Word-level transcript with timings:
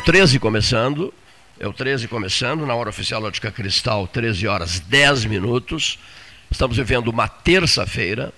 O 0.00 0.02
13 0.02 0.38
começando, 0.38 1.12
é 1.58 1.68
o 1.68 1.74
13 1.74 2.08
começando, 2.08 2.64
na 2.64 2.74
hora 2.74 2.88
oficial 2.88 3.22
Ótica 3.22 3.52
Cristal, 3.52 4.08
13 4.08 4.48
horas 4.48 4.80
10 4.80 5.26
minutos. 5.26 5.98
Estamos 6.50 6.78
vivendo 6.78 7.08
uma 7.08 7.28
terça-feira, 7.28 8.32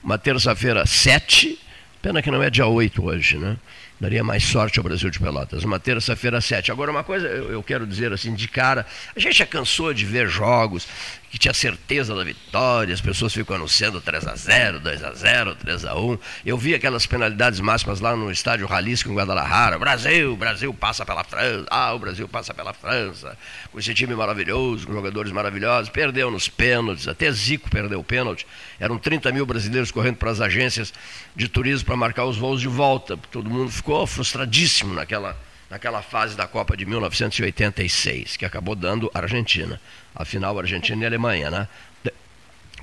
uma 0.00 0.16
terça-feira 0.16 0.86
7, 0.86 1.58
pena 2.00 2.22
que 2.22 2.30
não 2.30 2.40
é 2.40 2.48
dia 2.48 2.68
8 2.68 3.04
hoje, 3.04 3.36
né? 3.36 3.56
Daria 4.00 4.22
mais 4.22 4.44
sorte 4.44 4.78
ao 4.78 4.84
Brasil 4.84 5.10
de 5.10 5.18
Pelotas. 5.18 5.64
Uma 5.64 5.80
terça-feira, 5.80 6.40
sete. 6.40 6.70
Agora, 6.70 6.90
uma 6.90 7.04
coisa 7.04 7.26
eu, 7.26 7.62
quero 7.62 7.86
dizer 7.86 8.12
assim, 8.12 8.34
de 8.34 8.48
cara, 8.48 8.86
a 9.14 9.18
gente 9.20 9.36
já 9.36 9.46
cansou 9.46 9.92
de 9.92 10.04
ver 10.04 10.28
jogos 10.28 10.86
que 11.30 11.38
tinha 11.38 11.52
certeza 11.52 12.14
da 12.14 12.24
vitória, 12.24 12.94
as 12.94 13.00
pessoas 13.00 13.34
ficam 13.34 13.56
anunciando 13.56 14.00
3 14.00 14.26
a 14.26 14.34
0 14.34 14.80
2 14.80 15.04
a 15.04 15.12
0 15.12 15.54
3 15.56 15.84
a 15.84 15.94
1 15.94 16.18
Eu 16.44 16.56
vi 16.56 16.74
aquelas 16.74 17.06
penalidades 17.06 17.60
máximas 17.60 18.00
lá 18.00 18.16
no 18.16 18.30
estádio 18.30 18.66
Jalisco, 18.66 19.10
em 19.10 19.14
Guadalajara. 19.14 19.78
Brasil, 19.78 20.34
Brasil 20.36 20.72
passa 20.72 21.04
pela 21.04 21.22
França. 21.22 21.66
Ah, 21.70 21.92
o 21.92 21.98
Brasil 21.98 22.26
passa 22.28 22.54
pela 22.54 22.72
França. 22.72 23.36
Com 23.70 23.78
esse 23.78 23.92
time 23.92 24.14
maravilhoso, 24.14 24.86
com 24.86 24.92
jogadores 24.92 25.30
maravilhosos. 25.30 25.90
Perdeu 25.90 26.30
nos 26.30 26.48
pênaltis, 26.48 27.06
até 27.06 27.30
Zico 27.30 27.68
perdeu 27.68 28.00
o 28.00 28.04
pênalti. 28.04 28.46
Eram 28.80 28.98
30 28.98 29.30
mil 29.30 29.44
brasileiros 29.44 29.90
correndo 29.90 30.16
para 30.16 30.30
as 30.30 30.40
agências 30.40 30.92
de 31.36 31.46
turismo 31.46 31.86
para 31.86 31.96
marcar 31.96 32.24
os 32.24 32.38
voos 32.38 32.60
de 32.60 32.68
volta. 32.68 33.18
Todo 33.30 33.50
mundo 33.50 33.70
ficou 33.70 33.87
frustradíssimo 34.06 34.94
naquela 34.94 35.36
naquela 35.70 36.00
fase 36.02 36.34
da 36.34 36.46
Copa 36.46 36.76
de 36.76 36.86
1986, 36.86 38.36
que 38.36 38.44
acabou 38.44 38.74
dando 38.74 39.10
Argentina. 39.12 39.80
A 40.14 40.24
final 40.24 40.58
Argentina 40.58 41.02
e 41.02 41.06
Alemanha, 41.06 41.50
né? 41.50 41.68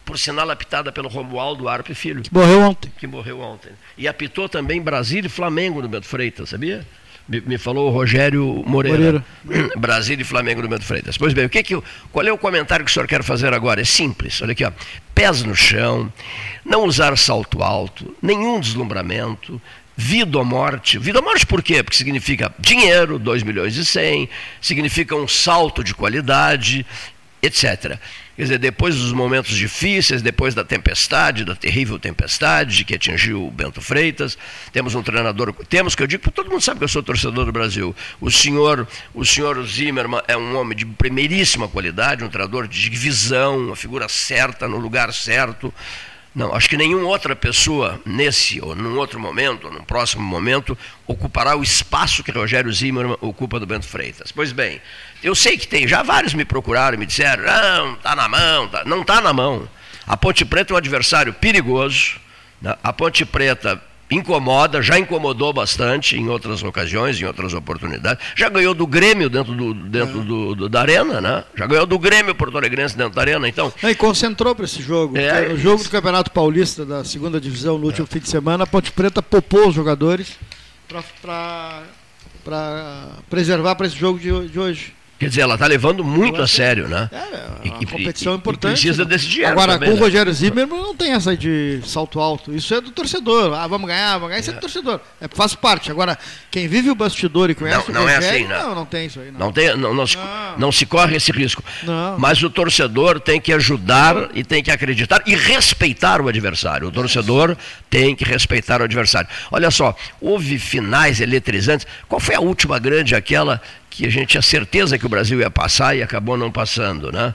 Por 0.06 0.20
sinal, 0.20 0.50
apitada 0.52 0.92
pelo 0.92 1.10
Romualdo 1.10 1.68
Arpe 1.68 1.96
Filho. 1.96 2.22
Que 2.22 2.32
morreu 2.32 2.62
ontem. 2.62 2.92
Que 2.96 3.08
morreu 3.08 3.40
ontem. 3.40 3.72
E 3.98 4.08
apitou 4.08 4.48
também 4.48 4.80
Brasil 4.80 5.24
e 5.26 5.30
Flamengo 5.30 5.82
no 5.82 5.88
Bento 5.88 6.06
Freitas, 6.06 6.50
sabia? 6.50 6.86
Me, 7.28 7.42
me 7.42 7.58
falou 7.58 7.90
o 7.90 7.92
Rogério 7.92 8.64
Moreira. 8.68 9.26
Moreira. 9.44 9.74
Brasil 9.76 10.16
e 10.20 10.24
Flamengo 10.24 10.62
no 10.62 10.68
Bento 10.68 10.86
Freitas. 10.86 11.18
Pois 11.18 11.34
bem, 11.34 11.46
o 11.46 11.50
que 11.50 11.64
que, 11.64 11.82
qual 12.12 12.24
é 12.24 12.32
o 12.32 12.38
comentário 12.38 12.86
que 12.86 12.92
o 12.92 12.94
senhor 12.94 13.08
quer 13.08 13.24
fazer 13.24 13.52
agora? 13.52 13.82
É 13.82 13.84
simples. 13.84 14.40
Olha 14.44 14.52
aqui, 14.52 14.64
ó. 14.64 14.72
Pés 15.16 15.42
no 15.42 15.56
chão, 15.56 16.14
não 16.64 16.84
usar 16.84 17.18
salto 17.18 17.64
alto, 17.64 18.16
nenhum 18.22 18.60
deslumbramento, 18.60 19.60
vida 19.96 20.38
ou 20.38 20.46
morte. 20.46 20.98
Vida 20.98 21.20
ou 21.20 21.26
morte 21.26 21.46
por 21.46 21.64
quê? 21.64 21.82
Porque 21.84 21.98
significa 21.98 22.54
dinheiro, 22.60 23.18
2 23.18 23.44
milhões 23.44 23.76
e 23.76 23.86
100, 23.86 24.30
significa 24.62 25.16
um 25.16 25.28
salto 25.28 25.84
de 25.84 25.94
qualidade, 25.94 26.86
etc. 27.42 28.00
Quer 28.36 28.44
dizer, 28.44 28.58
depois 28.58 28.98
dos 28.98 29.14
momentos 29.14 29.56
difíceis, 29.56 30.22
depois 30.22 30.54
da 30.54 30.64
tempestade, 30.64 31.46
da 31.46 31.56
terrível 31.56 31.98
tempestade 31.98 32.84
que 32.84 32.94
atingiu 32.94 33.48
o 33.48 33.52
Bento 33.52 33.82
Freitas, 33.82 34.38
temos 34.74 34.94
um 34.94 35.02
treinador, 35.02 35.54
temos 35.70 35.96
que 35.96 36.04
eu 36.04 36.08
digo, 36.08 36.22
porque 36.22 36.36
todo 36.36 36.52
mundo 36.52 36.62
sabe 36.62 36.80
que 36.80 36.84
eu 36.84 36.90
sou 36.90 37.02
torcedor 37.02 37.46
do 37.46 37.52
Brasil. 37.54 37.96
O 38.20 38.30
senhor, 38.30 38.86
o 39.14 39.24
senhor 39.24 39.66
Zimmermann 39.66 40.22
é 40.28 40.36
um 40.36 40.58
homem 40.58 40.78
de 40.78 40.86
primeiríssima 40.86 41.70
qualidade, 41.70 42.26
um 42.26 42.30
treinador 42.30 42.68
de 42.68 42.90
visão, 42.90 43.58
uma 43.58 43.76
figura 43.76 44.10
certa 44.10 44.68
no 44.68 44.78
lugar 44.78 45.14
certo. 45.14 45.74
Não, 46.36 46.54
acho 46.54 46.68
que 46.68 46.76
nenhuma 46.76 47.08
outra 47.08 47.34
pessoa, 47.34 47.98
nesse 48.06 48.60
ou 48.60 48.76
num 48.76 48.98
outro 48.98 49.18
momento, 49.18 49.68
ou 49.68 49.74
num 49.74 49.86
próximo 49.86 50.22
momento, 50.22 50.78
ocupará 51.08 51.56
o 51.56 51.64
espaço 51.64 52.22
que 52.22 52.32
Rogério 52.32 52.72
Zimmermann 52.74 53.18
ocupa 53.22 53.58
do 53.58 53.66
Bento 53.66 53.88
Freitas. 53.88 54.34
Pois 54.34 54.52
bem, 54.52 54.82
eu 55.24 55.34
sei 55.34 55.58
que 55.58 55.66
tem, 55.66 55.88
já 55.88 56.04
vários 56.04 56.34
me 56.34 56.44
procuraram 56.44 56.96
e 56.96 57.00
me 57.00 57.06
disseram, 57.06 57.46
não, 57.46 57.94
está 57.94 58.14
na 58.18 58.28
mão, 58.28 58.68
tá. 58.68 58.84
não 58.84 59.02
está 59.02 59.22
na 59.22 59.32
mão. 59.32 59.66
A 60.06 60.18
Ponte 60.18 60.44
Preta 60.44 60.74
é 60.74 60.76
um 60.76 60.78
adversário 60.78 61.34
perigoso, 61.34 62.18
né? 62.62 62.76
a 62.84 62.92
Ponte 62.92 63.24
Preta 63.26 63.82
incomoda, 64.10 64.82
já 64.82 65.00
incomodou 65.00 65.52
bastante 65.52 66.16
em 66.16 66.28
outras 66.30 66.64
ocasiões, 66.64 67.20
em 67.20 67.26
outras 67.26 67.54
oportunidades. 67.54 68.24
Já 68.36 68.50
ganhou 68.50 68.74
do 68.74 68.86
Grêmio 68.86 69.30
dentro, 69.30 69.54
do, 69.54 69.74
dentro 69.74 70.22
do, 70.22 70.56
do, 70.56 70.70
da 70.70 70.82
arena, 70.82 71.20
né? 71.20 71.44
Já 71.56 71.66
ganhou 71.66 71.86
do 71.86 71.98
Grêmio 71.98 72.36
Porto 72.36 72.58
Alegrense 72.58 72.96
dentro 72.96 73.14
da 73.14 73.22
arena, 73.22 73.48
então. 73.48 73.74
É, 73.82 73.92
e 73.92 73.96
concentrou 73.96 74.56
para 74.56 74.66
esse 74.66 74.82
jogo. 74.82 75.18
É, 75.18 75.48
o 75.54 75.58
jogo 75.58 75.84
do 75.84 75.90
Campeonato 75.90 76.32
Paulista 76.32 76.86
da 76.86 77.04
segunda 77.04 77.40
divisão 77.42 77.78
no 77.78 77.86
último 77.86 78.08
é. 78.10 78.14
fim 78.14 78.20
de 78.20 78.30
semana, 78.30 78.64
a 78.64 78.68
Ponte 78.68 78.92
Preta 78.92 79.22
popou 79.22 79.70
os 79.70 79.76
jogadores 79.76 80.38
para 81.22 81.84
preservar 83.30 83.76
para 83.76 83.88
esse 83.88 83.96
jogo 83.96 84.20
de, 84.20 84.50
de 84.50 84.60
hoje. 84.60 84.95
Quer 85.18 85.30
dizer, 85.30 85.42
ela 85.42 85.54
está 85.54 85.66
levando 85.66 86.04
muito 86.04 86.42
a 86.42 86.48
sério, 86.48 86.90
né? 86.90 87.10
É, 87.12 87.16
é 87.16 87.72
uma 87.72 87.82
e, 87.82 87.86
competição 87.86 88.34
e, 88.34 88.36
importante. 88.36 88.72
E 88.72 88.82
precisa 88.82 89.04
né? 89.06 89.10
desse 89.10 89.28
dinheiro. 89.28 89.54
Agora, 89.54 89.74
também, 89.74 89.90
com 89.90 89.96
o 89.96 89.98
né? 89.98 90.06
Rogério 90.06 90.34
Zimmermann 90.34 90.82
não 90.82 90.94
tem 90.94 91.14
essa 91.14 91.38
de 91.38 91.80
salto 91.86 92.20
alto. 92.20 92.54
Isso 92.54 92.74
é 92.76 92.82
do 92.82 92.92
torcedor. 92.92 93.54
Ah, 93.54 93.66
vamos 93.66 93.88
ganhar, 93.88 94.14
vamos 94.16 94.30
ganhar. 94.30 94.42
Isso 94.42 94.50
é, 94.50 94.54
é 94.54 94.56
do 94.58 94.60
torcedor. 94.60 95.00
É, 95.22 95.28
faz 95.30 95.56
parte. 95.56 95.90
Agora, 95.90 96.20
quem 96.52 96.68
vive 96.68 96.90
o 96.90 96.96
bastidor 96.96 97.50
e 97.50 97.56
conhece 97.56 97.90
não, 97.90 98.02
o 98.02 98.06
não 98.06 98.14
Rogério, 98.14 98.26
é 98.26 98.30
assim, 98.30 98.44
né? 98.46 98.60
não, 98.62 98.76
não 98.76 98.86
tem 98.86 99.06
isso 99.06 99.20
aí. 99.22 99.32
Não, 99.32 99.40
não, 99.40 99.52
tem, 99.54 99.78
não, 99.78 99.94
não, 99.94 100.06
se, 100.06 100.18
não. 100.58 100.72
se 100.72 100.86
corre 100.86 101.16
esse 101.16 101.32
risco. 101.32 101.64
Não. 101.84 102.20
Mas 102.20 102.44
o 102.44 102.50
torcedor 102.50 103.22
tem 103.22 103.40
que 103.40 103.54
ajudar 103.54 104.32
e 104.34 104.44
tem 104.44 104.62
que 104.62 104.70
acreditar 104.70 105.24
e 105.26 105.34
respeitar 105.34 106.20
o 106.20 106.28
adversário. 106.28 106.90
O 106.90 106.92
torcedor 106.92 107.56
tem 107.90 108.14
que 108.14 108.26
respeitar 108.26 108.82
o 108.82 108.84
adversário. 108.84 109.30
Olha 109.50 109.72
só, 109.72 109.96
houve 110.20 110.60
finais 110.60 111.22
eletrizantes. 111.22 111.88
Qual 112.10 112.20
foi 112.20 112.36
a 112.36 112.42
última 112.42 112.78
grande, 112.80 113.16
aquela 113.16 113.62
que 113.96 114.06
a 114.06 114.10
gente 114.10 114.28
tinha 114.28 114.42
certeza 114.42 114.98
que 114.98 115.06
o 115.06 115.10
Brasil 115.10 115.40
ia 115.40 115.50
passar 115.50 115.96
e 115.96 116.04
acabou 116.04 116.38
não 116.38 116.52
passando, 116.52 117.12
né? 117.12 117.34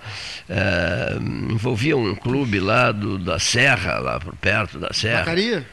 É, 0.48 1.16
envolvia 1.50 1.96
um 1.96 2.14
clube 2.14 2.60
lá 2.60 2.92
do, 2.92 3.18
da 3.18 3.38
Serra, 3.38 3.98
lá 3.98 4.20
por 4.20 4.34
perto 4.36 4.78
da 4.78 4.92
Serra. 4.92 5.20
Macaria? 5.20 5.66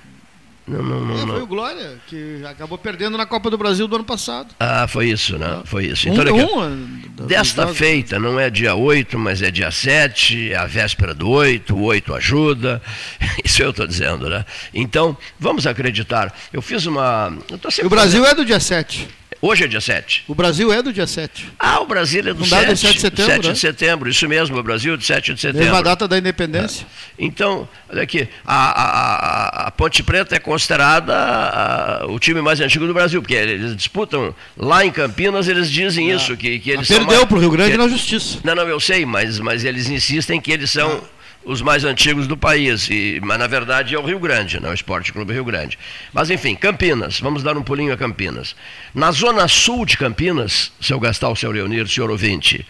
Não, 0.66 0.84
não, 0.84 1.00
não, 1.00 1.16
é, 1.16 1.26
foi 1.26 1.42
o 1.42 1.48
Glória, 1.48 1.98
que 2.08 2.42
acabou 2.46 2.78
perdendo 2.78 3.18
na 3.18 3.26
Copa 3.26 3.50
do 3.50 3.58
Brasil 3.58 3.88
do 3.88 3.96
ano 3.96 4.04
passado. 4.04 4.54
Ah, 4.60 4.86
foi 4.86 5.10
isso, 5.10 5.38
né? 5.38 5.62
Foi 5.64 5.86
isso. 5.86 6.10
Então, 6.10 6.36
um, 6.36 6.64
um, 6.64 7.26
desta 7.26 7.68
feita, 7.68 8.20
não 8.20 8.38
é 8.38 8.50
dia 8.50 8.76
8, 8.76 9.18
mas 9.18 9.42
é 9.42 9.50
dia 9.50 9.72
7, 9.72 10.52
é 10.52 10.58
a 10.58 10.66
véspera 10.66 11.14
do 11.14 11.30
8, 11.30 11.74
o 11.74 11.84
8 11.84 12.14
ajuda. 12.16 12.82
Isso 13.46 13.64
eu 13.64 13.70
estou 13.70 13.88
dizendo, 13.88 14.30
né? 14.30 14.46
Então, 14.74 15.18
vamos 15.40 15.66
acreditar. 15.66 16.36
Eu 16.52 16.62
fiz 16.62 16.86
uma. 16.86 17.34
Eu 17.50 17.86
o 17.86 17.90
Brasil 17.90 18.22
fazendo... 18.22 18.26
é 18.26 18.36
do 18.36 18.44
dia 18.44 18.60
7. 18.60 19.08
Hoje 19.40 19.66
é 19.66 19.68
dia 19.68 19.82
7. 19.82 20.24
O 20.28 20.34
Brasil 20.34 20.74
é 20.74 20.82
do 20.82 20.92
dia 20.92 21.06
7. 21.06 21.52
Ah, 21.60 21.80
o 21.80 21.86
Brasil 21.86 22.22
é 22.22 22.34
do 22.34 22.44
Fundado 22.44 22.76
7. 22.76 22.80
7 22.80 22.94
de 22.94 23.02
setembro. 23.02 23.34
7 23.34 23.48
né? 23.48 23.54
de 23.54 23.60
setembro, 23.60 24.10
isso 24.10 24.28
mesmo, 24.28 24.58
o 24.58 24.64
Brasil 24.64 24.94
é 24.96 24.98
do 24.98 25.04
7 25.04 25.34
de 25.34 25.42
setembro. 25.42 25.64
Mesma 25.64 25.84
data 25.84 26.08
da 26.08 26.18
independência. 26.18 26.84
É. 26.84 27.24
Então, 27.24 27.70
olha 27.90 28.02
aqui, 28.02 28.28
a, 28.46 28.56
a, 28.56 29.68
a, 29.68 29.72
Ponte 29.72 30.02
Preta 30.02 30.36
é 30.36 30.40
considerada 30.40 31.14
a, 31.14 32.06
o 32.08 32.20
time 32.20 32.42
mais 32.42 32.60
antigo 32.60 32.88
do 32.88 32.94
Brasil, 32.94 33.22
porque 33.22 33.36
eles 33.36 33.76
disputam 33.76 34.34
lá 34.58 34.84
em 34.84 34.92
Campinas, 34.92 35.48
eles 35.48 35.70
dizem 35.70 36.12
ah. 36.12 36.16
isso, 36.16 36.36
que, 36.36 36.58
que 36.60 36.72
eles 36.72 36.88
Perdeu 36.88 37.28
para 37.28 37.38
o 37.38 37.40
Rio 37.40 37.52
Grande 37.52 37.72
que, 37.72 37.78
na 37.78 37.88
justiça. 37.88 38.40
Não, 38.44 38.56
não, 38.56 38.68
eu 38.68 38.80
sei, 38.80 39.06
mas, 39.06 39.40
mas 39.40 39.64
eles 39.64 39.88
insistem 39.88 40.42
que 40.42 40.52
eles 40.52 40.72
são. 40.72 41.02
Ah 41.04 41.17
os 41.48 41.62
mais 41.62 41.86
antigos 41.86 42.28
do 42.28 42.36
país, 42.36 42.90
e, 42.90 43.22
mas 43.24 43.40
na 43.40 43.48
verdade 43.48 43.96
é 43.96 44.00
o 44.00 44.06
Rio 44.06 44.20
Grande, 44.20 44.60
não 44.60 44.68
é 44.68 44.72
o 44.72 44.76
Esporte 44.76 45.14
Clube 45.14 45.34
Rio 45.34 45.46
Grande. 45.46 45.80
Mas 46.12 46.30
enfim, 46.30 46.54
Campinas, 46.56 47.22
vamos 47.22 47.42
dar 47.42 47.58
um 47.58 47.64
pulinho 47.64 47.94
a 47.94 47.98
Campinas. 47.98 48.54
Na 48.94 49.12
zona 49.12 49.48
sul 49.48 49.86
de 49.86 49.98
Campinas, 49.98 50.74
seu 50.82 51.00
Gastal, 51.00 51.36
seu 51.38 51.50
Leonir, 51.50 51.88
senhor 51.88 52.12
ouvinte, 52.12 52.68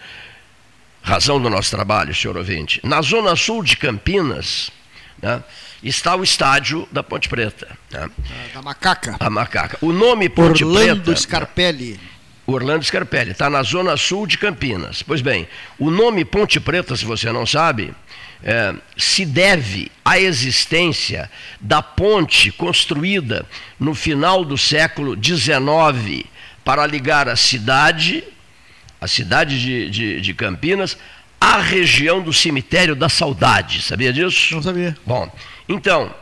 razão 1.02 1.42
do 1.42 1.50
nosso 1.50 1.72
trabalho, 1.72 2.14
senhor 2.14 2.36
ouvinte, 2.36 2.80
na 2.84 3.02
zona 3.02 3.34
sul 3.34 3.64
de 3.64 3.76
Campinas, 3.76 4.70
né, 5.20 5.42
está 5.82 6.14
o 6.14 6.22
estádio 6.22 6.88
da 6.92 7.02
Ponte 7.02 7.28
Preta. 7.28 7.76
Né? 7.90 8.08
Da 8.54 8.62
Macaca. 8.62 9.16
A 9.18 9.28
Macaca. 9.28 9.76
O 9.80 9.92
nome 9.92 10.28
Ponte 10.28 10.64
Orlando 10.64 10.78
Preta... 10.78 10.92
Orlando 10.92 11.20
Scarpelli. 11.20 12.00
Orlando 12.46 12.84
Scarpelli, 12.84 13.32
está 13.32 13.50
na 13.50 13.62
zona 13.62 13.96
sul 13.96 14.26
de 14.26 14.38
Campinas. 14.38 15.02
Pois 15.02 15.20
bem, 15.20 15.48
o 15.78 15.90
nome 15.90 16.24
Ponte 16.24 16.60
Preta, 16.60 16.96
se 16.96 17.04
você 17.04 17.30
não 17.30 17.44
sabe, 17.44 17.92
é, 18.42 18.74
se 18.96 19.24
deve 19.24 19.90
à 20.04 20.18
existência 20.18 21.30
da 21.60 21.82
ponte 21.82 22.52
construída 22.52 23.44
no 23.78 23.94
final 23.94 24.44
do 24.44 24.56
século 24.56 25.16
XIX 25.20 26.24
para 26.64 26.86
ligar 26.86 27.28
a 27.28 27.36
cidade, 27.36 28.22
a 29.00 29.08
cidade 29.08 29.60
de, 29.60 29.90
de, 29.90 30.20
de 30.20 30.34
Campinas, 30.34 30.96
à 31.40 31.58
região 31.58 32.20
do 32.20 32.32
cemitério 32.32 32.94
da 32.94 33.08
Saudade. 33.08 33.82
Sabia 33.82 34.12
disso? 34.12 34.54
Não 34.54 34.62
sabia. 34.62 34.96
Bom, 35.06 35.30
então, 35.68 36.14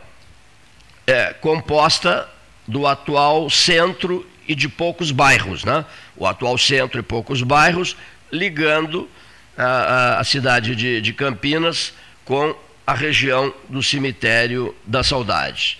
é 1.07 1.33
composta 1.35 2.29
do 2.67 2.87
atual 2.87 3.49
centro 3.49 4.29
e 4.49 4.55
de 4.55 4.69
poucos 4.69 5.11
bairros, 5.11 5.65
né? 5.65 5.85
O 6.17 6.27
atual 6.27 6.57
centro 6.57 7.01
e 7.01 7.03
poucos 7.03 7.43
bairros, 7.43 7.97
ligando 8.31 9.09
a, 9.57 9.65
a, 9.65 10.21
a 10.21 10.25
cidade 10.25 10.75
de, 10.75 11.01
de 11.01 11.12
Campinas 11.12 11.93
com 12.26 12.55
a 12.87 12.93
região 12.93 13.55
do 13.69 13.82
cemitério 13.82 14.76
da 14.84 15.02
Saudade. 15.02 15.78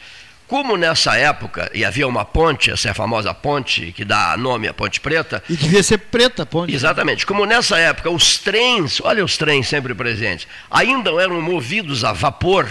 Como 0.49 0.77
nessa 0.77 1.17
época, 1.17 1.69
e 1.75 1.85
havia 1.85 2.07
uma 2.07 2.25
ponte, 2.25 2.71
essa 2.71 2.87
é 2.89 2.91
a 2.93 2.95
famosa 2.95 3.35
ponte 3.35 3.93
que 3.93 4.05
dá 4.05 4.37
nome 4.37 4.69
à 4.69 4.73
Ponte 4.73 5.01
Preta. 5.01 5.43
E 5.51 5.57
devia 5.57 5.83
ser 5.83 5.99
preta 5.99 6.45
a 6.45 6.47
ponte. 6.47 6.73
Exatamente. 6.73 7.27
Como 7.27 7.45
nessa 7.45 7.77
época 7.79 8.09
os 8.11 8.39
trens, 8.39 9.01
olha 9.03 9.25
os 9.25 9.37
trens 9.37 9.67
sempre 9.67 9.93
presentes, 9.93 10.47
ainda 10.71 11.11
eram 11.21 11.43
movidos 11.43 12.05
a 12.05 12.13
vapor, 12.13 12.71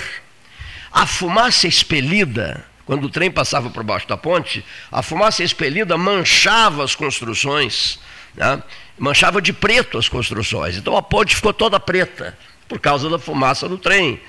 a 0.89 1.05
fumaça 1.05 1.67
expelida 1.67 2.65
quando 2.85 3.05
o 3.05 3.09
trem 3.09 3.31
passava 3.31 3.69
por 3.69 3.83
baixo 3.83 4.07
da 4.07 4.15
ponte, 4.15 4.63
a 4.91 5.01
fumaça 5.01 5.43
expelida 5.43 5.97
manchava 5.97 6.83
as 6.83 6.95
construções, 6.95 7.99
né? 8.35 8.61
manchava 8.97 9.41
de 9.41 9.51
preto 9.51 9.97
as 9.97 10.07
construções. 10.07 10.77
Então 10.77 10.95
a 10.95 11.01
ponte 11.01 11.35
ficou 11.35 11.51
toda 11.51 11.79
preta 11.79 12.37
por 12.67 12.79
causa 12.79 13.09
da 13.09 13.19
fumaça 13.19 13.67
do 13.67 13.77
trem. 13.77 14.19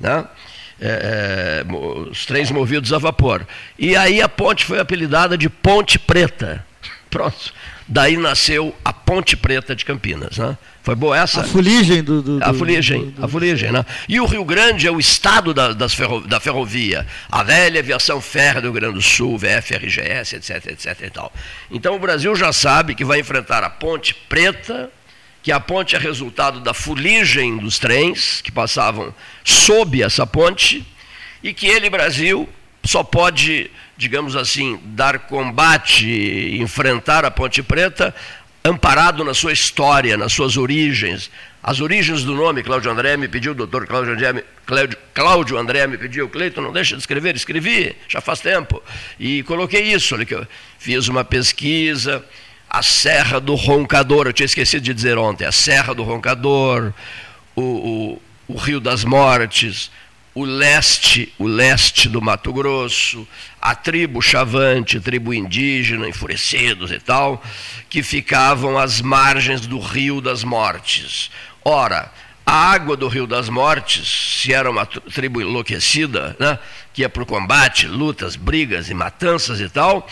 Né? 0.00 0.24
É, 0.80 1.64
é, 1.64 1.72
os 2.10 2.26
trens 2.26 2.50
movidos 2.50 2.92
a 2.92 2.98
vapor. 2.98 3.46
E 3.78 3.96
aí 3.96 4.20
a 4.20 4.28
ponte 4.28 4.64
foi 4.64 4.78
apelidada 4.78 5.36
de 5.36 5.48
Ponte 5.48 5.98
Preta. 5.98 6.64
Pronto. 7.08 7.52
Daí 7.88 8.16
nasceu 8.16 8.74
a 8.84 8.92
Ponte 8.92 9.36
Preta 9.36 9.74
de 9.74 9.84
Campinas. 9.84 10.38
Né? 10.38 10.58
Foi 10.82 10.94
boa 10.96 11.16
essa? 11.16 11.42
A 11.42 11.44
fuligem 11.44 12.02
do. 12.02 12.20
do 12.20 12.44
a 12.44 12.52
fuligem, 12.52 13.06
do, 13.06 13.10
do, 13.12 13.24
a 13.24 13.28
fuligem, 13.28 13.70
né? 13.70 13.86
E 14.08 14.20
o 14.20 14.26
Rio 14.26 14.44
Grande 14.44 14.88
é 14.88 14.90
o 14.90 14.98
estado 14.98 15.54
da, 15.54 15.72
das 15.72 15.94
ferro, 15.94 16.20
da 16.20 16.40
ferrovia. 16.40 17.06
A 17.30 17.44
velha 17.44 17.78
aviação 17.78 18.20
férrea 18.20 18.60
do 18.60 18.66
Rio 18.66 18.72
Grande 18.72 18.94
do 18.94 19.02
Sul, 19.02 19.38
VFRGS, 19.38 20.34
etc, 20.36 20.66
etc 20.66 21.00
e 21.02 21.10
tal. 21.10 21.32
Então 21.70 21.94
o 21.94 21.98
Brasil 21.98 22.34
já 22.34 22.52
sabe 22.52 22.94
que 22.94 23.04
vai 23.04 23.20
enfrentar 23.20 23.62
a 23.62 23.70
Ponte 23.70 24.14
Preta, 24.14 24.90
que 25.46 25.52
a 25.52 25.60
ponte 25.60 25.94
é 25.94 25.98
resultado 26.00 26.58
da 26.58 26.74
fuligem 26.74 27.56
dos 27.58 27.78
trens 27.78 28.40
que 28.42 28.50
passavam 28.50 29.14
sob 29.44 30.02
essa 30.02 30.26
ponte, 30.26 30.84
e 31.40 31.54
que 31.54 31.68
ele, 31.68 31.88
Brasil, 31.88 32.48
só 32.82 33.04
pode 33.04 33.70
digamos 33.96 34.34
assim, 34.34 34.80
dar 34.82 35.20
combate, 35.20 36.58
enfrentar 36.60 37.24
a 37.24 37.30
Ponte 37.30 37.62
Preta, 37.62 38.12
amparado 38.64 39.22
na 39.22 39.32
sua 39.32 39.52
história, 39.52 40.16
nas 40.16 40.32
suas 40.32 40.56
origens. 40.56 41.30
As 41.62 41.80
origens 41.80 42.24
do 42.24 42.34
nome, 42.34 42.64
Cláudio 42.64 42.90
André 42.90 43.16
me 43.16 43.28
pediu, 43.28 43.52
o 43.52 43.54
doutor 43.54 43.86
Cláudio 43.86 44.14
André, 44.14 44.44
Cláudio, 44.66 44.98
Cláudio 45.14 45.56
André 45.56 45.86
me 45.86 45.96
pediu, 45.96 46.28
Cleiton, 46.28 46.60
não 46.60 46.72
deixa 46.72 46.96
de 46.96 47.02
escrever, 47.02 47.36
escrevi, 47.36 47.94
já 48.08 48.20
faz 48.20 48.40
tempo. 48.40 48.82
E 49.18 49.44
coloquei 49.44 49.92
isso, 49.92 50.12
olha 50.16 50.26
que 50.26 50.34
eu 50.34 50.44
fiz 50.78 51.06
uma 51.06 51.24
pesquisa, 51.24 52.24
a 52.76 52.82
Serra 52.82 53.40
do 53.40 53.54
Roncador, 53.54 54.26
eu 54.26 54.34
tinha 54.34 54.44
esquecido 54.44 54.82
de 54.82 54.92
dizer 54.92 55.16
ontem, 55.16 55.46
a 55.46 55.52
Serra 55.52 55.94
do 55.94 56.02
Roncador, 56.02 56.92
o, 57.54 57.62
o, 57.62 58.22
o 58.48 58.56
Rio 58.58 58.80
das 58.80 59.02
Mortes, 59.02 59.90
o 60.34 60.44
leste, 60.44 61.32
o 61.38 61.46
leste 61.46 62.06
do 62.06 62.20
Mato 62.20 62.52
Grosso, 62.52 63.26
a 63.62 63.74
tribo 63.74 64.20
chavante, 64.20 65.00
tribo 65.00 65.32
indígena, 65.32 66.06
enfurecidos 66.06 66.92
e 66.92 66.98
tal, 66.98 67.42
que 67.88 68.02
ficavam 68.02 68.76
às 68.76 69.00
margens 69.00 69.62
do 69.62 69.78
Rio 69.78 70.20
das 70.20 70.44
Mortes. 70.44 71.30
Ora, 71.64 72.12
a 72.44 72.52
água 72.52 72.94
do 72.94 73.08
Rio 73.08 73.26
das 73.26 73.48
Mortes, 73.48 74.42
se 74.42 74.52
era 74.52 74.70
uma 74.70 74.84
tribo 74.84 75.40
enlouquecida, 75.40 76.36
né, 76.38 76.58
que 76.92 77.00
ia 77.00 77.08
para 77.08 77.22
o 77.22 77.26
combate, 77.26 77.86
lutas, 77.86 78.36
brigas 78.36 78.90
e 78.90 78.94
matanças 78.94 79.62
e 79.62 79.68
tal, 79.70 80.06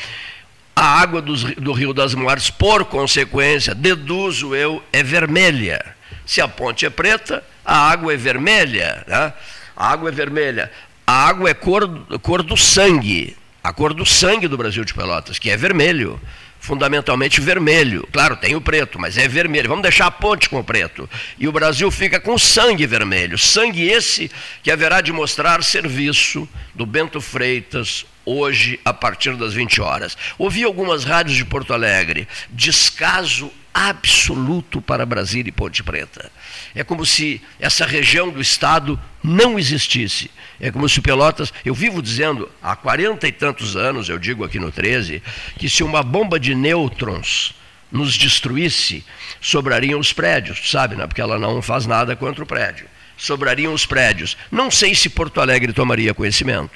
a 0.74 1.00
água 1.00 1.22
do, 1.22 1.72
Rio 1.72 1.92
das 1.92 2.14
Mortes, 2.14 2.50
por 2.50 2.84
consequência, 2.84 3.74
deduzo 3.74 4.54
eu, 4.54 4.82
é 4.92 5.02
vermelha. 5.02 5.94
Se 6.26 6.40
a 6.40 6.48
ponte 6.48 6.84
é 6.84 6.90
preta, 6.90 7.44
a 7.64 7.90
água 7.90 8.12
é 8.12 8.16
vermelha. 8.16 9.04
Né? 9.06 9.32
A 9.76 9.92
água 9.92 10.08
é 10.08 10.12
vermelha. 10.12 10.70
A 11.06 11.28
água 11.28 11.50
é 11.50 11.54
cor, 11.54 11.88
cor 12.20 12.42
do 12.42 12.56
sangue. 12.56 13.36
A 13.62 13.72
cor 13.72 13.94
do 13.94 14.04
sangue 14.04 14.48
do 14.48 14.56
Brasil 14.56 14.84
de 14.84 14.92
Pelotas, 14.92 15.38
que 15.38 15.48
é 15.48 15.56
vermelho. 15.56 16.20
Fundamentalmente 16.58 17.42
vermelho. 17.42 18.08
Claro, 18.10 18.36
tem 18.36 18.56
o 18.56 18.60
preto, 18.60 18.98
mas 18.98 19.18
é 19.18 19.28
vermelho. 19.28 19.68
Vamos 19.68 19.82
deixar 19.82 20.06
a 20.06 20.10
ponte 20.10 20.48
com 20.48 20.58
o 20.58 20.64
preto. 20.64 21.08
E 21.38 21.46
o 21.46 21.52
Brasil 21.52 21.90
fica 21.90 22.18
com 22.18 22.38
sangue 22.38 22.86
vermelho. 22.86 23.36
Sangue 23.36 23.86
esse 23.86 24.30
que 24.62 24.70
haverá 24.70 25.02
de 25.02 25.12
mostrar 25.12 25.62
serviço 25.62 26.48
do 26.74 26.86
Bento 26.86 27.20
Freitas, 27.20 28.06
hoje, 28.24 28.80
a 28.84 28.92
partir 28.92 29.36
das 29.36 29.54
20 29.54 29.80
horas. 29.80 30.16
Ouvi 30.38 30.64
algumas 30.64 31.04
rádios 31.04 31.36
de 31.36 31.44
Porto 31.44 31.72
Alegre. 31.72 32.26
Descaso 32.50 33.50
absoluto 33.74 34.80
para 34.80 35.04
Brasília 35.04 35.48
e 35.48 35.52
Ponte 35.52 35.82
Preta. 35.82 36.30
É 36.74 36.84
como 36.84 37.04
se 37.04 37.42
essa 37.58 37.84
região 37.84 38.30
do 38.30 38.40
Estado 38.40 38.98
não 39.22 39.58
existisse. 39.58 40.30
É 40.60 40.70
como 40.70 40.88
se 40.88 41.00
Pelotas. 41.00 41.52
Eu 41.64 41.74
vivo 41.74 42.00
dizendo 42.00 42.48
há 42.62 42.76
quarenta 42.76 43.26
e 43.26 43.32
tantos 43.32 43.76
anos, 43.76 44.08
eu 44.08 44.18
digo 44.18 44.44
aqui 44.44 44.60
no 44.60 44.70
13, 44.70 45.20
que 45.58 45.68
se 45.68 45.82
uma 45.82 46.04
bomba 46.04 46.38
de 46.38 46.54
nêutrons 46.54 47.52
nos 47.90 48.16
destruísse, 48.16 49.04
sobrariam 49.40 49.98
os 49.98 50.12
prédios, 50.12 50.70
sabe, 50.70 50.96
né? 50.96 51.06
porque 51.06 51.20
ela 51.20 51.38
não 51.38 51.60
faz 51.60 51.84
nada 51.84 52.14
contra 52.14 52.42
o 52.44 52.46
prédio. 52.46 52.86
Sobrariam 53.16 53.72
os 53.72 53.86
prédios. 53.86 54.36
Não 54.50 54.70
sei 54.70 54.94
se 54.94 55.08
Porto 55.08 55.40
Alegre 55.40 55.72
tomaria 55.72 56.14
conhecimento 56.14 56.72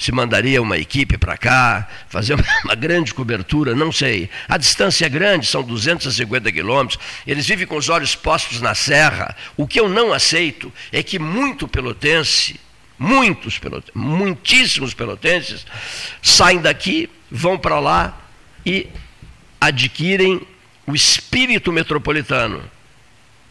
se 0.00 0.10
mandaria 0.12 0.62
uma 0.62 0.78
equipe 0.78 1.18
para 1.18 1.36
cá, 1.36 1.86
fazer 2.08 2.34
uma 2.64 2.74
grande 2.74 3.12
cobertura, 3.12 3.74
não 3.74 3.92
sei. 3.92 4.30
A 4.48 4.56
distância 4.56 5.04
é 5.04 5.10
grande, 5.10 5.46
são 5.46 5.62
250 5.62 6.50
quilômetros, 6.50 6.98
eles 7.26 7.46
vivem 7.46 7.66
com 7.66 7.76
os 7.76 7.90
olhos 7.90 8.16
postos 8.16 8.62
na 8.62 8.74
serra. 8.74 9.36
O 9.58 9.66
que 9.66 9.78
eu 9.78 9.90
não 9.90 10.10
aceito 10.10 10.72
é 10.90 11.02
que 11.02 11.18
muito 11.18 11.68
pelotense, 11.68 12.58
muitos 12.98 13.58
pelotenses, 13.58 13.94
muitíssimos 13.94 14.94
pelotenses, 14.94 15.66
saem 16.22 16.62
daqui, 16.62 17.10
vão 17.30 17.58
para 17.58 17.78
lá 17.78 18.18
e 18.64 18.88
adquirem 19.60 20.40
o 20.86 20.94
espírito 20.94 21.70
metropolitano 21.70 22.64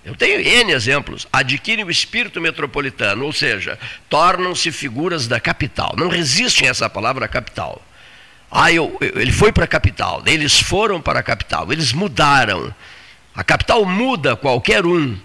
eu 0.04 0.16
tenho 0.16 0.40
N 0.40 0.72
exemplos. 0.72 1.28
Adquirem 1.32 1.84
o 1.84 1.92
espírito 1.92 2.40
metropolitano, 2.40 3.26
ou 3.26 3.34
seja, 3.34 3.78
tornam-se 4.10 4.72
figuras 4.72 5.28
da 5.28 5.40
capital. 5.40 5.94
Não 5.98 6.08
resistem 6.08 6.68
a 6.68 6.72
essa 6.72 6.90
palavra 6.90 7.28
capital. 7.28 7.82
Ah, 8.52 8.72
eu, 8.72 8.98
eu, 9.02 9.22
ele 9.22 9.32
foi 9.32 9.52
para 9.52 9.66
a 9.66 9.68
capital, 9.68 10.24
eles 10.26 10.60
foram 10.60 11.00
para 11.00 11.20
a 11.20 11.24
capital, 11.24 11.72
eles 11.72 11.94
mudaram. 11.94 12.74
A 13.36 13.44
capital 13.44 13.86
muda 13.86 14.36
qualquer 14.36 14.86
um. 14.86 15.18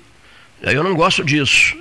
Eu 0.61 0.85
não 0.85 0.95
gosto 0.95 1.25
disso. 1.25 1.77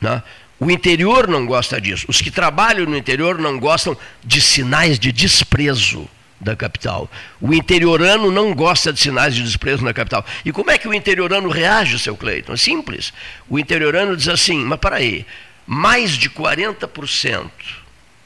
Né? 0.00 0.22
O 0.58 0.70
interior 0.70 1.28
não 1.28 1.44
gosta 1.44 1.80
disso. 1.80 2.06
Os 2.08 2.22
que 2.22 2.30
trabalham 2.30 2.86
no 2.86 2.96
interior 2.96 3.38
não 3.38 3.58
gostam 3.58 3.96
de 4.24 4.40
sinais 4.40 4.98
de 4.98 5.12
desprezo 5.12 6.08
da 6.40 6.54
capital. 6.54 7.10
O 7.40 7.54
interiorano 7.54 8.30
não 8.30 8.54
gosta 8.54 8.92
de 8.92 9.00
sinais 9.00 9.34
de 9.34 9.42
desprezo 9.42 9.84
na 9.84 9.94
capital. 9.94 10.24
E 10.44 10.52
como 10.52 10.70
é 10.70 10.78
que 10.78 10.88
o 10.88 10.94
interiorano 10.94 11.48
reage, 11.48 11.98
seu 11.98 12.16
Cleiton? 12.16 12.52
É 12.52 12.56
simples. 12.56 13.12
O 13.48 13.58
interiorano 13.58 14.16
diz 14.16 14.28
assim: 14.28 14.58
mas 14.64 14.78
para 14.78 14.96
aí, 14.96 15.26
mais 15.66 16.12
de 16.12 16.30
40% 16.30 17.50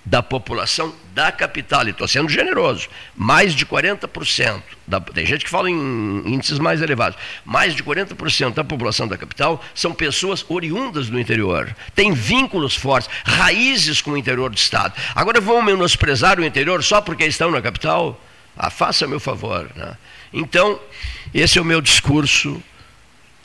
da 0.05 0.23
população 0.23 0.95
da 1.15 1.31
capital, 1.31 1.87
e 1.87 1.91
estou 1.91 2.09
sendo 2.09 2.29
generoso, 2.29 2.89
mais 3.15 3.55
de 3.55 3.67
40%, 3.67 4.63
da, 4.87 5.01
tem 5.01 5.27
gente 5.27 5.45
que 5.45 5.51
fala 5.51 5.71
em 5.71 6.23
índices 6.27 6.59
mais 6.59 6.81
elevados, 6.81 7.19
mais 7.45 7.75
de 7.75 7.83
40% 7.83 8.55
da 8.55 8.65
população 8.65 9.07
da 9.07 9.19
capital 9.19 9.63
são 9.75 9.93
pessoas 9.93 10.45
oriundas 10.49 11.09
do 11.09 11.21
interior, 11.21 11.75
têm 11.95 12.13
vínculos 12.13 12.75
fortes, 12.75 13.11
raízes 13.25 14.01
com 14.01 14.13
o 14.13 14.17
interior 14.17 14.51
do 14.51 14.57
Estado. 14.57 14.95
Agora 15.15 15.41
vão 15.41 15.63
menosprezar 15.63 16.41
o 16.41 16.45
interior 16.45 16.83
só 16.83 17.01
porque 17.01 17.25
estão 17.25 17.51
na 17.51 17.61
capital? 17.61 18.19
Ah, 18.57 18.71
faça 18.71 19.07
meu 19.07 19.21
favor. 19.21 19.71
Né? 19.75 19.97
Então, 20.33 20.81
esse 21.35 21.59
é 21.59 21.63
o 21.63 21.65
meu 21.65 21.81
discurso 21.81 22.63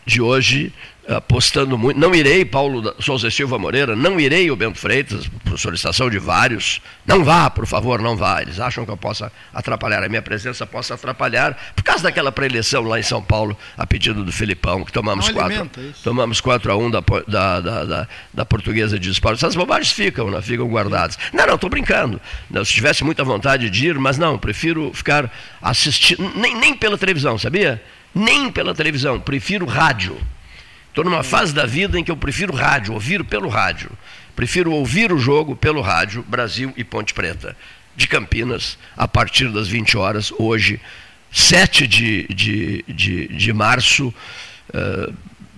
de 0.05 0.21
hoje, 0.21 0.71
apostando 1.07 1.77
muito. 1.77 1.99
Não 1.99 2.13
irei, 2.15 2.43
Paulo 2.43 2.95
Souza 2.99 3.29
Silva 3.29 3.59
Moreira, 3.59 3.95
não 3.95 4.19
irei 4.19 4.49
o 4.49 4.55
Bento 4.55 4.79
Freitas, 4.79 5.27
por 5.43 5.59
solicitação 5.59 6.09
de 6.09 6.17
vários. 6.17 6.81
Não 7.05 7.23
vá, 7.23 7.49
por 7.49 7.65
favor, 7.65 8.01
não 8.01 8.17
vá. 8.17 8.41
Eles 8.41 8.59
acham 8.59 8.85
que 8.85 8.91
eu 8.91 8.97
possa 8.97 9.31
atrapalhar, 9.53 10.03
a 10.03 10.09
minha 10.09 10.21
presença 10.21 10.65
possa 10.65 10.95
atrapalhar, 10.95 11.57
por 11.75 11.83
causa 11.83 12.03
daquela 12.03 12.31
pré-eleição 12.31 12.83
lá 12.83 12.99
em 12.99 13.03
São 13.03 13.21
Paulo, 13.21 13.57
a 13.77 13.85
pedido 13.85 14.23
do 14.23 14.31
Filipão, 14.31 14.83
que 14.83 14.91
tomamos, 14.91 15.27
não 15.27 15.33
quatro, 15.33 15.69
tomamos 16.03 16.41
4 16.41 16.71
a 16.71 16.77
1 16.77 16.91
da, 16.91 17.03
da, 17.27 17.59
da, 17.59 17.85
da, 17.85 18.07
da 18.33 18.45
portuguesa 18.45 18.99
de 18.99 19.09
esporte. 19.09 19.37
Essas 19.37 19.55
bobagens 19.55 19.91
ficam, 19.91 20.31
né, 20.31 20.41
ficam 20.41 20.67
guardadas. 20.67 21.17
Não, 21.31 21.45
não, 21.45 21.55
estou 21.55 21.69
brincando. 21.69 22.19
Se 22.63 22.73
tivesse 22.73 23.03
muita 23.03 23.23
vontade 23.23 23.69
de 23.69 23.87
ir, 23.87 23.99
mas 23.99 24.17
não, 24.17 24.37
prefiro 24.37 24.91
ficar 24.93 25.31
assistindo, 25.61 26.31
nem, 26.35 26.55
nem 26.55 26.75
pela 26.75 26.97
televisão, 26.97 27.37
sabia? 27.37 27.81
Nem 28.13 28.49
pela 28.49 28.73
televisão, 28.73 29.19
prefiro 29.19 29.65
rádio 29.65 30.17
Estou 30.95 31.03
numa 31.03 31.23
fase 31.23 31.53
da 31.53 31.65
vida 31.65 31.99
em 31.99 32.05
que 32.05 32.09
eu 32.09 32.15
prefiro 32.15 32.55
rádio, 32.55 32.93
ouvir 32.93 33.21
pelo 33.25 33.49
rádio. 33.49 33.91
Prefiro 34.33 34.71
ouvir 34.71 35.11
o 35.11 35.19
jogo 35.19 35.53
pelo 35.53 35.81
rádio, 35.81 36.23
Brasil 36.25 36.73
e 36.77 36.85
Ponte 36.85 37.13
Preta, 37.13 37.53
de 37.97 38.07
Campinas, 38.07 38.77
a 38.95 39.05
partir 39.05 39.51
das 39.51 39.67
20 39.67 39.97
horas, 39.97 40.31
hoje, 40.39 40.79
7 41.33 41.85
de, 41.85 42.25
de, 42.29 42.85
de, 42.87 43.27
de 43.27 43.51
março. 43.51 44.07
Uh, 44.69 45.13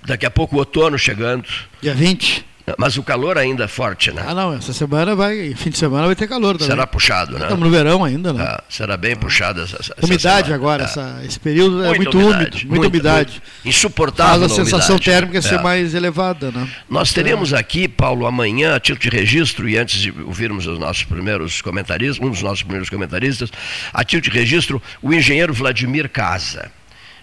daqui 0.07 0.25
a 0.25 0.31
pouco 0.31 0.55
o 0.55 0.57
outono 0.57 0.97
chegando. 0.97 1.47
Dia 1.83 1.93
20. 1.93 2.43
Mas 2.77 2.97
o 2.97 3.03
calor 3.03 3.37
ainda 3.37 3.63
é 3.63 3.67
forte, 3.67 4.11
né? 4.11 4.21
Ah, 4.27 4.33
não, 4.33 4.53
essa 4.53 4.73
semana 4.73 5.15
vai, 5.15 5.53
fim 5.55 5.69
de 5.69 5.77
semana 5.77 6.05
vai 6.05 6.15
ter 6.17 6.27
calor 6.27 6.57
também. 6.57 6.67
Será 6.67 6.85
puxado, 6.85 7.39
né? 7.39 7.43
Estamos 7.43 7.63
no 7.63 7.69
verão 7.69 8.03
ainda, 8.03 8.33
né? 8.33 8.43
Ah, 8.43 8.61
será 8.67 8.97
bem 8.97 9.15
puxada 9.15 9.63
essa, 9.63 9.77
essa 9.77 9.93
Umidade 10.05 10.47
semana. 10.47 10.55
agora, 10.55 10.83
é. 10.83 10.85
essa, 10.85 11.21
esse 11.23 11.39
período 11.39 11.85
é 11.85 11.95
muito 11.95 12.19
úmido, 12.19 12.35
muita, 12.35 12.67
muita 12.67 12.87
umidade. 12.87 13.41
Insuportável 13.63 14.49
Faz 14.49 14.51
a 14.51 14.55
sensação 14.65 14.95
umidade. 14.97 15.05
térmica 15.05 15.37
é. 15.37 15.41
ser 15.41 15.61
mais 15.61 15.95
elevada, 15.95 16.51
né? 16.51 16.67
Nós 16.89 17.13
teremos 17.13 17.53
aqui, 17.53 17.87
Paulo, 17.87 18.25
amanhã, 18.25 18.75
a 18.75 18.79
título 18.81 19.09
de 19.09 19.17
registro, 19.17 19.69
e 19.69 19.77
antes 19.77 20.01
de 20.01 20.11
ouvirmos 20.11 20.67
os 20.67 20.77
nossos 20.77 21.05
primeiros 21.05 21.61
comentaristas, 21.61 22.19
um 22.19 22.29
dos 22.29 22.41
nossos 22.41 22.63
primeiros 22.63 22.89
comentaristas, 22.89 23.49
a 23.93 24.03
título 24.03 24.33
de 24.33 24.39
registro, 24.39 24.81
o 25.01 25.13
engenheiro 25.13 25.53
Vladimir 25.53 26.09
Casa 26.09 26.69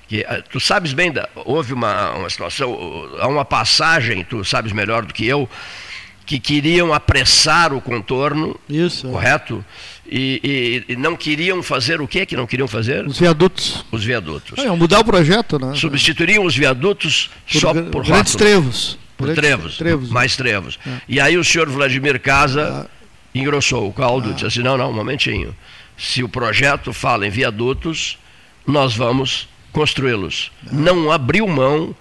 que 0.08 0.20
eh, 0.20 0.42
tu 0.50 0.60
sabes 0.60 0.92
bem, 0.92 1.12
houve 1.34 1.72
uma, 1.72 2.12
uma 2.12 2.30
situação, 2.30 2.76
há 3.18 3.28
uma 3.28 3.44
passagem, 3.44 4.24
tu 4.24 4.44
sabes 4.44 4.72
melhor 4.72 5.04
do 5.04 5.14
que 5.14 5.26
eu, 5.26 5.48
que 6.26 6.38
queriam 6.38 6.92
apressar 6.92 7.72
o 7.72 7.80
contorno, 7.80 8.58
Isso, 8.68 9.08
correto? 9.08 9.64
E, 10.06 10.84
e, 10.88 10.92
e, 10.92 10.96
não 10.96 11.16
queriam 11.16 11.62
fazer 11.62 12.00
o 12.00 12.08
que 12.08 12.24
que 12.26 12.36
não 12.36 12.46
queriam 12.46 12.68
fazer? 12.68 13.06
Os 13.06 13.18
viadutos. 13.18 13.84
Os 13.90 14.04
viadutos. 14.04 14.58
É, 14.58 14.68
mudar 14.70 15.00
o 15.00 15.04
projeto, 15.04 15.58
né? 15.58 15.74
Substituiriam 15.74 16.44
os 16.44 16.56
viadutos 16.56 17.30
por, 17.50 17.60
só 17.60 17.74
por 17.74 18.04
grandes 18.04 18.34
trevos. 18.34 18.98
Por 19.16 19.32
trevos, 19.34 19.76
trevos, 19.76 20.10
mais 20.10 20.36
trevos. 20.36 20.78
É. 20.86 20.90
E 21.08 21.20
aí 21.20 21.38
o 21.38 21.44
senhor 21.44 21.68
Vladimir 21.68 22.20
Casa 22.20 22.86
ah. 22.86 23.08
engrossou 23.34 23.88
o 23.88 23.92
caldo, 23.92 24.30
ah. 24.30 24.32
disse 24.32 24.46
assim, 24.46 24.62
não, 24.62 24.76
não, 24.76 24.90
um 24.90 24.92
momentinho. 24.92 25.54
Se 25.96 26.22
o 26.22 26.28
projeto 26.28 26.92
fala 26.92 27.26
em 27.26 27.30
viadutos, 27.30 28.18
nós 28.66 28.94
vamos 28.94 29.48
construí-los. 29.74 30.50
Não 30.72 31.10
abriu 31.10 31.46
mão 31.46 31.94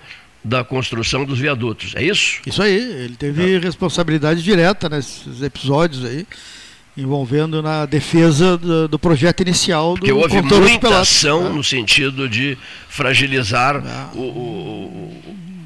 da 0.43 0.63
construção 0.63 1.25
dos 1.25 1.39
viadutos, 1.39 1.93
é 1.95 2.03
isso? 2.03 2.39
Isso 2.45 2.61
aí, 2.61 2.75
ele 2.75 3.15
teve 3.15 3.57
responsabilidade 3.57 4.43
direta 4.43 4.87
nesses 4.87 5.41
episódios 5.41 6.05
aí, 6.05 6.27
envolvendo 6.95 7.61
na 7.61 7.85
defesa 7.85 8.57
do, 8.57 8.87
do 8.87 8.99
projeto 8.99 9.41
inicial 9.41 9.93
do 9.95 9.99
Porque 9.99 10.11
houve 10.11 10.41
muita 10.41 10.99
ação 10.99 11.45
né? 11.45 11.49
no 11.49 11.63
sentido 11.63 12.29
de 12.29 12.57
fragilizar 12.89 13.81
o, 14.13 14.19
o, 14.19 15.13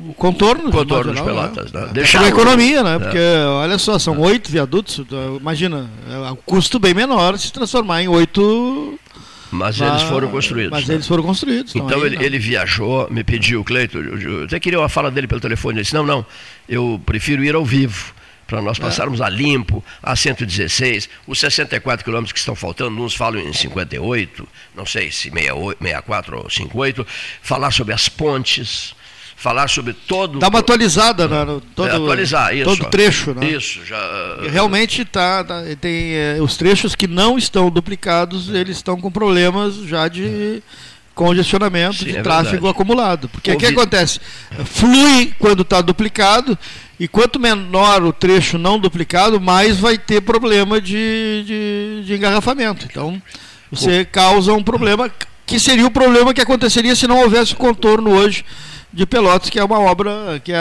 o 0.09 0.13
contorno, 0.13 0.71
contorno 0.71 1.13
de 1.13 1.21
Pelotas. 1.21 1.71
Né? 1.71 1.81
Né? 1.81 1.89
Deixar 1.91 2.21
a 2.21 2.27
economia, 2.29 2.83
né? 2.83 2.95
É. 2.95 2.99
Porque, 2.99 3.19
olha 3.49 3.77
só, 3.77 3.99
são 3.99 4.17
oito 4.19 4.49
viadutos, 4.49 5.01
imagina, 5.39 5.89
é 6.09 6.31
um 6.31 6.37
custo 6.45 6.79
bem 6.79 6.93
menor 6.93 7.37
se 7.37 7.51
transformar 7.51 8.03
em 8.03 8.07
oito 8.07 8.97
mas 9.51 9.79
eles 9.79 10.01
foram 10.03 10.29
construídos. 10.29 10.71
Mas 10.71 10.87
né? 10.87 10.95
eles 10.95 11.07
foram 11.07 11.23
construídos. 11.23 11.75
Então 11.75 12.05
ele, 12.05 12.23
ele, 12.23 12.39
viajou, 12.39 13.07
me 13.09 13.23
pediu, 13.23 13.63
Cleito, 13.63 13.97
eu 13.97 14.43
até 14.43 14.59
queria 14.59 14.79
uma 14.79 14.89
fala 14.89 15.09
dele 15.09 15.27
pelo 15.27 15.41
telefone. 15.41 15.77
Ele 15.77 15.83
disse: 15.83 15.93
não, 15.93 16.05
não, 16.05 16.25
eu 16.67 17.01
prefiro 17.05 17.43
ir 17.43 17.55
ao 17.55 17.65
vivo 17.65 18.13
para 18.47 18.61
nós 18.61 18.79
é. 18.79 18.81
passarmos 18.81 19.19
é. 19.19 19.25
a 19.25 19.29
limpo, 19.29 19.83
a 20.01 20.15
116, 20.15 21.09
os 21.27 21.39
64 21.39 22.03
quilômetros 22.03 22.31
que 22.31 22.39
estão 22.39 22.55
faltando, 22.55 23.03
uns 23.03 23.13
falam 23.13 23.41
em 23.41 23.53
58, 23.53 24.47
não 24.73 24.85
sei 24.85 25.11
se 25.11 25.29
68, 25.29 25.77
64 25.83 26.37
ou 26.37 26.49
58, 26.49 27.07
falar 27.41 27.71
sobre 27.71 27.93
as 27.93 28.07
pontes, 28.07 28.95
falar 29.37 29.69
sobre 29.69 29.93
todo. 29.93 30.39
Dá 30.39 30.49
uma 30.49 30.59
atualizada, 30.59 31.27
né, 31.27 31.45
no, 31.45 31.61
todo, 31.61 31.87
é, 31.87 31.95
atualizar, 31.95 32.55
isso. 32.55 32.65
todo 32.65 32.89
trecho, 32.89 33.35
né? 33.35 33.47
Isso, 33.51 33.85
já. 33.85 33.97
Realmente 34.51 35.05
tá, 35.05 35.43
tá 35.43 35.61
tem 35.79 36.15
é, 36.15 36.37
os 36.41 36.57
trechos 36.57 36.95
que 36.95 37.07
não 37.07 37.37
estão 37.37 37.69
duplicados, 37.69 38.49
eles 38.49 38.77
estão 38.77 38.99
com 38.99 39.11
problemas 39.11 39.75
já 39.75 40.07
de 40.07 40.61
congestionamento, 41.13 41.97
Sim, 41.97 42.05
de 42.05 42.17
é 42.17 42.21
tráfego 42.23 42.51
verdade. 42.51 42.71
acumulado. 42.71 43.29
Porque 43.29 43.51
o 43.51 43.57
que 43.57 43.67
acontece? 43.67 44.19
Flui 44.65 45.31
quando 45.37 45.61
está 45.61 45.81
duplicado 45.81 46.57
e 46.99 47.07
quanto 47.07 47.39
menor 47.39 48.03
o 48.03 48.11
trecho 48.11 48.57
não 48.57 48.79
duplicado, 48.79 49.39
mais 49.39 49.77
vai 49.77 49.99
ter 49.99 50.21
problema 50.21 50.81
de, 50.81 51.43
de, 51.45 52.03
de 52.05 52.15
engarrafamento. 52.15 52.87
Então, 52.89 53.21
você 53.71 54.03
causa 54.03 54.51
um 54.53 54.63
problema 54.63 55.11
que 55.45 55.59
seria 55.59 55.85
o 55.85 55.91
problema 55.91 56.33
que 56.33 56.41
aconteceria 56.41 56.95
se 56.95 57.07
não 57.07 57.21
houvesse 57.21 57.55
contorno 57.55 58.11
hoje 58.11 58.43
de 58.97 59.05
Pelotas, 59.05 59.47
que 59.51 59.59
é 59.59 59.63
uma 59.63 59.79
obra 59.79 60.41
que 60.43 60.51
é 60.51 60.57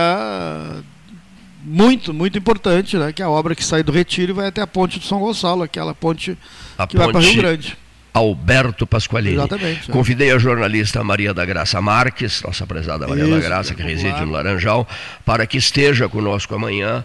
muito, 1.64 2.12
muito 2.12 2.36
importante, 2.36 2.98
né? 2.98 3.10
que 3.10 3.22
é 3.22 3.24
a 3.24 3.30
obra 3.30 3.54
que 3.54 3.64
sai 3.64 3.82
do 3.82 3.90
Retiro 3.90 4.32
e 4.32 4.34
vai 4.34 4.48
até 4.48 4.60
a 4.60 4.66
ponte 4.66 4.98
do 4.98 5.06
São 5.06 5.18
Gonçalo, 5.18 5.62
aquela 5.62 5.94
ponte 5.94 6.36
a 6.76 6.86
que 6.86 6.98
ponte... 6.98 7.04
vai 7.04 7.12
para 7.12 7.20
Rio 7.22 7.36
Grande. 7.36 7.78
Alberto 8.12 8.86
Pasqualini. 8.86 9.36
Exatamente. 9.36 9.90
É. 9.90 9.92
Convidei 9.92 10.30
a 10.32 10.38
jornalista 10.38 11.02
Maria 11.02 11.32
da 11.32 11.46
Graça 11.46 11.80
Marques, 11.80 12.42
nossa 12.42 12.66
prezada 12.66 13.08
Maria 13.08 13.24
Isso, 13.24 13.32
da 13.32 13.40
Graça, 13.40 13.74
que 13.74 13.82
reside 13.82 14.20
no 14.20 14.32
Laranjal, 14.32 14.86
para 15.24 15.46
que 15.46 15.56
esteja 15.56 16.06
conosco 16.06 16.54
amanhã 16.54 17.04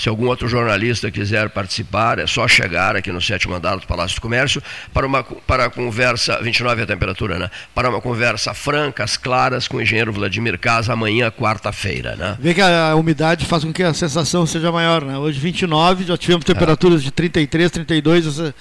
se 0.00 0.08
algum 0.08 0.28
outro 0.28 0.48
jornalista 0.48 1.10
quiser 1.10 1.50
participar, 1.50 2.18
é 2.18 2.26
só 2.26 2.48
chegar 2.48 2.96
aqui 2.96 3.12
no 3.12 3.20
sétimo 3.20 3.54
andar 3.54 3.76
do 3.76 3.86
Palácio 3.86 4.16
do 4.16 4.22
Comércio 4.22 4.62
para 4.94 5.06
uma 5.06 5.22
para 5.22 5.66
a 5.66 5.70
conversa, 5.70 6.40
29 6.40 6.80
é 6.80 6.84
a 6.84 6.86
temperatura, 6.86 7.38
né? 7.38 7.50
Para 7.74 7.90
uma 7.90 8.00
conversa 8.00 8.54
franca, 8.54 9.04
as 9.04 9.18
claras, 9.18 9.68
com 9.68 9.76
o 9.76 9.82
engenheiro 9.82 10.10
Vladimir 10.10 10.58
Casa, 10.58 10.94
amanhã, 10.94 11.30
quarta-feira, 11.30 12.16
né? 12.16 12.34
Vê 12.40 12.54
que 12.54 12.62
a 12.62 12.94
umidade 12.96 13.44
faz 13.44 13.62
com 13.62 13.74
que 13.74 13.82
a 13.82 13.92
sensação 13.92 14.46
seja 14.46 14.72
maior, 14.72 15.04
né? 15.04 15.18
Hoje 15.18 15.38
29, 15.38 16.04
já 16.04 16.16
tivemos 16.16 16.46
temperaturas 16.46 17.02
é. 17.02 17.04
de 17.04 17.10
33, 17.10 17.70
32, 17.70 18.26
essa 18.26 18.54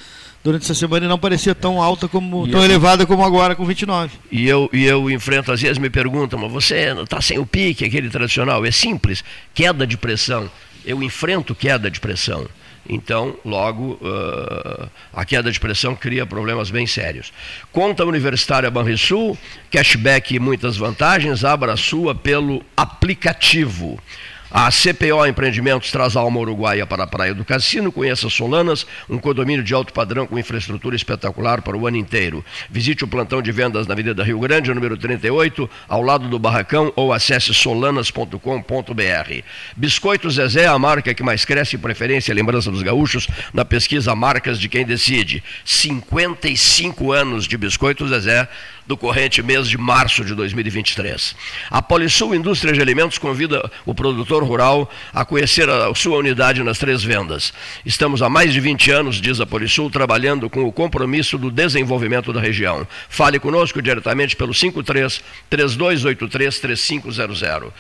durante 0.44 0.64
essa 0.64 0.74
semana 0.74 1.06
e 1.06 1.10
não 1.10 1.20
parecia 1.20 1.54
tão 1.54 1.82
alta 1.82 2.08
como, 2.08 2.48
e 2.48 2.52
tão 2.52 2.62
eu, 2.62 2.66
elevada 2.66 3.06
como 3.06 3.24
agora 3.24 3.56
com 3.56 3.66
29. 3.66 4.12
E 4.32 4.48
eu, 4.48 4.70
e 4.74 4.86
eu 4.86 5.10
enfrento, 5.10 5.52
às 5.52 5.62
vezes 5.62 5.78
me 5.78 5.90
perguntam, 5.90 6.40
mas 6.40 6.52
você 6.52 6.94
está 7.02 7.22
sem 7.22 7.40
o 7.40 7.46
pique, 7.46 7.86
aquele 7.86 8.10
tradicional? 8.10 8.66
É 8.66 8.72
simples, 8.72 9.24
queda 9.54 9.86
de 9.86 9.98
pressão 9.98 10.50
eu 10.86 11.02
enfrento 11.04 11.54
queda 11.56 11.90
de 11.90 12.00
pressão. 12.00 12.48
Então, 12.88 13.38
logo, 13.46 14.00
uh, 14.02 14.90
a 15.14 15.24
queda 15.24 15.52
de 15.52 15.60
pressão 15.60 15.96
cria 15.96 16.26
problemas 16.26 16.72
bem 16.72 16.88
sérios. 16.88 17.32
Conta 17.72 18.04
Universitária 18.04 18.72
Banrisul, 18.72 19.38
cashback 19.70 20.34
e 20.34 20.40
muitas 20.40 20.76
vantagens, 20.76 21.44
abra 21.44 21.74
a 21.74 21.78
sua 21.78 22.16
pelo 22.16 22.64
aplicativo. 22.76 24.02
A 24.52 24.72
CPO 24.72 25.28
Empreendimentos 25.28 25.92
traz 25.92 26.18
a 26.18 26.22
alma 26.22 26.40
uruguaia 26.40 26.84
para 26.84 27.04
a 27.04 27.08
Praia 27.08 27.36
do 27.36 27.46
Cassino. 27.46 27.92
Conheça 27.92 28.28
Solanas, 28.30 28.84
um 29.08 29.20
condomínio 29.20 29.64
de 29.64 29.76
alto 29.76 29.94
padrão 29.94 30.26
com 30.26 30.40
infraestrutura 30.40 30.96
espetacular 30.96 31.62
para 31.62 31.78
o 31.78 31.86
ano 31.86 31.98
inteiro. 31.98 32.44
Visite 32.68 33.04
o 33.04 33.08
plantão 33.08 33.44
de 33.44 33.52
vendas 33.52 33.86
na 33.86 33.94
Avenida 33.94 34.24
Rio 34.24 34.40
Grande, 34.40 34.74
número 34.74 34.98
38, 34.98 35.70
ao 35.88 36.02
lado 36.02 36.28
do 36.28 36.40
Barracão, 36.40 36.92
ou 36.96 37.14
acesse 37.14 37.54
solanas.com.br. 37.54 39.44
Biscoito 39.78 40.32
Zezé, 40.32 40.66
a 40.66 40.80
marca 40.80 41.14
que 41.14 41.22
mais 41.22 41.46
cresce 41.46 41.76
em 41.76 41.80
preferência 41.80 42.32
e 42.32 42.36
lembrança 42.36 42.72
dos 42.72 42.82
gaúchos 42.82 43.28
na 43.54 43.64
pesquisa 43.64 44.16
Marcas 44.16 44.60
de 44.60 44.68
Quem 44.68 44.84
Decide. 44.84 45.44
55 45.64 47.12
anos 47.12 47.46
de 47.46 47.56
Biscoito 47.56 48.08
Zezé 48.08 48.50
do 48.90 48.98
corrente 48.98 49.44
mês 49.44 49.70
de 49.70 49.78
março 49.78 50.26
de 50.26 50.34
2023. 50.34 51.36
A 51.70 51.80
Polisul 51.80 52.34
Indústria 52.34 52.74
de 52.74 52.82
Alimentos 52.82 53.20
convida 53.20 53.72
o 53.86 53.94
produtor 53.94 54.44
rural 54.44 54.90
a 55.14 55.24
conhecer 55.24 55.70
a 55.70 55.94
sua 55.94 56.18
unidade 56.18 56.64
nas 56.64 56.80
três 56.80 57.04
vendas. 57.04 57.54
Estamos 57.86 58.24
há 58.24 58.30
mais 58.30 58.52
de 58.52 58.60
20 58.60 58.90
anos, 58.90 59.22
diz 59.22 59.40
a 59.40 59.46
Polisul, 59.46 59.92
trabalhando 59.92 60.50
com 60.50 60.64
o 60.64 60.72
compromisso 60.72 61.38
do 61.38 61.52
desenvolvimento 61.52 62.34
da 62.34 62.42
região. 62.42 62.88
Fale 63.08 63.38
conosco 63.38 63.80
diretamente 63.80 64.36
pelo 64.36 64.56
53 64.56 65.22
3283 65.52 66.60
3500. 66.60 67.72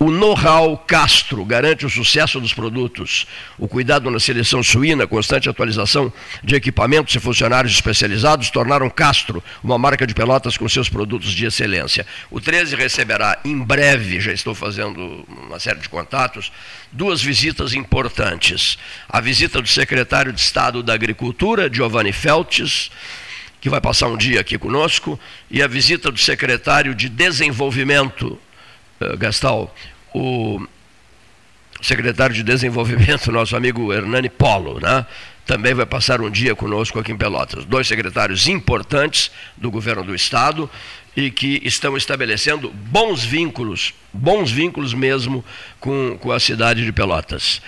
O 0.00 0.12
know-how 0.12 0.78
Castro 0.86 1.44
garante 1.44 1.84
o 1.84 1.90
sucesso 1.90 2.38
dos 2.40 2.54
produtos. 2.54 3.26
O 3.58 3.66
cuidado 3.66 4.08
na 4.08 4.20
seleção 4.20 4.62
suína, 4.62 5.08
constante 5.08 5.48
atualização 5.48 6.12
de 6.44 6.54
equipamentos 6.54 7.12
e 7.16 7.18
funcionários 7.18 7.72
especializados 7.72 8.48
tornaram 8.48 8.88
Castro 8.88 9.42
uma 9.62 9.76
marca 9.76 10.06
de 10.06 10.14
pelotas 10.14 10.56
com 10.56 10.68
seus 10.68 10.88
produtos 10.88 11.32
de 11.32 11.46
excelência. 11.46 12.06
O 12.30 12.40
13 12.40 12.76
receberá 12.76 13.40
em 13.44 13.58
breve, 13.58 14.20
já 14.20 14.32
estou 14.32 14.54
fazendo 14.54 15.26
uma 15.26 15.58
série 15.58 15.80
de 15.80 15.88
contatos, 15.88 16.52
duas 16.92 17.20
visitas 17.20 17.74
importantes. 17.74 18.78
A 19.08 19.20
visita 19.20 19.60
do 19.60 19.66
secretário 19.66 20.32
de 20.32 20.40
Estado 20.40 20.80
da 20.80 20.94
Agricultura, 20.94 21.68
Giovanni 21.72 22.12
Feltes, 22.12 22.88
que 23.60 23.68
vai 23.68 23.80
passar 23.80 24.06
um 24.06 24.16
dia 24.16 24.40
aqui 24.40 24.56
conosco, 24.56 25.18
e 25.50 25.60
a 25.60 25.66
visita 25.66 26.12
do 26.12 26.18
secretário 26.20 26.94
de 26.94 27.08
Desenvolvimento 27.08 28.38
Gastal, 29.18 29.74
o 30.14 30.66
secretário 31.80 32.34
de 32.34 32.42
Desenvolvimento, 32.42 33.30
nosso 33.32 33.56
amigo 33.56 33.92
Hernani 33.92 34.28
Polo, 34.28 34.80
né? 34.80 35.06
também 35.48 35.72
vai 35.72 35.86
passar 35.86 36.20
um 36.20 36.30
dia 36.30 36.54
conosco 36.54 36.98
aqui 36.98 37.10
em 37.10 37.16
Pelotas. 37.16 37.64
Dois 37.64 37.88
secretários 37.88 38.46
importantes 38.46 39.30
do 39.56 39.70
governo 39.70 40.04
do 40.04 40.14
Estado 40.14 40.70
e 41.16 41.30
que 41.30 41.62
estão 41.64 41.96
estabelecendo 41.96 42.70
bons 42.70 43.24
vínculos, 43.24 43.94
bons 44.12 44.50
vínculos 44.50 44.92
mesmo 44.92 45.42
com, 45.80 46.18
com 46.20 46.30
a 46.32 46.38
cidade 46.38 46.84
de 46.84 46.92
Pelotas. 46.92 47.62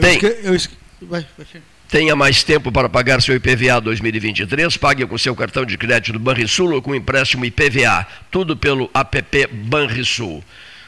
Tem, 0.00 0.12
eu 0.12 0.14
esque... 0.14 0.46
Eu 0.46 0.54
esque... 0.54 0.76
vai, 1.02 1.26
vai. 1.36 1.46
Tenha 1.90 2.14
mais 2.14 2.44
tempo 2.44 2.70
para 2.70 2.88
pagar 2.88 3.20
seu 3.20 3.34
IPVA 3.34 3.80
2023. 3.80 4.76
Pague 4.76 5.04
com 5.06 5.18
seu 5.18 5.34
cartão 5.34 5.66
de 5.66 5.76
crédito 5.76 6.12
do 6.12 6.20
Banrisul 6.20 6.72
ou 6.72 6.80
com 6.80 6.94
empréstimo 6.94 7.44
IPVA. 7.44 8.06
Tudo 8.30 8.56
pelo 8.56 8.88
app 8.94 9.48
Banrisul. 9.52 10.44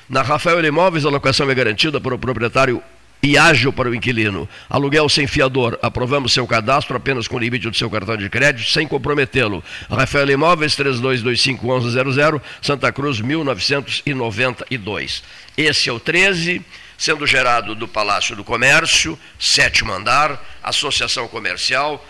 Na 0.08 0.22
Rafael 0.22 0.64
Imóveis, 0.64 1.04
a 1.04 1.10
locação 1.10 1.50
é 1.50 1.54
garantida 1.56 2.00
para 2.00 2.14
o 2.14 2.18
proprietário 2.18 2.80
e 3.20 3.36
ágil 3.36 3.72
para 3.72 3.90
o 3.90 3.94
inquilino. 3.96 4.48
Aluguel 4.70 5.08
sem 5.08 5.26
fiador. 5.26 5.76
Aprovamos 5.82 6.32
seu 6.32 6.46
cadastro 6.46 6.96
apenas 6.96 7.26
com 7.26 7.34
o 7.34 7.40
limite 7.40 7.68
do 7.68 7.76
seu 7.76 7.90
cartão 7.90 8.16
de 8.16 8.30
crédito, 8.30 8.70
sem 8.70 8.86
comprometê-lo. 8.86 9.60
Rafael 9.90 10.30
Imóveis, 10.30 10.76
3225-1100, 10.76 12.40
Santa 12.60 12.92
Cruz, 12.92 13.20
1992. 13.20 15.24
Esse 15.56 15.88
é 15.88 15.92
o 15.92 15.98
13, 15.98 16.62
sendo 16.96 17.26
gerado 17.26 17.74
do 17.74 17.88
Palácio 17.88 18.36
do 18.36 18.44
Comércio, 18.44 19.18
sétimo 19.36 19.92
andar, 19.92 20.40
Associação 20.62 21.28
Comercial. 21.28 22.04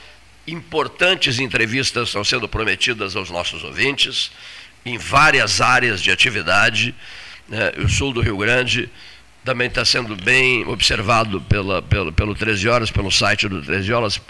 Importantes 0.46 1.38
entrevistas 1.38 2.08
estão 2.08 2.24
sendo 2.24 2.48
prometidas 2.48 3.14
aos 3.14 3.30
nossos 3.30 3.62
ouvintes, 3.62 4.32
em 4.84 4.98
várias 4.98 5.60
áreas 5.60 6.02
de 6.02 6.10
atividade. 6.10 6.94
Né? 7.48 7.72
O 7.78 7.88
sul 7.88 8.12
do 8.12 8.20
Rio 8.20 8.36
Grande 8.36 8.90
também 9.44 9.68
está 9.68 9.84
sendo 9.84 10.16
bem 10.16 10.66
observado 10.66 11.40
pela, 11.42 11.82
pelo, 11.82 12.12
pelo 12.12 12.34
13 12.34 12.68
Horas, 12.68 12.90
pelo 12.90 13.10
site 13.10 13.48
do 13.48 13.62
13 13.62 13.92
Horas, 13.92 14.20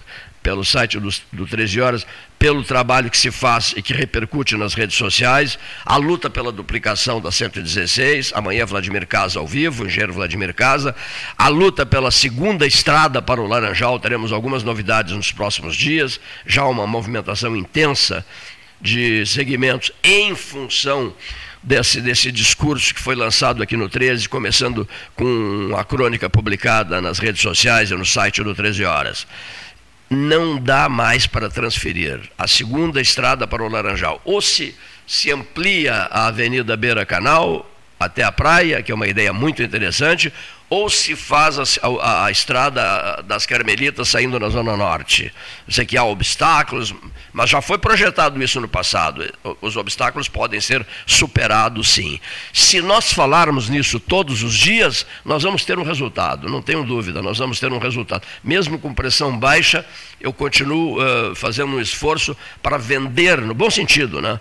pelo 0.42 0.64
site 0.64 0.98
do, 0.98 1.08
do 1.32 1.46
13 1.46 1.80
Horas, 1.80 2.06
pelo 2.38 2.64
trabalho 2.64 3.10
que 3.10 3.16
se 3.16 3.30
faz 3.30 3.72
e 3.76 3.82
que 3.82 3.92
repercute 3.92 4.56
nas 4.56 4.74
redes 4.74 4.96
sociais, 4.96 5.58
a 5.84 5.96
luta 5.96 6.28
pela 6.28 6.50
duplicação 6.50 7.20
da 7.20 7.30
116, 7.30 8.32
amanhã 8.34 8.66
Vladimir 8.66 9.06
Casa 9.06 9.38
ao 9.38 9.46
vivo, 9.46 9.86
engenheiro 9.86 10.12
Vladimir 10.12 10.52
Casa, 10.52 10.94
a 11.38 11.48
luta 11.48 11.86
pela 11.86 12.10
segunda 12.10 12.66
estrada 12.66 13.22
para 13.22 13.40
o 13.40 13.46
Laranjal, 13.46 14.00
teremos 14.00 14.32
algumas 14.32 14.64
novidades 14.64 15.14
nos 15.14 15.30
próximos 15.30 15.76
dias, 15.76 16.18
já 16.44 16.64
uma 16.64 16.86
movimentação 16.86 17.56
intensa 17.56 18.26
de 18.80 19.24
segmentos 19.24 19.92
em 20.02 20.34
função 20.34 21.14
desse, 21.62 22.00
desse 22.00 22.32
discurso 22.32 22.92
que 22.92 23.00
foi 23.00 23.14
lançado 23.14 23.62
aqui 23.62 23.76
no 23.76 23.88
13, 23.88 24.28
começando 24.28 24.88
com 25.14 25.72
a 25.76 25.84
crônica 25.84 26.28
publicada 26.28 27.00
nas 27.00 27.18
redes 27.18 27.40
sociais 27.40 27.90
e 27.90 27.94
no 27.94 28.04
site 28.04 28.42
do 28.42 28.54
13 28.54 28.84
Horas. 28.84 29.26
Não 30.12 30.58
dá 30.58 30.90
mais 30.90 31.26
para 31.26 31.48
transferir 31.48 32.20
a 32.36 32.46
segunda 32.46 33.00
estrada 33.00 33.46
para 33.46 33.62
o 33.62 33.68
Laranjal. 33.68 34.20
Ou 34.24 34.42
se, 34.42 34.76
se 35.06 35.30
amplia 35.30 36.08
a 36.10 36.26
Avenida 36.26 36.76
Beira 36.76 37.06
Canal 37.06 37.66
até 37.98 38.22
a 38.22 38.30
praia, 38.30 38.82
que 38.82 38.92
é 38.92 38.94
uma 38.94 39.06
ideia 39.06 39.32
muito 39.32 39.62
interessante, 39.62 40.30
ou 40.68 40.90
se 40.90 41.16
faz 41.16 41.58
a, 41.58 41.62
a, 42.02 42.26
a, 42.26 42.30
estrada 42.30 43.22
das 43.22 43.46
Carmelitas 43.46 44.08
saindo 44.08 44.38
na 44.38 44.48
Zona 44.48 44.76
Norte. 44.76 45.32
Eu 45.66 45.72
sei 45.72 45.86
que 45.86 45.96
há 45.96 46.04
obstáculos, 46.04 46.94
mas 47.32 47.48
já 47.48 47.62
foi 47.62 47.78
projetado 47.78 48.42
isso 48.42 48.60
no 48.60 48.68
passado. 48.68 49.24
Os 49.60 49.76
obstáculos 49.76 50.28
podem 50.28 50.60
ser 50.60 50.86
superados, 51.06 51.88
sim. 51.88 52.20
Se 52.52 52.80
nós 52.80 53.12
falarmos 53.12 53.68
nisso 53.68 53.98
todos 53.98 54.42
os 54.42 54.54
dias, 54.54 55.06
nós 55.24 55.42
vamos 55.42 55.64
ter 55.64 55.78
um 55.78 55.82
resultado, 55.82 56.48
não 56.48 56.60
tenho 56.60 56.84
dúvida, 56.84 57.22
nós 57.22 57.38
vamos 57.38 57.58
ter 57.58 57.72
um 57.72 57.78
resultado. 57.78 58.26
Mesmo 58.44 58.78
com 58.78 58.92
pressão 58.92 59.36
baixa, 59.36 59.84
eu 60.20 60.32
continuo 60.32 60.98
uh, 61.00 61.34
fazendo 61.34 61.72
um 61.72 61.80
esforço 61.80 62.36
para 62.62 62.76
vender, 62.76 63.40
no 63.40 63.54
bom 63.54 63.70
sentido, 63.70 64.20
né? 64.20 64.38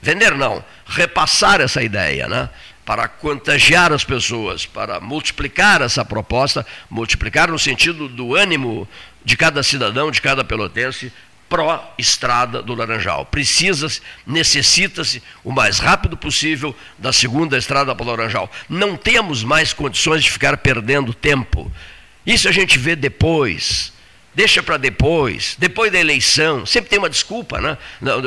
Vender 0.00 0.36
não, 0.36 0.64
repassar 0.86 1.60
essa 1.60 1.82
ideia, 1.82 2.28
né? 2.28 2.48
para 2.88 3.06
contagiar 3.06 3.92
as 3.92 4.02
pessoas, 4.02 4.64
para 4.64 4.98
multiplicar 4.98 5.82
essa 5.82 6.02
proposta, 6.06 6.64
multiplicar 6.88 7.50
no 7.50 7.58
sentido 7.58 8.08
do 8.08 8.34
ânimo 8.34 8.88
de 9.22 9.36
cada 9.36 9.62
cidadão, 9.62 10.10
de 10.10 10.22
cada 10.22 10.42
pelotense, 10.42 11.12
pró-estrada 11.48 12.62
do 12.62 12.74
Laranjal. 12.74 13.24
Precisa-se, 13.26 14.00
necessita-se 14.26 15.22
o 15.42 15.50
mais 15.50 15.78
rápido 15.78 16.16
possível 16.16 16.74
da 16.98 17.12
segunda 17.12 17.56
estrada 17.56 17.94
para 17.94 18.04
o 18.04 18.08
Laranjal. 18.08 18.50
Não 18.68 18.96
temos 18.96 19.42
mais 19.42 19.72
condições 19.72 20.22
de 20.22 20.30
ficar 20.30 20.56
perdendo 20.58 21.14
tempo. 21.14 21.70
Isso 22.26 22.48
a 22.48 22.52
gente 22.52 22.78
vê 22.78 22.94
depois 22.94 23.92
deixa 24.38 24.62
para 24.62 24.76
depois, 24.76 25.56
depois 25.58 25.90
da 25.90 25.98
eleição, 25.98 26.64
sempre 26.64 26.88
tem 26.88 26.96
uma 26.96 27.10
desculpa, 27.10 27.60
né? 27.60 27.76
Não 28.00 28.20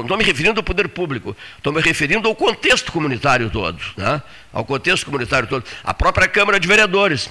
estou 0.00 0.16
me 0.16 0.24
referindo 0.24 0.58
ao 0.58 0.64
poder 0.64 0.88
público, 0.88 1.36
estou 1.56 1.72
me 1.72 1.80
referindo 1.80 2.26
ao 2.26 2.34
contexto 2.34 2.90
comunitário 2.90 3.48
todo, 3.48 3.78
né? 3.96 4.20
ao 4.52 4.64
contexto 4.64 5.04
comunitário 5.06 5.48
todo. 5.48 5.64
A 5.84 5.94
própria 5.94 6.26
Câmara 6.26 6.58
de 6.58 6.66
Vereadores 6.66 7.30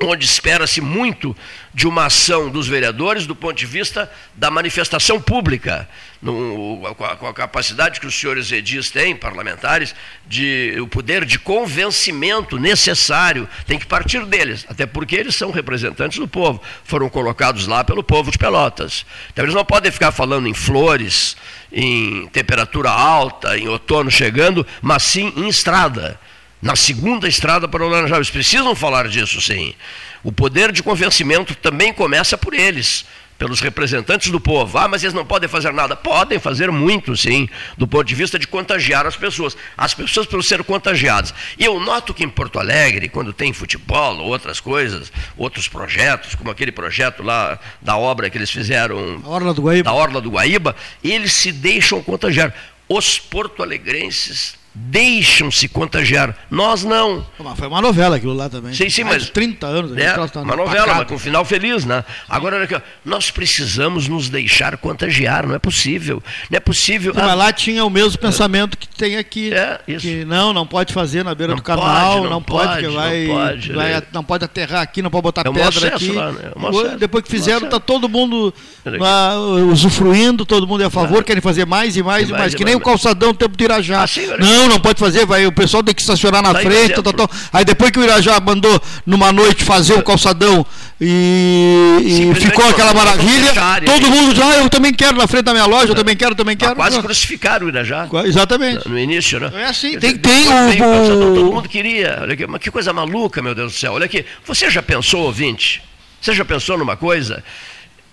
onde 0.00 0.24
espera-se 0.24 0.80
muito 0.80 1.36
de 1.74 1.86
uma 1.86 2.06
ação 2.06 2.48
dos 2.48 2.66
vereadores 2.66 3.26
do 3.26 3.34
ponto 3.34 3.56
de 3.56 3.66
vista 3.66 4.10
da 4.34 4.50
manifestação 4.50 5.20
pública, 5.20 5.88
no, 6.20 6.80
com, 6.96 7.04
a, 7.04 7.16
com, 7.16 7.26
a, 7.26 7.34
capacidade 7.34 8.00
que 8.00 8.06
os 8.06 8.14
senhores 8.14 8.50
edis 8.50 8.90
têm, 8.90 9.14
parlamentares, 9.14 9.94
de 10.26 10.76
o 10.80 10.88
poder 10.88 11.24
de 11.24 11.38
convencimento 11.38 12.58
necessário, 12.58 13.48
tem 13.66 13.78
que 13.78 13.86
partir 13.86 14.24
deles, 14.26 14.66
até 14.68 14.86
porque 14.86 15.14
eles 15.14 15.34
são 15.34 15.50
representantes 15.50 16.18
do 16.18 16.26
povo, 16.26 16.60
foram 16.84 17.08
colocados 17.08 17.66
lá 17.66 17.84
pelo 17.84 18.02
povo 18.02 18.30
de 18.30 18.38
Pelotas. 18.38 19.04
Então 19.32 19.44
eles 19.44 19.54
não 19.54 19.64
podem 19.64 19.92
ficar 19.92 20.10
falando 20.10 20.48
em 20.48 20.54
flores, 20.54 21.36
em 21.72 22.26
temperatura 22.28 22.90
alta, 22.90 23.56
em 23.58 23.68
outono 23.68 24.10
chegando, 24.10 24.66
mas 24.80 25.02
sim 25.02 25.32
em 25.36 25.48
estrada 25.48 26.18
na 26.60 26.76
segunda 26.76 27.28
estrada 27.28 27.68
para 27.68 27.84
o 27.84 27.88
Laranjal. 27.88 28.18
Eles 28.18 28.30
precisam 28.30 28.74
falar 28.74 29.08
disso, 29.08 29.40
sim. 29.40 29.74
O 30.22 30.32
poder 30.32 30.72
de 30.72 30.82
convencimento 30.82 31.54
também 31.54 31.92
começa 31.92 32.36
por 32.36 32.52
eles, 32.52 33.04
pelos 33.38 33.60
representantes 33.60 34.30
do 34.32 34.40
povo. 34.40 34.76
Ah, 34.76 34.88
mas 34.88 35.04
eles 35.04 35.14
não 35.14 35.24
podem 35.24 35.48
fazer 35.48 35.72
nada. 35.72 35.94
Podem 35.94 36.40
fazer 36.40 36.72
muito, 36.72 37.16
sim, 37.16 37.48
do 37.76 37.86
ponto 37.86 38.04
de 38.04 38.14
vista 38.14 38.38
de 38.38 38.48
contagiar 38.48 39.06
as 39.06 39.16
pessoas. 39.16 39.56
As 39.76 39.94
pessoas 39.94 40.26
precisam 40.26 40.42
ser 40.42 40.64
contagiadas. 40.64 41.32
E 41.56 41.64
eu 41.64 41.78
noto 41.78 42.12
que 42.12 42.24
em 42.24 42.28
Porto 42.28 42.58
Alegre, 42.58 43.08
quando 43.08 43.32
tem 43.32 43.52
futebol 43.52 44.18
ou 44.18 44.26
outras 44.26 44.58
coisas, 44.58 45.12
outros 45.36 45.68
projetos, 45.68 46.34
como 46.34 46.50
aquele 46.50 46.72
projeto 46.72 47.22
lá 47.22 47.58
da 47.80 47.96
obra 47.96 48.28
que 48.28 48.36
eles 48.36 48.50
fizeram. 48.50 49.22
A 49.24 49.28
Orla 49.28 49.54
do 49.54 49.62
Guaíba. 49.62 49.84
Da 49.84 49.92
Orla 49.94 50.20
do 50.20 50.30
Guaíba, 50.30 50.74
eles 51.02 51.32
se 51.32 51.52
deixam 51.52 52.02
contagiar. 52.02 52.52
Os 52.88 53.18
porto-alegrenses 53.20 54.57
deixam-se 54.74 55.68
contagiar. 55.68 56.36
Nós 56.50 56.84
não. 56.84 57.26
Mas 57.38 57.58
foi 57.58 57.68
uma 57.68 57.80
novela 57.80 58.16
aquilo 58.16 58.34
lá 58.34 58.48
também. 58.48 58.72
Sim, 58.74 58.88
sim, 58.88 59.04
mas. 59.04 59.30
30 59.30 59.66
anos. 59.66 59.96
É, 59.96 60.14
uma 60.38 60.56
novela, 60.56 60.94
mas 60.94 61.08
com 61.08 61.14
um 61.14 61.18
final 61.18 61.44
feliz, 61.44 61.84
né? 61.84 62.04
Agora, 62.28 62.68
nós 63.04 63.30
precisamos 63.30 64.08
nos 64.08 64.28
deixar 64.28 64.76
contagiar, 64.76 65.46
não 65.46 65.54
é 65.54 65.58
possível. 65.58 66.22
Não 66.50 66.56
é 66.56 66.60
possível. 66.60 67.12
Sim, 67.12 67.20
ah, 67.20 67.26
mas 67.26 67.38
lá 67.38 67.52
tinha 67.52 67.84
o 67.84 67.90
mesmo 67.90 68.18
pensamento 68.18 68.76
que 68.76 68.88
tem 68.88 69.16
aqui. 69.16 69.52
É, 69.52 69.80
isso. 69.88 70.06
Que 70.06 70.24
não, 70.24 70.52
não 70.52 70.66
pode 70.66 70.92
fazer 70.92 71.24
na 71.24 71.34
beira 71.34 71.52
não 71.52 71.58
do 71.58 71.62
canal, 71.62 72.12
pode, 72.12 72.22
não, 72.22 72.30
não 72.30 72.42
pode, 72.42 72.82
pode, 72.82 72.94
vai, 72.94 73.26
não 73.26 73.34
pode, 73.34 73.72
vai 73.72 73.92
é. 73.92 74.02
não 74.12 74.24
pode 74.24 74.44
aterrar 74.44 74.82
aqui, 74.82 75.02
não 75.02 75.10
pode 75.10 75.22
botar 75.22 75.42
é 75.46 75.52
pedra 75.52 75.88
aqui. 75.88 76.12
Lá, 76.12 76.32
né? 76.32 76.52
é 76.92 76.96
Depois 76.96 77.24
que 77.24 77.30
fizeram, 77.30 77.64
está 77.66 77.80
todo 77.80 78.08
mundo 78.08 78.52
lá, 78.84 79.38
usufruindo, 79.70 80.46
todo 80.46 80.66
mundo 80.66 80.82
é 80.82 80.86
a 80.86 80.90
favor, 80.90 81.24
querem 81.24 81.42
fazer 81.42 81.66
mais 81.66 81.96
e 81.96 82.02
mais 82.02 82.28
e 82.28 82.32
mais, 82.32 82.40
mais 82.40 82.54
que 82.54 82.64
nem 82.64 82.74
o 82.74 82.80
calçadão 82.80 83.34
tempo 83.34 83.56
de 83.56 83.64
Irajá. 83.64 84.04
Ah, 84.04 84.36
não, 84.38 84.57
não 84.66 84.80
pode 84.80 84.98
fazer, 84.98 85.26
vai 85.26 85.46
o 85.46 85.52
pessoal 85.52 85.82
tem 85.82 85.94
que 85.94 86.00
estacionar 86.00 86.42
na 86.42 86.54
frente, 86.54 87.00
tal, 87.02 87.12
tal, 87.12 87.30
aí 87.52 87.64
depois 87.64 87.90
que 87.90 87.98
o 87.98 88.02
Irajá 88.02 88.40
mandou 88.40 88.80
numa 89.04 89.30
noite 89.30 89.62
fazer 89.62 89.92
o 89.94 90.02
calçadão 90.02 90.64
e, 91.00 91.98
e 92.02 92.34
ficou 92.34 92.66
aquela 92.66 92.94
maravilha, 92.94 93.52
todo 93.84 94.10
mundo 94.10 94.34
já, 94.34 94.46
ah, 94.48 94.56
eu 94.58 94.70
também 94.70 94.92
quero 94.92 95.16
na 95.16 95.26
frente 95.26 95.44
da 95.44 95.52
minha 95.52 95.66
loja, 95.66 95.92
eu 95.92 95.94
também 95.94 96.16
quero, 96.16 96.34
também 96.34 96.56
quero. 96.56 96.74
Quase 96.74 97.00
crucificaram 97.00 97.66
o 97.66 97.68
Irajá. 97.68 98.08
Exatamente. 98.24 98.88
No 98.88 98.98
início, 98.98 99.38
né? 99.38 99.50
É 99.54 99.64
assim, 99.66 99.98
tem, 99.98 100.16
tem 100.16 100.46
o, 100.48 101.34
Todo 101.34 101.52
mundo 101.52 101.68
queria, 101.68 102.18
olha 102.22 102.32
aqui, 102.32 102.46
mas 102.46 102.60
que 102.60 102.70
coisa 102.70 102.92
maluca, 102.92 103.42
meu 103.42 103.54
Deus 103.54 103.72
do 103.72 103.78
céu. 103.78 103.92
Olha 103.92 104.06
aqui, 104.06 104.24
você 104.44 104.70
já 104.70 104.82
pensou, 104.82 105.22
ouvinte? 105.24 105.82
Você 106.20 106.32
já 106.32 106.44
pensou 106.44 106.76
numa 106.76 106.96
coisa? 106.96 107.44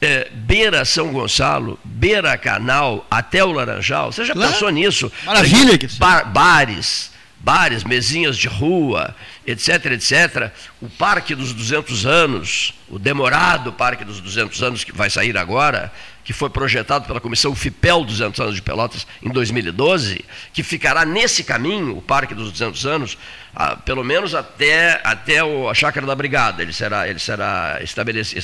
É, 0.02 0.30
beira 0.32 0.84
São 0.86 1.12
Gonçalo, 1.12 1.80
beira 1.84 2.38
Canal, 2.38 3.06
até 3.10 3.44
o 3.44 3.52
Laranjal. 3.52 4.12
Você 4.12 4.26
já 4.26 4.34
claro. 4.34 4.52
pensou 4.52 4.70
nisso? 4.70 5.12
Maravilha! 5.26 5.78
Que... 5.78 5.88
Bar, 5.98 6.32
bares, 6.32 7.12
bares, 7.40 7.84
mesinhas 7.84 8.38
de 8.38 8.48
rua, 8.48 9.16
etc, 9.46 9.86
etc. 9.88 10.52
O 10.82 10.90
Parque 10.90 11.36
dos 11.36 11.54
200 11.54 12.06
Anos, 12.06 12.74
o 12.90 13.00
demorado 13.00 13.72
Parque 13.72 14.04
dos 14.04 14.20
200 14.20 14.64
Anos, 14.64 14.84
que 14.84 14.92
vai 14.92 15.10
sair 15.10 15.38
agora, 15.38 15.92
que 16.26 16.34
foi 16.34 16.50
projetado 16.50 17.06
pela 17.06 17.22
Comissão 17.22 17.56
FIPEL 17.56 18.04
200 18.04 18.40
Anos 18.40 18.56
de 18.56 18.62
Pelotas 18.62 19.06
em 19.22 19.30
2012, 19.30 20.26
que 20.52 20.64
ficará 20.64 21.06
nesse 21.06 21.44
caminho, 21.44 21.96
o 21.98 22.02
Parque 22.02 22.34
dos 22.34 22.52
200 22.52 22.86
Anos, 22.88 23.18
ah, 23.56 23.76
pelo 23.76 24.04
menos 24.04 24.34
até, 24.34 25.00
até 25.04 25.44
o, 25.44 25.70
a 25.70 25.74
chácara 25.76 26.06
da 26.06 26.16
brigada. 26.16 26.64
Ele 26.64 26.74
será, 26.74 27.08
ele 27.08 27.20
será 27.20 27.78
estabelecido, 27.82 28.42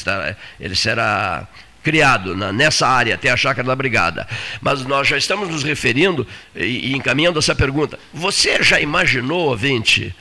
ele 0.59 0.75
será 0.75 1.47
criado 1.83 2.37
na, 2.37 2.53
nessa 2.53 2.87
área, 2.87 3.15
até 3.15 3.31
a 3.31 3.35
chácara 3.35 3.67
da 3.67 3.75
brigada. 3.75 4.27
Mas 4.61 4.85
nós 4.85 5.07
já 5.07 5.17
estamos 5.17 5.49
nos 5.49 5.63
referindo 5.63 6.27
e, 6.55 6.91
e 6.91 6.95
encaminhando 6.95 7.39
essa 7.39 7.55
pergunta. 7.55 7.97
Você 8.13 8.61
já 8.61 8.79
imaginou, 8.79 9.49
ouvinte, 9.49 10.15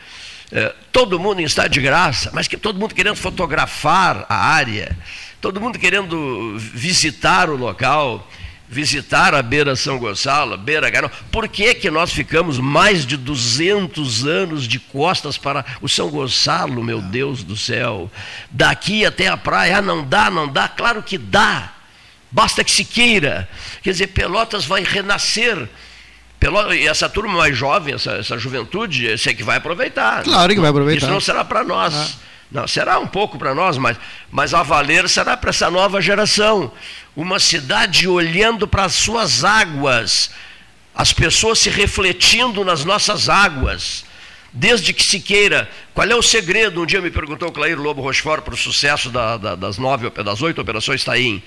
eh, 0.50 0.74
todo 0.90 1.20
mundo 1.20 1.40
em 1.40 1.44
estado 1.44 1.68
de 1.68 1.80
graça, 1.80 2.30
mas 2.32 2.48
que 2.48 2.56
todo 2.56 2.78
mundo 2.78 2.94
querendo 2.94 3.16
fotografar 3.16 4.24
a 4.28 4.34
área, 4.34 4.96
todo 5.40 5.60
mundo 5.60 5.78
querendo 5.78 6.56
visitar 6.58 7.48
o 7.48 7.56
local, 7.56 8.28
visitar 8.68 9.34
a 9.34 9.42
Beira 9.42 9.74
São 9.74 9.98
Gonçalo, 9.98 10.56
Beira 10.56 10.88
Garão. 10.90 11.10
Por 11.32 11.48
que, 11.48 11.74
que 11.74 11.90
nós 11.90 12.12
ficamos 12.12 12.58
mais 12.58 13.06
de 13.06 13.16
200 13.16 14.26
anos 14.26 14.68
de 14.68 14.78
costas 14.78 15.36
para 15.38 15.64
o 15.80 15.88
São 15.88 16.08
Gonçalo, 16.10 16.84
meu 16.84 17.00
Deus 17.00 17.42
do 17.42 17.56
céu? 17.56 18.10
Daqui 18.50 19.04
até 19.04 19.28
a 19.28 19.36
praia, 19.36 19.78
ah, 19.78 19.82
não 19.82 20.04
dá, 20.04 20.30
não 20.30 20.46
dá? 20.46 20.68
Claro 20.68 21.02
que 21.02 21.18
dá. 21.18 21.72
Basta 22.30 22.62
que 22.62 22.70
se 22.70 22.84
queira. 22.84 23.48
Quer 23.82 23.90
dizer, 23.90 24.06
Pelotas 24.08 24.64
vai 24.64 24.84
renascer. 24.84 25.68
Pelotas, 26.38 26.76
e 26.76 26.86
essa 26.86 27.08
turma 27.08 27.38
mais 27.38 27.56
jovem, 27.56 27.94
essa, 27.94 28.12
essa 28.12 28.38
juventude, 28.38 29.04
eu 29.04 29.18
sei 29.18 29.34
que 29.34 29.42
vai 29.42 29.56
aproveitar. 29.56 30.22
Claro 30.22 30.54
que 30.54 30.60
vai 30.60 30.70
aproveitar. 30.70 31.06
Isso 31.06 31.12
não 31.12 31.20
será 31.20 31.44
para 31.44 31.64
nós. 31.64 31.92
Ah. 31.92 32.29
Não, 32.50 32.66
será 32.66 32.98
um 32.98 33.06
pouco 33.06 33.38
para 33.38 33.54
nós, 33.54 33.78
mas, 33.78 33.96
mas 34.30 34.52
a 34.52 34.62
valer 34.62 35.08
será 35.08 35.36
para 35.36 35.50
essa 35.50 35.70
nova 35.70 36.00
geração. 36.00 36.72
Uma 37.14 37.38
cidade 37.38 38.08
olhando 38.08 38.66
para 38.66 38.84
as 38.84 38.94
suas 38.94 39.44
águas, 39.44 40.30
as 40.94 41.12
pessoas 41.12 41.60
se 41.60 41.70
refletindo 41.70 42.64
nas 42.64 42.84
nossas 42.84 43.28
águas. 43.28 44.04
Desde 44.52 44.92
que 44.92 45.04
se 45.04 45.20
queira, 45.20 45.70
qual 45.94 46.08
é 46.08 46.14
o 46.14 46.22
segredo? 46.22 46.82
Um 46.82 46.86
dia 46.86 47.00
me 47.00 47.10
perguntou 47.10 47.48
o 47.48 47.52
Clair 47.52 47.80
Lobo 47.80 48.02
Rochefort 48.02 48.42
para 48.42 48.54
o 48.54 48.56
sucesso 48.56 49.08
da, 49.08 49.36
da, 49.36 49.54
das 49.54 49.78
nove, 49.78 50.10
das 50.10 50.42
oito 50.42 50.60
operações 50.60 51.04
Taim. 51.04 51.40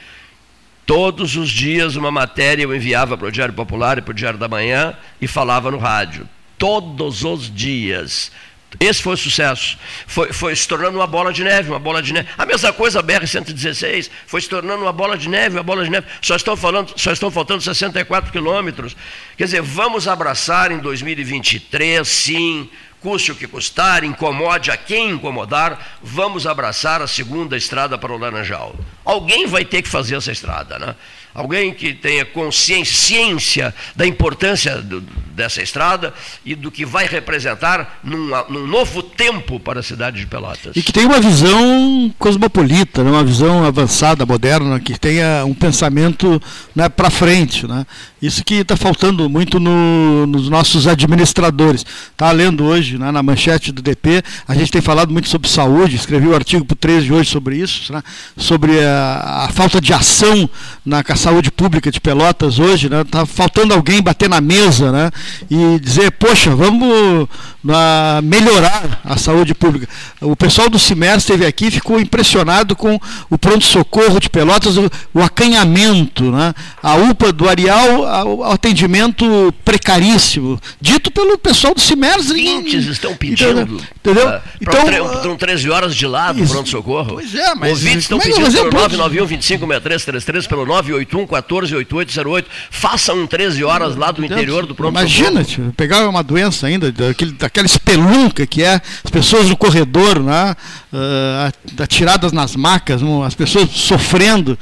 Todos 0.85 1.35
os 1.35 1.49
dias 1.49 1.97
uma 1.97 2.11
matéria 2.11 2.63
eu 2.63 2.73
enviava 2.73 3.17
para 3.17 3.27
o 3.27 3.31
Diário 3.31 3.53
Popular 3.53 3.97
e 3.97 4.01
para 4.01 4.11
o 4.11 4.15
Diário 4.15 4.39
da 4.39 4.47
Manhã 4.47 4.95
e 5.19 5.27
falava 5.27 5.69
no 5.69 5.77
rádio. 5.77 6.27
Todos 6.57 7.25
os 7.25 7.53
dias. 7.53 8.31
Esse 8.79 9.01
foi 9.01 9.13
o 9.13 9.17
sucesso. 9.17 9.77
Foi, 10.07 10.33
foi 10.33 10.55
se 10.55 10.67
tornando 10.67 10.97
uma 10.97 11.07
bola 11.07 11.31
de 11.31 11.43
neve, 11.43 11.69
uma 11.69 11.79
bola 11.79 12.01
de 12.01 12.13
neve. 12.13 12.27
A 12.37 12.45
mesma 12.45 12.73
coisa 12.73 12.99
a 12.99 13.03
BR-116, 13.03 14.09
foi 14.25 14.41
se 14.41 14.49
tornando 14.49 14.83
uma 14.83 14.93
bola 14.93 15.17
de 15.17 15.29
neve, 15.29 15.57
uma 15.57 15.63
bola 15.63 15.83
de 15.83 15.89
neve. 15.89 16.07
Só 16.21 16.35
estão, 16.35 16.55
falando, 16.55 16.93
só 16.95 17.11
estão 17.11 17.29
faltando 17.29 17.61
64 17.61 18.31
quilômetros. 18.31 18.95
Quer 19.37 19.45
dizer, 19.45 19.61
vamos 19.61 20.07
abraçar 20.07 20.71
em 20.71 20.79
2023, 20.79 22.07
sim, 22.07 22.69
custe 23.03 23.33
o 23.33 23.35
que 23.35 23.45
custar, 23.47 24.05
incomode 24.05 24.71
a 24.71 24.77
quem 24.77 25.11
incomodar, 25.11 25.97
vamos 26.01 26.47
abraçar 26.47 27.01
a 27.01 27.07
segunda 27.07 27.57
estrada 27.57 27.97
para 27.97 28.13
o 28.13 28.17
Laranjal. 28.17 28.73
Alguém 29.03 29.45
vai 29.45 29.65
ter 29.65 29.81
que 29.81 29.89
fazer 29.89 30.15
essa 30.15 30.31
estrada, 30.31 30.79
né? 30.79 30.95
Alguém 31.33 31.73
que 31.73 31.93
tenha 31.93 32.25
consciência 32.25 33.73
da 33.95 34.05
importância 34.05 34.77
do, 34.81 35.01
dessa 35.01 35.61
estrada 35.61 36.13
e 36.45 36.55
do 36.55 36.69
que 36.69 36.85
vai 36.85 37.07
representar 37.07 37.99
num, 38.03 38.29
num, 38.49 38.67
novo 38.67 39.01
tempo 39.01 39.59
para 39.59 39.79
a 39.79 39.83
cidade 39.83 40.19
de 40.19 40.27
Pelotas. 40.27 40.75
E 40.75 40.81
que 40.81 40.91
tenha 40.91 41.07
uma 41.07 41.19
visão 41.19 42.13
cosmopolita, 42.19 43.03
né? 43.03 43.11
uma 43.11 43.23
visão 43.23 43.65
avançada, 43.65 44.25
moderna, 44.25 44.79
que 44.79 44.99
tenha 44.99 45.43
um 45.45 45.53
pensamento 45.53 46.41
né, 46.75 46.87
para 46.87 47.09
frente. 47.09 47.67
Né? 47.67 47.85
Isso 48.23 48.41
que 48.41 48.53
está 48.53 48.77
faltando 48.77 49.29
muito 49.29 49.59
no, 49.59 50.25
nos 50.25 50.47
nossos 50.47 50.87
administradores. 50.87 51.85
Está 52.09 52.31
lendo 52.31 52.63
hoje, 52.63 52.97
né, 52.97 53.11
na 53.11 53.21
manchete 53.21 53.69
do 53.69 53.81
DP, 53.81 54.23
a 54.47 54.55
gente 54.55 54.71
tem 54.71 54.81
falado 54.81 55.11
muito 55.11 55.27
sobre 55.27 55.49
saúde, 55.49 55.97
escrevi 55.97 56.27
o 56.27 56.31
um 56.31 56.33
artigo 56.33 56.63
para 56.63 56.73
o 56.73 56.77
13 56.77 57.05
de 57.05 57.13
hoje 57.13 57.29
sobre 57.29 57.57
isso, 57.57 57.91
né, 57.91 58.01
sobre 58.37 58.79
a, 58.79 59.47
a 59.47 59.49
falta 59.49 59.81
de 59.81 59.91
ação 59.91 60.49
na 60.85 61.03
saúde 61.17 61.51
pública 61.51 61.91
de 61.91 61.99
Pelotas 61.99 62.59
hoje, 62.59 62.89
né? 62.89 63.03
Tá 63.03 63.25
faltando 63.25 63.73
alguém 63.73 64.01
bater 64.01 64.29
na 64.29 64.39
mesa, 64.39 64.89
né? 64.89 65.11
E 65.49 65.79
dizer, 65.79 66.11
poxa, 66.11 66.55
vamos 66.55 67.27
uh, 67.63 68.21
melhorar 68.23 69.01
a 69.03 69.17
saúde 69.17 69.53
pública. 69.53 69.87
O 70.21 70.35
pessoal 70.35 70.69
do 70.69 70.79
CIMER 70.79 71.17
esteve 71.17 71.45
aqui, 71.45 71.71
ficou 71.71 71.99
impressionado 71.99 72.75
com 72.75 72.99
o 73.29 73.37
pronto 73.37 73.63
socorro 73.63 74.19
de 74.19 74.29
Pelotas, 74.29 74.77
o, 74.77 74.89
o 75.13 75.21
acanhamento, 75.21 76.31
né? 76.31 76.53
A 76.81 76.95
UPA 76.95 77.31
do 77.31 77.47
Arial, 77.47 78.05
o 78.25 78.43
atendimento 78.43 79.53
precaríssimo, 79.63 80.59
dito 80.79 81.09
pelo 81.11 81.37
pessoal 81.37 81.73
do 81.73 81.81
CIMER. 81.81 82.17
Ouvintes 82.17 82.85
estão 82.85 83.15
pedindo. 83.15 83.81
Entendeu? 83.99 84.27
Uh, 84.27 84.41
então, 84.61 85.13
estão 85.15 85.37
13 85.37 85.69
horas 85.69 85.95
de 85.95 86.05
lá 86.05 86.31
do 86.31 86.45
pronto 86.45 86.69
socorro. 86.69 87.13
Pois 87.13 87.33
é, 87.33 87.55
mas 87.55 87.71
ouvintes 87.71 88.03
estão 88.03 88.19
é 88.19 88.21
pedindo 88.21 88.51
pelo 88.51 88.71
991 88.71 89.25
25 89.25 89.65
6333 89.65 90.47
pelo 90.47 90.65
981 90.65 91.23
81 91.23 91.27
14 91.27 91.75
8808. 91.75 92.49
Faça 92.69 93.13
um 93.13 93.27
13 93.27 93.63
horas 93.63 93.95
lá 93.95 94.11
do 94.11 94.25
interior 94.25 94.65
do 94.65 94.75
pronto 94.75 94.91
Imagina, 94.91 95.43
tio, 95.43 95.73
pegar 95.75 96.07
uma 96.07 96.23
doença 96.23 96.67
ainda, 96.67 96.91
daquele, 96.91 97.31
daquela 97.33 97.65
espelunca 97.65 98.45
que 98.45 98.63
é 98.63 98.81
as 99.03 99.11
pessoas 99.11 99.49
no 99.49 99.57
corredor, 99.57 100.21
né, 100.21 100.55
uh, 100.91 101.81
atiradas 101.81 102.31
nas 102.31 102.55
macas, 102.55 103.01
as 103.25 103.35
pessoas 103.35 103.69
sofrendo. 103.71 104.57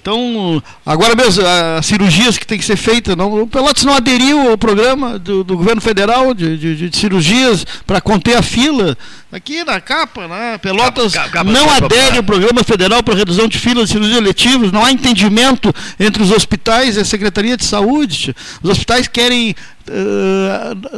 Então, 0.00 0.62
agora 0.84 1.14
mesmo, 1.14 1.44
as 1.78 1.84
cirurgias 1.84 2.38
que 2.38 2.46
tem 2.46 2.58
que 2.58 2.64
ser 2.64 2.76
feitas, 2.76 3.14
não, 3.14 3.42
o 3.42 3.46
Pelotas 3.46 3.84
não 3.84 3.94
aderiu 3.94 4.50
ao 4.50 4.56
programa 4.56 5.18
do, 5.18 5.44
do 5.44 5.58
governo 5.58 5.80
federal 5.80 6.32
de, 6.32 6.56
de, 6.56 6.88
de 6.88 6.96
cirurgias 6.96 7.66
para 7.86 8.00
conter 8.00 8.36
a 8.36 8.42
fila. 8.42 8.96
Aqui 9.30 9.62
na 9.62 9.78
capa, 9.78 10.26
né? 10.26 10.56
Pelotas 10.58 11.12
capa, 11.12 11.28
capa, 11.28 11.50
não 11.50 11.68
capa, 11.68 11.84
adere 11.84 12.16
ao 12.16 12.22
programa 12.22 12.64
federal 12.64 13.02
para 13.02 13.14
redução 13.14 13.46
de 13.46 13.58
filas 13.58 13.84
de 13.84 13.92
cirurgias 13.92 14.18
eletivas, 14.18 14.72
não 14.72 14.84
há 14.84 14.90
entendimento 14.90 15.72
entre 15.98 16.22
os 16.22 16.30
hospitais 16.30 16.96
e 16.96 17.00
a 17.00 17.04
Secretaria 17.04 17.56
de 17.56 17.64
Saúde. 17.64 18.34
Os 18.62 18.70
hospitais 18.70 19.06
querem 19.06 19.54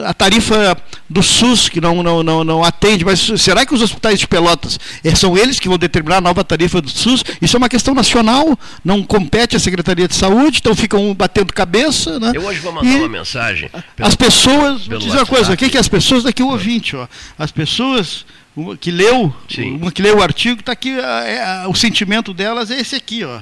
a 0.04 0.14
tarifa 0.14 0.76
do 1.08 1.22
SUS, 1.22 1.68
que 1.68 1.80
não, 1.80 2.02
não, 2.02 2.22
não, 2.22 2.44
não 2.44 2.64
atende, 2.64 3.04
mas 3.04 3.20
será 3.38 3.64
que 3.64 3.74
os 3.74 3.82
hospitais 3.82 4.18
de 4.18 4.26
Pelotas 4.26 4.78
eh, 5.04 5.14
são 5.14 5.36
eles 5.36 5.58
que 5.58 5.68
vão 5.68 5.78
determinar 5.78 6.18
a 6.18 6.20
nova 6.20 6.44
tarifa 6.44 6.80
do 6.80 6.90
SUS? 6.90 7.24
Isso 7.40 7.56
é 7.56 7.58
uma 7.58 7.68
questão 7.68 7.94
nacional, 7.94 8.58
não 8.84 9.02
compete 9.02 9.56
à 9.56 9.60
Secretaria 9.60 10.08
de 10.08 10.14
Saúde, 10.14 10.58
então 10.58 10.74
ficam 10.74 11.14
batendo 11.14 11.52
cabeça. 11.52 12.18
Né? 12.18 12.32
Eu 12.34 12.44
hoje 12.44 12.60
vou 12.60 12.72
mandar 12.72 12.90
e 12.90 12.96
uma 12.96 13.08
mensagem. 13.08 13.70
As 14.00 14.14
pessoas, 14.14 14.86
vou 14.86 14.98
dizer 14.98 15.18
uma 15.18 15.26
coisa, 15.26 15.52
o 15.52 15.56
que, 15.56 15.68
que 15.70 15.78
as 15.78 15.88
pessoas 15.88 16.22
daqui 16.22 16.42
o 16.42 16.48
ouvinte, 16.48 16.96
ó, 16.96 17.06
as 17.38 17.50
pessoas 17.50 18.24
uma 18.54 18.76
que 18.76 18.90
leu, 18.90 19.34
Sim. 19.48 19.76
uma 19.76 19.90
que 19.90 20.02
leu 20.02 20.18
o 20.18 20.22
artigo, 20.22 20.60
está 20.60 20.72
aqui, 20.72 20.90
é, 20.98 21.64
o 21.66 21.74
sentimento 21.74 22.34
delas 22.34 22.70
é 22.70 22.78
esse 22.78 22.94
aqui, 22.94 23.24
ó. 23.24 23.40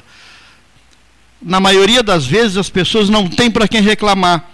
Na 1.42 1.58
maioria 1.58 2.02
das 2.02 2.26
vezes 2.26 2.56
as 2.56 2.68
pessoas 2.68 3.08
não 3.08 3.26
têm 3.26 3.50
para 3.50 3.66
quem 3.66 3.80
reclamar 3.80 4.44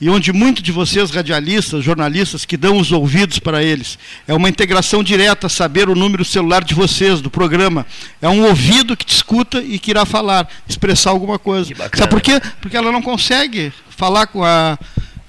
e 0.00 0.08
onde 0.08 0.32
muitos 0.32 0.62
de 0.62 0.70
vocês, 0.70 1.10
radialistas, 1.10 1.82
jornalistas, 1.82 2.44
que 2.44 2.56
dão 2.56 2.78
os 2.78 2.92
ouvidos 2.92 3.38
para 3.38 3.62
eles, 3.62 3.98
é 4.26 4.34
uma 4.34 4.48
integração 4.48 5.02
direta 5.02 5.48
saber 5.48 5.88
o 5.88 5.94
número 5.94 6.24
celular 6.24 6.62
de 6.62 6.74
vocês, 6.74 7.20
do 7.20 7.30
programa. 7.30 7.84
É 8.22 8.28
um 8.28 8.44
ouvido 8.44 8.96
que 8.96 9.04
te 9.04 9.14
escuta 9.14 9.60
e 9.60 9.78
que 9.78 9.90
irá 9.90 10.04
falar, 10.04 10.48
expressar 10.68 11.10
alguma 11.10 11.38
coisa. 11.38 11.74
Sabe 11.96 12.10
por 12.10 12.20
quê? 12.20 12.40
Porque 12.60 12.76
ela 12.76 12.92
não 12.92 13.02
consegue 13.02 13.72
falar 13.90 14.28
com 14.28 14.44
a, 14.44 14.78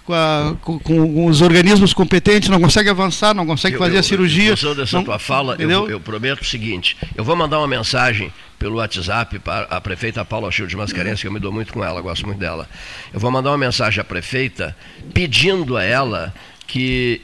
com, 0.09 0.13
a, 0.15 0.55
com, 0.61 0.79
com, 0.79 1.25
os 1.27 1.39
organismos 1.39 1.93
competentes, 1.93 2.49
não 2.49 2.59
consegue 2.59 2.89
avançar, 2.89 3.35
não 3.35 3.45
consegue 3.45 3.75
eu, 3.75 3.79
fazer 3.79 3.97
eu, 3.97 3.99
a 3.99 4.03
cirurgia. 4.03 4.53
Em 4.53 4.55
função 4.55 4.75
dessa 4.75 4.97
não, 4.97 5.03
tua 5.03 5.19
fala, 5.19 5.55
eu, 5.59 5.87
eu, 5.87 5.99
prometo 5.99 6.41
o 6.41 6.45
seguinte: 6.45 6.97
eu 7.15 7.23
vou 7.23 7.35
mandar 7.35 7.59
uma 7.59 7.67
mensagem 7.67 8.33
pelo 8.57 8.77
WhatsApp 8.77 9.37
para 9.37 9.65
a 9.65 9.79
prefeita 9.79 10.25
Paula 10.25 10.51
Childe 10.51 10.75
Mascarenhas, 10.75 11.21
que 11.21 11.27
eu 11.27 11.31
me 11.31 11.39
dou 11.39 11.51
muito 11.51 11.71
com 11.71 11.83
ela, 11.83 12.01
gosto 12.01 12.25
muito 12.25 12.39
dela. 12.39 12.67
Eu 13.13 13.19
vou 13.19 13.29
mandar 13.29 13.51
uma 13.51 13.57
mensagem 13.59 14.01
à 14.01 14.03
prefeita 14.03 14.75
pedindo 15.13 15.77
a 15.77 15.83
ela 15.83 16.33
que 16.65 17.21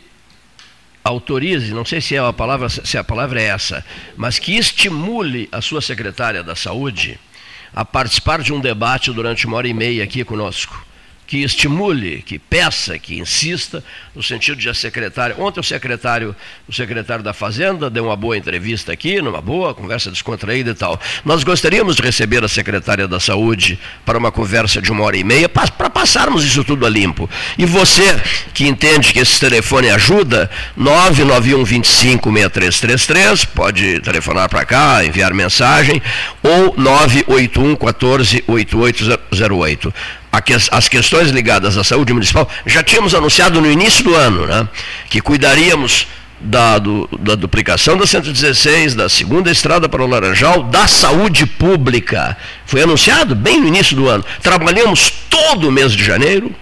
autorize, 1.03 1.73
não 1.73 1.85
sei 1.85 1.99
se 1.99 2.15
é 2.15 2.19
a 2.19 2.31
palavra, 2.31 2.69
se 2.69 2.97
a 2.99 3.03
palavra 3.03 3.41
é 3.41 3.45
essa, 3.45 3.83
mas 4.15 4.37
que 4.37 4.55
estimule 4.55 5.49
a 5.51 5.59
sua 5.59 5.81
secretária 5.81 6.43
da 6.43 6.55
Saúde 6.55 7.19
a 7.73 7.83
participar 7.83 8.43
de 8.43 8.53
um 8.53 8.59
debate 8.59 9.11
durante 9.11 9.47
uma 9.47 9.57
hora 9.57 9.67
e 9.67 9.73
meia 9.73 10.03
aqui 10.03 10.23
conosco 10.23 10.85
que 11.27 11.43
estimule, 11.43 12.21
que 12.21 12.37
peça, 12.37 12.99
que 12.99 13.17
insista, 13.19 13.83
no 14.15 14.21
sentido 14.21 14.57
de 14.57 14.69
a 14.69 14.73
secretária. 14.73 15.35
Ontem 15.39 15.59
o 15.59 15.63
secretário, 15.63 16.35
o 16.67 16.73
secretário 16.73 17.23
da 17.23 17.33
Fazenda 17.33 17.89
deu 17.89 18.05
uma 18.05 18.15
boa 18.15 18.37
entrevista 18.37 18.91
aqui, 18.91 19.21
numa 19.21 19.41
boa, 19.41 19.73
conversa 19.73 20.11
descontraída 20.11 20.71
e 20.71 20.75
tal. 20.75 20.99
Nós 21.23 21.43
gostaríamos 21.43 21.95
de 21.95 22.03
receber 22.03 22.43
a 22.43 22.47
secretária 22.47 23.07
da 23.07 23.19
Saúde 23.19 23.79
para 24.05 24.17
uma 24.17 24.31
conversa 24.31 24.81
de 24.81 24.91
uma 24.91 25.03
hora 25.03 25.17
e 25.17 25.23
meia, 25.23 25.49
para 25.49 25.89
passarmos 25.89 26.45
isso 26.45 26.63
tudo 26.63 26.85
a 26.85 26.89
limpo. 26.89 27.29
E 27.57 27.65
você 27.65 28.21
que 28.53 28.67
entende 28.67 29.11
que 29.11 29.19
esse 29.19 29.39
telefone 29.39 29.89
ajuda, 29.89 30.49
991 30.77 31.63
25 31.63 32.31
6333, 32.31 33.45
pode 33.45 33.99
telefonar 34.01 34.47
para 34.47 34.65
cá, 34.65 35.03
enviar 35.03 35.33
mensagem, 35.33 36.01
ou 36.43 36.75
981 36.77 37.75
14 37.75 38.43
8808 38.47 39.93
as 40.71 40.87
questões 40.87 41.29
ligadas 41.29 41.77
à 41.77 41.83
saúde 41.83 42.13
municipal, 42.13 42.49
já 42.65 42.83
tínhamos 42.83 43.13
anunciado 43.13 43.61
no 43.61 43.71
início 43.71 44.03
do 44.03 44.15
ano, 44.15 44.45
né, 44.45 44.67
que 45.09 45.21
cuidaríamos 45.21 46.07
da, 46.39 46.77
do, 46.77 47.09
da 47.19 47.35
duplicação 47.35 47.97
da 47.97 48.05
116, 48.05 48.95
da 48.95 49.09
segunda 49.09 49.49
estrada 49.49 49.87
para 49.87 50.03
o 50.03 50.07
Laranjal, 50.07 50.63
da 50.63 50.87
saúde 50.87 51.45
pública. 51.45 52.37
Foi 52.65 52.81
anunciado 52.81 53.35
bem 53.35 53.59
no 53.59 53.67
início 53.67 53.95
do 53.95 54.07
ano. 54.07 54.23
Trabalhamos 54.41 55.11
todo 55.29 55.69
o 55.69 55.71
mês 55.71 55.93
de 55.93 56.03
janeiro, 56.03 56.53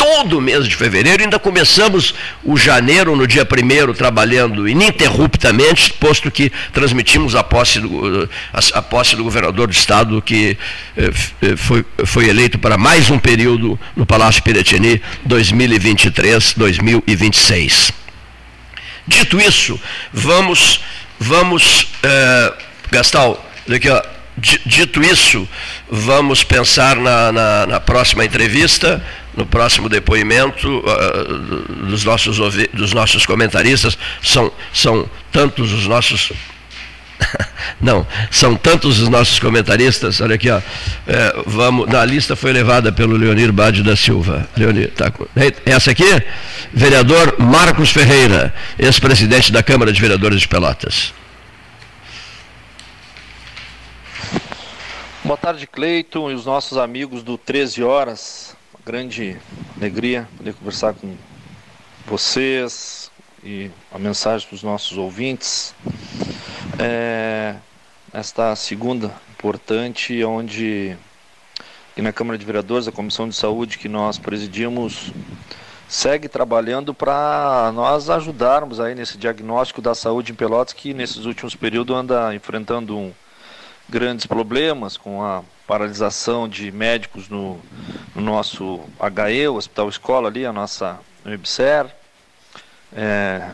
todo 0.00 0.38
o 0.38 0.40
mês 0.40 0.66
de 0.66 0.74
fevereiro, 0.74 1.22
ainda 1.22 1.38
começamos 1.38 2.14
o 2.42 2.56
janeiro, 2.56 3.14
no 3.14 3.26
dia 3.26 3.44
primeiro, 3.44 3.92
trabalhando 3.92 4.66
ininterruptamente, 4.66 5.92
posto 5.92 6.30
que 6.30 6.50
transmitimos 6.72 7.34
a 7.34 7.44
posse 7.44 7.80
do, 7.80 8.26
a, 8.50 8.80
posse 8.80 9.14
do 9.14 9.22
governador 9.22 9.66
do 9.66 9.74
estado, 9.74 10.22
que 10.22 10.56
eh, 10.96 11.10
eh 11.42 11.54
foi, 11.54 11.84
foi 12.06 12.30
eleito 12.30 12.58
para 12.58 12.78
mais 12.78 13.10
um 13.10 13.18
período 13.18 13.78
no 13.94 14.06
Palácio 14.06 14.42
Piratini 14.42 15.02
2023-2026. 15.28 17.92
Dito 19.06 19.38
isso, 19.38 19.78
vamos, 20.14 20.80
vamos, 21.18 21.88
eh, 22.02 22.54
Gastal, 22.90 23.46
aqui, 23.70 23.90
ó, 23.90 24.02
dito 24.64 25.02
isso, 25.02 25.46
vamos 25.90 26.42
pensar 26.42 26.96
na, 26.96 27.30
na, 27.30 27.66
na 27.66 27.80
próxima 27.80 28.24
entrevista 28.24 29.04
no 29.36 29.46
próximo 29.46 29.88
depoimento 29.88 30.68
uh, 30.78 31.86
dos, 31.86 32.04
nossos, 32.04 32.38
dos 32.72 32.92
nossos 32.92 33.24
comentaristas, 33.26 33.96
são, 34.22 34.50
são 34.72 35.08
tantos 35.30 35.72
os 35.72 35.86
nossos. 35.86 36.32
Não, 37.80 38.06
são 38.30 38.56
tantos 38.56 39.00
os 39.00 39.08
nossos 39.08 39.38
comentaristas. 39.38 40.20
Olha 40.20 40.34
aqui, 40.34 40.50
ó. 40.50 40.60
É, 41.06 41.42
vamos, 41.46 41.86
na 41.88 42.04
lista 42.04 42.34
foi 42.34 42.52
levada 42.52 42.90
pelo 42.90 43.16
Leonir 43.16 43.52
Bade 43.52 43.82
da 43.82 43.94
Silva. 43.94 44.48
Leonir, 44.56 44.90
tá, 44.92 45.12
essa 45.64 45.90
aqui, 45.90 46.22
vereador 46.72 47.36
Marcos 47.38 47.90
Ferreira, 47.90 48.54
ex-presidente 48.78 49.52
da 49.52 49.62
Câmara 49.62 49.92
de 49.92 50.00
Vereadores 50.00 50.40
de 50.40 50.48
Pelotas. 50.48 51.12
Boa 55.22 55.36
tarde, 55.36 55.66
Cleiton 55.66 56.30
e 56.30 56.34
os 56.34 56.46
nossos 56.46 56.78
amigos 56.78 57.22
do 57.22 57.36
13 57.36 57.82
Horas 57.84 58.56
grande 58.84 59.36
alegria 59.76 60.28
poder 60.36 60.54
conversar 60.54 60.94
com 60.94 61.14
vocês 62.06 63.10
e 63.44 63.70
a 63.92 63.98
mensagem 63.98 64.46
para 64.46 64.54
os 64.54 64.62
nossos 64.62 64.96
ouvintes. 64.96 65.74
É, 66.78 67.56
esta 68.12 68.54
segunda 68.56 69.12
importante, 69.30 70.22
onde 70.24 70.96
aqui 71.92 72.02
na 72.02 72.12
Câmara 72.12 72.38
de 72.38 72.44
Vereadores, 72.44 72.88
a 72.88 72.92
Comissão 72.92 73.28
de 73.28 73.34
Saúde 73.34 73.78
que 73.78 73.88
nós 73.88 74.18
presidimos, 74.18 75.12
segue 75.88 76.28
trabalhando 76.28 76.94
para 76.94 77.72
nós 77.74 78.08
ajudarmos 78.08 78.80
aí 78.80 78.94
nesse 78.94 79.18
diagnóstico 79.18 79.82
da 79.82 79.94
saúde 79.94 80.32
em 80.32 80.34
Pelotas, 80.34 80.72
que 80.72 80.94
nesses 80.94 81.24
últimos 81.26 81.54
períodos 81.54 81.96
anda 81.96 82.34
enfrentando 82.34 82.96
um, 82.96 83.12
grandes 83.90 84.24
problemas 84.24 84.96
com 84.96 85.22
a 85.22 85.42
paralisação 85.66 86.48
de 86.48 86.70
médicos 86.70 87.28
no, 87.28 87.60
no 88.14 88.22
nosso 88.22 88.80
HE, 88.98 89.48
o 89.48 89.56
Hospital 89.56 89.88
Escola 89.88 90.28
ali, 90.28 90.46
a 90.46 90.52
nossa 90.52 90.98
UBSER, 91.24 91.86
é, 92.92 93.50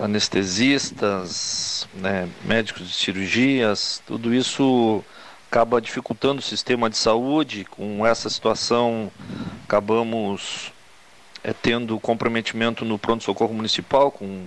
anestesistas, 0.00 1.86
né, 1.94 2.28
médicos 2.44 2.88
de 2.88 2.94
cirurgias, 2.94 4.02
tudo 4.06 4.34
isso 4.34 5.04
acaba 5.50 5.80
dificultando 5.80 6.40
o 6.40 6.44
sistema 6.44 6.90
de 6.90 6.96
saúde. 6.96 7.64
Com 7.64 8.06
essa 8.06 8.28
situação, 8.28 9.10
acabamos 9.64 10.72
é, 11.44 11.52
tendo 11.52 11.98
comprometimento 12.00 12.84
no 12.84 12.98
pronto-socorro 12.98 13.54
municipal, 13.54 14.10
com 14.10 14.46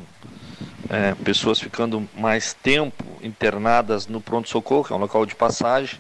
é, 0.90 1.14
pessoas 1.24 1.60
ficando 1.60 2.08
mais 2.16 2.54
tempo 2.54 3.04
internadas 3.22 4.08
no 4.08 4.20
pronto-socorro, 4.20 4.86
que 4.86 4.94
é 4.94 4.96
um 4.96 5.00
local 5.00 5.26
de 5.26 5.36
passagem, 5.36 6.00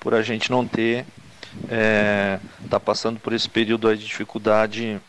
por 0.00 0.14
a 0.14 0.22
gente 0.22 0.50
não 0.50 0.66
ter, 0.66 1.04
é, 1.68 2.38
tá 2.68 2.80
passando 2.80 3.20
por 3.20 3.32
esse 3.32 3.48
período 3.48 3.94
de 3.94 4.04
dificuldade 4.04 5.00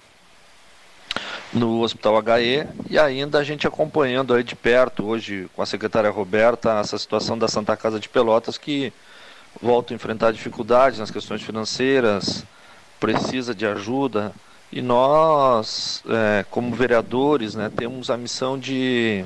no 1.53 1.81
Hospital 1.81 2.17
HE 2.39 2.67
e 2.89 2.97
ainda 2.97 3.39
a 3.39 3.43
gente 3.43 3.67
acompanhando 3.67 4.33
aí 4.33 4.43
de 4.43 4.55
perto 4.55 5.05
hoje 5.05 5.47
com 5.55 5.61
a 5.61 5.65
secretária 5.65 6.09
Roberta 6.09 6.79
essa 6.79 6.97
situação 6.97 7.37
da 7.37 7.47
Santa 7.47 7.77
Casa 7.77 7.99
de 7.99 8.09
Pelotas 8.09 8.57
que 8.57 8.91
volta 9.61 9.93
a 9.93 9.95
enfrentar 9.95 10.31
dificuldades 10.31 10.97
nas 10.97 11.11
questões 11.11 11.43
financeiras, 11.43 12.43
precisa 12.99 13.53
de 13.53 13.65
ajuda 13.67 14.33
e 14.75 14.81
nós, 14.81 16.03
é, 16.09 16.43
como 16.49 16.75
vereadores, 16.75 17.53
né, 17.53 17.71
temos 17.75 18.09
a 18.09 18.17
missão 18.17 18.57
de 18.57 19.23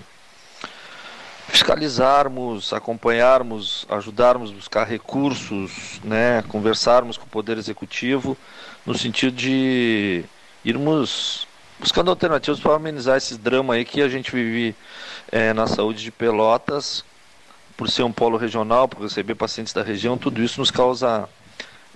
fiscalizarmos, 1.47 2.73
acompanharmos, 2.73 3.85
ajudarmos 3.87 4.51
a 4.51 4.53
buscar 4.53 4.83
recursos, 4.83 6.01
né, 6.03 6.43
conversarmos 6.49 7.15
com 7.15 7.23
o 7.23 7.29
Poder 7.29 7.57
Executivo, 7.57 8.37
no 8.85 8.93
sentido 8.97 9.37
de 9.37 10.25
irmos 10.65 11.47
buscando 11.79 12.09
alternativas 12.09 12.59
para 12.59 12.75
amenizar 12.75 13.15
esse 13.15 13.37
drama 13.37 13.75
aí 13.75 13.85
que 13.85 14.01
a 14.01 14.09
gente 14.09 14.29
vive 14.31 14.75
é, 15.31 15.53
na 15.53 15.65
saúde 15.65 16.03
de 16.03 16.11
Pelotas, 16.11 17.05
por 17.77 17.89
ser 17.89 18.03
um 18.03 18.11
polo 18.11 18.35
regional, 18.35 18.85
por 18.85 19.01
receber 19.01 19.35
pacientes 19.35 19.71
da 19.71 19.81
região, 19.81 20.17
tudo 20.17 20.43
isso 20.43 20.59
nos 20.59 20.71
causa 20.71 21.29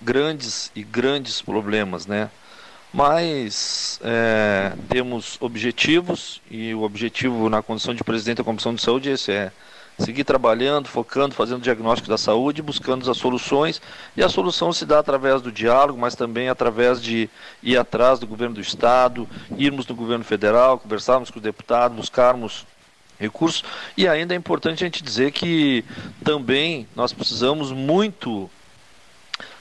grandes 0.02 0.72
e 0.74 0.84
grandes 0.84 1.42
problemas, 1.42 2.06
né? 2.06 2.30
Mas 2.94 4.00
é, 4.04 4.74
temos 4.90 5.38
objetivos 5.40 6.42
e 6.50 6.74
o 6.74 6.84
objetivo 6.84 7.50
na 7.50 7.62
condição 7.62 7.94
de 7.94 8.04
presidente 8.04 8.38
da 8.38 8.44
Comissão 8.44 8.76
de 8.76 8.82
Saúde 8.82 9.10
é 9.10 9.14
esse 9.14 9.32
é 9.32 9.52
seguir 10.00 10.24
trabalhando, 10.24 10.88
focando, 10.88 11.36
fazendo 11.36 11.62
diagnóstico 11.62 12.10
da 12.10 12.18
saúde, 12.18 12.62
buscando 12.62 13.10
as 13.10 13.18
soluções. 13.18 13.82
E 14.16 14.24
a 14.24 14.30
solução 14.30 14.74
se 14.74 14.86
dá 14.86 15.00
através 15.00 15.42
do 15.42 15.52
diálogo, 15.52 16.00
mas 16.00 16.16
também 16.16 16.50
através 16.50 17.02
de 17.02 17.30
ir 17.62 17.78
atrás 17.78 18.20
do 18.20 18.28
governo 18.28 18.56
do 18.56 18.62
estado, 18.62 19.28
irmos 19.58 19.86
no 19.88 19.96
governo 19.96 20.24
federal, 20.24 20.80
conversarmos 20.80 21.30
com 21.30 21.38
os 21.38 21.44
deputados, 21.44 21.96
buscarmos 21.96 22.66
recursos. 23.20 23.64
E 23.96 24.08
ainda 24.08 24.34
é 24.34 24.38
importante 24.38 24.84
a 24.84 24.88
gente 24.88 25.04
dizer 25.04 25.32
que 25.32 25.86
também 26.24 26.88
nós 26.96 27.14
precisamos 27.14 27.72
muito 27.72 28.50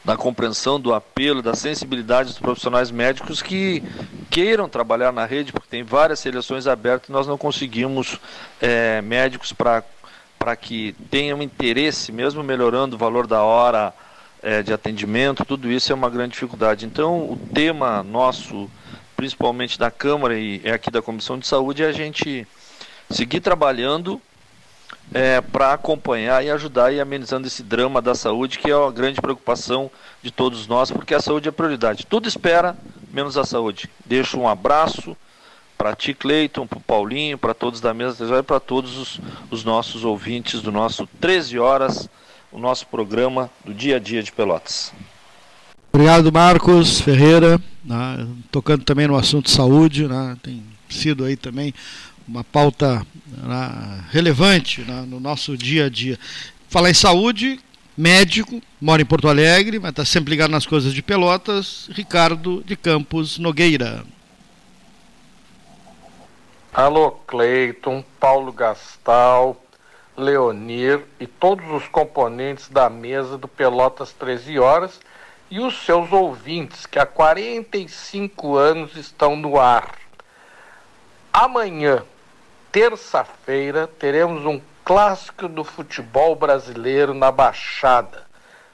da 0.04 0.16
compreensão, 0.16 0.80
do 0.80 0.94
apelo, 0.94 1.42
da 1.42 1.54
sensibilidade 1.54 2.30
dos 2.30 2.38
profissionais 2.38 2.90
médicos 2.90 3.42
que 3.42 3.82
queiram 4.30 4.68
trabalhar 4.68 5.12
na 5.12 5.26
rede, 5.26 5.52
porque 5.52 5.68
tem 5.68 5.82
várias 5.82 6.20
seleções 6.20 6.66
abertas 6.66 7.08
e 7.08 7.12
nós 7.12 7.26
não 7.26 7.36
conseguimos 7.36 8.18
é, 8.60 9.02
médicos 9.02 9.52
para 9.52 10.56
que 10.56 10.94
tenham 11.10 11.42
interesse, 11.42 12.12
mesmo 12.12 12.42
melhorando 12.42 12.96
o 12.96 12.98
valor 12.98 13.26
da 13.26 13.42
hora 13.42 13.92
é, 14.42 14.62
de 14.62 14.72
atendimento, 14.72 15.44
tudo 15.44 15.70
isso 15.70 15.92
é 15.92 15.94
uma 15.94 16.08
grande 16.08 16.32
dificuldade. 16.32 16.86
Então, 16.86 17.32
o 17.32 17.38
tema 17.52 18.02
nosso, 18.02 18.70
principalmente 19.16 19.78
da 19.78 19.90
Câmara 19.90 20.38
e 20.38 20.62
aqui 20.70 20.90
da 20.90 21.02
Comissão 21.02 21.38
de 21.38 21.46
Saúde, 21.46 21.82
é 21.82 21.86
a 21.86 21.92
gente 21.92 22.46
seguir 23.10 23.40
trabalhando 23.40 24.20
é, 25.12 25.40
para 25.40 25.72
acompanhar 25.72 26.44
e 26.44 26.50
ajudar 26.50 26.92
e 26.92 27.00
amenizando 27.00 27.46
esse 27.46 27.62
drama 27.62 28.00
da 28.00 28.14
saúde, 28.14 28.58
que 28.58 28.70
é 28.70 28.76
uma 28.76 28.92
grande 28.92 29.20
preocupação 29.20 29.90
de 30.22 30.30
todos 30.30 30.66
nós, 30.66 30.90
porque 30.90 31.14
a 31.14 31.20
saúde 31.20 31.48
é 31.48 31.52
prioridade. 31.52 32.06
Tudo 32.06 32.28
espera, 32.28 32.76
menos 33.12 33.36
a 33.36 33.44
saúde. 33.44 33.90
Deixo 34.04 34.38
um 34.38 34.48
abraço 34.48 35.16
para 35.76 35.96
ti, 35.96 36.12
Cleiton, 36.12 36.66
para 36.66 36.78
o 36.78 36.82
Paulinho, 36.82 37.38
para 37.38 37.54
todos 37.54 37.80
da 37.80 37.94
mesa 37.94 38.38
e 38.38 38.42
para 38.42 38.60
todos 38.60 38.98
os, 38.98 39.20
os, 39.50 39.64
nossos 39.64 40.04
ouvintes 40.04 40.60
do 40.60 40.70
nosso 40.70 41.08
13 41.18 41.58
horas, 41.58 42.08
o 42.52 42.58
nosso 42.58 42.86
programa 42.86 43.50
do 43.64 43.72
dia 43.72 43.96
a 43.96 43.98
dia 43.98 44.22
de 44.22 44.30
Pelotas. 44.30 44.92
Obrigado, 45.90 46.30
Marcos 46.30 47.00
Ferreira, 47.00 47.58
né, 47.82 48.28
tocando 48.50 48.84
também 48.84 49.08
no 49.08 49.16
assunto 49.16 49.50
saúde, 49.50 50.06
né, 50.06 50.36
tem 50.42 50.62
sido 50.88 51.24
aí 51.24 51.34
também 51.34 51.72
uma 52.30 52.44
pauta 52.44 53.04
né, 53.26 54.04
relevante 54.10 54.82
né, 54.82 55.04
no 55.06 55.18
nosso 55.18 55.56
dia 55.56 55.86
a 55.86 55.90
dia. 55.90 56.16
Falar 56.68 56.88
em 56.88 56.94
saúde, 56.94 57.58
médico, 57.96 58.62
mora 58.80 59.02
em 59.02 59.04
Porto 59.04 59.28
Alegre, 59.28 59.80
mas 59.80 59.90
está 59.90 60.04
sempre 60.04 60.30
ligado 60.30 60.52
nas 60.52 60.64
coisas 60.64 60.94
de 60.94 61.02
Pelotas, 61.02 61.90
Ricardo 61.92 62.62
de 62.64 62.76
Campos 62.76 63.36
Nogueira. 63.36 64.04
Alô, 66.72 67.10
Cleiton, 67.10 68.04
Paulo 68.20 68.52
Gastal, 68.52 69.60
Leonir 70.16 71.02
e 71.18 71.26
todos 71.26 71.68
os 71.72 71.88
componentes 71.88 72.68
da 72.68 72.88
mesa 72.88 73.36
do 73.36 73.48
Pelotas 73.48 74.12
13 74.12 74.56
Horas 74.60 75.00
e 75.50 75.58
os 75.58 75.84
seus 75.84 76.12
ouvintes 76.12 76.86
que 76.86 77.00
há 77.00 77.04
45 77.04 78.56
anos 78.56 78.94
estão 78.94 79.34
no 79.34 79.58
ar. 79.58 79.96
Amanhã, 81.32 82.04
terça-feira, 82.72 83.88
teremos 83.98 84.46
um 84.46 84.60
clássico 84.84 85.48
do 85.48 85.64
futebol 85.64 86.36
brasileiro 86.36 87.12
na 87.12 87.32
Baixada. 87.32 88.22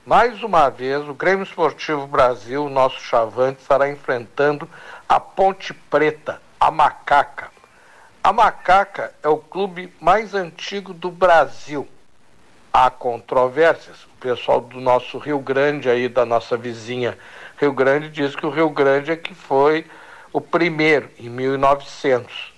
Mais 0.05 0.43
uma 0.43 0.69
vez, 0.69 1.09
o 1.09 1.15
Grêmio 1.15 1.45
Esportivo 1.45 2.07
Brasil, 2.07 2.69
nosso 2.69 3.01
chavante, 3.01 3.63
estará 3.63 3.89
enfrentando 3.91 4.69
a 5.09 5.19
Ponte 5.19 5.73
Preta, 5.73 6.41
a 6.61 6.71
Macaca. 6.71 7.51
A 8.23 8.33
Macaca 8.33 9.15
é 9.23 9.29
o 9.29 9.39
clube 9.39 9.93
mais 10.01 10.35
antigo 10.35 10.93
do 10.93 11.11
Brasil. 11.11 11.89
Há 12.73 12.91
controvérsias. 12.91 14.05
O 14.05 14.21
pessoal 14.21 14.61
do 14.61 14.81
nosso 14.81 15.17
Rio 15.17 15.39
Grande, 15.39 15.89
aí 15.89 16.09
da 16.09 16.27
nossa 16.27 16.57
vizinha 16.57 17.17
Rio 17.59 17.73
Grande, 17.73 18.11
diz 18.11 18.37
que 18.37 18.45
o 18.45 18.51
Rio 18.51 18.69
Grande 18.69 19.11
é 19.11 19.17
que 19.17 19.35
foi 19.35 19.87
o 20.33 20.41
primeiro, 20.41 21.09
em 21.19 21.31
1900. 21.31 22.56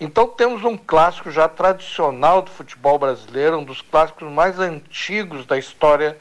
Então 0.00 0.28
temos 0.28 0.62
um 0.62 0.76
clássico 0.76 1.28
já 1.28 1.48
tradicional 1.48 2.42
do 2.42 2.52
futebol 2.52 3.00
brasileiro, 3.00 3.58
um 3.58 3.64
dos 3.64 3.82
clássicos 3.82 4.30
mais 4.30 4.60
antigos 4.60 5.44
da 5.44 5.58
história 5.58 6.16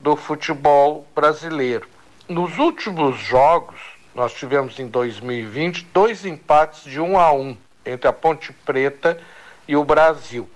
do 0.00 0.16
futebol 0.16 1.06
brasileiro. 1.14 1.86
Nos 2.28 2.58
últimos 2.58 3.20
jogos, 3.20 3.78
nós 4.12 4.34
tivemos 4.34 4.76
em 4.80 4.88
2020 4.88 5.84
dois 5.94 6.24
empates 6.24 6.82
de 6.82 7.00
1 7.00 7.16
a 7.16 7.32
1 7.32 7.56
entre 7.86 8.08
a 8.08 8.12
Ponte 8.12 8.52
Preta 8.52 9.16
e 9.68 9.76
o 9.76 9.84
Brasil. 9.84 10.50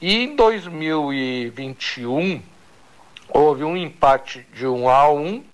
E 0.00 0.24
em 0.24 0.34
2021 0.34 2.42
houve 3.28 3.62
um 3.62 3.76
empate 3.76 4.44
de 4.52 4.66
1 4.66 4.88
a 4.88 5.08
1 5.08 5.44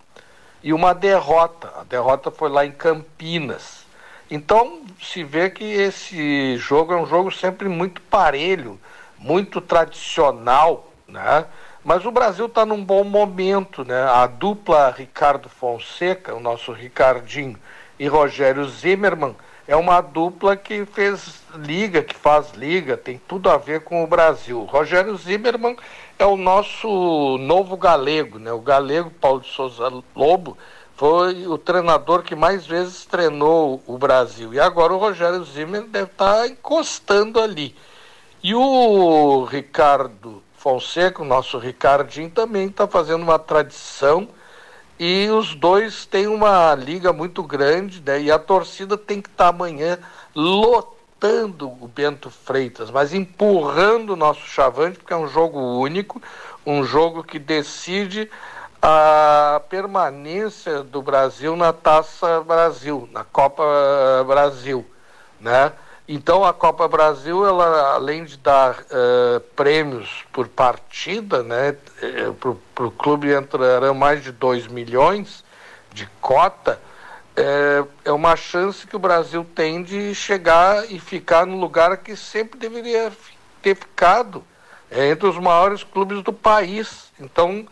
e 0.62 0.72
uma 0.72 0.94
derrota. 0.94 1.70
A 1.78 1.84
derrota 1.84 2.30
foi 2.30 2.48
lá 2.48 2.64
em 2.64 2.72
Campinas. 2.72 3.83
Então 4.30 4.82
se 5.00 5.22
vê 5.22 5.50
que 5.50 5.64
esse 5.64 6.56
jogo 6.56 6.92
é 6.92 6.96
um 6.96 7.06
jogo 7.06 7.30
sempre 7.30 7.68
muito 7.68 8.00
parelho, 8.02 8.80
muito 9.18 9.60
tradicional, 9.60 10.90
né? 11.06 11.46
Mas 11.84 12.06
o 12.06 12.10
Brasil 12.10 12.46
está 12.46 12.64
num 12.64 12.82
bom 12.82 13.04
momento, 13.04 13.84
né? 13.84 14.02
A 14.04 14.26
dupla 14.26 14.94
Ricardo 14.96 15.48
Fonseca, 15.48 16.34
o 16.34 16.40
nosso 16.40 16.72
Ricardinho, 16.72 17.58
e 17.98 18.06
Rogério 18.06 18.66
Zimmermann 18.68 19.36
é 19.66 19.76
uma 19.76 20.00
dupla 20.00 20.56
que 20.56 20.84
fez 20.84 21.42
liga, 21.54 22.02
que 22.02 22.14
faz 22.14 22.52
liga, 22.52 22.96
tem 22.96 23.20
tudo 23.26 23.48
a 23.48 23.56
ver 23.56 23.80
com 23.80 24.02
o 24.04 24.06
Brasil. 24.06 24.64
Rogério 24.64 25.16
Zimmermann 25.16 25.76
é 26.18 26.26
o 26.26 26.36
nosso 26.36 27.38
novo 27.38 27.76
galego, 27.76 28.38
né? 28.38 28.52
O 28.52 28.60
galego 28.60 29.10
Paulo 29.10 29.40
de 29.40 29.48
Souza 29.48 29.90
Lobo 30.14 30.56
foi 30.96 31.46
o 31.46 31.58
treinador 31.58 32.22
que 32.22 32.34
mais 32.34 32.66
vezes 32.66 33.04
treinou 33.04 33.82
o 33.86 33.98
Brasil. 33.98 34.54
E 34.54 34.60
agora 34.60 34.92
o 34.92 34.98
Rogério 34.98 35.44
Zimmermann 35.44 35.88
deve 35.88 36.10
estar 36.10 36.36
tá 36.36 36.46
encostando 36.46 37.40
ali. 37.40 37.74
E 38.42 38.54
o 38.54 39.44
Ricardo 39.44 40.42
Fonseca, 40.56 41.22
o 41.22 41.24
nosso 41.24 41.58
Ricardinho, 41.58 42.30
também 42.30 42.66
está 42.66 42.86
fazendo 42.86 43.22
uma 43.22 43.38
tradição 43.38 44.28
e 44.98 45.28
os 45.28 45.54
dois 45.54 46.06
têm 46.06 46.28
uma 46.28 46.74
liga 46.74 47.12
muito 47.12 47.42
grande, 47.42 48.00
né? 48.04 48.22
E 48.22 48.30
a 48.30 48.38
torcida 48.38 48.96
tem 48.96 49.20
que 49.20 49.28
estar 49.28 49.44
tá 49.44 49.50
amanhã 49.50 49.98
lotando 50.34 51.68
o 51.80 51.88
Bento 51.88 52.30
Freitas, 52.30 52.90
mas 52.90 53.12
empurrando 53.12 54.10
o 54.10 54.16
nosso 54.16 54.46
Chavante, 54.46 54.98
porque 54.98 55.12
é 55.12 55.16
um 55.16 55.26
jogo 55.26 55.58
único, 55.58 56.22
um 56.64 56.84
jogo 56.84 57.24
que 57.24 57.38
decide 57.38 58.30
a 58.86 59.62
permanência 59.70 60.82
do 60.82 61.00
Brasil 61.00 61.56
na 61.56 61.72
Taça 61.72 62.42
Brasil, 62.42 63.08
na 63.12 63.24
Copa 63.24 63.64
Brasil, 64.26 64.84
né? 65.40 65.72
Então 66.06 66.44
a 66.44 66.52
Copa 66.52 66.86
Brasil, 66.86 67.46
ela 67.46 67.94
além 67.94 68.26
de 68.26 68.36
dar 68.36 68.74
uh, 68.74 69.40
prêmios 69.56 70.26
por 70.30 70.48
partida, 70.48 71.42
né, 71.42 71.74
eh, 72.02 72.30
para 72.74 72.84
o 72.84 72.90
clube 72.90 73.34
entrarão 73.34 73.94
mais 73.94 74.22
de 74.22 74.30
2 74.30 74.66
milhões 74.66 75.42
de 75.90 76.06
cota, 76.20 76.78
é, 77.34 77.84
é 78.04 78.12
uma 78.12 78.36
chance 78.36 78.86
que 78.86 78.94
o 78.94 78.98
Brasil 78.98 79.46
tem 79.54 79.82
de 79.82 80.14
chegar 80.14 80.92
e 80.92 81.00
ficar 81.00 81.46
no 81.46 81.58
lugar 81.58 81.96
que 81.96 82.14
sempre 82.14 82.58
deveria 82.58 83.10
ter 83.62 83.74
ficado, 83.74 84.44
é, 84.90 85.08
entre 85.08 85.26
os 85.26 85.38
maiores 85.38 85.82
clubes 85.82 86.22
do 86.22 86.34
país. 86.34 87.10
Então, 87.18 87.66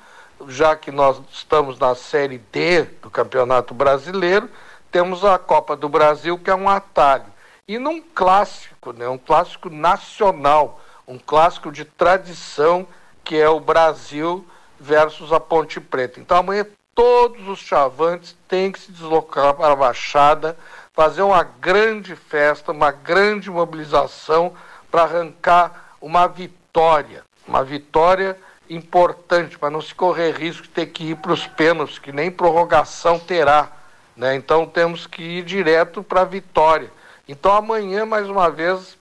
já 0.48 0.76
que 0.76 0.90
nós 0.90 1.20
estamos 1.30 1.78
na 1.78 1.94
Série 1.94 2.38
D 2.38 2.84
do 3.02 3.10
Campeonato 3.10 3.74
Brasileiro, 3.74 4.48
temos 4.90 5.24
a 5.24 5.38
Copa 5.38 5.76
do 5.76 5.88
Brasil, 5.88 6.38
que 6.38 6.50
é 6.50 6.54
um 6.54 6.68
atalho 6.68 7.32
e 7.66 7.78
num 7.78 8.02
clássico, 8.02 8.92
né, 8.92 9.08
um 9.08 9.18
clássico 9.18 9.70
nacional, 9.70 10.80
um 11.06 11.18
clássico 11.18 11.70
de 11.70 11.84
tradição 11.84 12.86
que 13.24 13.36
é 13.36 13.48
o 13.48 13.60
Brasil 13.60 14.44
versus 14.78 15.32
a 15.32 15.38
Ponte 15.38 15.80
Preta. 15.80 16.18
Então 16.20 16.36
amanhã 16.36 16.66
todos 16.94 17.48
os 17.48 17.60
chavantes 17.60 18.36
têm 18.48 18.72
que 18.72 18.80
se 18.80 18.90
deslocar 18.92 19.54
para 19.54 19.72
a 19.72 19.76
Baixada, 19.76 20.58
fazer 20.92 21.22
uma 21.22 21.42
grande 21.42 22.16
festa, 22.16 22.72
uma 22.72 22.90
grande 22.90 23.50
mobilização 23.50 24.52
para 24.90 25.02
arrancar 25.02 25.96
uma 26.00 26.26
vitória, 26.26 27.24
uma 27.46 27.64
vitória 27.64 28.36
importante, 28.68 29.58
para 29.58 29.70
não 29.70 29.80
se 29.80 29.94
correr 29.94 30.32
risco 30.32 30.62
de 30.62 30.68
ter 30.68 30.86
que 30.86 31.10
ir 31.10 31.16
para 31.16 31.32
os 31.32 31.46
pênaltis, 31.46 31.98
que 31.98 32.12
nem 32.12 32.30
prorrogação 32.30 33.18
terá. 33.18 33.70
Né? 34.16 34.34
Então 34.34 34.66
temos 34.66 35.06
que 35.06 35.22
ir 35.22 35.44
direto 35.44 36.02
para 36.02 36.22
a 36.22 36.24
vitória. 36.24 36.90
Então 37.28 37.52
amanhã, 37.52 38.04
mais 38.04 38.28
uma 38.28 38.50
vez, 38.50 38.96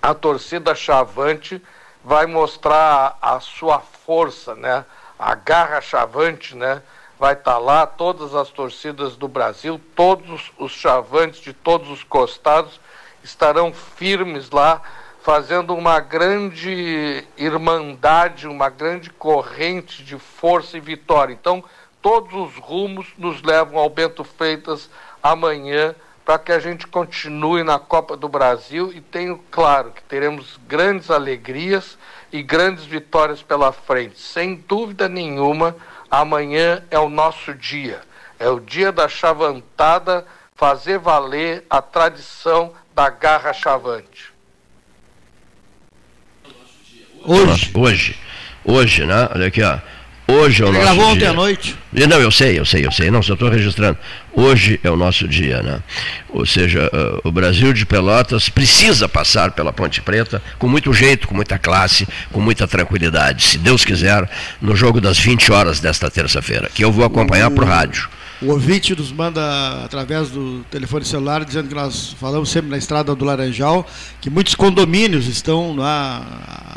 a 0.00 0.14
torcida 0.14 0.74
chavante 0.74 1.62
vai 2.04 2.26
mostrar 2.26 3.16
a, 3.22 3.38
sua 3.40 3.78
força, 3.78 4.54
né? 4.54 4.84
A 5.18 5.34
garra 5.34 5.80
chavante, 5.80 6.56
né? 6.56 6.82
Vai 7.18 7.34
estar 7.34 7.52
tá 7.52 7.58
lá, 7.58 7.86
todas 7.86 8.34
as 8.34 8.48
torcidas 8.48 9.16
do 9.16 9.28
Brasil, 9.28 9.80
todos 9.94 10.50
os 10.58 10.72
chavantes 10.72 11.40
de 11.40 11.52
todos 11.52 11.88
os 11.88 12.02
costados 12.02 12.80
estarão 13.22 13.72
firmes 13.72 14.50
lá, 14.50 14.82
fazendo 15.22 15.72
uma 15.74 16.00
grande 16.00 17.24
irmandade, 17.36 18.48
uma 18.48 18.68
grande 18.68 19.08
corrente 19.08 20.02
de 20.02 20.18
força 20.18 20.76
e 20.76 20.80
vitória. 20.80 21.32
Então, 21.32 21.62
todos 22.00 22.34
os 22.34 22.56
rumos 22.56 23.06
nos 23.16 23.40
levam 23.40 23.78
ao 23.78 23.88
Bento 23.88 24.24
Freitas 24.24 24.90
amanhã 25.22 25.94
para 26.24 26.38
que 26.38 26.50
a 26.50 26.58
gente 26.58 26.88
continue 26.88 27.62
na 27.62 27.78
Copa 27.78 28.16
do 28.16 28.28
Brasil 28.28 28.92
e 28.92 29.00
tenho 29.00 29.40
claro 29.50 29.92
que 29.92 30.02
teremos 30.02 30.58
grandes 30.66 31.10
alegrias 31.10 31.96
e 32.32 32.42
grandes 32.42 32.84
vitórias 32.84 33.42
pela 33.42 33.70
frente. 33.72 34.20
Sem 34.20 34.56
dúvida 34.56 35.08
nenhuma, 35.08 35.76
amanhã 36.10 36.84
é 36.90 36.98
o 36.98 37.08
nosso 37.08 37.54
dia. 37.54 38.00
É 38.40 38.48
o 38.48 38.58
dia 38.58 38.90
da 38.90 39.08
chavantada 39.08 40.26
fazer 40.56 40.98
valer 40.98 41.64
a 41.70 41.80
tradição 41.80 42.72
da 42.92 43.08
garra 43.08 43.52
chavante. 43.52 44.31
Hoje. 47.24 47.70
Hoje. 47.74 48.16
Hoje, 48.64 49.06
né? 49.06 49.28
Olha 49.34 49.46
aqui, 49.46 49.62
ó. 49.62 49.78
Hoje 50.28 50.62
é 50.62 50.66
o 50.66 50.68
Ele 50.68 50.78
nosso 50.78 50.84
gravou 50.86 51.04
dia. 51.04 51.14
ontem 51.14 51.26
à 51.26 51.32
noite. 51.32 51.76
Não, 51.92 52.18
eu 52.18 52.30
sei, 52.30 52.58
eu 52.58 52.64
sei, 52.64 52.86
eu 52.86 52.92
sei. 52.92 53.10
Não, 53.10 53.22
só 53.22 53.34
estou 53.34 53.50
registrando. 53.50 53.98
Hoje 54.32 54.80
é 54.82 54.90
o 54.90 54.96
nosso 54.96 55.26
dia, 55.28 55.62
né? 55.62 55.80
Ou 56.30 56.46
seja, 56.46 56.88
uh, 56.92 57.28
o 57.28 57.30
Brasil 57.32 57.72
de 57.72 57.84
Pelotas 57.84 58.48
precisa 58.48 59.08
passar 59.08 59.50
pela 59.50 59.72
Ponte 59.72 60.00
Preta 60.00 60.40
com 60.58 60.68
muito 60.68 60.92
jeito, 60.94 61.28
com 61.28 61.34
muita 61.34 61.58
classe, 61.58 62.08
com 62.30 62.40
muita 62.40 62.66
tranquilidade. 62.66 63.44
Se 63.44 63.58
Deus 63.58 63.84
quiser, 63.84 64.28
no 64.60 64.74
jogo 64.74 65.00
das 65.00 65.18
20 65.18 65.52
horas 65.52 65.80
desta 65.80 66.10
terça-feira, 66.10 66.70
que 66.72 66.84
eu 66.84 66.92
vou 66.92 67.04
acompanhar 67.04 67.50
por 67.50 67.64
rádio. 67.64 68.08
O 68.42 68.50
ouvinte 68.50 68.94
nos 68.96 69.12
manda 69.12 69.84
através 69.84 70.30
do 70.30 70.64
telefone 70.70 71.04
celular 71.04 71.44
dizendo 71.44 71.68
que 71.68 71.74
nós 71.74 72.14
falamos 72.18 72.50
sempre 72.50 72.70
na 72.70 72.76
estrada 72.76 73.14
do 73.14 73.24
Laranjal 73.24 73.86
que 74.20 74.28
muitos 74.28 74.54
condomínios 74.54 75.26
estão 75.28 75.76
lá 75.76 76.24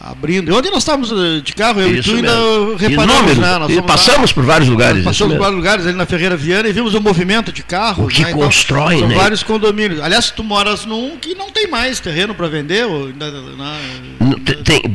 abrindo. 0.03 0.51
E 0.51 0.53
onde 0.53 0.69
nós 0.69 0.79
estávamos 0.79 1.11
eh, 1.11 1.41
de 1.43 1.53
carro, 1.53 1.81
eu 1.81 1.95
isso 1.95 2.09
e 2.09 2.11
tu 2.11 2.17
ainda 2.17 2.77
reparamos, 2.77 3.37
né? 3.37 3.57
E 3.69 3.81
passamos 3.81 4.29
lá, 4.29 4.35
por 4.35 4.45
vários 4.45 4.69
lugares. 4.69 5.03
Passamos 5.03 5.33
por 5.33 5.39
vários 5.39 5.57
lugares 5.57 5.87
ali 5.87 5.97
na 5.97 6.05
Ferreira 6.05 6.37
Viana 6.37 6.69
e 6.69 6.71
vimos 6.71 6.93
o 6.93 7.01
movimento 7.01 7.51
de 7.51 7.63
carros. 7.63 8.05
O 8.05 8.07
que 8.07 8.21
né? 8.21 8.29
Então, 8.31 8.43
constrói, 8.43 8.95
então, 8.97 9.07
né? 9.07 9.15
vários 9.15 9.41
condomínios. 9.41 9.99
Aliás, 9.99 10.29
tu 10.29 10.43
moras 10.43 10.85
num 10.85 11.17
que 11.17 11.33
não 11.33 11.49
tem 11.49 11.67
mais 11.67 11.99
terreno 11.99 12.35
para 12.35 12.47
vender. 12.47 12.85
Ou, 12.85 13.09
na, 13.09 13.31
na, 13.31 13.77
tem, 14.65 14.81
tem, 14.81 14.91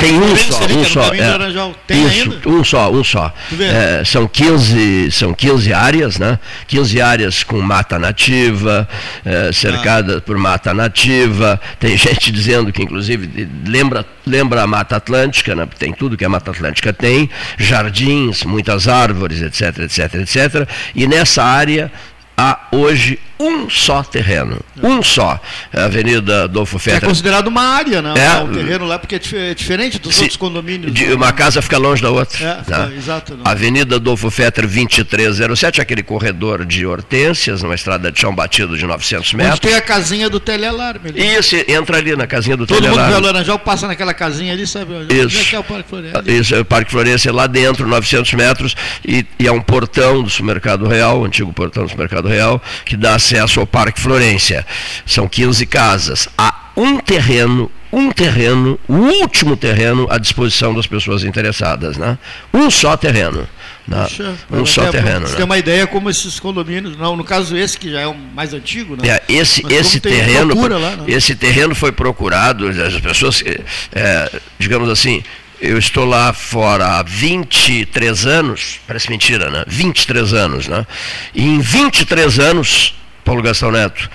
tem 0.00 0.20
um 0.20 0.36
só. 0.36 0.64
Um 0.66 0.84
só 0.84 1.14
é, 1.14 1.74
tem 1.86 2.06
isso? 2.06 2.40
Um 2.46 2.62
só, 2.62 2.92
um 2.92 3.02
só. 3.02 3.34
É, 3.58 4.04
são 4.04 4.28
15, 4.28 5.10
são 5.10 5.32
15 5.32 5.72
áreas, 5.72 6.18
né? 6.18 6.38
15 6.68 7.00
áreas 7.00 7.42
com 7.42 7.60
mata 7.62 7.98
nativa, 7.98 8.86
é, 9.24 9.50
cercadas 9.52 10.18
ah. 10.18 10.20
por 10.20 10.36
mata 10.36 10.74
nativa. 10.74 11.58
Tem 11.80 11.96
gente 11.98 12.30
dizendo 12.30 12.70
que, 12.70 12.82
inclusive, 12.82 13.48
lembra, 13.66 14.04
lembra 14.26 14.62
a 14.62 14.66
Mata 14.66 14.96
Atlântica, 14.96 15.54
né? 15.54 15.66
tem 15.78 15.92
tudo 15.92 16.14
que 16.14 16.24
a 16.24 16.28
Mata 16.28 16.50
Atlântica 16.50 16.92
tem, 16.92 17.30
jardins, 17.56 18.44
muitas 18.44 18.86
árvores, 18.86 19.40
etc, 19.40 19.78
etc, 19.78 20.14
etc. 20.16 20.68
E 20.94 21.06
nessa 21.06 21.42
área 21.42 21.90
há 22.36 22.58
hoje 22.70 23.18
um 23.38 23.68
só 23.68 24.02
terreno, 24.02 24.60
um 24.82 25.02
só. 25.02 25.40
É 25.72 25.80
a 25.80 25.84
Avenida 25.86 26.44
Adolfo 26.44 26.78
Fetter. 26.78 27.02
É 27.02 27.06
considerado 27.06 27.48
uma 27.48 27.62
área, 27.62 28.00
né? 28.00 28.14
É, 28.16 28.42
o 28.42 28.48
terreno 28.48 28.86
lá, 28.86 28.98
porque 28.98 29.16
é 29.16 29.54
diferente 29.54 29.98
dos 29.98 30.14
se, 30.14 30.22
outros 30.22 30.36
condomínios. 30.36 30.92
De, 30.92 31.12
uma 31.12 31.32
casa 31.32 31.60
fica 31.60 31.76
longe 31.76 32.00
da 32.00 32.10
outra. 32.10 32.38
É, 32.38 32.70
né? 32.70 32.92
é, 32.92 32.96
exato. 32.96 33.36
Não. 33.36 33.50
Avenida 33.50 33.96
Adolfo 33.96 34.30
Fetter 34.30 34.64
2307, 34.66 35.80
aquele 35.80 36.02
corredor 36.02 36.64
de 36.64 36.86
hortênsias, 36.86 37.62
numa 37.62 37.74
estrada 37.74 38.10
de 38.12 38.20
chão 38.20 38.34
batido 38.34 38.76
de 38.78 38.86
900 38.86 39.32
metros. 39.34 39.52
Onde 39.54 39.60
tem 39.62 39.74
a 39.74 39.80
casinha 39.80 40.30
do 40.30 40.38
telealarme. 40.38 41.10
Ali. 41.10 41.36
Isso, 41.36 41.56
entra 41.68 41.98
ali 41.98 42.14
na 42.14 42.26
casinha 42.26 42.56
do 42.56 42.66
Todo 42.66 42.76
telealarme. 42.76 43.12
Todo 43.12 43.14
mundo 43.14 43.26
vê 43.26 43.32
Laranjal, 43.32 43.58
passa 43.58 43.86
naquela 43.86 44.14
casinha 44.14 44.52
ali, 44.52 44.66
sabe? 44.66 44.92
Isso. 45.10 45.24
Onde 45.24 45.40
é 45.40 45.44
que 45.44 45.56
é 45.56 45.58
o 45.58 45.64
Parque 45.64 45.88
Florença? 45.88 46.22
Isso, 46.26 46.54
é 46.54 46.60
o 46.60 46.64
Parque 46.64 46.90
Florença, 46.90 47.32
lá 47.32 47.46
dentro, 47.46 47.86
900 47.86 48.32
metros, 48.34 48.76
e, 49.04 49.26
e 49.38 49.46
é 49.46 49.52
um 49.52 49.60
portão 49.60 50.22
do 50.22 50.30
Supermercado 50.30 50.86
Real, 50.86 51.20
o 51.20 51.24
antigo 51.24 51.52
portão 51.52 51.84
do 51.84 51.88
Supermercado 51.88 52.28
Real, 52.28 52.62
que 52.84 52.96
dá 52.96 53.18
acesso 53.24 53.60
ao 53.60 53.66
Parque 53.66 53.98
Florência. 53.98 54.66
São 55.06 55.26
15 55.26 55.64
casas. 55.66 56.28
Há 56.36 56.70
um 56.76 56.98
terreno, 56.98 57.70
um 57.90 58.12
terreno, 58.12 58.78
o 58.86 58.94
último 58.94 59.56
terreno 59.56 60.06
à 60.10 60.18
disposição 60.18 60.74
das 60.74 60.86
pessoas 60.86 61.24
interessadas. 61.24 61.96
Né? 61.96 62.18
Um 62.52 62.70
só 62.70 62.96
terreno. 62.96 63.48
Né? 63.88 64.02
Puxa, 64.02 64.34
um 64.50 64.66
só 64.66 64.90
terreno. 64.90 65.26
Você 65.26 65.32
né? 65.32 65.36
tem 65.36 65.44
uma 65.44 65.58
ideia 65.58 65.86
como 65.86 66.10
esses 66.10 66.38
condomínios, 66.38 66.96
não, 66.96 67.16
no 67.16 67.24
caso 67.24 67.56
esse 67.56 67.78
que 67.78 67.90
já 67.90 68.00
é 68.00 68.06
o 68.06 68.14
mais 68.14 68.52
antigo, 68.52 68.96
né? 68.96 69.08
É, 69.08 69.22
esse 69.28 69.62
esse 69.70 70.00
terreno, 70.00 70.54
lá, 70.54 70.96
né? 70.96 71.04
esse 71.06 71.34
terreno 71.34 71.74
foi 71.74 71.92
procurado, 71.92 72.66
as 72.66 72.98
pessoas, 73.00 73.44
é, 73.92 74.40
digamos 74.58 74.88
assim, 74.88 75.22
eu 75.60 75.76
estou 75.76 76.06
lá 76.06 76.32
fora 76.32 76.98
há 76.98 77.02
23 77.02 78.26
anos, 78.26 78.80
parece 78.86 79.10
mentira, 79.10 79.50
né? 79.50 79.64
23 79.66 80.32
anos, 80.32 80.66
né? 80.66 80.86
E 81.34 81.44
em 81.44 81.60
23 81.60 82.38
anos, 82.38 82.94
Paulo 83.24 83.42
Gastão 83.42 83.70
Neto, 83.70 84.10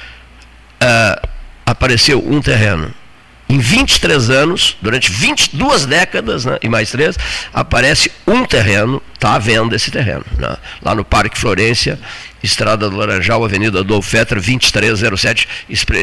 uh, 0.82 1.28
apareceu 1.66 2.24
um 2.26 2.42
terreno. 2.42 2.94
Em 3.48 3.58
23 3.58 4.30
anos, 4.30 4.78
durante 4.80 5.12
22 5.12 5.88
décadas 5.88 6.46
né, 6.46 6.60
e 6.62 6.70
mais 6.70 6.92
três, 6.92 7.18
aparece 7.52 8.12
um 8.28 8.46
terreno, 8.46 9.02
está 9.20 9.36
à 9.36 9.40
venda 9.40 9.76
esse 9.76 9.92
terreno. 9.92 10.24
Né? 10.38 10.56
Lá 10.82 10.96
no 10.96 11.04
Parque 11.04 11.38
Florência, 11.38 12.00
Estrada 12.42 12.90
do 12.90 12.96
Laranjal, 12.96 13.44
Avenida 13.44 13.82
Adolfo 13.82 14.10
Fetter, 14.10 14.38
2307. 14.38 15.48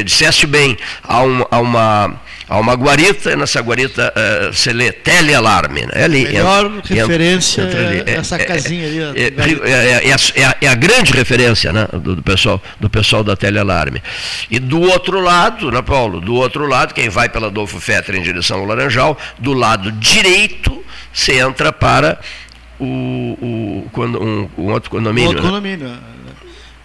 Disseste 0.05 0.45
bem, 0.45 0.77
há, 1.03 1.23
um, 1.23 1.43
há, 1.49 1.59
uma, 1.59 2.21
há 2.47 2.59
uma 2.59 2.73
guarita, 2.75 3.31
e 3.31 3.35
nessa 3.35 3.59
guarita 3.59 4.13
uh, 4.15 4.53
se 4.53 4.71
lê 4.71 4.91
telealarme. 4.91 5.81
Né? 5.81 6.03
Ali, 6.03 6.25
Melhor 6.25 6.65
entra, 6.65 6.95
referência 6.95 7.63
entra, 7.63 7.79
entra 7.79 7.89
ali, 7.89 8.03
é, 8.05 8.13
essa 8.17 8.35
é, 8.35 8.45
casinha 8.45 9.09
ali. 9.09 9.19
É, 9.19 10.09
é, 10.09 10.45
a, 10.45 10.55
é, 10.61 10.67
a, 10.67 10.75
grande 10.75 11.11
referência 11.11 11.73
né, 11.73 11.87
do, 11.91 12.17
do, 12.17 12.21
pessoal, 12.21 12.61
do 12.79 12.87
pessoal 12.87 13.23
da 13.23 13.35
telealarme. 13.35 14.01
E 14.51 14.59
do 14.59 14.79
outro 14.79 15.19
lado, 15.19 15.71
né, 15.71 15.81
Paulo? 15.81 16.21
Do 16.21 16.35
outro 16.35 16.67
lado, 16.67 16.93
quem 16.93 17.09
vai 17.09 17.29
pela 17.29 17.47
Adolfo 17.47 17.79
Fetter 17.79 18.15
em 18.15 18.21
direção 18.21 18.59
ao 18.59 18.65
Laranjal, 18.65 19.17
do 19.39 19.53
lado 19.53 19.91
direito, 19.93 20.85
você 21.11 21.39
entra 21.39 21.73
para 21.73 22.19
o, 22.79 22.85
o, 22.85 23.91
um, 23.97 24.49
um 24.57 24.71
outro 24.71 24.89
condomínio. 24.89 25.29
Outro 25.29 25.43
né? 25.43 25.49
condomínio. 25.49 25.91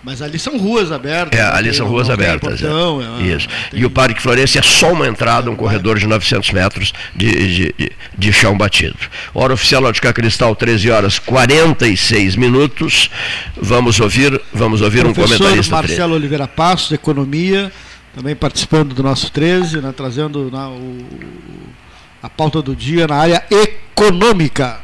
Mas 0.05 0.21
ali 0.21 0.37
são 0.37 0.59
ruas 0.59 0.91
abertas. 0.91 1.39
É, 1.39 1.45
ali 1.45 1.73
são 1.73 1.87
ruas 1.87 2.11
abertas. 2.11 2.61
Portão, 2.61 3.01
é. 3.21 3.23
Isso. 3.23 3.47
Tem... 3.71 3.81
E 3.81 3.85
o 3.85 3.91
Parque 3.91 4.21
Florença 4.21 4.59
é 4.59 4.63
só 4.63 4.93
uma 4.93 5.07
entrada, 5.07 5.49
um 5.49 5.55
corredor 5.55 5.97
de 5.97 6.09
900 6.09 6.51
metros 6.51 6.93
de, 7.15 7.73
de, 7.73 7.93
de 8.19 8.33
chão 8.33 8.59
batido. 8.59 8.97
Hora 9.33 9.55
oficial 9.55 9.85
Ótica 9.85 10.13
Cristal, 10.13 10.57
13 10.57 10.91
horas 10.91 11.19
46 11.21 12.35
minutos. 12.35 13.11
Vamos 13.57 14.01
ouvir, 14.01 14.41
vamos 14.53 14.81
ouvir 14.81 15.07
um 15.07 15.15
comentarista. 15.15 15.73
Marcelo 15.73 16.17
Oliveira 16.17 16.49
Passos, 16.49 16.91
Economia, 16.91 17.71
também 18.17 18.35
participando 18.35 18.95
do 18.97 19.05
nosso 19.05 19.31
13, 19.31 19.81
né, 19.81 19.95
trazendo 19.97 20.51
na, 20.51 20.69
o, 20.69 20.99
a 22.21 22.29
pauta 22.29 22.61
do 22.61 22.75
dia 22.75 23.07
na 23.07 23.15
área 23.15 23.45
econômica. 23.49 24.82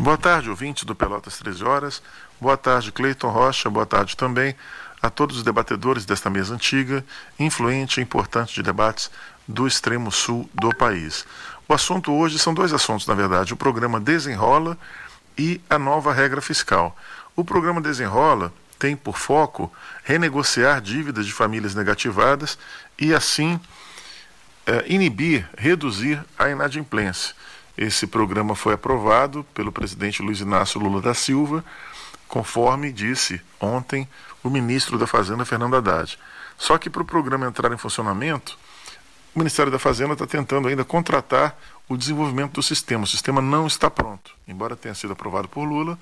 Boa 0.00 0.16
tarde, 0.16 0.48
ouvintes 0.48 0.84
do 0.84 0.94
Pelotas 0.94 1.38
13 1.38 1.64
Horas. 1.64 2.00
Boa 2.40 2.56
tarde, 2.56 2.92
Cleiton 2.92 3.30
Rocha. 3.30 3.68
Boa 3.68 3.84
tarde 3.84 4.16
também 4.16 4.54
a 5.02 5.10
todos 5.10 5.38
os 5.38 5.42
debatedores 5.42 6.04
desta 6.04 6.30
mesa 6.30 6.54
antiga, 6.54 7.04
influente 7.36 7.98
e 7.98 8.02
importante 8.04 8.54
de 8.54 8.62
debates 8.62 9.10
do 9.46 9.66
extremo 9.66 10.12
sul 10.12 10.48
do 10.54 10.72
país. 10.72 11.26
O 11.68 11.74
assunto 11.74 12.12
hoje 12.12 12.38
são 12.38 12.54
dois 12.54 12.72
assuntos, 12.72 13.08
na 13.08 13.14
verdade: 13.14 13.52
o 13.52 13.56
programa 13.56 13.98
Desenrola 13.98 14.78
e 15.36 15.60
a 15.68 15.80
nova 15.80 16.12
regra 16.12 16.40
fiscal. 16.40 16.96
O 17.34 17.44
programa 17.44 17.80
Desenrola 17.80 18.52
tem 18.78 18.94
por 18.94 19.18
foco 19.18 19.72
renegociar 20.04 20.80
dívidas 20.80 21.26
de 21.26 21.32
famílias 21.32 21.74
negativadas 21.74 22.56
e, 22.96 23.12
assim, 23.12 23.58
eh, 24.64 24.84
inibir, 24.86 25.48
reduzir 25.58 26.24
a 26.38 26.48
inadimplência. 26.48 27.34
Esse 27.78 28.08
programa 28.08 28.56
foi 28.56 28.74
aprovado 28.74 29.46
pelo 29.54 29.70
presidente 29.70 30.20
Luiz 30.20 30.40
Inácio 30.40 30.80
Lula 30.80 31.00
da 31.00 31.14
Silva 31.14 31.64
conforme 32.26 32.92
disse 32.92 33.40
ontem 33.60 34.06
o 34.42 34.50
ministro 34.50 34.98
da 34.98 35.06
Fazenda, 35.06 35.44
Fernando 35.44 35.76
Haddad. 35.76 36.18
Só 36.58 36.76
que 36.76 36.90
para 36.90 37.02
o 37.02 37.04
programa 37.04 37.46
entrar 37.46 37.72
em 37.72 37.76
funcionamento, 37.78 38.58
o 39.32 39.38
Ministério 39.38 39.70
da 39.70 39.78
Fazenda 39.78 40.14
está 40.14 40.26
tentando 40.26 40.66
ainda 40.66 40.84
contratar 40.84 41.56
o 41.88 41.96
desenvolvimento 41.96 42.54
do 42.54 42.62
sistema. 42.64 43.04
O 43.04 43.06
sistema 43.06 43.40
não 43.40 43.64
está 43.66 43.88
pronto, 43.88 44.32
embora 44.46 44.74
tenha 44.74 44.94
sido 44.94 45.12
aprovado 45.12 45.46
por 45.46 45.64
Lula, 45.64 45.96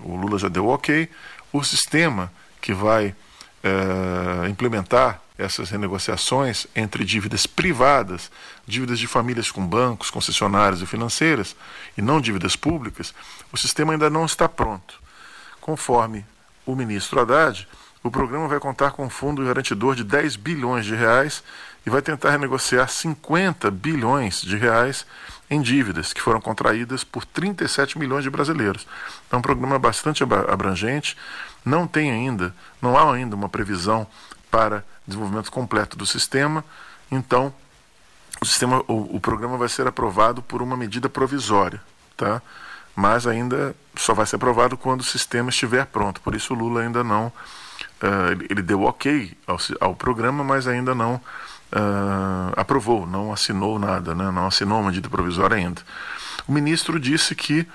o 0.00 0.16
Lula 0.16 0.38
já 0.38 0.48
deu 0.48 0.66
ok. 0.66 1.10
O 1.52 1.62
sistema 1.62 2.32
que 2.58 2.72
vai 2.72 3.14
é, 3.62 4.48
implementar 4.48 5.20
essas 5.42 5.70
renegociações 5.70 6.66
entre 6.74 7.04
dívidas 7.04 7.46
privadas, 7.46 8.30
dívidas 8.66 8.98
de 8.98 9.06
famílias 9.06 9.50
com 9.50 9.66
bancos, 9.66 10.10
concessionárias 10.10 10.80
e 10.80 10.86
financeiras, 10.86 11.56
e 11.96 12.02
não 12.02 12.20
dívidas 12.20 12.56
públicas, 12.56 13.14
o 13.52 13.56
sistema 13.56 13.92
ainda 13.92 14.08
não 14.08 14.24
está 14.24 14.48
pronto. 14.48 15.00
Conforme 15.60 16.24
o 16.64 16.74
ministro 16.74 17.20
Haddad, 17.20 17.68
o 18.02 18.10
programa 18.10 18.48
vai 18.48 18.58
contar 18.58 18.92
com 18.92 19.04
um 19.04 19.10
fundo 19.10 19.44
garantidor 19.44 19.94
de 19.94 20.02
10 20.02 20.36
bilhões 20.36 20.84
de 20.84 20.94
reais 20.94 21.42
e 21.86 21.90
vai 21.90 22.02
tentar 22.02 22.30
renegociar 22.30 22.88
50 22.88 23.70
bilhões 23.70 24.40
de 24.40 24.56
reais 24.56 25.06
em 25.48 25.60
dívidas 25.60 26.12
que 26.12 26.20
foram 26.20 26.40
contraídas 26.40 27.04
por 27.04 27.24
37 27.24 27.98
milhões 27.98 28.24
de 28.24 28.30
brasileiros. 28.30 28.86
É 29.30 29.36
um 29.36 29.42
programa 29.42 29.78
bastante 29.78 30.22
abrangente, 30.22 31.16
não 31.64 31.86
tem 31.86 32.10
ainda, 32.10 32.54
não 32.80 32.96
há 32.96 33.14
ainda 33.14 33.36
uma 33.36 33.48
previsão 33.48 34.06
para 34.52 34.84
desenvolvimento 35.06 35.50
completo 35.50 35.96
do 35.96 36.04
sistema, 36.04 36.62
então 37.10 37.52
o 38.40 38.44
sistema 38.44 38.84
o, 38.86 39.16
o 39.16 39.20
programa 39.20 39.56
vai 39.56 39.68
ser 39.68 39.86
aprovado 39.86 40.42
por 40.42 40.60
uma 40.60 40.76
medida 40.76 41.08
provisória, 41.08 41.80
tá? 42.16 42.42
mas 42.94 43.26
ainda 43.26 43.74
só 43.96 44.12
vai 44.12 44.26
ser 44.26 44.36
aprovado 44.36 44.76
quando 44.76 45.00
o 45.00 45.04
sistema 45.04 45.48
estiver 45.48 45.86
pronto. 45.86 46.20
Por 46.20 46.34
isso 46.34 46.52
o 46.52 46.56
Lula 46.56 46.82
ainda 46.82 47.02
não. 47.02 47.28
Uh, 48.02 48.44
ele 48.50 48.60
deu 48.60 48.82
ok 48.82 49.34
ao, 49.46 49.56
ao, 49.80 49.94
programa, 49.94 50.44
mas 50.44 50.66
ainda 50.66 50.94
não 50.94 51.14
uh, 51.14 52.52
aprovou, 52.54 53.06
não 53.06 53.32
assinou 53.32 53.78
nada, 53.78 54.14
né? 54.14 54.30
não 54.30 54.46
assinou 54.46 54.80
uma 54.80 54.88
medida 54.90 55.08
provisória 55.08 55.56
ainda. 55.56 55.80
O 56.46 56.52
ministro 56.52 57.00
disse 57.00 57.34
que 57.34 57.66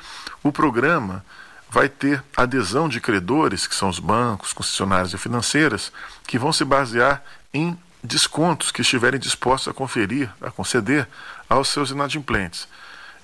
o 0.44 0.52
programa 0.52 1.26
vai 1.70 1.90
ter 1.90 2.24
adesão 2.36 2.88
de 2.88 3.02
credores, 3.02 3.68
que 3.68 3.76
são 3.76 3.90
os 3.90 4.00
bancos, 4.00 4.54
concessionárias 4.54 5.14
e 5.14 5.18
financeiras, 5.18 5.92
que 6.26 6.40
vão 6.40 6.54
se 6.54 6.64
basear 6.64 7.24
em 7.54 7.78
descontos 8.04 8.72
que 8.72 8.82
estiverem 8.82 9.20
dispostos 9.20 9.68
a 9.68 9.74
conferir, 9.74 10.30
a 10.42 10.50
conceder 10.50 11.08
aos 11.50 11.70
seus 11.70 11.92
inadimplentes. 11.92 12.68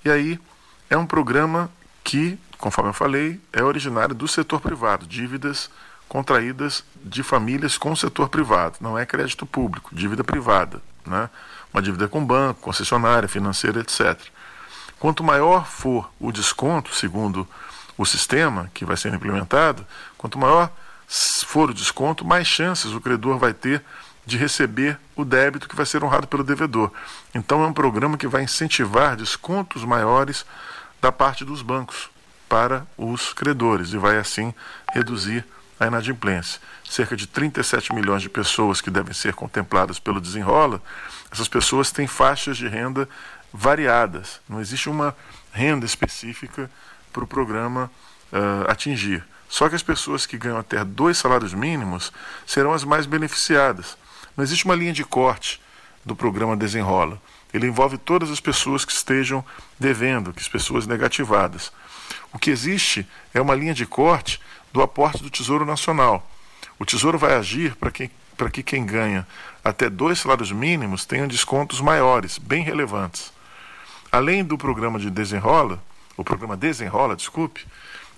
E 0.03 0.09
aí 0.09 0.39
é 0.89 0.97
um 0.97 1.05
programa 1.05 1.69
que, 2.03 2.37
conforme 2.57 2.89
eu 2.89 2.93
falei, 2.93 3.39
é 3.51 3.63
originário 3.63 4.13
do 4.13 4.27
setor 4.27 4.59
privado, 4.59 5.05
dívidas 5.05 5.69
contraídas 6.09 6.83
de 7.03 7.23
famílias 7.23 7.77
com 7.77 7.91
o 7.91 7.97
setor 7.97 8.29
privado, 8.29 8.77
não 8.79 8.97
é 8.97 9.05
crédito 9.05 9.45
público, 9.45 9.89
dívida 9.95 10.23
privada, 10.23 10.81
né? 11.05 11.29
uma 11.73 11.81
dívida 11.81 12.07
com 12.07 12.23
banco, 12.23 12.61
concessionária, 12.61 13.27
financeira, 13.27 13.79
etc. 13.79 14.19
Quanto 14.99 15.23
maior 15.23 15.65
for 15.65 16.09
o 16.19 16.31
desconto, 16.31 16.93
segundo 16.93 17.47
o 17.97 18.05
sistema 18.05 18.69
que 18.73 18.85
vai 18.85 18.97
ser 18.97 19.13
implementado, 19.13 19.85
quanto 20.17 20.37
maior 20.37 20.71
for 21.45 21.69
o 21.69 21.73
desconto, 21.73 22.25
mais 22.25 22.47
chances 22.47 22.91
o 22.91 23.01
credor 23.01 23.37
vai 23.37 23.53
ter 23.53 23.83
de 24.25 24.37
receber 24.37 24.97
o 25.15 25.25
débito 25.25 25.67
que 25.67 25.75
vai 25.75 25.85
ser 25.85 26.03
honrado 26.03 26.27
pelo 26.27 26.43
devedor. 26.43 26.91
Então 27.35 27.63
é 27.63 27.67
um 27.67 27.73
programa 27.73 28.17
que 28.17 28.27
vai 28.27 28.43
incentivar 28.43 29.15
descontos 29.15 29.83
maiores 29.83 30.45
da 31.01 31.11
parte 31.11 31.43
dos 31.43 31.61
bancos 31.61 32.09
para 32.47 32.87
os 32.97 33.33
credores 33.33 33.93
e 33.93 33.97
vai 33.97 34.17
assim 34.17 34.53
reduzir 34.93 35.45
a 35.79 35.87
inadimplência. 35.87 36.61
Cerca 36.89 37.15
de 37.15 37.27
37 37.27 37.93
milhões 37.93 38.21
de 38.21 38.29
pessoas 38.29 38.79
que 38.79 38.89
devem 38.89 39.13
ser 39.13 39.33
contempladas 39.33 39.99
pelo 39.99 40.21
desenrola, 40.21 40.81
essas 41.31 41.47
pessoas 41.47 41.91
têm 41.91 42.07
faixas 42.07 42.57
de 42.57 42.67
renda 42.67 43.09
variadas. 43.53 44.39
Não 44.47 44.61
existe 44.61 44.89
uma 44.89 45.15
renda 45.51 45.85
específica 45.85 46.69
para 47.13 47.23
o 47.23 47.27
programa 47.27 47.89
uh, 48.31 48.69
atingir. 48.69 49.23
Só 49.47 49.69
que 49.69 49.75
as 49.75 49.83
pessoas 49.83 50.25
que 50.25 50.37
ganham 50.37 50.57
até 50.57 50.83
dois 50.83 51.17
salários 51.17 51.53
mínimos 51.53 52.11
serão 52.45 52.73
as 52.73 52.83
mais 52.83 53.05
beneficiadas. 53.05 53.95
Não 54.35 54.43
existe 54.43 54.65
uma 54.65 54.75
linha 54.75 54.91
de 54.91 55.05
corte 55.05 55.61
do 56.03 56.15
programa 56.15 56.57
Desenrola. 56.57 57.21
Ele 57.53 57.67
envolve 57.67 57.99
todas 57.99 58.31
as 58.31 58.39
pessoas 58.39 58.83
que 58.83 58.91
estejam 58.91 59.45
devendo, 59.79 60.33
que 60.33 60.41
as 60.41 60.47
pessoas 60.47 60.87
negativadas. 60.87 61.71
O 62.33 62.39
que 62.39 62.49
existe 62.49 63.07
é 63.31 63.39
uma 63.39 63.53
linha 63.53 63.75
de 63.75 63.85
corte 63.85 64.41
do 64.73 64.81
aporte 64.81 65.21
do 65.21 65.29
Tesouro 65.29 65.65
Nacional. 65.65 66.27
O 66.79 66.85
Tesouro 66.85 67.19
vai 67.19 67.35
agir 67.35 67.75
para 67.75 67.91
que, 67.91 68.09
que 68.51 68.63
quem 68.63 68.83
ganha 68.83 69.27
até 69.63 69.87
dois 69.87 70.19
salários 70.19 70.51
mínimos 70.51 71.05
tenha 71.05 71.27
descontos 71.27 71.79
maiores, 71.79 72.39
bem 72.39 72.63
relevantes. 72.63 73.31
Além 74.11 74.43
do 74.43 74.57
programa 74.57 74.99
de 74.99 75.11
desenrola, 75.11 75.81
o 76.17 76.23
programa 76.23 76.55
desenrola, 76.55 77.15
desculpe, 77.15 77.65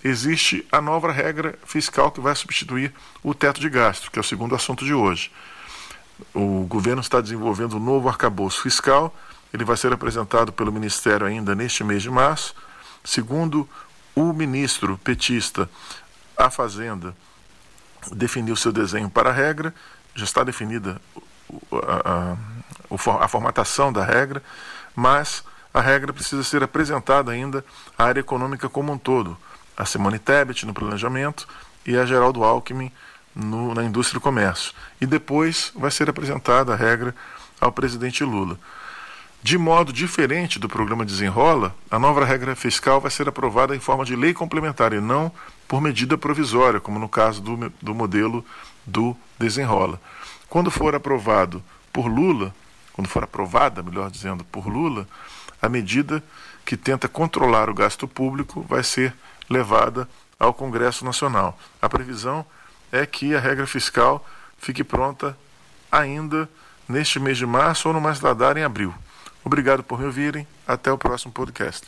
existe 0.03 0.65
a 0.71 0.81
nova 0.81 1.11
regra 1.11 1.57
fiscal 1.65 2.11
que 2.11 2.21
vai 2.21 2.35
substituir 2.35 2.93
o 3.23 3.33
teto 3.33 3.59
de 3.59 3.69
gasto, 3.69 4.11
que 4.11 4.19
é 4.19 4.21
o 4.21 4.23
segundo 4.23 4.53
assunto 4.53 4.85
de 4.85 4.93
hoje. 4.93 5.31
O 6.33 6.65
governo 6.65 7.01
está 7.01 7.19
desenvolvendo 7.19 7.77
um 7.77 7.79
novo 7.79 8.07
arcabouço 8.07 8.61
fiscal, 8.61 9.15
ele 9.53 9.65
vai 9.65 9.77
ser 9.77 9.91
apresentado 9.91 10.51
pelo 10.51 10.71
Ministério 10.71 11.25
ainda 11.25 11.55
neste 11.55 11.83
mês 11.83 12.03
de 12.03 12.09
março. 12.09 12.55
Segundo 13.03 13.67
o 14.15 14.33
ministro 14.33 14.97
petista, 14.97 15.69
a 16.37 16.49
Fazenda 16.49 17.15
definiu 18.11 18.55
seu 18.55 18.71
desenho 18.71 19.09
para 19.09 19.29
a 19.29 19.33
regra, 19.33 19.73
já 20.13 20.23
está 20.23 20.43
definida 20.43 21.01
a, 21.71 22.35
a, 22.89 23.23
a 23.23 23.27
formatação 23.27 23.91
da 23.91 24.03
regra, 24.03 24.41
mas 24.95 25.43
a 25.76 25.82
regra 25.82 26.13
precisa 26.13 26.41
ser 26.41 26.63
apresentada 26.63 27.34
ainda 27.34 27.63
à 27.97 28.05
área 28.05 28.21
econômica 28.21 28.69
como 28.69 28.93
um 28.93 28.97
todo 28.97 29.38
a 29.76 29.84
Simone 29.84 30.17
Tebet 30.17 30.65
no 30.65 30.73
planejamento 30.73 31.45
e 31.86 31.97
a 31.97 32.05
Geraldo 32.05 32.45
Alckmin 32.45 32.89
no, 33.36 33.73
na 33.73 33.84
indústria 33.84 34.17
e 34.17 34.21
comércio. 34.21 34.71
E 35.01 35.05
depois 35.05 35.73
vai 35.76 35.91
ser 35.91 36.09
apresentada 36.09 36.71
a 36.71 36.78
regra 36.78 37.13
ao 37.59 37.73
presidente 37.73 38.23
Lula. 38.23 38.57
De 39.43 39.57
modo 39.57 39.91
diferente 39.91 40.57
do 40.59 40.69
programa 40.69 41.03
Desenrola, 41.03 41.76
a 41.91 41.99
nova 41.99 42.23
regra 42.23 42.55
fiscal 42.55 43.01
vai 43.01 43.11
ser 43.11 43.28
aprovada 43.28 43.76
em 43.76 43.80
forma 43.80 44.05
de 44.05 44.15
lei 44.15 44.34
complementar 44.34 44.93
e 44.93 45.01
não 45.01 45.30
por 45.67 45.82
medida 45.82 46.17
provisória, 46.17 46.80
como 46.80 46.97
no 46.97 47.09
caso 47.09 47.41
do, 47.41 47.69
do 47.82 47.93
modelo 47.93 48.45
do 48.86 49.13
Desenrola. 49.38 49.99
Quando 50.47 50.71
for 50.71 50.95
aprovado 50.95 51.61
por 51.91 52.07
Lula, 52.07 52.55
quando 52.93 53.09
for 53.09 53.26
aprovada, 53.26 53.84
melhor 53.84 54.09
dizendo, 54.09 54.45
por 54.45 54.67
Lula, 54.67 55.05
a 55.62 55.70
medida 55.70 56.24
que 56.66 56.76
tenta 56.76 57.08
controlar 57.08 57.70
o 57.70 57.74
gasto 57.74 58.08
público 58.08 58.62
vai 58.62 58.84
ser 58.84 59.14
levada 59.49 60.08
ao 60.39 60.53
Congresso 60.53 61.06
Nacional. 61.06 61.58
A 61.82 61.88
previsão 61.88 62.45
é 62.91 63.06
que 63.06 63.36
a 63.36 63.39
regra 63.39 63.68
fiscal 63.68 64.26
fique 64.58 64.84
pronta 64.84 65.38
ainda 65.91 66.49
neste 66.88 67.20
mês 67.20 67.38
de 67.38 67.45
março 67.45 67.88
ou 67.88 67.93
no 67.93 68.01
mais 68.01 68.20
tardar 68.20 68.58
em 68.58 68.64
abril. 68.64 68.93
Obrigado 69.43 69.84
por 69.84 69.99
me 69.99 70.06
ouvirem. 70.06 70.47
Até 70.68 70.91
o 70.91 70.97
próximo 70.97 71.32
podcast. 71.32 71.88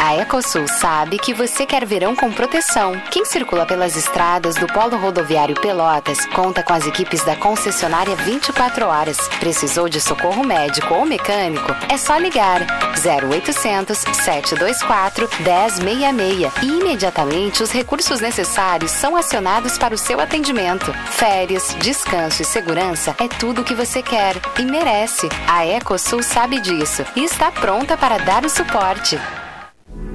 A 0.00 0.16
Ecosul 0.16 0.68
sabe 0.68 1.18
que 1.18 1.32
você 1.32 1.64
quer 1.64 1.84
verão 1.86 2.14
com 2.14 2.30
proteção. 2.30 3.00
Quem 3.10 3.24
circula 3.24 3.66
pelas 3.66 3.96
estradas 3.96 4.54
do 4.54 4.66
Polo 4.66 4.96
Rodoviário 4.96 5.54
Pelotas 5.60 6.26
conta 6.26 6.62
com 6.62 6.72
as 6.72 6.86
equipes 6.86 7.24
da 7.24 7.34
concessionária 7.36 8.14
24 8.16 8.86
horas. 8.86 9.16
Precisou 9.40 9.88
de 9.88 10.00
socorro 10.00 10.44
médico 10.44 10.94
ou 10.94 11.06
mecânico? 11.06 11.74
É 11.88 11.96
só 11.96 12.16
ligar 12.16 12.60
0800 13.04 13.98
724 13.98 15.28
1066 15.40 16.52
e 16.62 16.66
imediatamente 16.66 17.62
os 17.62 17.72
recursos 17.72 18.20
necessários 18.20 18.90
são 18.90 19.16
acionados 19.16 19.78
para 19.78 19.94
o 19.94 19.98
seu 19.98 20.20
atendimento. 20.20 20.92
Férias, 21.10 21.74
descanso 21.80 22.42
e 22.42 22.44
segurança 22.44 23.16
é 23.18 23.28
tudo 23.28 23.62
o 23.62 23.64
que 23.64 23.74
você 23.74 24.02
quer 24.02 24.36
e 24.58 24.64
merece. 24.64 25.28
A 25.48 25.66
Ecosul 25.66 26.22
sabe 26.22 26.60
disso 26.60 27.04
e 27.16 27.24
está 27.24 27.50
pronta 27.50 27.96
para 27.96 28.18
dar 28.18 28.44
o 28.44 28.48
suporte. 28.48 29.18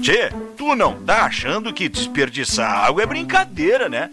Tchê, 0.00 0.30
tu 0.56 0.74
não 0.74 0.94
tá 1.02 1.24
achando 1.24 1.72
que 1.72 1.88
desperdiçar 1.88 2.86
água 2.86 3.02
é 3.02 3.06
brincadeira, 3.06 3.88
né? 3.88 4.08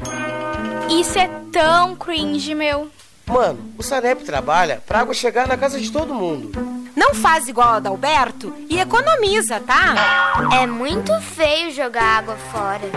Isso 0.90 1.18
é 1.18 1.30
tão 1.52 1.96
cringe, 1.96 2.54
meu. 2.54 2.90
Mano, 3.26 3.74
o 3.78 3.84
Sanep 3.84 4.24
trabalha 4.24 4.82
pra 4.86 5.02
água 5.02 5.14
chegar 5.14 5.48
na 5.48 5.58
casa 5.58 5.80
de 5.80 5.92
todo 5.92 6.14
mundo. 6.14 6.52
Não 6.96 7.14
faz 7.14 7.48
igual 7.48 7.70
a 7.70 7.76
Adalberto 7.76 8.54
e 8.70 8.80
economiza, 8.80 9.60
tá? 9.60 10.40
É 10.62 10.66
muito 10.66 11.14
feio 11.22 11.72
jogar 11.72 12.20
água 12.20 12.38
fora. 12.52 12.90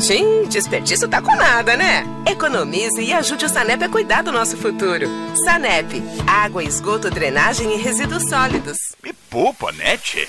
Sim, 0.00 0.44
desperdício 0.48 1.08
tá 1.08 1.20
com 1.20 1.34
nada, 1.34 1.76
né? 1.76 2.04
Economize 2.24 3.00
e 3.00 3.12
ajude 3.12 3.44
o 3.44 3.48
Sanep 3.48 3.82
a 3.82 3.88
cuidar 3.88 4.22
do 4.22 4.30
nosso 4.30 4.56
futuro. 4.56 5.06
Sanep, 5.44 6.00
água, 6.26 6.62
esgoto, 6.62 7.10
drenagem 7.10 7.74
e 7.74 7.82
resíduos 7.82 8.28
sólidos. 8.28 8.78
Me 9.02 9.12
poupa, 9.12 9.72
né, 9.72 9.96
tchê? 9.96 10.28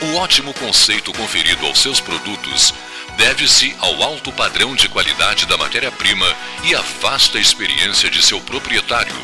O 0.03 0.17
ótimo 0.17 0.53
conceito 0.55 1.13
conferido 1.13 1.65
aos 1.65 1.79
seus 1.79 2.01
produtos 2.01 2.75
deve-se 3.17 3.75
ao 3.81 4.03
alto 4.03 4.33
padrão 4.33 4.75
de 4.75 4.89
qualidade 4.89 5.47
da 5.47 5.57
matéria-prima 5.57 6.27
e 6.65 6.75
à 6.75 6.81
vasta 7.01 7.39
experiência 7.39 8.11
de 8.11 8.23
seu 8.23 8.41
proprietário, 8.41 9.15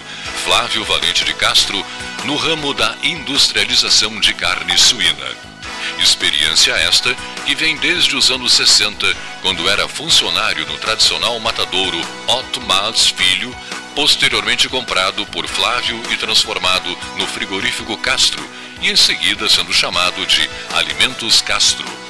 Flávio 0.44 0.84
Valente 0.84 1.24
de 1.24 1.34
Castro, 1.34 1.84
no 2.24 2.36
ramo 2.36 2.74
da 2.74 2.96
industrialização 3.02 4.18
de 4.20 4.32
carne 4.34 4.76
suína. 4.78 5.50
Experiência 5.98 6.72
esta 6.72 7.14
que 7.44 7.54
vem 7.54 7.76
desde 7.76 8.16
os 8.16 8.30
anos 8.30 8.52
60, 8.54 9.06
quando 9.42 9.68
era 9.68 9.88
funcionário 9.88 10.66
no 10.66 10.78
tradicional 10.78 11.38
matadouro 11.40 12.00
Otto 12.26 12.60
Mas 12.62 13.06
Filho, 13.08 13.54
posteriormente 13.94 14.68
comprado 14.68 15.26
por 15.26 15.46
Flávio 15.46 16.00
e 16.10 16.16
transformado 16.16 16.96
no 17.16 17.26
frigorífico 17.26 17.96
Castro 17.98 18.42
e 18.80 18.90
em 18.90 18.96
seguida 18.96 19.48
sendo 19.48 19.72
chamado 19.72 20.24
de 20.26 20.48
Alimentos 20.74 21.42
Castro. 21.42 22.09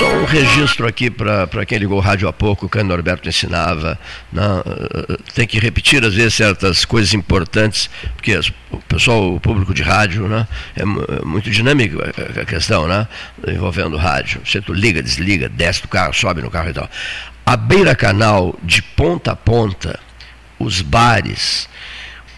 Só 0.00 0.10
um 0.14 0.24
registro 0.24 0.86
aqui 0.88 1.10
para 1.10 1.66
quem 1.66 1.76
ligou 1.76 1.98
o 1.98 2.00
rádio 2.00 2.26
há 2.26 2.32
pouco, 2.32 2.70
que 2.70 2.78
o 2.78 2.82
Norberto 2.82 3.28
ensinava. 3.28 3.98
Né? 4.32 4.42
Eh, 4.42 5.16
tem 5.34 5.46
que 5.46 5.60
repetir, 5.60 6.02
às 6.02 6.14
vezes, 6.14 6.32
certas 6.32 6.86
coisas 6.86 7.12
importantes, 7.12 7.90
porque 8.16 8.40
o 8.70 8.78
pessoal, 8.78 9.34
o 9.34 9.38
público 9.38 9.74
de 9.74 9.82
rádio, 9.82 10.26
né? 10.26 10.48
é, 10.74 10.80
é 10.80 11.22
muito 11.22 11.50
dinâmico 11.50 11.98
a 12.00 12.46
questão 12.46 12.88
né? 12.88 13.06
envolvendo 13.46 13.98
rádio. 13.98 14.40
Você 14.42 14.62
tu 14.62 14.72
liga, 14.72 15.02
desliga, 15.02 15.50
desce 15.50 15.82
do 15.82 15.88
carro, 15.88 16.14
sobe 16.14 16.40
no 16.40 16.50
carro 16.50 16.70
e 16.70 16.72
tal. 16.72 16.88
A 17.44 17.54
beira-canal, 17.54 18.58
de 18.62 18.80
ponta 18.80 19.32
a 19.32 19.36
ponta, 19.36 20.00
os 20.58 20.80
bares, 20.80 21.68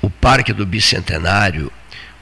o 0.01 0.11
Parque 0.11 0.53
do 0.53 0.67
Bicentenário, 0.67 1.71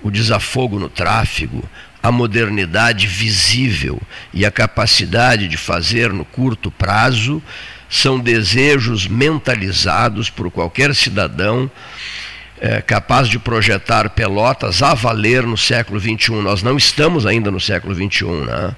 o 0.02 0.10
desafogo 0.10 0.78
no 0.78 0.90
tráfego, 0.90 1.64
a 2.02 2.10
modernidade 2.10 3.06
visível 3.06 4.00
e 4.32 4.44
a 4.46 4.50
capacidade 4.50 5.48
de 5.48 5.56
fazer 5.56 6.12
no 6.12 6.24
curto 6.24 6.70
prazo 6.70 7.42
são 7.88 8.18
desejos 8.18 9.06
mentalizados 9.06 10.30
por 10.30 10.50
qualquer 10.50 10.94
cidadão 10.94 11.70
é, 12.60 12.82
capaz 12.82 13.26
de 13.26 13.38
projetar 13.38 14.10
Pelotas 14.10 14.82
a 14.82 14.92
valer 14.92 15.44
no 15.44 15.56
século 15.56 15.98
XXI. 15.98 16.32
Nós 16.42 16.62
não 16.62 16.76
estamos 16.76 17.24
ainda 17.24 17.50
no 17.50 17.58
século 17.58 17.94
XXI. 17.94 18.26
Né? 18.26 18.76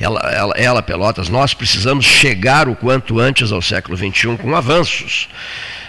Ela, 0.00 0.20
ela, 0.32 0.54
ela, 0.56 0.82
Pelotas, 0.82 1.28
nós 1.28 1.54
precisamos 1.54 2.04
chegar 2.04 2.68
o 2.68 2.74
quanto 2.74 3.20
antes 3.20 3.52
ao 3.52 3.62
século 3.62 3.96
XXI 3.96 4.36
com 4.36 4.54
avanços. 4.56 5.28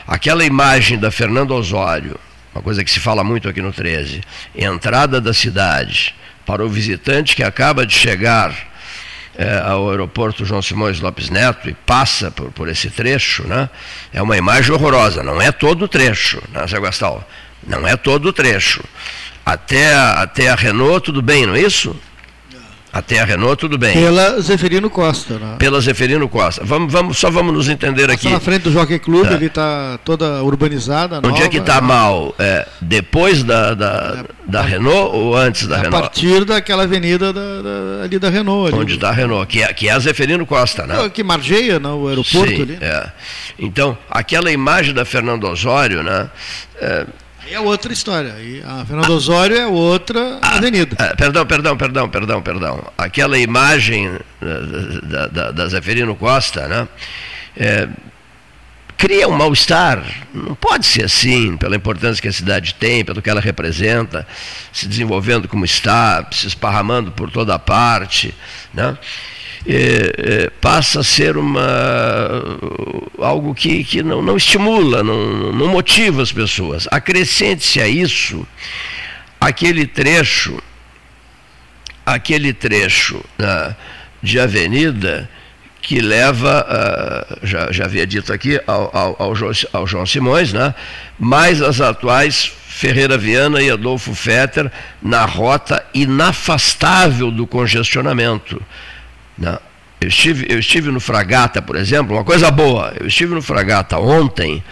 Aquela 0.07 0.45
imagem 0.45 0.99
da 0.99 1.09
Fernando 1.09 1.51
Osório, 1.51 2.19
uma 2.53 2.61
coisa 2.61 2.83
que 2.83 2.91
se 2.91 2.99
fala 2.99 3.23
muito 3.23 3.49
aqui 3.49 3.61
no 3.61 3.73
13, 3.73 4.21
entrada 4.55 5.19
da 5.19 5.33
cidade, 5.33 6.13
para 6.51 6.65
o 6.65 6.69
visitante 6.69 7.33
que 7.33 7.43
acaba 7.43 7.85
de 7.85 7.93
chegar 7.93 8.53
é, 9.37 9.59
ao 9.59 9.89
aeroporto 9.89 10.43
João 10.43 10.61
Simões 10.61 10.99
Lopes 10.99 11.29
Neto 11.29 11.69
e 11.69 11.73
passa 11.73 12.29
por, 12.29 12.51
por 12.51 12.67
esse 12.67 12.89
trecho, 12.89 13.47
né? 13.47 13.69
é 14.11 14.21
uma 14.21 14.35
imagem 14.35 14.73
horrorosa. 14.73 15.23
Não 15.23 15.41
é 15.41 15.49
todo 15.49 15.85
o 15.85 15.87
trecho, 15.87 16.43
né, 16.51 16.67
Zé 16.67 16.77
Gastal? 16.81 17.25
Não 17.65 17.87
é 17.87 17.95
todo 17.95 18.25
o 18.25 18.33
trecho. 18.33 18.83
Até 19.45 19.95
até 19.95 20.49
a 20.49 20.55
Renault, 20.55 21.05
tudo 21.05 21.21
bem, 21.21 21.45
não 21.45 21.55
é 21.55 21.61
isso? 21.61 21.95
Até 22.93 23.19
a 23.19 23.25
Renault, 23.25 23.55
tudo 23.57 23.77
bem. 23.77 23.93
Pela 23.93 24.41
Zeferino 24.41 24.89
Costa. 24.89 25.35
Né? 25.39 25.55
Pela 25.57 25.79
Zeferino 25.79 26.27
Costa. 26.27 26.61
Vamos, 26.65 26.91
vamos, 26.91 27.17
só 27.17 27.31
vamos 27.31 27.53
nos 27.53 27.69
entender 27.69 28.07
Passa 28.07 28.13
aqui. 28.13 28.29
na 28.29 28.39
frente 28.39 28.63
do 28.63 28.71
Jockey 28.71 28.99
Club, 28.99 29.27
tá. 29.27 29.33
ele 29.33 29.45
está 29.45 29.97
toda 30.03 30.43
urbanizada. 30.43 31.19
Onde 31.19 31.29
nova, 31.29 31.43
é 31.43 31.47
que 31.47 31.57
está 31.57 31.75
né? 31.75 31.87
mal? 31.87 32.35
É, 32.37 32.67
depois 32.81 33.43
da, 33.43 33.73
da, 33.73 34.25
é, 34.25 34.51
da 34.51 34.61
Renault 34.61 35.15
ou 35.15 35.37
antes 35.37 35.67
da 35.67 35.77
Renault? 35.77 35.95
A 35.95 36.01
partir 36.01 36.43
daquela 36.43 36.83
avenida 36.83 37.31
da, 37.31 37.61
da, 37.61 38.03
ali 38.03 38.19
da 38.19 38.29
Renault. 38.29 38.73
Ali. 38.73 38.83
Onde 38.83 38.95
está 38.95 39.07
a 39.07 39.13
Renault, 39.13 39.47
que 39.47 39.63
é, 39.63 39.73
que 39.73 39.87
é 39.87 39.91
a 39.91 39.99
Zeferino 39.99 40.45
Costa, 40.45 40.85
né? 40.85 41.09
Que 41.09 41.23
margeia 41.23 41.79
né, 41.79 41.87
o 41.87 42.09
aeroporto 42.09 42.49
Sim, 42.49 42.61
ali. 42.61 42.77
É. 42.81 43.09
Então, 43.57 43.97
aquela 44.09 44.51
imagem 44.51 44.93
da 44.93 45.05
Fernando 45.05 45.45
Osório, 45.45 46.03
né? 46.03 46.29
É, 47.47 47.53
é 47.53 47.59
outra 47.59 47.91
história. 47.91 48.35
E 48.39 48.61
a 48.65 48.85
Fernando 48.85 49.09
Osório 49.09 49.57
é 49.57 49.65
outra 49.65 50.39
ah, 50.41 50.57
avenida. 50.57 50.95
Perdão, 51.15 51.45
perdão, 51.45 51.77
perdão, 51.77 52.09
perdão, 52.09 52.41
perdão. 52.41 52.91
Aquela 52.97 53.37
imagem 53.37 54.07
eh, 54.41 55.01
da, 55.03 55.27
da, 55.27 55.51
da 55.51 55.67
Zeferino 55.67 56.15
Costa, 56.15 56.67
né? 56.67 56.87
É, 57.55 57.87
cria 59.01 59.27
um 59.27 59.31
mal-estar. 59.31 60.03
Não 60.31 60.53
pode 60.53 60.85
ser 60.85 61.05
assim, 61.05 61.57
pela 61.57 61.75
importância 61.75 62.21
que 62.21 62.27
a 62.27 62.31
cidade 62.31 62.75
tem, 62.75 63.03
pelo 63.03 63.21
que 63.21 63.29
ela 63.29 63.41
representa, 63.41 64.27
se 64.71 64.87
desenvolvendo 64.87 65.47
como 65.47 65.65
está, 65.65 66.27
se 66.31 66.45
esparramando 66.45 67.11
por 67.11 67.31
toda 67.31 67.57
parte. 67.57 68.33
Né? 68.71 68.95
É, 69.67 69.73
é, 69.75 70.49
passa 70.59 71.01
a 71.01 71.03
ser 71.03 71.37
uma, 71.37 71.61
algo 73.19 73.53
que, 73.53 73.83
que 73.83 74.01
não, 74.01 74.19
não 74.19 74.35
estimula, 74.35 75.03
não, 75.03 75.51
não 75.51 75.67
motiva 75.67 76.23
as 76.23 76.31
pessoas. 76.31 76.87
Acrescente-se 76.89 77.79
a 77.79 77.87
isso 77.87 78.45
aquele 79.41 79.87
trecho, 79.87 80.61
aquele 82.05 82.53
trecho 82.53 83.23
né, 83.39 83.75
de 84.21 84.39
avenida 84.39 85.27
que 85.81 85.99
leva, 85.99 86.63
uh, 86.69 87.39
já, 87.41 87.71
já 87.71 87.85
havia 87.85 88.05
dito 88.05 88.31
aqui, 88.31 88.61
ao, 88.67 88.95
ao, 88.95 89.15
ao, 89.17 89.35
João, 89.35 89.51
ao 89.73 89.87
João 89.87 90.05
Simões, 90.05 90.53
né, 90.53 90.75
mais 91.17 91.59
as 91.59 91.81
atuais 91.81 92.51
Ferreira 92.67 93.17
Viana 93.17 93.63
e 93.63 93.71
Adolfo 93.71 94.13
Fetter 94.13 94.71
na 95.01 95.25
rota 95.25 95.83
inafastável 95.91 97.31
do 97.31 97.47
congestionamento. 97.47 98.61
Não. 99.37 99.59
Eu 99.99 100.07
estive, 100.07 100.47
eu 100.49 100.57
estive 100.57 100.89
no 100.89 100.99
Fragata, 100.99 101.61
por 101.61 101.75
exemplo, 101.75 102.15
uma 102.15 102.23
coisa 102.23 102.49
boa. 102.49 102.93
Eu 102.99 103.05
estive 103.05 103.35
no 103.35 103.41
Fragata 103.41 103.99
ontem, 103.99 104.63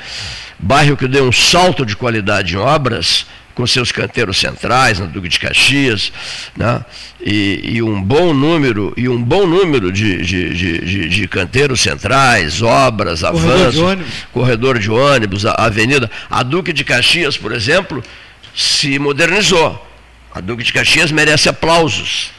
bairro 0.57 0.97
que 0.97 1.07
deu 1.07 1.27
um 1.27 1.31
salto 1.31 1.85
de 1.85 1.95
qualidade 1.95 2.55
em 2.55 2.57
obras, 2.57 3.27
com 3.53 3.67
seus 3.67 3.91
canteiros 3.91 4.37
centrais, 4.37 4.99
na 4.99 5.05
Duque 5.05 5.27
de 5.27 5.37
Caxias, 5.37 6.11
né? 6.55 6.83
e, 7.21 7.75
e, 7.75 7.81
um 7.83 8.01
bom 8.01 8.33
número, 8.33 8.93
e 8.95 9.09
um 9.09 9.21
bom 9.21 9.45
número 9.45 9.91
de, 9.91 10.21
de, 10.21 10.53
de, 10.53 11.09
de 11.09 11.27
canteiros 11.27 11.81
centrais, 11.81 12.61
obras, 12.61 13.23
avanços, 13.23 13.83
corredor 14.31 14.79
de 14.79 14.89
ônibus, 14.89 15.45
a 15.45 15.51
avenida. 15.51 16.09
A 16.29 16.41
Duque 16.41 16.71
de 16.71 16.83
Caxias, 16.83 17.37
por 17.37 17.51
exemplo, 17.51 18.01
se 18.55 18.97
modernizou. 18.97 19.85
A 20.33 20.39
Duque 20.39 20.63
de 20.63 20.71
Caxias 20.71 21.11
merece 21.11 21.49
aplausos. 21.49 22.31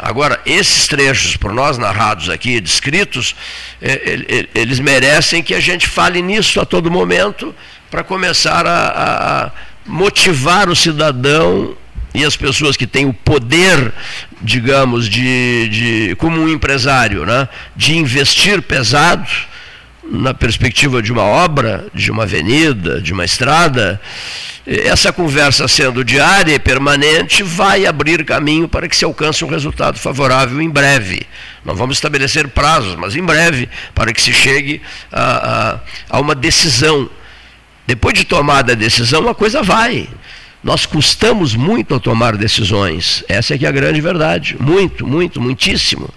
Agora, 0.00 0.40
esses 0.46 0.86
trechos, 0.86 1.36
por 1.36 1.52
nós 1.52 1.76
narrados 1.78 2.28
aqui, 2.28 2.60
descritos, 2.60 3.34
é, 3.80 4.46
eles 4.54 4.78
merecem 4.78 5.42
que 5.42 5.54
a 5.54 5.60
gente 5.60 5.86
fale 5.86 6.22
nisso 6.22 6.60
a 6.60 6.64
todo 6.64 6.90
momento 6.90 7.54
para 7.90 8.02
começar 8.02 8.66
a, 8.66 9.46
a 9.46 9.50
motivar 9.84 10.68
o 10.68 10.76
cidadão 10.76 11.76
e 12.14 12.24
as 12.24 12.36
pessoas 12.36 12.76
que 12.76 12.86
têm 12.86 13.06
o 13.06 13.12
poder, 13.12 13.92
digamos, 14.40 15.08
de, 15.08 15.68
de 15.68 16.16
como 16.16 16.40
um 16.40 16.48
empresário, 16.48 17.24
né, 17.24 17.48
de 17.74 17.96
investir 17.96 18.62
pesado 18.62 19.28
na 20.12 20.34
perspectiva 20.34 21.00
de 21.00 21.10
uma 21.10 21.22
obra, 21.22 21.86
de 21.94 22.10
uma 22.10 22.24
avenida, 22.24 23.00
de 23.00 23.14
uma 23.14 23.24
estrada, 23.24 23.98
essa 24.66 25.10
conversa 25.10 25.66
sendo 25.66 26.04
diária 26.04 26.54
e 26.54 26.58
permanente 26.58 27.42
vai 27.42 27.86
abrir 27.86 28.22
caminho 28.22 28.68
para 28.68 28.86
que 28.86 28.94
se 28.94 29.06
alcance 29.06 29.42
um 29.42 29.48
resultado 29.48 29.98
favorável 29.98 30.60
em 30.60 30.68
breve. 30.68 31.22
Não 31.64 31.74
vamos 31.74 31.96
estabelecer 31.96 32.46
prazos, 32.48 32.94
mas 32.94 33.16
em 33.16 33.22
breve, 33.22 33.70
para 33.94 34.12
que 34.12 34.20
se 34.20 34.34
chegue 34.34 34.82
a, 35.10 35.80
a, 36.10 36.16
a 36.18 36.20
uma 36.20 36.34
decisão. 36.34 37.08
Depois 37.86 38.12
de 38.12 38.24
tomada 38.24 38.72
a 38.72 38.76
decisão, 38.76 39.26
a 39.28 39.34
coisa 39.34 39.62
vai. 39.62 40.08
Nós 40.62 40.84
custamos 40.84 41.54
muito 41.54 41.94
a 41.94 41.98
tomar 41.98 42.36
decisões. 42.36 43.24
Essa 43.28 43.54
é 43.54 43.58
que 43.58 43.64
é 43.64 43.68
a 43.68 43.72
grande 43.72 44.00
verdade. 44.00 44.56
Muito, 44.60 45.06
muito, 45.06 45.40
muitíssimo 45.40 46.08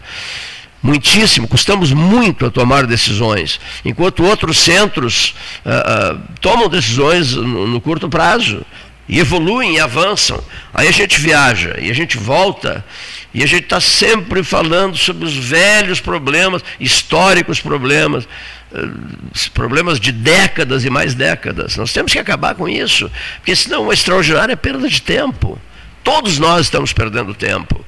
muitíssimo, 0.85 1.47
custamos 1.47 1.91
muito 1.91 2.45
a 2.45 2.51
tomar 2.51 2.85
decisões, 2.85 3.59
enquanto 3.83 4.23
outros 4.23 4.59
centros 4.59 5.33
uh, 5.65 6.13
uh, 6.13 6.21
tomam 6.39 6.69
decisões 6.69 7.33
no, 7.33 7.65
no, 7.67 7.81
curto 7.81 8.07
prazo 8.07 8.63
e 9.09 9.19
evoluem 9.19 9.75
e 9.75 9.79
avançam. 9.79 10.41
Aí 10.71 10.87
a 10.87 10.91
gente 10.91 11.19
viaja 11.19 11.75
e 11.81 11.89
a 11.89 11.93
gente 11.93 12.19
volta 12.19 12.85
e 13.33 13.41
a 13.41 13.47
gente 13.47 13.63
está 13.63 13.81
sempre 13.81 14.43
falando 14.43 14.95
sobre 14.95 15.25
os 15.25 15.35
velhos 15.35 15.99
problemas, 15.99 16.63
históricos 16.79 17.59
problemas, 17.59 18.25
uh, 18.71 19.49
problemas 19.55 19.99
de 19.99 20.11
décadas 20.11 20.85
e 20.85 20.89
mais 20.91 21.15
décadas. 21.15 21.77
Nós 21.77 21.91
temos 21.93 22.13
que 22.13 22.19
acabar 22.19 22.53
com 22.53 22.69
isso, 22.69 23.11
porque 23.37 23.55
senão 23.55 23.83
uma 23.83 23.93
extraordinária 23.93 24.55
perda 24.55 24.87
de 24.87 25.01
tempo. 25.01 25.59
Todos 26.03 26.37
nós 26.37 26.67
estamos 26.67 26.93
perdendo 26.93 27.33
tempo. 27.33 27.83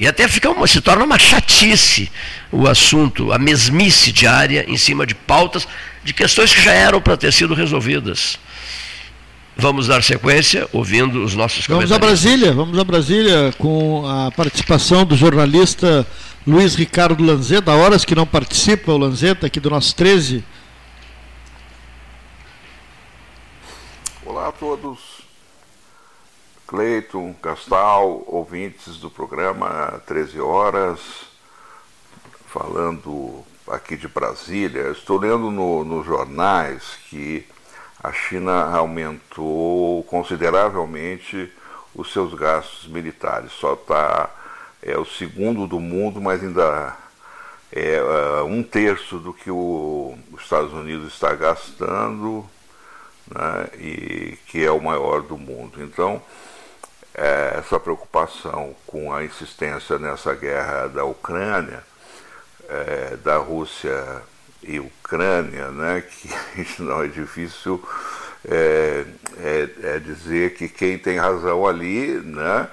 E 0.00 0.06
até 0.06 0.26
fica 0.26 0.48
uma, 0.50 0.66
se 0.66 0.80
torna 0.80 1.04
uma 1.04 1.18
chatice 1.18 2.10
o 2.50 2.66
assunto, 2.66 3.32
a 3.32 3.38
mesmice 3.38 4.10
diária 4.10 4.64
em 4.66 4.78
cima 4.78 5.06
de 5.06 5.14
pautas, 5.14 5.68
de 6.02 6.14
questões 6.14 6.54
que 6.54 6.62
já 6.62 6.72
eram 6.72 7.02
para 7.02 7.18
ter 7.18 7.30
sido 7.34 7.52
resolvidas. 7.52 8.38
Vamos 9.54 9.88
dar 9.88 10.02
sequência 10.02 10.66
ouvindo 10.72 11.22
os 11.22 11.34
nossos 11.36 11.66
Vamos 11.66 11.92
a 11.92 11.98
Brasília, 11.98 12.50
vamos 12.50 12.78
a 12.78 12.84
Brasília 12.84 13.54
com 13.58 14.08
a 14.08 14.30
participação 14.30 15.04
do 15.04 15.14
jornalista 15.14 16.06
Luiz 16.46 16.74
Ricardo 16.74 17.22
Lanzetta, 17.22 17.72
horas 17.72 18.02
que 18.02 18.14
não 18.14 18.26
participa, 18.26 18.92
o 18.92 18.96
Lanzetta 18.96 19.48
aqui 19.48 19.60
do 19.60 19.68
nosso 19.68 19.94
13. 19.94 20.42
Olá 24.24 24.48
a 24.48 24.52
todos. 24.52 25.09
Cleiton, 26.70 27.34
Castal, 27.42 28.22
ouvintes 28.28 28.98
do 28.98 29.10
programa 29.10 30.00
13 30.06 30.40
Horas, 30.40 31.00
falando 32.46 33.44
aqui 33.66 33.96
de 33.96 34.06
Brasília. 34.06 34.92
Estou 34.92 35.18
lendo 35.18 35.50
no, 35.50 35.84
nos 35.84 36.06
jornais 36.06 36.96
que 37.08 37.44
a 38.00 38.12
China 38.12 38.72
aumentou 38.72 40.04
consideravelmente 40.04 41.52
os 41.92 42.12
seus 42.12 42.34
gastos 42.34 42.86
militares. 42.86 43.50
Só 43.50 43.72
está 43.72 44.30
é 44.80 44.96
o 44.96 45.04
segundo 45.04 45.66
do 45.66 45.80
mundo, 45.80 46.20
mas 46.20 46.40
ainda 46.40 46.96
é 47.72 48.00
uh, 48.00 48.44
um 48.44 48.62
terço 48.62 49.18
do 49.18 49.34
que 49.34 49.50
o, 49.50 50.16
os 50.32 50.42
Estados 50.42 50.72
Unidos 50.72 51.12
está 51.12 51.34
gastando, 51.34 52.48
né, 53.26 53.68
e 53.76 54.38
que 54.46 54.64
é 54.64 54.70
o 54.70 54.80
maior 54.80 55.22
do 55.22 55.36
mundo. 55.36 55.82
Então, 55.82 56.22
é, 57.14 57.56
essa 57.58 57.78
preocupação 57.78 58.74
com 58.86 59.12
a 59.12 59.24
insistência 59.24 59.98
nessa 59.98 60.34
guerra 60.34 60.86
da 60.88 61.04
Ucrânia, 61.04 61.82
é, 62.68 63.16
da 63.16 63.36
Rússia 63.36 64.22
e 64.62 64.78
Ucrânia, 64.78 65.70
né, 65.70 66.02
que 66.02 66.30
não 66.82 67.02
é 67.02 67.08
difícil 67.08 67.82
é, 68.48 69.04
é, 69.38 69.68
é, 69.82 69.98
dizer 69.98 70.54
que 70.54 70.68
quem 70.68 70.98
tem 70.98 71.18
razão 71.18 71.66
ali, 71.66 72.12
né, 72.24 72.68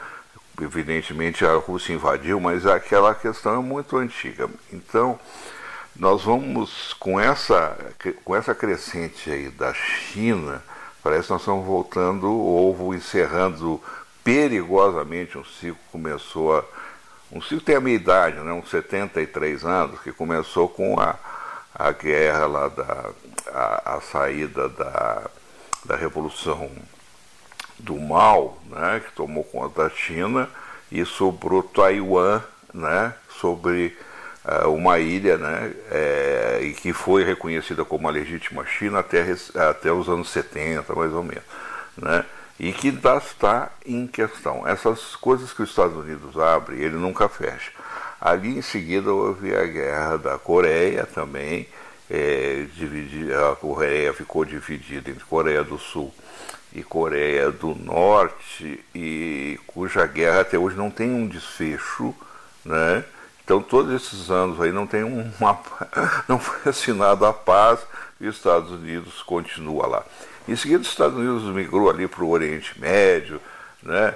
evidentemente 0.61 1.45
a 1.45 1.53
Rússia 1.55 1.93
invadiu, 1.93 2.39
mas 2.39 2.65
aquela 2.65 3.13
questão 3.13 3.55
é 3.55 3.63
muito 3.63 3.97
antiga. 3.97 4.49
Então, 4.71 5.19
nós 5.95 6.23
vamos 6.23 6.93
com 6.93 7.19
essa 7.19 7.75
com 8.23 8.35
essa 8.35 8.53
crescente 8.53 9.31
aí 9.31 9.49
da 9.49 9.73
China, 9.73 10.63
parece 11.01 11.27
que 11.27 11.33
nós 11.33 11.41
estamos 11.41 11.65
voltando 11.65 12.31
ou 12.31 12.93
encerrando 12.93 13.81
perigosamente 14.27 15.37
um 15.37 15.45
ciclo 15.45 15.79
começou 15.89 16.57
a 16.57 16.63
um 17.31 17.41
ciclo 17.41 17.61
tem 17.61 17.75
a 17.75 17.79
minha 17.79 17.95
idade, 17.95 18.37
né, 18.41 18.51
uns 18.51 18.69
73 18.69 19.63
anos, 19.63 20.01
que 20.01 20.11
começou 20.11 20.67
com 20.67 20.99
a, 20.99 21.15
a 21.73 21.91
guerra 21.93 22.45
lá 22.45 22.67
da 22.67 23.09
a, 23.53 23.95
a 23.95 24.01
saída 24.01 24.67
da, 24.67 25.29
da 25.85 25.95
Revolução 25.95 26.69
do 27.79 27.97
Mal, 27.97 28.57
né, 28.65 29.01
que 29.05 29.13
tomou 29.13 29.45
conta 29.45 29.83
da 29.83 29.89
China, 29.89 30.49
e 30.91 31.05
sobrou 31.05 31.63
Taiwan, 31.63 32.41
né, 32.73 33.13
sobre 33.39 33.97
uh, 34.43 34.69
uma 34.69 34.99
ilha, 34.99 35.37
né, 35.37 35.73
é, 35.89 36.59
e 36.63 36.73
que 36.73 36.91
foi 36.91 37.23
reconhecida 37.23 37.85
como 37.85 38.09
a 38.09 38.11
legítima 38.11 38.65
China 38.65 38.99
até, 38.99 39.25
até 39.69 39.89
os 39.91 40.09
anos 40.09 40.29
70, 40.29 40.93
mais 40.95 41.13
ou 41.13 41.23
menos, 41.23 41.43
né, 41.97 42.25
e 42.59 42.71
que 42.73 42.89
está 42.89 43.71
em 43.85 44.07
questão. 44.07 44.67
Essas 44.67 45.15
coisas 45.15 45.53
que 45.53 45.61
os 45.61 45.69
Estados 45.69 45.95
Unidos 45.95 46.37
abrem, 46.37 46.79
ele 46.79 46.95
nunca 46.95 47.29
fecha. 47.29 47.71
Ali 48.19 48.57
em 48.57 48.61
seguida 48.61 49.13
houve 49.13 49.55
a 49.55 49.65
guerra 49.65 50.17
da 50.17 50.37
Coreia 50.37 51.05
também, 51.05 51.67
é, 52.09 52.65
a 53.51 53.55
Coreia 53.55 54.13
ficou 54.13 54.45
dividida 54.45 55.11
entre 55.11 55.23
Coreia 55.25 55.63
do 55.63 55.77
Sul 55.77 56.13
e 56.73 56.81
Coreia 56.81 57.51
do 57.51 57.75
Norte, 57.75 58.83
e 58.95 59.59
cuja 59.67 60.05
guerra 60.05 60.41
até 60.41 60.57
hoje 60.57 60.75
não 60.75 60.89
tem 60.89 61.09
um 61.09 61.27
desfecho, 61.27 62.15
né? 62.63 63.03
Então 63.43 63.61
todos 63.61 63.93
esses 63.93 64.29
anos 64.29 64.59
aí 64.59 64.71
não 64.71 64.87
tem 64.87 65.03
uma 65.03 65.59
não 66.27 66.39
foi 66.39 66.69
assinado 66.71 67.25
a 67.25 67.33
paz 67.33 67.79
e 68.19 68.27
os 68.27 68.35
Estados 68.35 68.71
Unidos 68.71 69.21
continua 69.21 69.85
lá. 69.85 70.05
Em 70.47 70.55
seguida 70.55 70.81
os 70.81 70.87
Estados 70.87 71.17
Unidos 71.17 71.43
migrou 71.53 71.89
ali 71.89 72.07
para 72.07 72.23
o 72.23 72.29
Oriente 72.29 72.79
Médio, 72.79 73.41
né? 73.83 74.15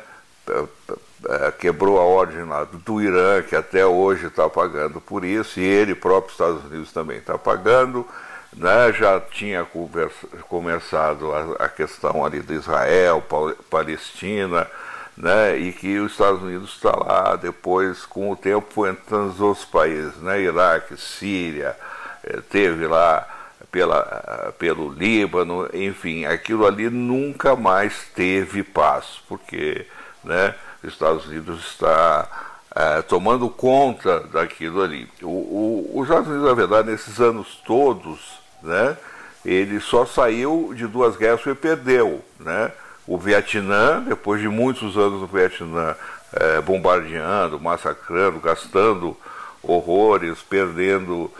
quebrou 1.59 1.99
a 1.99 2.03
ordem 2.03 2.43
lá 2.43 2.63
do 2.63 3.01
Irã, 3.01 3.41
que 3.43 3.55
até 3.55 3.86
hoje 3.86 4.25
está 4.25 4.49
pagando 4.49 4.99
por 4.99 5.23
isso, 5.23 5.59
e 5.59 5.63
ele 5.63 5.93
próprio, 5.93 6.32
Estados 6.32 6.65
Unidos, 6.65 6.91
também 6.91 7.17
está 7.17 7.38
pagando 7.38 8.07
né, 8.55 8.91
já 8.93 9.19
tinha 9.19 9.63
conversa, 9.63 10.27
começado 10.47 11.32
a, 11.34 11.65
a, 11.65 11.69
questão 11.69 12.25
ali 12.25 12.41
de 12.41 12.53
Israel, 12.53 13.23
Palestina, 13.69 14.67
né, 15.15 15.57
e 15.57 15.71
que 15.71 15.99
os 15.99 16.11
Estados 16.13 16.41
Unidos 16.41 16.73
está 16.75 16.91
lá, 16.91 17.36
depois, 17.36 18.05
com 18.05 18.32
o 18.32 18.36
tempo, 18.36 18.86
entrando 18.86 19.29
os 19.29 19.39
outros 19.39 19.65
países, 19.65 20.15
né, 20.17 20.41
Iraque, 20.41 20.97
Síria, 20.97 21.75
eh, 22.23 22.41
teve 22.49 22.88
lá 22.88 23.27
pela, 23.72 24.53
pelo 24.59 24.91
Líbano, 24.91 25.69
enfim, 25.74 26.26
aquilo 26.26 26.65
ali 26.65 26.89
nunca 26.89 27.55
mais 27.55 28.07
teve 28.13 28.63
paz, 28.63 29.22
porque 29.28 29.88
né, 30.24 30.53
os 30.84 30.91
Estados 30.91 31.26
Unidos 31.26 31.65
está 31.65 32.28
é, 32.76 33.01
tomando 33.01 33.49
conta 33.49 34.22
daquilo 34.32 34.82
ali. 34.82 35.07
O, 35.22 35.91
os 35.95 36.03
Estados 36.07 36.28
Unidos, 36.28 36.47
na 36.47 36.53
verdade, 36.53 36.91
nesses 36.91 37.19
anos 37.19 37.61
todos, 37.65 38.39
né? 38.61 38.97
Ele 39.43 39.80
só 39.80 40.05
saiu 40.05 40.72
de 40.76 40.86
duas 40.86 41.15
guerras 41.15 41.45
e 41.45 41.55
perdeu, 41.55 42.24
né? 42.39 42.72
O 43.07 43.17
Vietnã, 43.17 44.01
depois 44.01 44.39
de 44.39 44.47
muitos 44.47 44.95
anos 44.95 45.22
no 45.22 45.28
Vietnã, 45.28 45.95
é, 46.34 46.61
bombardeando, 46.61 47.59
massacrando, 47.59 48.39
gastando 48.39 49.17
horrores, 49.63 50.39
perdendo 50.41 51.32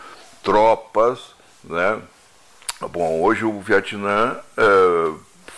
tropas, 0.42 1.34
né? 1.64 2.00
Bom, 2.88 3.20
hoje 3.20 3.44
o 3.44 3.60
Vietnã 3.60 4.36
é, 4.56 5.12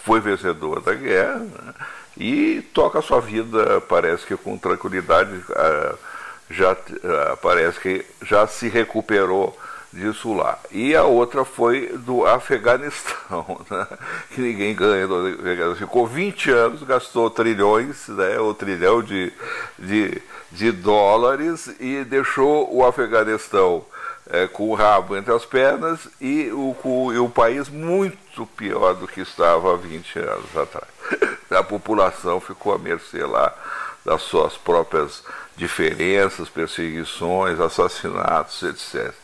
foi 0.04 0.20
vencedor 0.20 0.80
da 0.80 0.94
guerra 0.94 1.38
né? 1.38 1.74
e 2.16 2.62
toca 2.72 2.98
a 2.98 3.02
sua 3.02 3.20
vida, 3.20 3.80
parece 3.82 4.26
que 4.26 4.36
com 4.36 4.58
tranquilidade, 4.58 5.42
é, 5.50 5.94
já 6.50 6.72
é, 6.72 7.36
parece 7.36 7.80
que 7.80 8.04
já 8.22 8.46
se 8.46 8.68
recuperou 8.68 9.56
disso 9.92 10.34
lá. 10.34 10.58
E 10.70 10.94
a 10.94 11.04
outra 11.04 11.44
foi 11.44 11.88
do 11.98 12.26
Afeganistão, 12.26 13.60
né? 13.70 13.86
que 14.30 14.40
ninguém 14.40 14.74
ganha. 14.74 15.06
Ficou 15.76 16.06
20 16.06 16.50
anos, 16.50 16.82
gastou 16.82 17.30
trilhões, 17.30 18.08
né? 18.08 18.38
ou 18.38 18.52
trilhão 18.52 19.02
de, 19.02 19.32
de, 19.78 20.20
de 20.50 20.72
dólares 20.72 21.70
e 21.80 22.04
deixou 22.04 22.74
o 22.74 22.84
Afeganistão 22.84 23.84
é, 24.30 24.46
com 24.46 24.68
o 24.68 24.74
rabo 24.74 25.16
entre 25.16 25.32
as 25.32 25.44
pernas 25.44 26.08
e 26.20 26.50
o, 26.50 26.74
com, 26.82 27.12
e 27.12 27.18
o 27.18 27.28
país 27.28 27.68
muito 27.68 28.46
pior 28.56 28.94
do 28.94 29.06
que 29.06 29.20
estava 29.20 29.74
há 29.74 29.76
20 29.76 30.18
anos 30.18 30.56
atrás. 30.56 30.88
A 31.50 31.62
população 31.62 32.40
ficou 32.40 32.74
à 32.74 32.78
mercê 32.78 33.24
lá 33.24 33.54
das 34.04 34.22
suas 34.22 34.56
próprias 34.56 35.22
diferenças, 35.56 36.48
perseguições, 36.48 37.60
assassinatos, 37.60 38.62
etc 38.62 39.14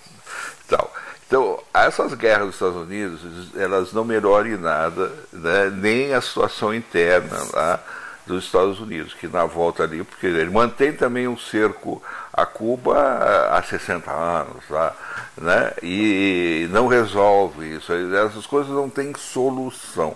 tal. 0.71 0.93
Então, 1.27 1.63
essas 1.75 2.15
guerras 2.15 2.47
dos 2.47 2.55
Estados 2.55 2.77
Unidos, 2.77 3.21
elas 3.57 3.93
não 3.93 4.05
melhoram 4.05 4.49
em 4.49 4.57
nada, 4.57 5.13
né, 5.33 5.71
nem 5.71 6.15
a 6.15 6.21
situação 6.21 6.75
interna 6.75 7.39
lá 7.53 7.81
dos 8.27 8.45
Estados 8.45 8.81
Unidos, 8.81 9.15
que 9.15 9.27
na 9.27 9.45
volta 9.45 9.83
ali, 9.83 10.03
porque 10.03 10.27
ele 10.27 10.51
mantém 10.51 10.93
também 10.93 11.29
um 11.29 11.37
cerco 11.37 12.03
a 12.43 12.47
Cuba 12.47 12.97
há 13.51 13.63
60 13.63 14.11
anos, 14.11 14.65
lá, 14.69 14.95
né, 15.37 15.73
e 15.83 16.69
não 16.71 16.87
resolve 16.87 17.77
isso. 17.77 17.93
Essas 17.93 18.47
coisas 18.47 18.73
não 18.73 18.89
têm 18.89 19.13
solução. 19.17 20.15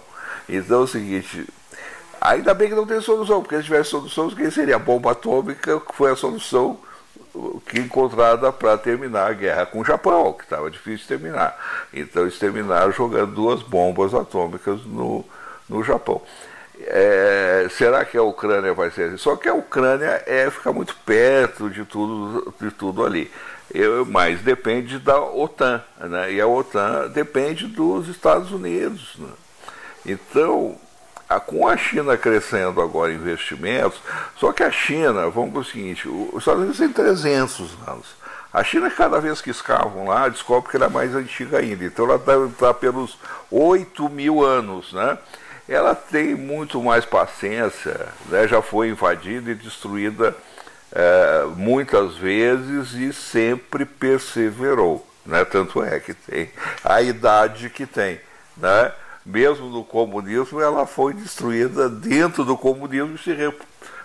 Então 0.49 0.81
é 0.81 0.85
o 0.85 0.87
seguinte, 0.87 1.47
ainda 2.21 2.55
bem 2.55 2.69
que 2.69 2.75
não 2.75 2.87
tem 2.87 3.01
solução, 3.01 3.43
porque 3.43 3.57
se 3.59 3.65
tivesse 3.65 3.91
solução, 3.91 4.31
quem 4.31 4.51
seria? 4.51 4.77
A 4.77 4.79
bomba 4.79 5.13
atômica, 5.13 5.81
que 5.81 5.95
foi 5.95 6.13
a 6.13 6.17
solução 6.17 6.79
que 7.67 7.81
encontrada 7.81 8.53
para 8.53 8.79
terminar 8.79 9.31
a 9.31 9.33
guerra 9.33 9.67
com 9.67 9.81
o 9.81 9.85
Japão, 9.85 10.33
que 10.33 10.45
estava 10.45 10.71
difícil 10.71 10.99
de 10.99 11.09
terminar. 11.09 11.57
Então 11.93 12.23
eles 12.23 12.39
terminaram 12.39 12.93
jogando 12.93 13.35
duas 13.35 13.63
bombas 13.63 14.15
atômicas 14.15 14.85
no, 14.85 15.25
no 15.69 15.83
Japão. 15.83 16.23
É, 16.87 17.67
será 17.71 18.05
que 18.05 18.17
a 18.17 18.23
Ucrânia 18.23 18.75
vai 18.75 18.91
ser 18.91 19.09
assim? 19.09 19.17
Só 19.17 19.37
que 19.37 19.49
a 19.49 19.55
Ucrânia 19.55 20.23
é 20.27 20.51
ficar 20.51 20.73
muito 20.73 20.95
perto 21.05 21.71
de 21.71 21.85
tudo, 21.85 22.55
de 22.61 22.71
tudo 22.71 23.05
ali. 23.05 23.31
Eu, 23.73 24.05
mas 24.05 24.41
depende 24.41 24.99
da 24.99 25.19
OTAN, 25.21 25.83
né? 25.99 26.33
e 26.33 26.41
a 26.41 26.47
OTAN 26.47 27.09
depende 27.09 27.67
dos 27.67 28.09
Estados 28.09 28.53
Unidos. 28.53 29.17
Né? 29.19 29.31
Então, 30.07 30.77
com 31.47 31.67
a 31.67 31.77
China 31.77 32.17
crescendo 32.17 32.81
agora 32.81 33.13
investimentos, 33.13 33.99
só 34.37 34.53
que 34.53 34.63
a 34.63 34.71
China, 34.71 35.29
vamos 35.31 35.53
para 35.53 35.61
o 35.61 35.65
seguinte, 35.65 36.09
os 36.09 36.39
Estados 36.39 36.61
Unidos 36.61 36.79
tem 36.79 36.89
300 36.89 37.77
anos. 37.87 38.07
A 38.53 38.63
China, 38.63 38.89
cada 38.89 39.21
vez 39.21 39.41
que 39.41 39.51
escavam 39.51 40.07
lá, 40.07 40.29
descobre 40.29 40.71
que 40.71 40.77
ela 40.77 40.87
é 40.87 40.89
mais 40.89 41.13
antiga 41.13 41.59
ainda. 41.59 41.85
Então 41.85 42.05
ela 42.05 42.17
está 42.17 42.67
tá 42.69 42.73
pelos 42.75 43.19
8 43.51 44.09
mil 44.09 44.45
anos. 44.45 44.93
Né? 44.93 45.19
Ela 45.69 45.95
tem 45.95 46.35
muito 46.35 46.83
mais 46.83 47.05
paciência, 47.05 48.09
né? 48.29 48.47
já 48.47 48.61
foi 48.61 48.89
invadida 48.89 49.51
e 49.51 49.55
destruída 49.55 50.37
é, 50.93 51.45
muitas 51.57 52.17
vezes 52.17 52.93
e 52.93 53.13
sempre 53.13 53.87
perseverou. 53.87 55.07
Né? 55.25 55.45
Tanto 55.45 55.83
é 55.83 55.99
que 55.99 56.13
tem 56.13 56.51
a 56.85 57.01
idade 57.01 57.71
que 57.71 57.87
tem. 57.87 58.21
Né? 58.57 58.93
Mesmo 59.25 59.71
no 59.71 59.83
comunismo, 59.83 60.61
ela 60.61 60.87
foi 60.87 61.15
destruída 61.15 61.89
dentro 61.89 62.45
do 62.45 62.59
comunismo 62.59 63.15
e 63.15 63.19
se, 63.19 63.33
re, 63.33 63.53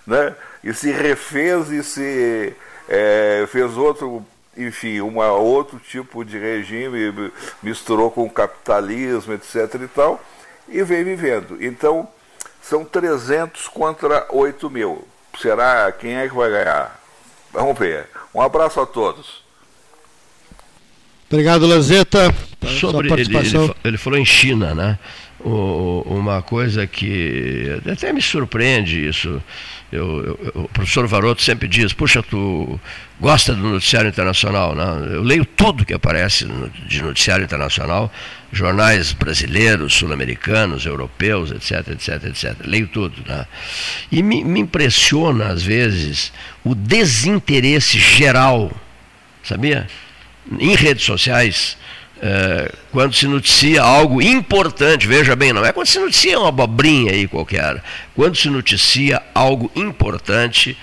né? 0.07 0.35
e 0.63 0.73
se 0.73 0.91
refez 0.91 1.69
e 1.69 1.83
se 1.83 2.55
é, 2.87 3.45
fez 3.49 3.75
outro 3.75 4.25
enfim, 4.57 4.99
um 4.99 5.19
outro 5.19 5.79
tipo 5.79 6.25
de 6.25 6.37
regime, 6.37 7.31
misturou 7.63 8.11
com 8.11 8.25
o 8.25 8.29
capitalismo, 8.29 9.33
etc. 9.33 9.75
e 9.75 9.87
tal, 9.87 10.21
e 10.71 10.83
vem 10.83 11.03
vivendo. 11.03 11.57
Então, 11.63 12.07
são 12.61 12.85
300 12.85 13.67
contra 13.67 14.27
8 14.29 14.69
mil. 14.69 15.07
Será 15.39 15.91
quem 15.91 16.15
é 16.15 16.27
que 16.27 16.35
vai 16.35 16.49
ganhar? 16.49 16.99
Vamos 17.51 17.77
ver. 17.77 18.07
Um 18.33 18.41
abraço 18.41 18.79
a 18.79 18.85
todos. 18.85 19.43
Obrigado, 21.31 21.65
Lanzetta. 21.67 22.33
Sobre 22.79 23.11
ele, 23.13 23.37
ele, 23.37 23.75
ele 23.83 23.97
falou 23.97 24.19
em 24.19 24.25
China, 24.25 24.73
né? 24.73 24.99
O, 25.39 26.03
uma 26.07 26.41
coisa 26.41 26.85
que 26.85 27.79
até 27.89 28.11
me 28.11 28.21
surpreende 28.21 29.07
isso. 29.07 29.41
Eu, 29.91 30.39
eu, 30.53 30.63
o 30.63 30.67
professor 30.67 31.07
Varoto 31.07 31.41
sempre 31.41 31.67
diz, 31.67 31.93
puxa, 31.93 32.21
tu 32.21 32.79
gosta 33.19 33.53
do 33.53 33.61
noticiário 33.61 34.09
internacional, 34.09 34.75
né? 34.75 35.15
Eu 35.15 35.23
leio 35.23 35.45
tudo 35.45 35.85
que 35.85 35.93
aparece 35.93 36.45
de 36.87 37.01
noticiário 37.01 37.45
internacional, 37.45 38.11
jornais 38.51 39.13
brasileiros, 39.13 39.93
sul-americanos, 39.93 40.85
europeus, 40.85 41.51
etc, 41.51 41.89
etc, 41.89 42.23
etc. 42.25 42.55
Leio 42.65 42.87
tudo, 42.87 43.21
né? 43.27 43.45
E 44.11 44.23
me, 44.23 44.43
me 44.43 44.61
impressiona, 44.61 45.47
às 45.47 45.63
vezes, 45.63 46.33
o 46.63 46.73
desinteresse 46.73 47.99
geral, 47.99 48.71
sabia? 49.43 49.87
Em 50.59 50.75
redes 50.75 51.03
sociais, 51.03 51.77
é, 52.21 52.71
quando 52.91 53.13
se 53.13 53.27
noticia 53.27 53.81
algo 53.81 54.21
importante, 54.21 55.07
veja 55.07 55.35
bem, 55.35 55.53
não 55.53 55.63
é 55.63 55.71
quando 55.71 55.87
se 55.87 55.99
noticia 55.99 56.39
uma 56.39 56.49
abobrinha 56.49 57.13
aí 57.13 57.27
qualquer, 57.27 57.81
quando 58.15 58.35
se 58.35 58.49
noticia 58.49 59.21
algo 59.33 59.71
importante, 59.75 60.75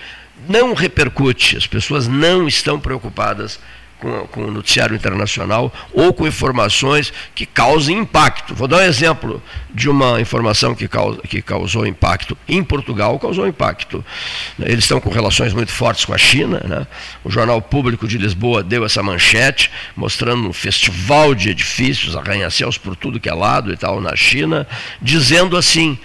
não 0.47 0.73
repercute, 0.73 1.57
as 1.57 1.67
pessoas 1.67 2.07
não 2.07 2.47
estão 2.47 2.79
preocupadas 2.79 3.59
com, 3.99 4.27
com 4.27 4.45
o 4.45 4.51
noticiário 4.51 4.95
internacional 4.95 5.73
ou 5.93 6.13
com 6.13 6.27
informações 6.27 7.11
que 7.33 7.45
causem 7.45 7.97
impacto. 7.97 8.53
Vou 8.53 8.67
dar 8.67 8.77
um 8.77 8.81
exemplo 8.81 9.41
de 9.73 9.89
uma 9.89 10.19
informação 10.21 10.75
que, 10.75 10.87
causa, 10.87 11.19
que 11.21 11.41
causou 11.41 11.85
impacto. 11.85 12.37
Em 12.47 12.63
Portugal 12.63 13.17
causou 13.19 13.47
impacto. 13.47 14.03
Eles 14.59 14.83
estão 14.83 14.99
com 14.99 15.09
relações 15.09 15.53
muito 15.53 15.71
fortes 15.71 16.05
com 16.05 16.13
a 16.13 16.17
China. 16.17 16.61
Né? 16.63 16.87
O 17.23 17.29
Jornal 17.29 17.61
Público 17.61 18.07
de 18.07 18.17
Lisboa 18.17 18.63
deu 18.63 18.85
essa 18.85 19.01
manchete, 19.01 19.71
mostrando 19.95 20.47
um 20.47 20.53
festival 20.53 21.33
de 21.33 21.49
edifícios, 21.49 22.15
arranha-céus 22.15 22.77
por 22.77 22.95
tudo 22.95 23.19
que 23.19 23.29
é 23.29 23.33
lado 23.33 23.73
e 23.73 23.77
tal 23.77 23.99
na 23.99 24.15
China, 24.15 24.67
dizendo 25.01 25.57
assim, 25.57 25.97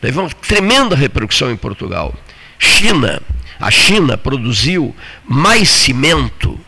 teve 0.00 0.18
uma 0.18 0.28
tremenda 0.28 0.94
repercussão 0.94 1.50
em 1.50 1.56
Portugal. 1.56 2.14
China, 2.58 3.22
a 3.58 3.70
China 3.70 4.18
produziu 4.18 4.94
mais 5.26 5.68
cimento 5.68 6.58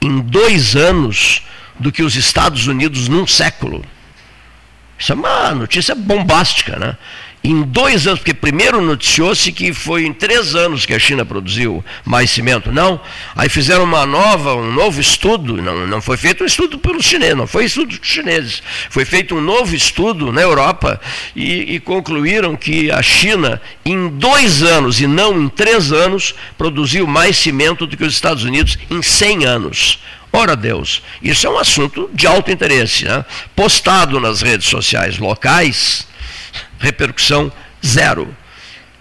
em 0.00 0.20
dois 0.20 0.76
anos 0.76 1.42
do 1.78 1.90
que 1.90 2.02
os 2.02 2.16
Estados 2.16 2.66
Unidos 2.66 3.08
num 3.08 3.26
século. 3.26 3.84
Isso 4.98 5.12
é 5.12 5.14
uma 5.14 5.54
notícia 5.54 5.94
bombástica, 5.94 6.76
né? 6.78 6.96
Em 7.42 7.62
dois 7.62 8.06
anos, 8.06 8.20
porque 8.20 8.34
primeiro 8.34 8.82
noticiou-se 8.82 9.50
que 9.50 9.72
foi 9.72 10.04
em 10.04 10.12
três 10.12 10.54
anos 10.54 10.84
que 10.84 10.92
a 10.92 10.98
China 10.98 11.24
produziu 11.24 11.82
mais 12.04 12.30
cimento. 12.30 12.70
Não. 12.70 13.00
Aí 13.34 13.48
fizeram 13.48 13.84
uma 13.84 14.04
nova, 14.04 14.54
um 14.54 14.70
novo 14.70 15.00
estudo. 15.00 15.56
Não, 15.62 15.86
não 15.86 16.02
foi 16.02 16.18
feito 16.18 16.44
um 16.44 16.46
estudo 16.46 16.78
pelos 16.78 17.06
chineses, 17.06 17.36
não 17.36 17.46
foi 17.46 17.64
estudo 17.64 17.96
dos 17.96 18.06
chineses. 18.06 18.62
Foi 18.90 19.06
feito 19.06 19.34
um 19.34 19.40
novo 19.40 19.74
estudo 19.74 20.30
na 20.30 20.42
Europa 20.42 21.00
e, 21.34 21.76
e 21.76 21.80
concluíram 21.80 22.54
que 22.54 22.90
a 22.90 23.00
China, 23.02 23.58
em 23.86 24.08
dois 24.08 24.62
anos 24.62 25.00
e 25.00 25.06
não 25.06 25.40
em 25.40 25.48
três 25.48 25.92
anos, 25.92 26.34
produziu 26.58 27.06
mais 27.06 27.38
cimento 27.38 27.86
do 27.86 27.96
que 27.96 28.04
os 28.04 28.12
Estados 28.12 28.44
Unidos 28.44 28.76
em 28.90 29.00
100 29.00 29.44
anos. 29.46 29.98
Ora 30.32 30.54
Deus, 30.54 31.02
isso 31.22 31.46
é 31.46 31.50
um 31.50 31.58
assunto 31.58 32.08
de 32.12 32.26
alto 32.26 32.50
interesse. 32.50 33.04
Né? 33.04 33.24
Postado 33.56 34.20
nas 34.20 34.42
redes 34.42 34.68
sociais 34.68 35.18
locais, 35.18 36.06
repercussão 36.80 37.52
zero. 37.84 38.34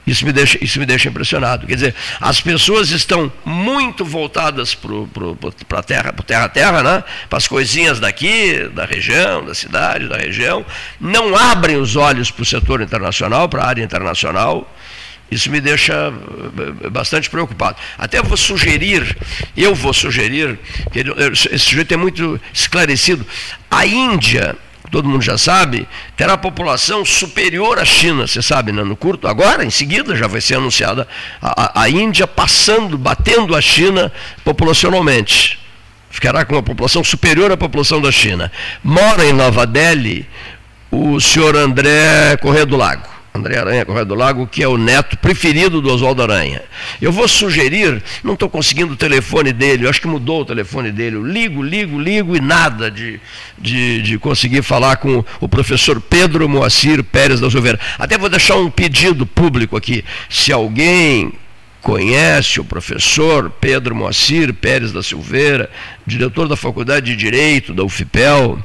Isso 0.10 0.26
me 0.26 0.34
deixa, 0.34 0.58
isso 0.60 0.80
me 0.80 0.88
deixa 0.88 1.08
impressionado. 1.08 1.68
Quer 1.68 1.76
dizer, 1.76 1.96
as 2.20 2.42
pessoas 2.42 2.90
estão 2.90 3.32
muito 3.46 4.04
voltadas 4.04 4.74
para 4.74 5.80
a 5.80 5.84
terra, 5.84 6.12
para 6.12 6.26
terra 6.26 6.50
terra, 6.50 6.84
né? 6.84 7.04
para 7.30 7.38
as 7.38 7.48
coisinhas 7.48 8.00
daqui, 8.00 8.68
da 8.74 8.86
região, 8.86 9.46
da 9.46 9.54
cidade, 9.54 10.08
da 10.08 10.18
região, 10.18 10.66
não 11.00 11.36
abrem 11.36 11.78
os 11.78 11.96
olhos 11.96 12.32
para 12.32 12.42
o 12.42 12.46
setor 12.46 12.82
internacional, 12.82 13.48
para 13.48 13.62
a 13.62 13.68
área 13.68 13.84
internacional. 13.84 14.74
Isso 15.30 15.52
me 15.52 15.62
deixa 15.62 15.94
eh, 15.94 16.90
bastante 16.90 17.30
preocupado. 17.30 17.78
Até 17.96 18.20
vou 18.20 18.36
sugerir, 18.36 19.16
eu 19.56 19.76
vou 19.76 19.94
sugerir, 19.94 20.58
esse 21.52 21.60
sujeito 21.60 21.94
é 21.94 21.98
muito 21.98 22.42
esclarecido. 22.52 23.24
A 23.70 23.86
Índia, 23.86 24.56
todo 24.92 25.08
mundo 25.08 25.22
já 25.22 25.38
sabe, 25.38 25.88
terá 26.16 26.38
população 26.38 27.06
superior 27.06 27.80
à 27.80 27.86
China, 27.86 28.26
você 28.26 28.42
sabe, 28.42 28.72
né? 28.72 28.84
no 28.84 28.96
curto, 28.96 29.28
agora, 29.28 29.64
em 29.64 29.70
seguida, 29.70 30.16
já 30.16 30.28
vai 30.28 30.42
ser 30.42 30.56
anunciada 30.56 31.08
a, 31.42 31.82
a 31.84 31.90
Índia 31.90 32.26
passando, 32.28 32.98
batendo 32.98 33.56
a 33.56 33.62
China 33.62 34.12
populacionalmente. 34.44 35.60
Ficará 36.10 36.44
com 36.44 36.56
uma 36.56 36.64
população 36.64 37.04
superior 37.04 37.52
à 37.52 37.58
população 37.58 38.02
da 38.02 38.12
China. 38.12 38.52
Mora 38.84 39.26
em 39.26 39.34
Nova 39.34 39.66
Delhi 39.66 40.28
o 40.92 41.20
senhor 41.20 41.56
André 41.56 42.36
Correia 42.38 42.66
do 42.66 42.76
Lago 42.76 43.19
André 43.40 43.58
Aranha 43.58 43.86
Correia 43.86 44.06
do 44.06 44.16
Lago, 44.16 44.48
que 44.48 44.62
é 44.62 44.68
o 44.68 44.78
neto 44.78 45.18
preferido 45.18 45.82
do 45.82 45.92
Oswaldo 45.92 46.22
Aranha. 46.22 46.62
Eu 47.02 47.12
vou 47.12 47.28
sugerir, 47.28 48.04
não 48.24 48.34
estou 48.34 48.50
conseguindo 48.50 48.94
o 48.94 48.98
telefone 48.98 49.52
dele, 49.52 49.88
acho 49.88 50.02
que 50.02 50.08
mudou 50.08 50.42
o 50.42 50.46
telefone 50.46 50.92
dele. 50.92 51.16
Eu 51.16 51.26
ligo, 51.26 51.64
ligo, 51.64 52.00
ligo 52.00 52.36
e 52.36 52.42
nada 52.42 52.92
de, 52.92 53.20
de, 53.58 54.02
de 54.02 54.18
conseguir 54.18 54.62
falar 54.62 54.98
com 54.98 55.24
o 55.40 55.48
professor 55.48 56.00
Pedro 56.00 56.48
Moacir 56.48 57.04
Pérez 57.04 57.40
da 57.40 57.50
Silveira. 57.50 57.80
Até 57.98 58.18
vou 58.18 58.30
deixar 58.30 58.56
um 58.56 58.70
pedido 58.70 59.26
público 59.26 59.76
aqui. 59.76 60.04
Se 60.30 60.52
alguém 60.52 61.34
conhece 61.82 62.60
o 62.60 62.66
professor 62.66 63.50
Pedro 63.50 63.96
Moacir 63.96 64.54
Pérez 64.54 64.92
da 64.92 65.02
Silveira, 65.02 65.72
diretor 66.06 66.48
da 66.48 66.56
Faculdade 66.56 67.08
de 67.08 67.16
Direito 67.16 67.74
da 67.74 67.84
UFPEL, 67.84 68.64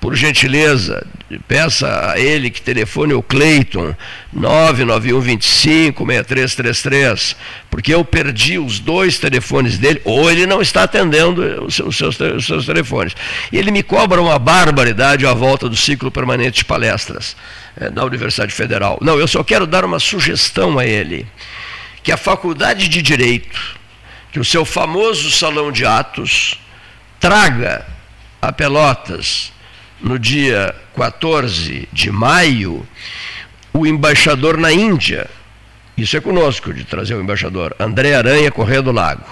por 0.00 0.14
gentileza, 0.14 1.06
peça 1.48 2.12
a 2.12 2.20
ele 2.20 2.50
que 2.50 2.60
telefone 2.60 3.14
o 3.14 3.22
Cleiton 3.22 3.94
991256333, 4.36 7.34
porque 7.70 7.94
eu 7.94 8.04
perdi 8.04 8.58
os 8.58 8.78
dois 8.78 9.18
telefones 9.18 9.78
dele, 9.78 10.02
ou 10.04 10.30
ele 10.30 10.46
não 10.46 10.60
está 10.60 10.82
atendendo 10.82 11.64
os 11.64 11.74
seus, 11.74 11.98
os 12.00 12.46
seus, 12.46 12.66
telefones. 12.66 13.14
E 13.50 13.58
ele 13.58 13.70
me 13.70 13.82
cobra 13.82 14.20
uma 14.20 14.38
barbaridade 14.38 15.26
à 15.26 15.32
volta 15.32 15.66
do 15.68 15.76
ciclo 15.76 16.10
permanente 16.10 16.58
de 16.58 16.64
palestras 16.64 17.36
é, 17.76 17.90
na 17.90 18.04
Universidade 18.04 18.52
Federal. 18.52 18.98
Não, 19.00 19.18
eu 19.18 19.26
só 19.26 19.42
quero 19.42 19.66
dar 19.66 19.84
uma 19.84 19.98
sugestão 19.98 20.78
a 20.78 20.86
ele 20.86 21.26
que 22.06 22.12
a 22.12 22.16
Faculdade 22.16 22.88
de 22.88 23.02
Direito, 23.02 23.76
que 24.30 24.38
o 24.38 24.44
seu 24.44 24.64
famoso 24.64 25.28
salão 25.28 25.72
de 25.72 25.84
atos, 25.84 26.56
traga 27.18 27.84
a 28.40 28.52
Pelotas, 28.52 29.52
no 30.00 30.16
dia 30.16 30.72
14 30.94 31.88
de 31.92 32.12
maio, 32.12 32.86
o 33.72 33.84
embaixador 33.84 34.56
na 34.56 34.70
Índia. 34.70 35.28
Isso 35.96 36.16
é 36.16 36.20
conosco, 36.20 36.72
de 36.72 36.84
trazer 36.84 37.16
o 37.16 37.20
embaixador, 37.20 37.74
André 37.76 38.14
Aranha 38.14 38.52
Correia 38.52 38.82
do 38.82 38.92
Lago. 38.92 39.26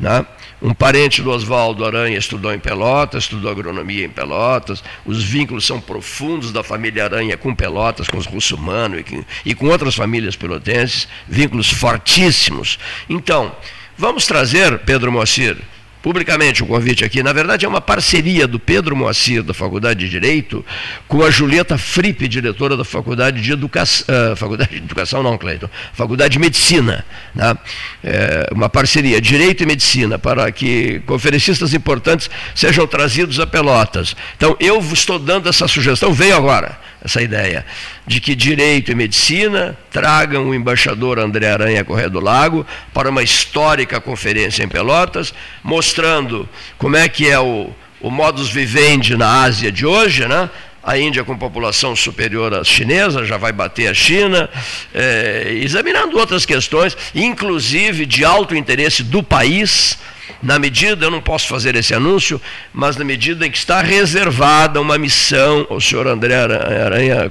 Né? 0.00 0.26
Um 0.62 0.74
parente 0.74 1.22
do 1.22 1.30
Oswaldo 1.30 1.86
Aranha 1.86 2.18
estudou 2.18 2.52
em 2.52 2.58
Pelotas, 2.58 3.24
estudou 3.24 3.50
agronomia 3.50 4.04
em 4.04 4.10
Pelotas. 4.10 4.84
Os 5.06 5.24
vínculos 5.24 5.66
são 5.66 5.80
profundos 5.80 6.52
da 6.52 6.62
família 6.62 7.04
Aranha 7.04 7.36
com 7.36 7.54
Pelotas, 7.54 8.08
com 8.08 8.18
os 8.18 8.26
russumanos 8.26 9.00
e, 9.00 9.26
e 9.50 9.54
com 9.54 9.68
outras 9.68 9.94
famílias 9.94 10.36
pelotenses, 10.36 11.08
vínculos 11.26 11.70
fortíssimos. 11.70 12.78
Então, 13.08 13.56
vamos 13.96 14.26
trazer, 14.26 14.78
Pedro 14.80 15.10
Moacir, 15.10 15.56
publicamente 16.02 16.62
o 16.62 16.66
convite 16.66 17.04
aqui. 17.04 17.22
Na 17.22 17.32
verdade, 17.32 17.64
é 17.64 17.68
uma 17.68 17.80
parceria 17.80 18.46
do 18.46 18.58
Pedro 18.58 18.96
Moacir, 18.96 19.42
da 19.42 19.52
Faculdade 19.52 20.00
de 20.00 20.08
Direito, 20.08 20.64
com 21.06 21.22
a 21.22 21.30
Julieta 21.30 21.76
Frippe, 21.76 22.28
diretora 22.28 22.76
da 22.76 22.84
Faculdade 22.84 23.40
de 23.40 23.52
Educação. 23.52 24.06
Uh, 24.08 24.36
Faculdade 24.36 24.70
de 24.70 24.78
Educação, 24.78 25.22
não, 25.22 25.36
Cleiton. 25.36 25.68
Faculdade 25.92 26.32
de 26.32 26.38
Medicina. 26.38 27.04
Né? 27.34 27.56
É 28.02 28.48
uma 28.52 28.68
parceria, 28.68 29.20
Direito 29.20 29.62
e 29.62 29.66
Medicina, 29.66 30.18
para 30.18 30.50
que 30.50 31.00
conferencistas 31.06 31.74
importantes 31.74 32.30
sejam 32.54 32.86
trazidos 32.86 33.38
a 33.38 33.46
Pelotas. 33.46 34.16
Então, 34.36 34.56
eu 34.58 34.78
estou 34.92 35.18
dando 35.18 35.48
essa 35.48 35.68
sugestão, 35.68 36.12
veio 36.12 36.36
agora 36.36 36.78
essa 37.02 37.22
ideia, 37.22 37.64
de 38.10 38.20
que 38.20 38.34
Direito 38.34 38.90
e 38.90 38.94
Medicina 38.96 39.78
tragam 39.88 40.48
o 40.48 40.54
embaixador 40.54 41.20
André 41.20 41.48
Aranha 41.48 41.84
Correia 41.84 42.10
do 42.10 42.18
Lago 42.18 42.66
para 42.92 43.08
uma 43.08 43.22
histórica 43.22 44.00
conferência 44.00 44.64
em 44.64 44.68
Pelotas, 44.68 45.32
mostrando 45.62 46.48
como 46.76 46.96
é 46.96 47.08
que 47.08 47.28
é 47.28 47.38
o, 47.38 47.70
o 48.00 48.10
modus 48.10 48.50
vivendi 48.50 49.16
na 49.16 49.42
Ásia 49.42 49.70
de 49.70 49.86
hoje, 49.86 50.26
né? 50.26 50.50
a 50.82 50.98
Índia 50.98 51.22
com 51.22 51.38
população 51.38 51.94
superior 51.94 52.52
à 52.52 52.64
chinesa, 52.64 53.24
já 53.24 53.36
vai 53.36 53.52
bater 53.52 53.86
a 53.86 53.94
China, 53.94 54.50
é, 54.92 55.52
examinando 55.62 56.18
outras 56.18 56.44
questões, 56.44 56.96
inclusive 57.14 58.06
de 58.06 58.24
alto 58.24 58.56
interesse 58.56 59.04
do 59.04 59.22
país, 59.22 59.96
na 60.42 60.58
medida, 60.58 61.06
eu 61.06 61.10
não 61.10 61.20
posso 61.20 61.46
fazer 61.48 61.74
esse 61.76 61.94
anúncio, 61.94 62.40
mas 62.72 62.96
na 62.96 63.04
medida 63.04 63.46
em 63.46 63.50
que 63.50 63.58
está 63.58 63.80
reservada 63.80 64.80
uma 64.80 64.98
missão 64.98 65.66
ao 65.70 65.80
senhor 65.80 66.06
André 66.06 66.34
Aranha, 66.34 67.30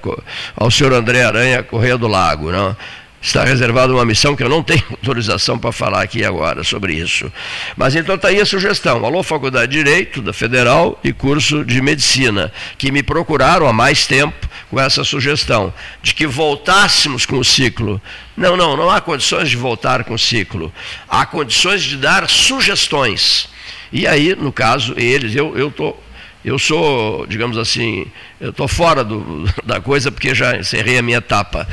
ao 0.55 0.71
senhor 0.71 0.93
André 0.93 1.23
Aranha 1.23 1.63
Correia 1.63 1.97
do 1.97 2.07
Lago, 2.07 2.51
não? 2.51 2.75
Está 3.21 3.43
reservada 3.43 3.93
uma 3.93 4.05
missão 4.05 4.33
que 4.33 4.41
eu 4.41 4.49
não 4.49 4.63
tenho 4.63 4.83
autorização 4.91 5.59
para 5.59 5.73
falar 5.73 6.01
aqui 6.01 6.23
agora 6.23 6.63
sobre 6.63 6.93
isso. 6.93 7.31
Mas 7.75 7.95
então 7.95 8.15
está 8.15 8.29
aí 8.29 8.39
a 8.39 8.45
sugestão. 8.45 9.05
Alô, 9.05 9.21
Faculdade 9.21 9.71
de 9.71 9.77
Direito 9.77 10.21
da 10.21 10.31
Federal 10.31 10.97
e 11.03 11.11
curso 11.11 11.65
de 11.65 11.81
Medicina, 11.81 12.51
que 12.77 12.91
me 12.91 13.03
procuraram 13.03 13.67
há 13.67 13.73
mais 13.73 14.07
tempo 14.07 14.47
com 14.69 14.79
essa 14.79 15.03
sugestão, 15.03 15.73
de 16.01 16.13
que 16.13 16.25
voltássemos 16.25 17.25
com 17.25 17.37
o 17.37 17.43
ciclo. 17.43 18.01
Não, 18.37 18.55
não, 18.55 18.77
não 18.77 18.89
há 18.89 19.01
condições 19.01 19.49
de 19.49 19.57
voltar 19.57 20.05
com 20.05 20.13
o 20.13 20.19
ciclo. 20.19 20.71
Há 21.07 21.25
condições 21.25 21.81
de 21.81 21.97
dar 21.97 22.29
sugestões. 22.29 23.49
E 23.91 24.07
aí, 24.07 24.35
no 24.35 24.51
caso, 24.51 24.93
eles, 24.95 25.35
eu 25.35 25.67
estou 25.67 26.01
eu 26.43 26.57
sou, 26.57 27.27
digamos 27.27 27.57
assim, 27.57 28.05
eu 28.39 28.51
estou 28.51 28.67
fora 28.67 29.03
do, 29.03 29.47
da 29.65 29.81
coisa 29.81 30.11
porque 30.11 30.33
já 30.33 30.57
encerrei 30.57 30.97
a 30.97 31.01
minha 31.01 31.17
etapa. 31.17 31.67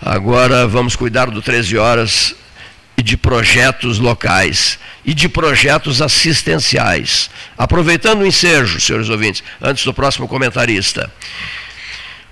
Agora 0.00 0.66
vamos 0.66 0.94
cuidar 0.94 1.30
do 1.30 1.42
13 1.42 1.76
horas 1.76 2.34
e 2.96 3.02
de 3.02 3.16
projetos 3.16 3.98
locais 3.98 4.78
e 5.04 5.12
de 5.12 5.28
projetos 5.28 6.00
assistenciais. 6.00 7.30
Aproveitando 7.58 8.20
o 8.20 8.26
ensejo, 8.26 8.80
senhores 8.80 9.08
ouvintes, 9.08 9.42
antes 9.60 9.84
do 9.84 9.92
próximo 9.92 10.28
comentarista. 10.28 11.12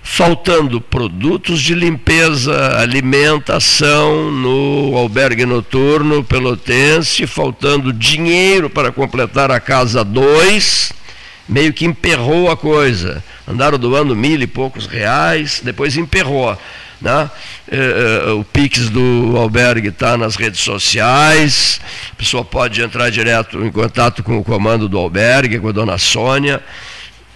Faltando 0.03 0.81
produtos 0.81 1.61
de 1.61 1.75
limpeza, 1.75 2.79
alimentação 2.79 4.31
no 4.31 4.95
albergue 4.97 5.45
noturno 5.45 6.23
pelotense, 6.23 7.27
faltando 7.27 7.93
dinheiro 7.93 8.69
para 8.69 8.91
completar 8.91 9.51
a 9.51 9.59
casa 9.59 10.03
2 10.03 11.00
meio 11.47 11.73
que 11.73 11.85
emperrou 11.85 12.49
a 12.49 12.57
coisa. 12.57 13.23
Andaram 13.47 13.77
doando 13.77 14.15
mil 14.15 14.41
e 14.41 14.47
poucos 14.47 14.85
reais, 14.85 15.61
depois 15.63 15.97
emperrou. 15.97 16.57
Né? 17.01 17.29
É, 17.67 18.27
é, 18.27 18.31
o 18.31 18.43
Pix 18.43 18.89
do 18.89 19.35
albergue 19.35 19.87
está 19.87 20.15
nas 20.17 20.35
redes 20.35 20.59
sociais, 20.59 21.81
a 22.11 22.15
pessoa 22.15 22.45
pode 22.45 22.79
entrar 22.81 23.09
direto 23.09 23.65
em 23.65 23.71
contato 23.71 24.21
com 24.21 24.37
o 24.37 24.43
comando 24.43 24.87
do 24.87 24.99
albergue, 24.99 25.59
com 25.59 25.69
a 25.69 25.71
dona 25.71 25.97
Sônia. 25.97 26.61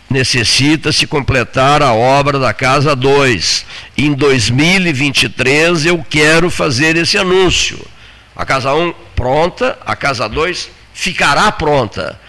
Necessita-se 0.08 1.08
completar 1.08 1.82
a 1.82 1.92
obra 1.94 2.38
da 2.38 2.54
Casa 2.54 2.96
2. 2.96 3.66
Em 3.98 4.14
2023 4.14 5.88
eu 5.88 6.06
quero 6.08 6.52
fazer 6.52 6.96
esse 6.96 7.18
anúncio. 7.18 7.80
A 8.36 8.46
Casa 8.46 8.72
1 8.74 8.94
pronta, 9.16 9.78
a 9.84 9.96
Casa 9.96 10.30
2 10.30 10.70
ficará 10.94 11.52
pronta. 11.52 12.20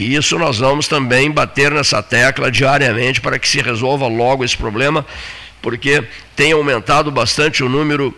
E 0.00 0.14
isso 0.14 0.38
nós 0.38 0.56
vamos 0.56 0.88
também 0.88 1.30
bater 1.30 1.70
nessa 1.70 2.02
tecla 2.02 2.50
diariamente 2.50 3.20
para 3.20 3.38
que 3.38 3.46
se 3.46 3.60
resolva 3.60 4.08
logo 4.08 4.42
esse 4.42 4.56
problema, 4.56 5.04
porque 5.60 6.02
tem 6.34 6.52
aumentado 6.52 7.10
bastante 7.10 7.62
o 7.62 7.68
número 7.68 8.16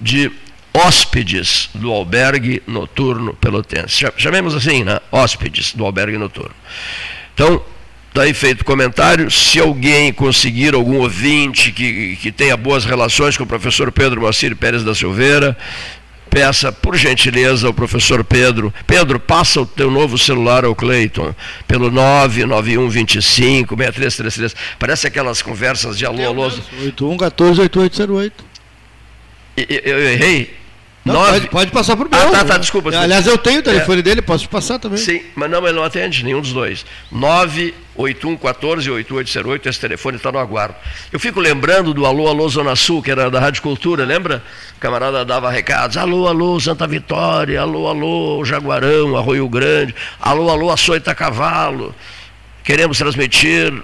de 0.00 0.28
hóspedes 0.74 1.70
do 1.72 1.92
albergue 1.92 2.60
noturno 2.66 3.32
pelotense. 3.34 4.04
Chamemos 4.16 4.56
assim, 4.56 4.82
né? 4.82 4.98
Hóspedes 5.12 5.72
do 5.72 5.84
albergue 5.84 6.18
noturno. 6.18 6.54
Então, 7.32 7.62
daí 8.12 8.34
feito 8.34 8.62
o 8.62 8.64
comentário, 8.64 9.30
se 9.30 9.60
alguém 9.60 10.12
conseguir 10.12 10.74
algum 10.74 10.98
ouvinte 10.98 11.70
que, 11.70 12.16
que 12.16 12.32
tenha 12.32 12.56
boas 12.56 12.84
relações 12.84 13.36
com 13.36 13.44
o 13.44 13.46
professor 13.46 13.92
Pedro 13.92 14.20
Moacir 14.20 14.56
Pérez 14.56 14.82
da 14.82 14.96
Silveira, 14.96 15.56
peça, 16.30 16.70
por 16.70 16.96
gentileza, 16.96 17.66
ao 17.66 17.74
professor 17.74 18.22
Pedro. 18.22 18.72
Pedro, 18.86 19.18
passa 19.18 19.60
o 19.60 19.66
teu 19.66 19.90
novo 19.90 20.16
celular 20.16 20.64
ao 20.64 20.74
Cleiton, 20.74 21.34
pelo 21.66 21.90
99125 21.90 23.76
6333. 23.76 24.54
Parece 24.78 25.08
aquelas 25.08 25.42
conversas 25.42 25.98
de 25.98 26.06
alô, 26.06 26.24
alô. 26.24 26.44
8114 26.44 27.60
8808. 27.60 28.44
Eu 29.56 30.08
errei? 30.08 30.59
Não, 31.04 31.14
pode, 31.14 31.48
pode, 31.48 31.70
passar 31.70 31.96
por 31.96 32.04
mim. 32.04 32.10
Ah, 32.12 32.30
tá, 32.30 32.44
tá, 32.44 32.58
desculpa. 32.58 32.90
Aliás, 32.94 33.26
eu 33.26 33.38
tenho 33.38 33.60
o 33.60 33.62
telefone 33.62 34.00
é. 34.00 34.02
dele, 34.02 34.20
posso 34.20 34.46
passar 34.48 34.78
também. 34.78 34.98
Sim, 34.98 35.22
mas 35.34 35.50
não, 35.50 35.66
ele 35.66 35.76
não 35.76 35.82
atende, 35.82 36.22
nenhum 36.22 36.42
dos 36.42 36.52
dois. 36.52 36.84
98114 37.10 38.90
8808, 38.90 39.68
esse 39.68 39.80
telefone 39.80 40.18
está 40.18 40.30
no 40.30 40.38
aguardo. 40.38 40.74
Eu 41.10 41.18
fico 41.18 41.40
lembrando 41.40 41.94
do 41.94 42.04
Alô, 42.04 42.28
Alô 42.28 42.46
Zona 42.50 42.76
Sul, 42.76 43.02
que 43.02 43.10
era 43.10 43.30
da 43.30 43.40
Rádio 43.40 43.62
Cultura, 43.62 44.04
lembra? 44.04 44.42
O 44.76 44.80
camarada 44.80 45.24
dava 45.24 45.50
recados, 45.50 45.96
alô, 45.96 46.28
alô, 46.28 46.60
Santa 46.60 46.86
Vitória, 46.86 47.62
alô, 47.62 47.88
alô, 47.88 48.44
Jaguarão, 48.44 49.16
Arroio 49.16 49.48
Grande, 49.48 49.94
alô, 50.20 50.50
alô, 50.50 50.70
Açoita 50.70 51.14
Cavalo. 51.14 51.94
Queremos 52.62 52.98
transmitir 52.98 53.72
uh, 53.72 53.82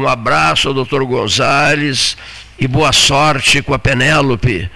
um 0.00 0.06
abraço 0.06 0.68
ao 0.68 0.74
doutor 0.74 1.04
Gonzales 1.04 2.16
e 2.60 2.68
boa 2.68 2.92
sorte 2.92 3.60
com 3.60 3.74
a 3.74 3.78
Penélope 3.78 4.70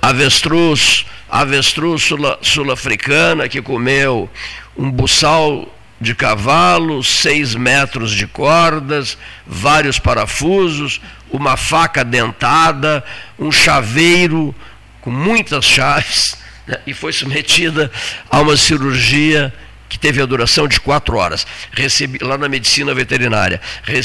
avestruz, 0.00 1.06
avestruz 1.28 2.08
sul-africana 2.42 3.48
que 3.48 3.60
comeu 3.62 4.28
um 4.76 4.90
buçal 4.90 5.72
de 6.00 6.14
cavalo, 6.14 7.02
seis 7.02 7.54
metros 7.54 8.12
de 8.12 8.26
cordas, 8.26 9.16
vários 9.46 9.98
parafusos, 9.98 11.00
uma 11.30 11.56
faca 11.56 12.04
dentada, 12.04 13.02
um 13.38 13.50
chaveiro 13.50 14.54
com 15.00 15.10
muitas 15.10 15.64
chaves, 15.64 16.36
né, 16.66 16.78
e 16.86 16.92
foi 16.92 17.12
submetida 17.12 17.90
a 18.30 18.40
uma 18.40 18.56
cirurgia 18.56 19.52
que 19.88 19.98
teve 19.98 20.20
a 20.20 20.26
duração 20.26 20.66
de 20.66 20.80
quatro 20.80 21.16
horas. 21.16 21.46
Recebi, 21.72 22.18
lá 22.20 22.36
na 22.36 22.48
medicina 22.48 22.92
veterinária, 22.92 23.60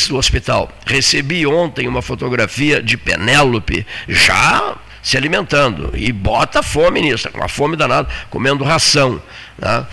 no 0.09 0.17
hospital. 0.17 0.71
Recebi 0.85 1.45
ontem 1.45 1.87
uma 1.87 2.01
fotografia 2.01 2.81
de 2.81 2.97
Penélope, 2.97 3.85
já 4.07 4.75
se 5.01 5.17
alimentando. 5.17 5.91
E 5.95 6.11
bota 6.11 6.61
fome 6.61 7.01
nisso, 7.01 7.29
com 7.29 7.43
a 7.43 7.47
fome 7.47 7.75
danada, 7.75 8.07
comendo 8.29 8.63
ração. 8.63 9.21
Né? 9.57 9.85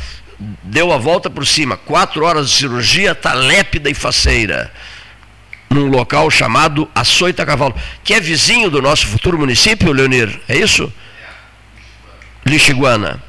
Deu 0.63 0.93
a 0.93 0.99
volta 0.99 1.29
por 1.29 1.47
cima, 1.47 1.77
quatro 1.77 2.25
horas 2.25 2.51
de 2.51 2.57
cirurgia, 2.57 3.13
está 3.13 3.35
lépida 3.35 3.91
e 3.91 3.95
faceira. 3.95 4.73
Num 5.71 5.89
local 5.89 6.31
chamado 6.31 6.89
Açoita 6.95 7.45
Cavalo, 7.45 7.75
que 8.03 8.15
é 8.15 8.21
vizinho 8.21 8.71
do 8.71 8.81
nosso 8.81 9.07
futuro 9.07 9.39
município, 9.39 9.93
Leonir, 9.93 10.41
é 10.49 10.57
isso? 10.57 10.93
Lixiguana. 12.47 13.23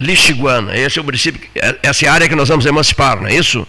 Lixiguana, 0.00 0.76
esse 0.76 0.98
é 0.98 1.02
o 1.02 1.04
município, 1.04 1.48
é, 1.54 1.76
essa 1.82 2.04
é 2.04 2.08
a 2.08 2.12
área 2.12 2.28
que 2.28 2.34
nós 2.34 2.48
vamos 2.48 2.66
emancipar, 2.66 3.20
não 3.20 3.28
é 3.28 3.34
isso? 3.34 3.66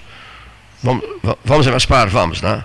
Vamos, 0.81 1.03
vamos 1.43 1.68
emancipar, 1.68 2.10
vamos, 2.10 2.41
né? 2.41 2.64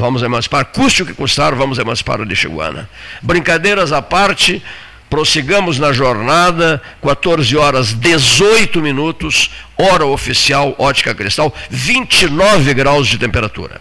Vamos 0.00 0.22
emancipar, 0.22 0.64
custe 0.64 1.02
o 1.02 1.06
que 1.06 1.12
custar, 1.12 1.54
vamos 1.54 1.78
emancipar 1.78 2.22
o 2.22 2.24
Lixiguana. 2.24 2.88
Brincadeiras 3.20 3.92
à 3.92 4.00
parte, 4.00 4.62
prossigamos 5.10 5.78
na 5.78 5.92
jornada, 5.92 6.80
14 7.02 7.54
horas 7.54 7.92
18 7.92 8.80
minutos, 8.80 9.50
hora 9.76 10.06
oficial 10.06 10.74
Ótica 10.78 11.14
Cristal, 11.14 11.54
29 11.68 12.72
graus 12.72 13.08
de 13.08 13.18
temperatura. 13.18 13.78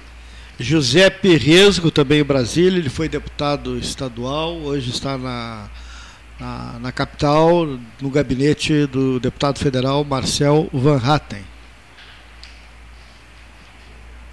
José 0.59 1.09
Perresgo, 1.09 1.89
também 1.89 2.19
em 2.19 2.25
Brasília, 2.25 2.79
ele 2.79 2.89
foi 2.89 3.07
deputado 3.07 3.77
estadual, 3.77 4.57
hoje 4.57 4.89
está 4.89 5.17
na, 5.17 5.69
na, 6.37 6.79
na 6.81 6.91
capital, 6.91 7.65
no 8.01 8.09
gabinete 8.09 8.85
do 8.87 9.21
deputado 9.21 9.57
federal 9.57 10.03
Marcel 10.03 10.67
Van 10.73 10.97
Hatten. 11.01 11.45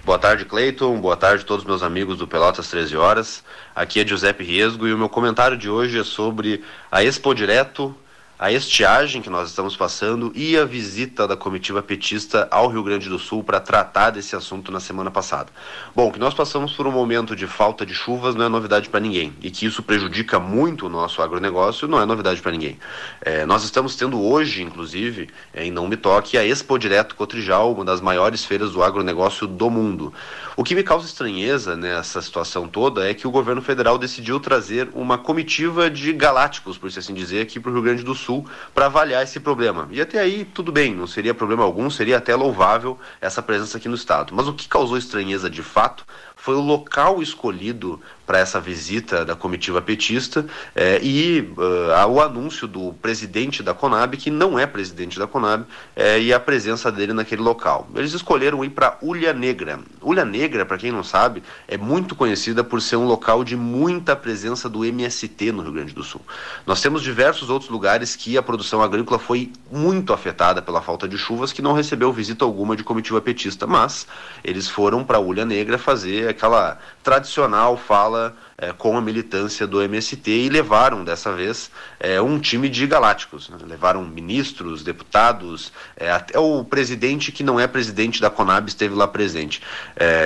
Boa 0.07 0.17
tarde, 0.17 0.45
Cleiton. 0.45 1.01
Boa 1.01 1.17
tarde 1.17 1.43
a 1.43 1.45
todos 1.45 1.65
meus 1.65 1.83
amigos 1.83 2.17
do 2.17 2.25
Pelotas 2.25 2.69
13 2.69 2.95
Horas. 2.95 3.43
Aqui 3.75 3.99
é 3.99 4.07
Giuseppe 4.07 4.41
Riesgo 4.41 4.87
e 4.87 4.93
o 4.93 4.97
meu 4.97 5.09
comentário 5.09 5.57
de 5.57 5.69
hoje 5.69 5.99
é 5.99 6.03
sobre 6.05 6.63
a 6.89 7.03
Expo 7.03 7.35
Direto, 7.35 7.93
a 8.39 8.51
estiagem 8.51 9.19
que 9.19 9.31
nós 9.31 9.49
estamos 9.49 9.75
passando 9.75 10.31
e 10.35 10.55
a 10.55 10.63
visita 10.63 11.27
da 11.27 11.35
comitiva 11.35 11.81
petista 11.81 12.47
ao 12.51 12.67
Rio 12.67 12.83
Grande 12.83 13.09
do 13.09 13.17
Sul 13.17 13.43
para 13.43 13.59
tratar 13.59 14.11
desse 14.11 14.35
assunto 14.35 14.71
na 14.71 14.79
semana 14.79 15.09
passada. 15.09 15.49
Bom, 15.95 16.11
que 16.11 16.19
nós 16.19 16.35
passamos 16.35 16.71
por 16.73 16.85
um 16.85 16.91
momento 16.91 17.35
de 17.35 17.47
falta 17.47 17.83
de 17.83 17.95
chuvas 17.95 18.35
não 18.35 18.45
é 18.45 18.49
novidade 18.49 18.89
para 18.89 18.99
ninguém 18.99 19.33
e 19.41 19.49
que 19.49 19.65
isso 19.65 19.81
prejudica 19.81 20.39
muito 20.39 20.85
o 20.85 20.89
nosso 20.89 21.19
agronegócio 21.23 21.87
não 21.87 21.99
é 21.99 22.05
novidade 22.05 22.39
para 22.39 22.51
ninguém. 22.51 22.77
É, 23.21 23.43
nós 23.43 23.63
estamos 23.63 23.95
tendo 23.95 24.21
hoje, 24.21 24.61
inclusive, 24.61 25.29
é, 25.51 25.65
em 25.65 25.71
Não 25.71 25.87
Me 25.87 25.97
Toque, 25.97 26.37
a 26.37 26.45
Expo 26.45 26.77
Direto 26.77 27.15
Cotrijal, 27.15 27.73
uma 27.73 27.83
das 27.83 28.01
maiores 28.01 28.45
feiras 28.45 28.71
do 28.71 28.83
agronegócio 28.83 29.47
do 29.47 29.67
mundo. 29.71 30.13
O 30.55 30.63
que 30.63 30.75
me 30.75 30.83
causa 30.83 31.07
estranheza 31.07 31.75
nessa 31.75 32.21
situação 32.21 32.67
toda 32.67 33.09
é 33.09 33.15
que 33.15 33.27
o 33.27 33.31
governo 33.31 33.63
federal 33.63 33.97
decidiu 33.97 34.39
trazer 34.39 34.89
uma 34.93 35.17
comitiva 35.17 35.89
de 35.89 36.13
galácticos, 36.13 36.77
por 36.77 36.87
assim 36.87 37.13
dizer, 37.15 37.41
aqui 37.41 37.59
para 37.59 37.71
o 37.71 37.73
Rio 37.73 37.83
Grande 37.83 38.03
do 38.03 38.13
Sul 38.13 38.26
Sul 38.27 38.45
para 38.73 38.87
avaliar 38.87 39.23
esse 39.23 39.39
problema. 39.39 39.87
E 39.89 40.01
até 40.01 40.19
aí, 40.19 40.43
tudo 40.43 40.69
bem, 40.69 40.93
não 40.93 41.07
seria 41.07 41.33
problema 41.33 41.63
algum, 41.63 41.89
seria 41.89 42.17
até 42.17 42.35
louvável 42.35 42.99
essa 43.21 43.41
presença 43.41 43.77
aqui 43.77 43.87
no 43.87 43.95
Estado. 43.95 44.33
Mas 44.35 44.47
o 44.47 44.53
que 44.53 44.67
causou 44.67 44.97
estranheza 44.97 45.49
de 45.49 45.63
fato 45.63 46.05
foi 46.35 46.55
o 46.55 46.61
local 46.61 47.21
escolhido 47.21 48.01
para 48.27 48.39
essa 48.39 48.59
visita 48.59 49.23
da 49.23 49.35
comitiva 49.35 49.81
petista 49.81 50.45
eh, 50.75 50.99
e 51.01 51.49
uh, 51.57 52.07
o 52.09 52.21
anúncio 52.21 52.67
do 52.67 52.91
presidente 53.01 53.63
da 53.63 53.73
Conab, 53.73 54.17
que 54.17 54.29
não 54.29 54.59
é 54.59 54.67
presidente 54.67 55.17
da 55.17 55.25
Conab, 55.25 55.63
eh, 55.95 56.19
e 56.19 56.33
a 56.33 56.39
presença 56.39 56.91
dele 56.91 57.13
naquele 57.13 57.41
local. 57.41 57.87
Eles 57.95 58.13
escolheram 58.13 58.65
ir 58.65 58.71
para 58.71 58.97
Ulha 59.01 59.31
Negra. 59.31 59.79
Ulha 60.01 60.25
Negra, 60.25 60.65
para 60.65 60.77
quem 60.77 60.91
não 60.91 61.05
sabe, 61.05 61.41
é 61.69 61.77
muito 61.77 62.15
conhecida 62.15 62.65
por 62.65 62.81
ser 62.81 62.97
um 62.97 63.05
local 63.05 63.45
de 63.45 63.55
muita 63.55 64.13
presença 64.13 64.67
do 64.67 64.83
MST 64.83 65.53
no 65.53 65.63
Rio 65.63 65.71
Grande 65.71 65.93
do 65.93 66.03
Sul. 66.03 66.21
Nós 66.65 66.81
temos 66.81 67.01
diversos 67.01 67.49
outros 67.49 67.71
lugares 67.71 68.13
que 68.13 68.37
a 68.37 68.43
produção 68.43 68.81
agrícola 68.81 69.17
foi 69.17 69.53
muito 69.71 70.11
afetada 70.11 70.61
pela 70.61 70.81
falta 70.81 71.07
de 71.07 71.17
chuvas, 71.17 71.53
que 71.53 71.61
não 71.61 71.71
recebeu 71.71 72.11
visita 72.11 72.43
alguma 72.43 72.75
de 72.75 72.83
comitiva 72.83 73.21
petista, 73.21 73.65
mas 73.65 74.05
eles 74.43 74.67
foram 74.67 75.01
para 75.05 75.17
Ulha 75.17 75.45
Negra 75.45 75.77
fazer 75.77 76.27
aquela 76.27 76.77
tradicional 77.07 77.77
fala 77.77 78.35
é, 78.57 78.73
com 78.73 78.97
a 78.97 79.01
militância 79.01 79.65
do 79.65 79.81
MST 79.81 80.29
e 80.29 80.49
levaram 80.49 81.05
dessa 81.05 81.31
vez 81.31 81.71
é, 82.01 82.21
um 82.21 82.37
time 82.37 82.67
de 82.67 82.85
galácticos. 82.85 83.47
Né? 83.47 83.57
Levaram 83.65 84.03
ministros, 84.03 84.83
deputados, 84.83 85.71
é, 85.95 86.11
até 86.11 86.37
o 86.37 86.65
presidente 86.65 87.31
que 87.31 87.45
não 87.45 87.57
é 87.57 87.65
presidente 87.65 88.19
da 88.19 88.29
Conab 88.29 88.67
esteve 88.67 88.93
lá 88.93 89.07
presente. 89.07 89.61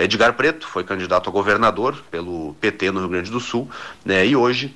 Edgar 0.01 0.33
Preto 0.33 0.67
foi 0.67 0.83
candidato 0.83 1.29
a 1.29 1.31
governador 1.31 2.03
pelo 2.09 2.55
PT 2.59 2.89
no 2.89 3.01
Rio 3.01 3.09
Grande 3.09 3.29
do 3.29 3.39
Sul 3.39 3.69
né? 4.03 4.25
e 4.25 4.35
hoje 4.35 4.73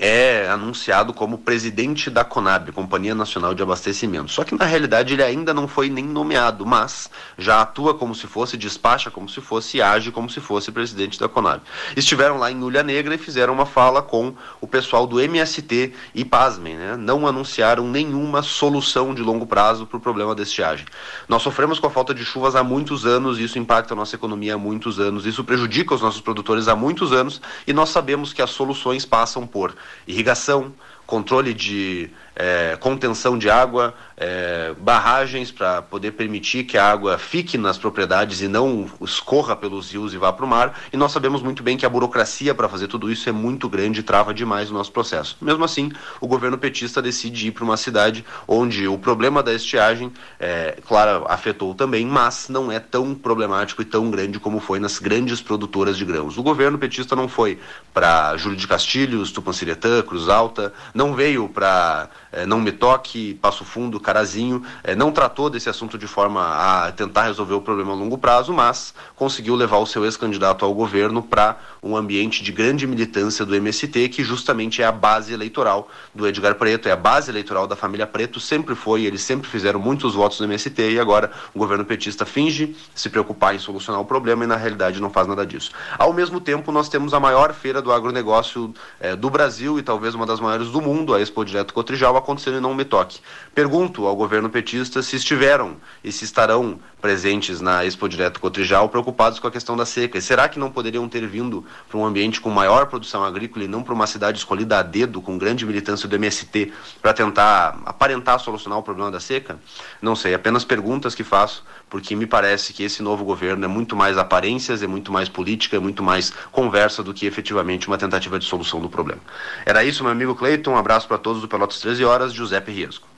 é 0.00 0.48
anunciado 0.48 1.12
como 1.12 1.36
presidente 1.36 2.08
da 2.08 2.24
Conab, 2.24 2.72
Companhia 2.72 3.14
Nacional 3.14 3.54
de 3.54 3.62
Abastecimento. 3.62 4.32
Só 4.32 4.44
que 4.44 4.54
na 4.54 4.64
realidade 4.64 5.12
ele 5.12 5.22
ainda 5.22 5.52
não 5.52 5.68
foi 5.68 5.90
nem 5.90 6.04
nomeado, 6.04 6.64
mas 6.64 7.10
já 7.36 7.60
atua 7.60 7.92
como 7.92 8.14
se 8.14 8.26
fosse, 8.26 8.56
despacha 8.56 9.10
como 9.10 9.28
se 9.28 9.42
fosse 9.42 9.82
age 9.82 10.10
como 10.10 10.30
se 10.30 10.40
fosse 10.40 10.72
presidente 10.72 11.20
da 11.20 11.28
Conab. 11.28 11.60
Estiveram 11.94 12.38
lá 12.38 12.50
em 12.50 12.62
Ulha 12.62 12.82
Negra 12.82 13.14
e 13.14 13.18
fizeram 13.18 13.52
uma 13.52 13.66
fala 13.66 14.00
com 14.00 14.34
o 14.58 14.66
pessoal 14.66 15.06
do 15.06 15.20
MST 15.20 15.92
e, 16.14 16.24
pasmem, 16.24 16.76
né, 16.76 16.96
não 16.96 17.26
anunciaram 17.26 17.86
nenhuma 17.86 18.40
solução 18.40 19.14
de 19.14 19.20
longo 19.20 19.46
prazo 19.46 19.86
para 19.86 19.98
o 19.98 20.00
problema 20.00 20.34
da 20.34 20.42
estiagem. 20.42 20.86
Nós 21.28 21.42
sofremos 21.42 21.78
com 21.78 21.88
a 21.88 21.90
falta 21.90 22.14
de 22.14 22.24
chuvas 22.24 22.56
há 22.56 22.64
muitos 22.64 23.04
anos, 23.04 23.38
isso 23.38 23.58
impacta 23.58 23.92
a 23.92 23.96
nossa 23.96 24.16
economia 24.16 24.54
há 24.54 24.58
muitos 24.58 24.98
anos, 24.98 25.26
isso 25.26 25.44
prejudica 25.44 25.94
os 25.94 26.00
nossos 26.00 26.22
produtores 26.22 26.68
há 26.68 26.74
muitos 26.74 27.12
anos 27.12 27.38
e 27.66 27.74
nós 27.74 27.90
sabemos 27.90 28.32
que 28.32 28.40
as 28.40 28.50
soluções 28.50 29.04
passam 29.04 29.46
por 29.46 29.74
irrigação, 30.06 30.74
controle 31.10 31.52
de 31.52 32.08
é, 32.40 32.76
contenção 32.80 33.36
de 33.36 33.50
água, 33.50 33.94
é, 34.16 34.72
barragens 34.78 35.50
para 35.50 35.82
poder 35.82 36.12
permitir 36.12 36.64
que 36.64 36.78
a 36.78 36.90
água 36.90 37.18
fique 37.18 37.58
nas 37.58 37.76
propriedades 37.76 38.40
e 38.40 38.48
não 38.48 38.86
escorra 39.02 39.54
pelos 39.54 39.92
rios 39.92 40.14
e 40.14 40.16
vá 40.16 40.32
para 40.32 40.44
o 40.44 40.48
mar. 40.48 40.78
E 40.92 40.96
nós 40.96 41.12
sabemos 41.12 41.42
muito 41.42 41.62
bem 41.62 41.76
que 41.76 41.84
a 41.84 41.88
burocracia 41.88 42.54
para 42.54 42.68
fazer 42.68 42.86
tudo 42.86 43.10
isso 43.10 43.28
é 43.28 43.32
muito 43.32 43.68
grande 43.68 44.00
e 44.00 44.02
trava 44.02 44.32
demais 44.32 44.70
o 44.70 44.74
nosso 44.74 44.90
processo. 44.90 45.36
Mesmo 45.40 45.64
assim, 45.64 45.92
o 46.20 46.26
governo 46.26 46.56
petista 46.56 47.02
decide 47.02 47.48
ir 47.48 47.50
para 47.50 47.64
uma 47.64 47.76
cidade 47.76 48.24
onde 48.48 48.86
o 48.88 48.96
problema 48.96 49.42
da 49.42 49.52
estiagem, 49.52 50.12
é, 50.38 50.78
claro, 50.86 51.26
afetou 51.28 51.74
também, 51.74 52.06
mas 52.06 52.48
não 52.48 52.72
é 52.72 52.78
tão 52.78 53.14
problemático 53.14 53.82
e 53.82 53.84
tão 53.84 54.10
grande 54.10 54.38
como 54.38 54.60
foi 54.60 54.78
nas 54.78 54.98
grandes 54.98 55.42
produtoras 55.42 55.96
de 55.96 56.04
grãos. 56.04 56.38
O 56.38 56.42
governo 56.42 56.78
petista 56.78 57.16
não 57.16 57.28
foi 57.28 57.58
para 57.92 58.36
Júlio 58.36 58.56
de 58.56 58.66
Castilhos, 58.66 59.32
Tupanciretã, 59.32 60.00
Cruz 60.02 60.28
Alta, 60.28 60.72
não 61.00 61.14
veio 61.14 61.48
para 61.48 62.10
é, 62.30 62.44
Não 62.44 62.60
Me 62.60 62.70
Toque, 62.70 63.32
Passo 63.40 63.64
Fundo, 63.64 63.98
Carazinho, 63.98 64.62
é, 64.84 64.94
não 64.94 65.10
tratou 65.10 65.48
desse 65.48 65.70
assunto 65.70 65.96
de 65.96 66.06
forma 66.06 66.42
a 66.42 66.92
tentar 66.92 67.22
resolver 67.22 67.54
o 67.54 67.60
problema 67.62 67.92
a 67.92 67.94
longo 67.94 68.18
prazo, 68.18 68.52
mas 68.52 68.92
conseguiu 69.16 69.54
levar 69.54 69.78
o 69.78 69.86
seu 69.86 70.04
ex-candidato 70.04 70.62
ao 70.62 70.74
governo 70.74 71.22
para 71.22 71.58
um 71.82 71.96
ambiente 71.96 72.42
de 72.42 72.52
grande 72.52 72.86
militância 72.86 73.46
do 73.46 73.54
MST, 73.54 74.10
que 74.10 74.22
justamente 74.22 74.82
é 74.82 74.84
a 74.84 74.92
base 74.92 75.32
eleitoral 75.32 75.88
do 76.14 76.26
Edgar 76.28 76.54
Preto, 76.56 76.86
é 76.86 76.92
a 76.92 76.96
base 76.96 77.30
eleitoral 77.30 77.66
da 77.66 77.74
família 77.74 78.06
Preto, 78.06 78.38
sempre 78.38 78.74
foi, 78.74 79.04
eles 79.04 79.22
sempre 79.22 79.48
fizeram 79.48 79.80
muitos 79.80 80.14
votos 80.14 80.38
no 80.38 80.44
MST 80.44 80.92
e 80.92 81.00
agora 81.00 81.30
o 81.54 81.58
governo 81.58 81.86
petista 81.86 82.26
finge 82.26 82.76
se 82.94 83.08
preocupar 83.08 83.54
em 83.54 83.58
solucionar 83.58 84.02
o 84.02 84.04
problema 84.04 84.44
e 84.44 84.46
na 84.46 84.56
realidade 84.56 85.00
não 85.00 85.08
faz 85.08 85.26
nada 85.26 85.46
disso. 85.46 85.70
Ao 85.98 86.12
mesmo 86.12 86.40
tempo, 86.40 86.70
nós 86.70 86.90
temos 86.90 87.14
a 87.14 87.20
maior 87.20 87.54
feira 87.54 87.80
do 87.80 87.90
agronegócio 87.90 88.74
é, 89.00 89.16
do 89.16 89.30
Brasil 89.30 89.78
e 89.78 89.82
talvez 89.82 90.14
uma 90.14 90.26
das 90.26 90.40
maiores 90.40 90.68
do 90.68 90.82
mundo, 90.82 90.89
a 91.14 91.20
Expo 91.20 91.44
Direto 91.44 91.72
Cotrijal, 91.72 92.16
acontecendo 92.16 92.58
em 92.58 92.60
Não 92.60 92.74
Me 92.74 92.84
Toque. 92.84 93.20
Pergunto 93.54 94.06
ao 94.06 94.16
governo 94.16 94.50
petista 94.50 95.02
se 95.02 95.16
estiveram 95.16 95.76
e 96.02 96.10
se 96.10 96.24
estarão 96.24 96.80
presentes 97.00 97.60
na 97.60 97.84
Expo 97.84 98.08
Direto 98.08 98.38
Cotrijal 98.38 98.88
preocupados 98.88 99.38
com 99.38 99.46
a 99.46 99.50
questão 99.50 99.76
da 99.76 99.86
seca. 99.86 100.18
E 100.18 100.22
será 100.22 100.48
que 100.48 100.58
não 100.58 100.70
poderiam 100.70 101.08
ter 101.08 101.26
vindo 101.26 101.64
para 101.88 101.98
um 101.98 102.04
ambiente 102.04 102.40
com 102.40 102.50
maior 102.50 102.86
produção 102.86 103.24
agrícola 103.24 103.64
e 103.64 103.68
não 103.68 103.82
para 103.82 103.94
uma 103.94 104.06
cidade 104.06 104.38
escolhida 104.38 104.78
a 104.78 104.82
dedo, 104.82 105.20
com 105.20 105.36
grande 105.38 105.64
militância 105.66 106.08
do 106.08 106.14
MST, 106.14 106.72
para 107.00 107.12
tentar 107.12 107.80
aparentar 107.84 108.38
solucionar 108.38 108.78
o 108.78 108.82
problema 108.82 109.10
da 109.10 109.20
seca? 109.20 109.58
Não 110.00 110.14
sei, 110.14 110.34
apenas 110.34 110.64
perguntas 110.64 111.14
que 111.14 111.24
faço, 111.24 111.64
porque 111.88 112.14
me 112.14 112.26
parece 112.26 112.72
que 112.72 112.82
esse 112.82 113.02
novo 113.02 113.24
governo 113.24 113.64
é 113.64 113.68
muito 113.68 113.96
mais 113.96 114.16
aparências, 114.16 114.82
é 114.82 114.86
muito 114.86 115.10
mais 115.10 115.28
política, 115.28 115.76
é 115.76 115.80
muito 115.80 116.02
mais 116.02 116.32
conversa 116.52 117.02
do 117.02 117.12
que 117.12 117.26
efetivamente 117.26 117.88
uma 117.88 117.98
tentativa 117.98 118.38
de 118.38 118.44
solução 118.44 118.80
do 118.80 118.88
problema. 118.88 119.20
Era 119.66 119.82
isso, 119.82 120.02
meu 120.04 120.12
amigo 120.12 120.34
Cleiton. 120.34 120.72
Um 120.72 120.76
abraço 120.76 121.08
para 121.08 121.18
todos 121.18 121.40
do 121.40 121.48
Pelotas 121.48 121.80
13 121.80 122.04
Horas, 122.04 122.32
Giuseppe 122.32 122.70
Riesco. 122.70 123.09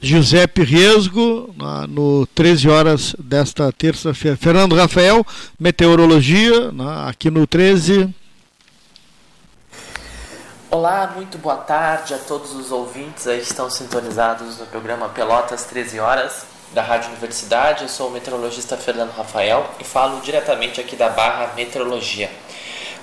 Giuseppe 0.00 0.62
Riesgo, 0.62 1.52
no 1.88 2.24
13 2.28 2.68
horas 2.68 3.16
desta 3.18 3.72
terça-feira. 3.72 4.36
Fernando 4.36 4.76
Rafael, 4.76 5.26
meteorologia, 5.58 6.70
aqui 7.06 7.28
no 7.30 7.46
13. 7.48 8.14
Olá, 10.70 11.12
muito 11.16 11.36
boa 11.38 11.56
tarde 11.56 12.14
a 12.14 12.18
todos 12.18 12.54
os 12.54 12.70
ouvintes 12.70 13.26
aí 13.26 13.40
estão 13.40 13.68
sintonizados 13.68 14.58
no 14.58 14.66
programa 14.66 15.08
Pelotas 15.08 15.64
13 15.64 15.98
horas 15.98 16.46
da 16.72 16.82
Rádio 16.82 17.10
Universidade. 17.10 17.82
Eu 17.82 17.88
sou 17.88 18.08
o 18.08 18.10
meteorologista 18.12 18.76
Fernando 18.76 19.10
Rafael 19.10 19.68
e 19.80 19.84
falo 19.84 20.20
diretamente 20.20 20.80
aqui 20.80 20.94
da 20.94 21.08
Barra 21.08 21.54
Meteorologia. 21.56 22.30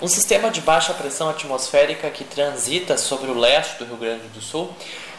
Um 0.01 0.07
sistema 0.07 0.49
de 0.49 0.61
baixa 0.61 0.93
pressão 0.93 1.30
atmosférica 1.30 2.09
que 2.09 2.23
transita 2.23 2.97
sobre 2.97 3.31
o 3.31 3.38
leste 3.38 3.80
do 3.80 3.85
Rio 3.85 3.97
Grande 3.97 4.27
do 4.27 4.41
Sul 4.41 4.73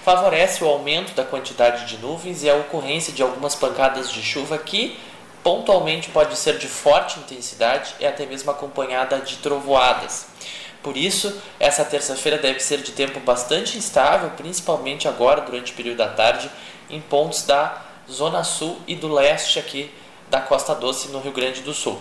favorece 0.07 0.63
o 0.63 0.69
aumento 0.69 1.15
da 1.15 1.25
quantidade 1.25 1.85
de 1.87 1.99
nuvens 1.99 2.45
e 2.45 2.49
a 2.49 2.55
ocorrência 2.55 3.13
de 3.13 3.25
algumas 3.25 3.57
pancadas 3.57 4.09
de 4.09 4.23
chuva 4.23 4.57
que 4.57 4.97
pontualmente 5.43 6.11
pode 6.11 6.39
ser 6.39 6.59
de 6.59 6.69
forte 6.69 7.19
intensidade 7.19 7.93
e 7.99 8.07
até 8.07 8.25
mesmo 8.25 8.49
acompanhada 8.49 9.19
de 9.19 9.39
trovoadas. 9.39 10.29
Por 10.81 10.97
isso, 10.97 11.37
essa 11.59 11.85
terça-feira 11.85 12.39
deve 12.39 12.61
ser 12.61 12.83
de 12.83 12.93
tempo 12.93 13.19
bastante 13.19 13.77
instável, 13.77 14.31
principalmente 14.37 15.09
agora 15.09 15.41
durante 15.41 15.73
o 15.73 15.75
período 15.75 15.97
da 15.97 16.09
tarde, 16.11 16.49
em 16.89 17.01
pontos 17.01 17.43
da 17.43 17.83
zona 18.09 18.45
sul 18.45 18.79
e 18.87 18.95
do 18.95 19.13
leste 19.13 19.59
aqui 19.59 19.93
da 20.31 20.41
Costa 20.41 20.73
Doce 20.73 21.09
no 21.09 21.19
Rio 21.19 21.33
Grande 21.33 21.63
do 21.63 21.75
Sul. 21.75 22.01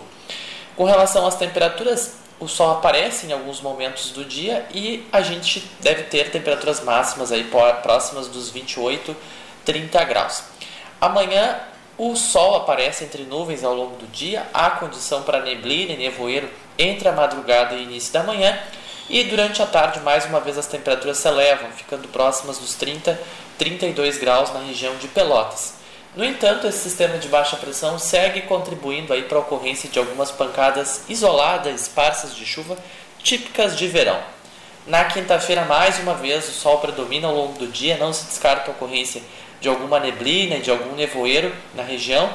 Com 0.75 0.83
relação 0.83 1.25
às 1.25 1.37
temperaturas, 1.37 2.17
o 2.39 2.47
sol 2.47 2.71
aparece 2.71 3.27
em 3.27 3.31
alguns 3.31 3.61
momentos 3.61 4.11
do 4.11 4.25
dia 4.25 4.65
e 4.73 5.05
a 5.11 5.21
gente 5.21 5.63
deve 5.79 6.03
ter 6.03 6.31
temperaturas 6.31 6.81
máximas 6.83 7.31
aí 7.31 7.49
próximas 7.81 8.27
dos 8.27 8.49
28, 8.49 9.15
30 9.63 10.03
graus. 10.03 10.43
Amanhã 10.99 11.59
o 11.97 12.15
sol 12.15 12.55
aparece 12.55 13.05
entre 13.05 13.23
nuvens 13.23 13.63
ao 13.63 13.73
longo 13.73 13.95
do 13.95 14.07
dia, 14.07 14.45
há 14.53 14.71
condição 14.71 15.23
para 15.23 15.41
neblina 15.41 15.93
e 15.93 15.97
nevoeiro 15.97 16.49
entre 16.77 17.07
a 17.07 17.13
madrugada 17.13 17.73
e 17.75 17.83
início 17.83 18.11
da 18.11 18.21
manhã, 18.21 18.59
e 19.09 19.23
durante 19.23 19.61
a 19.61 19.65
tarde 19.65 20.01
mais 20.01 20.25
uma 20.25 20.41
vez 20.41 20.57
as 20.57 20.67
temperaturas 20.67 21.17
se 21.17 21.27
elevam, 21.27 21.69
ficando 21.71 22.07
próximas 22.09 22.57
dos 22.57 22.73
30, 22.73 23.17
32 23.57 24.17
graus 24.17 24.51
na 24.51 24.59
região 24.59 24.95
de 24.97 25.07
Pelotas. 25.07 25.74
No 26.15 26.23
entanto, 26.23 26.65
esse 26.65 26.79
sistema 26.79 27.17
de 27.17 27.27
baixa 27.27 27.57
pressão 27.57 27.99
segue 27.99 28.43
contribuindo 28.43 29.11
aí 29.11 29.23
para 29.23 29.37
a 29.37 29.41
ocorrência 29.41 29.89
de 29.89 29.99
algumas 29.99 30.31
pancadas 30.31 31.01
isoladas, 31.09 31.81
esparsas 31.81 32.33
de 32.33 32.45
chuva, 32.45 32.77
típicas 33.21 33.77
de 33.77 33.85
verão. 33.85 34.17
Na 34.87 35.03
quinta-feira, 35.03 35.65
mais 35.65 35.99
uma 35.99 36.13
vez, 36.13 36.47
o 36.47 36.53
sol 36.53 36.77
predomina 36.77 37.27
ao 37.27 37.35
longo 37.35 37.59
do 37.59 37.67
dia, 37.67 37.97
não 37.97 38.13
se 38.13 38.25
descarta 38.27 38.71
a 38.71 38.73
ocorrência 38.73 39.21
de 39.59 39.67
alguma 39.67 39.99
neblina, 39.99 40.59
de 40.59 40.71
algum 40.71 40.95
nevoeiro 40.95 41.53
na 41.73 41.83
região. 41.83 42.31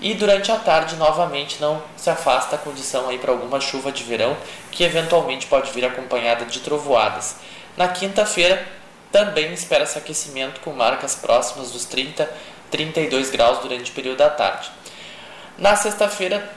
E 0.00 0.14
durante 0.14 0.52
a 0.52 0.56
tarde, 0.56 0.94
novamente, 0.94 1.56
não 1.60 1.82
se 1.96 2.08
afasta 2.08 2.54
a 2.54 2.58
condição 2.58 3.08
aí 3.08 3.18
para 3.18 3.32
alguma 3.32 3.60
chuva 3.60 3.90
de 3.90 4.04
verão, 4.04 4.36
que 4.70 4.84
eventualmente 4.84 5.48
pode 5.48 5.72
vir 5.72 5.84
acompanhada 5.84 6.44
de 6.44 6.60
trovoadas. 6.60 7.34
Na 7.76 7.88
quinta-feira, 7.88 8.64
também 9.10 9.52
espera-se 9.52 9.96
aquecimento 9.96 10.60
com 10.60 10.72
marcas 10.72 11.14
próximas 11.14 11.70
dos 11.70 11.84
30, 11.84 12.28
32 12.74 13.30
graus 13.30 13.60
durante 13.60 13.92
o 13.92 13.94
período 13.94 14.18
da 14.18 14.28
tarde. 14.28 14.68
Na 15.56 15.76
sexta-feira, 15.76 16.50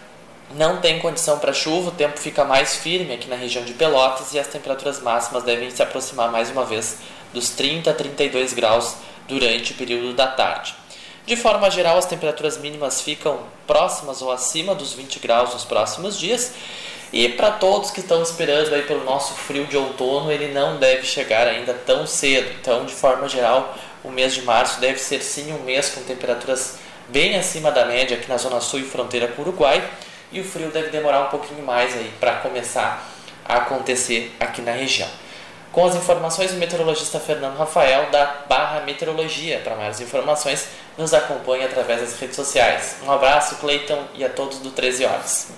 não 0.56 0.82
tem 0.82 0.98
condição 0.98 1.38
para 1.38 1.54
chuva, 1.54 1.90
o 1.90 1.92
tempo 1.92 2.20
fica 2.20 2.44
mais 2.44 2.78
firme 2.78 3.14
aqui 3.14 3.28
na 3.28 3.36
região 3.36 3.64
de 3.64 3.74
Pelotas 3.74 4.34
e 4.34 4.40
as 4.40 4.48
temperaturas 4.48 5.00
máximas 5.00 5.44
devem 5.44 5.70
se 5.70 5.84
aproximar 5.84 6.32
mais 6.32 6.50
uma 6.50 6.66
vez 6.66 6.98
dos 7.32 7.50
30 7.50 7.92
a 7.92 7.94
32 7.94 8.54
graus 8.54 8.96
durante 9.28 9.74
o 9.74 9.76
período 9.76 10.16
da 10.16 10.26
tarde. 10.26 10.74
De 11.28 11.36
forma 11.36 11.70
geral, 11.70 12.00
as 12.00 12.08
temperaturas 12.08 12.58
mínimas 12.58 13.00
ficam 13.00 13.42
próximas 13.68 14.20
ou 14.20 14.32
acima 14.32 14.74
dos 14.74 14.94
20 14.94 15.20
graus 15.20 15.54
nos 15.54 15.66
próximos 15.66 16.18
dias. 16.18 16.54
E 17.14 17.30
para 17.30 17.52
todos 17.52 17.92
que 17.92 18.00
estão 18.00 18.24
esperando 18.24 18.74
aí 18.74 18.82
pelo 18.82 19.04
nosso 19.04 19.34
frio 19.34 19.66
de 19.66 19.78
outono, 19.78 20.32
ele 20.32 20.48
não 20.48 20.78
deve 20.78 21.06
chegar 21.06 21.48
ainda 21.48 21.74
tão 21.74 22.08
cedo. 22.08 22.50
Então, 22.60 22.86
de 22.86 22.94
forma 22.94 23.30
geral, 23.30 23.76
o 24.04 24.10
mês 24.10 24.34
de 24.34 24.42
março 24.42 24.80
deve 24.80 25.00
ser 25.00 25.22
sim 25.22 25.52
um 25.54 25.64
mês 25.64 25.90
com 25.90 26.02
temperaturas 26.04 26.78
bem 27.10 27.38
acima 27.38 27.72
da 27.72 27.86
média 27.86 28.18
aqui 28.18 28.28
na 28.28 28.38
zona 28.38 28.60
sul 28.60 28.80
e 28.80 28.84
fronteira 28.84 29.28
com 29.28 29.42
o 29.42 29.46
Uruguai 29.46 29.84
e 30.32 30.40
o 30.40 30.44
frio 30.44 30.70
deve 30.70 30.90
demorar 30.90 31.22
um 31.22 31.30
pouquinho 31.30 31.64
mais 31.66 31.96
aí 31.96 32.12
para 32.20 32.38
começar 32.38 33.08
a 33.46 33.58
acontecer 33.58 34.36
aqui 34.40 34.62
na 34.62 34.72
região. 34.72 35.08
Com 35.72 35.86
as 35.86 35.96
informações 35.96 36.52
do 36.52 36.58
meteorologista 36.58 37.20
Fernando 37.20 37.58
Rafael 37.58 38.10
da 38.10 38.44
Barra 38.50 38.82
Meteorologia. 38.82 39.60
Para 39.60 39.76
mais 39.76 40.02
informações, 40.02 40.68
nos 40.98 41.14
acompanhe 41.14 41.64
através 41.64 42.02
das 42.02 42.20
redes 42.20 42.36
sociais. 42.36 42.98
Um 43.04 43.12
abraço, 43.12 43.58
Cleiton, 43.58 44.06
e 44.16 44.26
a 44.26 44.30
todos 44.30 44.60
do 44.60 44.72
13 44.72 45.06
Horas. 45.06 45.52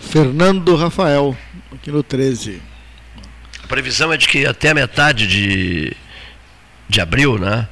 Fernando 0.00 0.74
Rafael, 0.74 1.36
aqui 1.72 1.92
no 1.92 2.02
13. 2.02 2.60
A 3.62 3.66
previsão 3.68 4.12
é 4.12 4.16
de 4.16 4.26
que 4.26 4.44
até 4.44 4.70
a 4.70 4.74
metade 4.74 5.26
de, 5.26 5.96
de 6.90 7.00
abril, 7.00 7.38
né? 7.38 7.66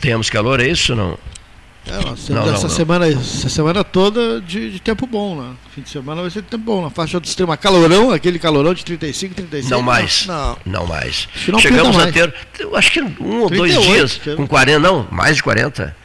Tenhamos 0.00 0.30
calor, 0.30 0.60
é 0.60 0.66
isso 0.66 0.92
ou 0.92 0.98
não? 0.98 1.18
É, 1.86 2.04
nós 2.04 2.28
não, 2.28 2.42
essa, 2.52 2.62
não, 2.64 2.68
semana, 2.68 3.08
essa 3.08 3.48
semana 3.48 3.82
toda 3.82 4.40
de, 4.40 4.72
de, 4.72 4.80
tempo 4.80 5.06
bom, 5.06 5.40
né? 5.40 5.54
Fim 5.74 5.80
de 5.82 5.88
semana 5.88 6.20
vai 6.20 6.30
ser 6.30 6.42
de 6.42 6.48
tempo 6.48 6.64
bom. 6.64 6.82
Na 6.82 6.90
faixa 6.90 7.18
do 7.18 7.24
extremo, 7.24 7.56
calorão, 7.56 8.10
aquele 8.10 8.38
calorão 8.38 8.74
de 8.74 8.84
35, 8.84 9.34
36. 9.34 9.70
Não 9.70 9.82
mais. 9.82 10.26
Não, 10.26 10.58
não 10.66 10.86
mais. 10.86 11.28
Não 11.46 11.58
Chegamos 11.58 11.96
mais. 11.96 12.08
a 12.08 12.12
ter, 12.12 12.34
acho 12.74 12.92
que 12.92 13.00
um 13.00 13.42
ou 13.42 13.50
dois 13.50 13.80
dias 13.80 14.20
com 14.36 14.46
40, 14.46 14.78
não, 14.78 15.06
mais 15.10 15.36
de 15.36 15.42
40. 15.42 15.96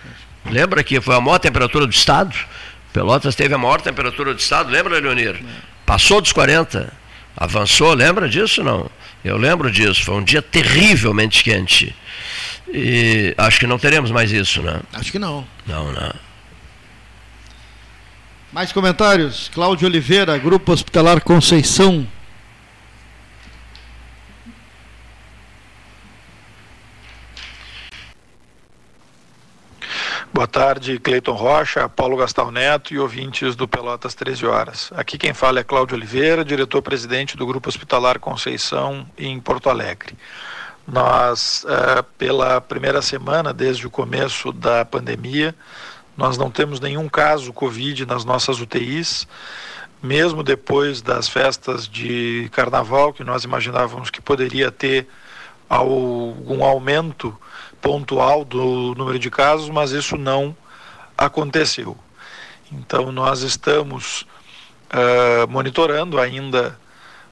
Lembra 0.50 0.84
que 0.84 1.00
foi 1.02 1.16
a 1.16 1.22
maior 1.22 1.40
temperatura 1.40 1.86
do 1.86 1.94
estado? 1.94 2.36
Pelotas 2.92 3.36
teve 3.36 3.54
a 3.54 3.58
maior 3.58 3.82
temperatura 3.82 4.34
do 4.34 4.40
estado, 4.40 4.70
lembra, 4.70 5.00
Leonir? 5.00 5.44
Passou 5.86 6.22
dos 6.22 6.32
40. 6.32 6.94
Avançou, 7.36 7.94
lembra 7.94 8.30
disso 8.30 8.64
não? 8.64 8.90
Eu 9.24 9.38
lembro 9.38 9.72
disso, 9.72 10.04
foi 10.04 10.16
um 10.16 10.24
dia 10.24 10.42
terrivelmente 10.42 11.44
quente. 11.44 11.96
E 12.68 13.34
acho 13.38 13.60
que 13.60 13.68
não 13.68 13.80
teremos 13.80 14.12
mais 14.12 14.32
isso, 14.32 14.62
né? 14.62 14.82
Acho 14.92 15.12
que 15.12 15.20
não. 15.20 15.48
Não, 15.66 15.92
não. 15.94 16.14
Mais 18.52 18.72
comentários? 18.72 19.50
Cláudio 19.54 19.88
Oliveira, 19.88 20.38
Grupo 20.38 20.72
Hospitalar 20.72 21.22
Conceição. 21.22 22.06
Boa 30.34 30.48
tarde, 30.48 30.98
Cleiton 30.98 31.34
Rocha, 31.34 31.88
Paulo 31.88 32.18
Gastal 32.18 32.50
Neto 32.50 32.92
e 32.92 32.98
ouvintes 32.98 33.56
do 33.56 33.68
Pelotas 33.68 34.16
13 34.16 34.48
Horas. 34.48 34.92
Aqui 34.96 35.16
quem 35.16 35.32
fala 35.32 35.60
é 35.60 35.64
Cláudio 35.64 35.96
Oliveira, 35.96 36.44
diretor-presidente 36.44 37.38
do 37.38 37.46
Grupo 37.46 37.70
Hospitalar 37.70 38.18
Conceição 38.18 39.06
em 39.16 39.40
Porto 39.40 39.70
Alegre. 39.70 40.18
Nós, 40.88 41.64
é, 41.70 42.02
pela 42.18 42.60
primeira 42.60 43.00
semana, 43.00 43.54
desde 43.54 43.86
o 43.86 43.92
começo 43.92 44.52
da 44.52 44.84
pandemia, 44.84 45.54
nós 46.18 46.36
não 46.36 46.50
temos 46.50 46.80
nenhum 46.80 47.08
caso 47.08 47.54
Covid 47.54 48.04
nas 48.08 48.26
nossas 48.26 48.60
UTIs, 48.60 49.28
mesmo 50.02 50.42
depois 50.42 51.00
das 51.00 51.30
festas 51.30 51.88
de 51.88 52.50
carnaval, 52.52 53.14
que 53.14 53.24
nós 53.24 53.44
imaginávamos 53.44 54.10
que 54.10 54.20
poderia 54.20 54.72
ter 54.72 55.08
algum 55.70 56.64
aumento 56.64 57.38
pontual 57.84 58.46
do 58.46 58.96
número 58.96 59.20
de 59.20 59.30
casos, 59.30 59.70
mas 59.70 59.92
isso 59.92 60.18
não 60.18 60.56
aconteceu. 61.18 61.98
Então, 62.72 63.12
nós 63.12 63.42
estamos 63.42 64.26
uh, 64.90 65.48
monitorando 65.50 66.18
ainda 66.18 66.80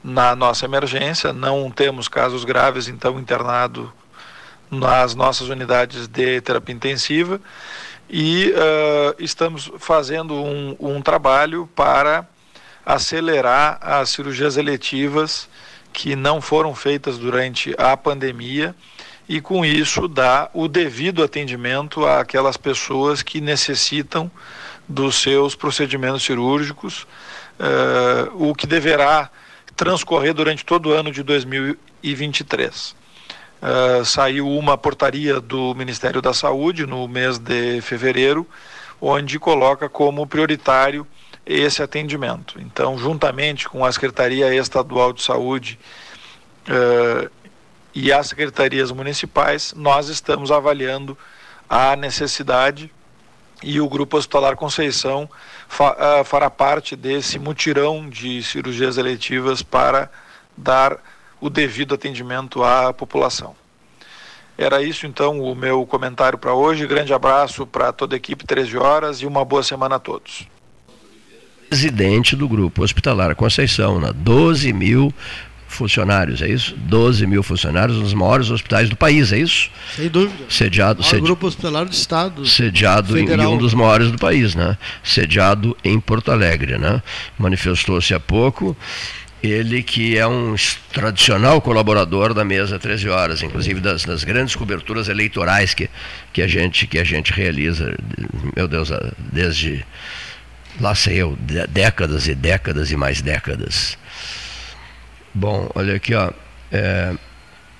na 0.03 0.35
nossa 0.35 0.65
emergência, 0.65 1.31
não 1.31 1.71
temos 1.71 2.09
casos 2.09 2.43
graves, 2.43 2.89
então, 2.89 3.17
internado 3.17 3.91
nas 4.69 5.15
nossas 5.15 5.47
unidades 5.47 6.07
de 6.07 6.41
terapia 6.41 6.75
intensiva 6.75 7.39
e 8.09 8.51
uh, 8.51 9.15
estamos 9.19 9.71
fazendo 9.79 10.33
um, 10.33 10.75
um 10.79 11.01
trabalho 11.01 11.69
para 11.75 12.27
acelerar 12.85 13.77
as 13.81 14.09
cirurgias 14.09 14.57
eletivas 14.57 15.47
que 15.93 16.15
não 16.15 16.41
foram 16.41 16.75
feitas 16.75 17.17
durante 17.17 17.73
a 17.77 17.95
pandemia 17.95 18.75
e 19.27 19.39
com 19.39 19.65
isso 19.65 20.07
dar 20.07 20.49
o 20.53 20.67
devido 20.67 21.23
atendimento 21.23 22.05
àquelas 22.05 22.57
pessoas 22.57 23.21
que 23.21 23.39
necessitam 23.39 24.29
dos 24.87 25.15
seus 25.15 25.55
procedimentos 25.55 26.23
cirúrgicos, 26.23 27.07
uh, 27.59 28.49
o 28.49 28.53
que 28.53 28.67
deverá 28.67 29.29
transcorrer 29.75 30.33
durante 30.33 30.65
todo 30.65 30.89
o 30.89 30.91
ano 30.91 31.11
de 31.11 31.23
2023. 31.23 32.95
Uh, 33.61 34.03
saiu 34.03 34.49
uma 34.49 34.77
portaria 34.77 35.39
do 35.39 35.73
Ministério 35.75 36.21
da 36.21 36.33
Saúde 36.33 36.85
no 36.85 37.07
mês 37.07 37.37
de 37.37 37.79
fevereiro, 37.81 38.45
onde 38.99 39.39
coloca 39.39 39.87
como 39.87 40.27
prioritário 40.27 41.07
esse 41.45 41.81
atendimento. 41.81 42.59
Então, 42.59 42.97
juntamente 42.97 43.67
com 43.67 43.83
a 43.85 43.91
Secretaria 43.91 44.53
Estadual 44.53 45.13
de 45.13 45.21
Saúde 45.21 45.79
uh, 46.67 47.29
e 47.93 48.11
as 48.11 48.27
secretarias 48.27 48.91
municipais, 48.91 49.73
nós 49.75 50.07
estamos 50.07 50.51
avaliando 50.51 51.17
a 51.69 51.95
necessidade 51.95 52.91
e 53.63 53.79
o 53.79 53.87
Grupo 53.87 54.17
Hospitalar 54.17 54.55
Conceição 54.55 55.29
fa, 55.67 56.21
uh, 56.21 56.23
fará 56.25 56.49
parte 56.49 56.95
desse 56.95 57.37
mutirão 57.37 58.09
de 58.09 58.41
cirurgias 58.43 58.97
eletivas 58.97 59.61
para 59.61 60.09
dar 60.57 60.97
o 61.39 61.49
devido 61.49 61.93
atendimento 61.93 62.63
à 62.63 62.93
população. 62.93 63.55
Era 64.57 64.81
isso 64.81 65.07
então 65.07 65.39
o 65.39 65.55
meu 65.55 65.85
comentário 65.85 66.37
para 66.37 66.53
hoje. 66.53 66.85
Grande 66.85 67.13
abraço 67.13 67.65
para 67.65 67.91
toda 67.91 68.15
a 68.15 68.17
equipe 68.17 68.45
13 68.45 68.77
horas 68.77 69.21
e 69.21 69.25
uma 69.25 69.43
boa 69.43 69.63
semana 69.63 69.95
a 69.95 69.99
todos. 69.99 70.47
Presidente 71.69 72.35
do 72.35 72.49
Grupo 72.49 72.83
Hospitalar 72.83 73.33
Conceição, 73.35 73.99
na 73.99 74.11
12 74.11 74.73
mil 74.73 75.13
funcionários, 75.71 76.41
é 76.41 76.47
isso? 76.47 76.75
12 76.75 77.25
mil 77.25 77.41
funcionários 77.41 77.97
nos 77.97 78.13
maiores 78.13 78.49
hospitais 78.49 78.89
do 78.89 78.95
país, 78.95 79.31
é 79.31 79.39
isso? 79.39 79.69
Sem 79.95 80.07
dúvida. 80.07 80.45
Sediado, 80.49 81.03
sedi... 81.03 81.21
grupo 81.21 81.47
hospitalar 81.47 81.85
do 81.85 81.91
Estado. 81.91 82.45
Sediado 82.45 83.17
em, 83.17 83.25
em, 83.25 83.45
um 83.45 83.57
dos 83.57 83.73
maiores 83.73 84.11
do 84.11 84.17
país, 84.17 84.55
né? 84.55 84.77
Sediado 85.03 85.75
em 85.83 85.99
Porto 85.99 86.31
Alegre, 86.31 86.77
né? 86.77 87.01
Manifestou-se 87.37 88.13
há 88.13 88.19
pouco. 88.19 88.75
Ele 89.41 89.81
que 89.81 90.17
é 90.17 90.27
um 90.27 90.55
tradicional 90.93 91.59
colaborador 91.61 92.31
da 92.31 92.45
mesa 92.45 92.77
13 92.77 93.09
horas, 93.09 93.41
inclusive 93.41 93.79
das, 93.79 94.05
das 94.05 94.23
grandes 94.23 94.55
coberturas 94.55 95.09
eleitorais 95.09 95.73
que, 95.73 95.89
que, 96.31 96.43
a 96.43 96.47
gente, 96.47 96.85
que 96.85 96.99
a 96.99 97.03
gente 97.03 97.33
realiza, 97.33 97.95
meu 98.55 98.67
Deus, 98.67 98.91
desde 99.17 99.83
lá 100.79 100.93
sei 100.93 101.17
eu, 101.17 101.35
décadas 101.69 102.27
e 102.27 102.35
décadas 102.35 102.91
e 102.91 102.95
mais 102.95 103.21
décadas. 103.21 103.97
Bom, 105.33 105.69
olha 105.75 105.95
aqui, 105.95 106.13
ó. 106.13 106.31
É, 106.71 107.13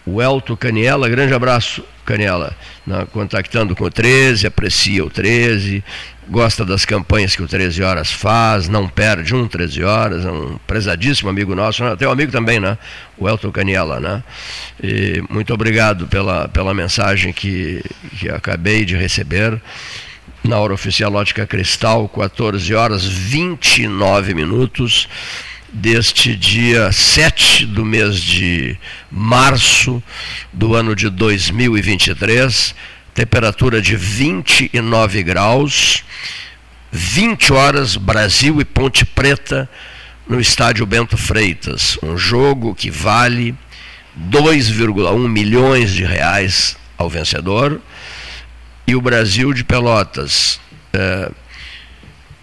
o 0.05 0.21
Elton 0.21 0.55
Caniela, 0.55 1.07
grande 1.07 1.33
abraço, 1.33 1.83
Caniela, 2.05 2.55
né, 2.85 3.05
contactando 3.11 3.75
com 3.75 3.85
o 3.85 3.89
13, 3.89 4.47
aprecia 4.47 5.05
o 5.05 5.09
13, 5.09 5.83
gosta 6.27 6.65
das 6.65 6.85
campanhas 6.85 7.35
que 7.35 7.43
o 7.43 7.47
13 7.47 7.83
Horas 7.83 8.11
faz, 8.11 8.67
não 8.67 8.87
perde 8.87 9.35
um 9.35 9.47
13 9.47 9.83
Horas, 9.83 10.25
é 10.25 10.31
um 10.31 10.57
prezadíssimo 10.65 11.29
amigo 11.29 11.53
nosso, 11.53 11.83
né, 11.83 11.95
tem 11.95 12.07
um 12.07 12.11
amigo 12.11 12.31
também, 12.31 12.59
né? 12.59 12.77
O 13.17 13.29
Elton 13.29 13.51
Caniela, 13.51 13.99
né? 13.99 14.23
E 14.81 15.23
muito 15.29 15.53
obrigado 15.53 16.07
pela, 16.07 16.47
pela 16.47 16.73
mensagem 16.73 17.31
que, 17.31 17.83
que 18.17 18.27
acabei 18.29 18.83
de 18.83 18.95
receber 18.95 19.61
na 20.43 20.57
hora 20.57 20.73
oficial 20.73 21.13
Ótica 21.13 21.45
Cristal, 21.45 22.09
14 22.09 22.73
horas 22.73 23.05
29 23.05 24.33
minutos. 24.33 25.07
Deste 25.71 26.35
dia 26.35 26.91
7 26.91 27.65
do 27.65 27.85
mês 27.85 28.19
de 28.19 28.77
março 29.09 30.03
do 30.51 30.75
ano 30.75 30.95
de 30.95 31.09
2023, 31.09 32.75
temperatura 33.13 33.81
de 33.81 33.95
29 33.95 35.23
graus, 35.23 36.03
20 36.91 37.53
horas, 37.53 37.95
Brasil 37.95 38.59
e 38.59 38.65
Ponte 38.65 39.05
Preta 39.05 39.69
no 40.27 40.39
estádio 40.39 40.85
Bento 40.85 41.17
Freitas. 41.17 41.97
Um 42.03 42.17
jogo 42.17 42.75
que 42.75 42.91
vale 42.91 43.55
2,1 44.29 45.27
milhões 45.27 45.91
de 45.93 46.03
reais 46.03 46.77
ao 46.97 47.09
vencedor. 47.09 47.81
E 48.85 48.95
o 48.95 49.01
Brasil 49.01 49.53
de 49.53 49.63
Pelotas. 49.63 50.59
É, 50.93 51.31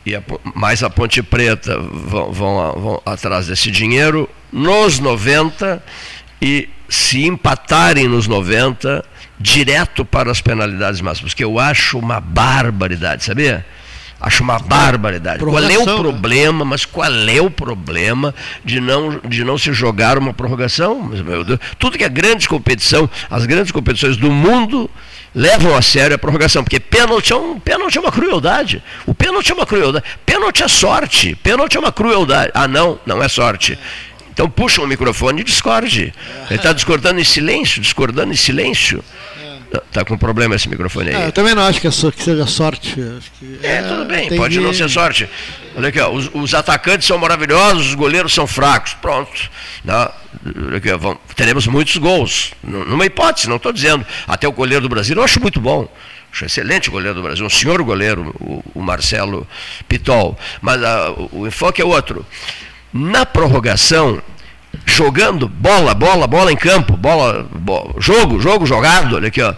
e 0.09 0.17
a, 0.17 0.23
mais 0.55 0.83
a 0.83 0.89
Ponte 0.89 1.23
Preta 1.23 1.79
vão, 1.79 2.33
vão, 2.33 2.81
vão 2.81 3.03
atrás 3.05 3.47
desse 3.47 3.71
dinheiro 3.71 4.29
nos 4.51 4.99
90 4.99 5.83
e 6.41 6.69
se 6.89 7.27
empatarem 7.27 8.09
nos 8.09 8.27
90, 8.27 9.05
direto 9.39 10.05
para 10.05 10.31
as 10.31 10.41
penalidades 10.41 11.01
máximas, 11.01 11.35
que 11.35 11.45
eu 11.45 11.59
acho 11.59 11.99
uma 11.99 12.21
barbaridade, 12.21 13.25
sabia? 13.25 13.67
Acho 14.21 14.43
uma 14.43 14.59
barbaridade. 14.59 15.39
Qual 15.39 15.59
é 15.59 15.79
o 15.79 15.87
né? 15.87 15.97
problema, 15.97 16.65
mas 16.65 16.85
qual 16.85 17.07
é 17.07 17.41
o 17.41 17.49
problema 17.49 18.35
de 18.65 18.81
não, 18.81 19.21
de 19.21 19.45
não 19.45 19.57
se 19.57 19.73
jogar 19.73 20.19
uma 20.19 20.35
prorrogação? 20.35 21.05
Meu 21.05 21.45
Deus, 21.45 21.61
tudo 21.79 21.97
que 21.97 22.03
é 22.03 22.09
grande 22.09 22.49
competição, 22.49 23.09
as 23.31 23.47
grandes 23.47 23.71
competições 23.71 24.17
do 24.17 24.31
mundo 24.31 24.91
levam 25.33 25.77
a 25.77 25.81
sério 25.81 26.17
a 26.17 26.19
prorrogação, 26.19 26.65
porque 26.65 26.81
pênalti 26.81 27.33
é, 27.33 27.37
um, 27.37 27.61
pênalti 27.61 27.97
é 27.97 28.01
uma 28.01 28.11
crueldade. 28.11 28.83
O 29.07 29.15
pênalti 29.15 29.53
é 29.53 29.55
uma 29.55 29.67
crueldade. 29.67 30.05
Pênalti 30.27 30.65
é 30.65 30.69
sorte. 30.69 31.37
Pênalti 31.37 31.77
é 31.77 31.81
uma 31.81 31.93
crueldade. 31.93 32.51
Ah, 32.55 32.67
não, 32.67 32.99
não 33.07 33.23
é 33.23 33.29
sorte. 33.29 33.79
Então 34.33 34.51
puxa 34.51 34.83
o 34.83 34.87
microfone 34.87 35.43
e 35.43 35.45
discorde. 35.45 36.13
Ele 36.49 36.57
está 36.57 36.73
discordando 36.73 37.21
em 37.21 37.25
silêncio, 37.25 37.81
discordando 37.81 38.33
em 38.33 38.37
silêncio. 38.37 39.03
Está 39.71 40.03
com 40.05 40.17
problema 40.17 40.55
esse 40.55 40.69
microfone 40.69 41.11
aí. 41.11 41.15
Ah, 41.15 41.27
eu 41.27 41.33
também 41.33 41.55
não 41.55 41.63
acho 41.63 41.81
que, 41.81 41.87
é 41.87 41.91
so, 41.91 42.11
que 42.11 42.23
seja 42.23 42.47
sorte. 42.47 42.95
Que 43.39 43.61
é, 43.63 43.77
é, 43.77 43.83
tudo 43.83 44.05
bem, 44.07 44.35
pode 44.37 44.59
não 44.61 44.73
ser 44.73 44.89
sorte. 44.89 45.29
Olha 45.77 45.89
aqui, 45.89 46.01
ó, 46.01 46.11
os, 46.11 46.31
os, 46.33 46.55
atacantes 46.55 47.07
são 47.07 47.19
maravilhosos, 47.19 47.89
os 47.89 47.95
goleiros 47.95 48.33
são 48.33 48.47
fracos. 48.47 48.95
Pronto. 48.95 49.51
Olha 49.87 50.77
aqui, 50.77 50.91
ó, 50.91 50.97
vamos, 50.97 51.19
teremos 51.37 51.67
muitos 51.67 51.97
gols. 51.99 52.53
Numa 52.63 53.05
hipótese, 53.05 53.49
não 53.49 53.57
estou 53.57 53.73
dizendo. 53.73 54.07
Até 54.27 54.49
o 54.49 54.53
goleiro 54.53 54.83
do 54.83 54.89
Brasil 54.89 55.17
eu 55.17 55.23
acho 55.23 55.39
muito 55.39 55.61
bom. 55.61 55.87
Acho 56.33 56.47
excelente 56.47 56.89
o 56.89 56.93
goleiro 56.93 57.15
do 57.15 57.23
Brasil, 57.23 57.45
um 57.45 57.51
senhor 57.51 57.83
goleiro, 57.83 58.35
o, 58.41 58.63
o 58.75 58.83
Marcelo 58.83 59.47
Pitol. 59.87 60.39
Mas 60.63 60.83
a, 60.83 61.11
o, 61.11 61.41
o 61.41 61.47
enfoque 61.47 61.83
é 61.83 61.85
outro. 61.85 62.25
Na 62.93 63.27
prorrogação, 63.27 64.23
jogando 64.85 65.49
bola, 65.49 65.95
bola, 65.95 66.27
bola 66.27 66.53
em 66.53 66.57
campo, 66.57 66.97
bola, 66.97 67.47
bola 67.53 67.95
jogo, 67.99 68.41
jogo 68.41 68.67
jogado, 68.67 69.17
olha 69.17 69.29
aqui, 69.29 69.43
ó. 69.43 69.55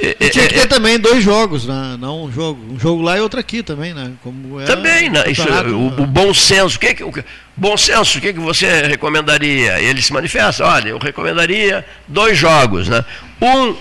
E, 0.00 0.28
tinha 0.28 0.48
que 0.48 0.54
ter 0.54 0.60
é, 0.60 0.66
também 0.66 0.98
dois 0.98 1.22
jogos, 1.22 1.66
né? 1.66 1.96
não 1.98 2.24
um 2.24 2.32
jogo, 2.32 2.60
um 2.74 2.78
jogo 2.78 3.00
lá 3.00 3.16
e 3.16 3.20
outro 3.20 3.38
aqui 3.38 3.62
também, 3.62 3.94
né? 3.94 4.12
Como 4.22 4.60
é 4.60 4.64
também, 4.64 5.08
né? 5.08 5.24
Isso, 5.30 5.46
o, 5.48 6.02
o, 6.02 6.06
bom 6.06 6.34
senso, 6.34 6.76
o 6.76 6.80
que, 6.80 6.94
que 6.94 7.04
o 7.04 7.12
bom 7.56 7.76
senso, 7.76 8.18
o 8.18 8.20
que, 8.20 8.32
que 8.32 8.40
você 8.40 8.82
recomendaria? 8.82 9.80
Ele 9.80 10.02
se 10.02 10.12
manifesta, 10.12 10.66
olha, 10.66 10.88
eu 10.88 10.98
recomendaria 10.98 11.86
dois 12.08 12.36
jogos, 12.36 12.88
né? 12.88 13.04
Um 13.40 13.76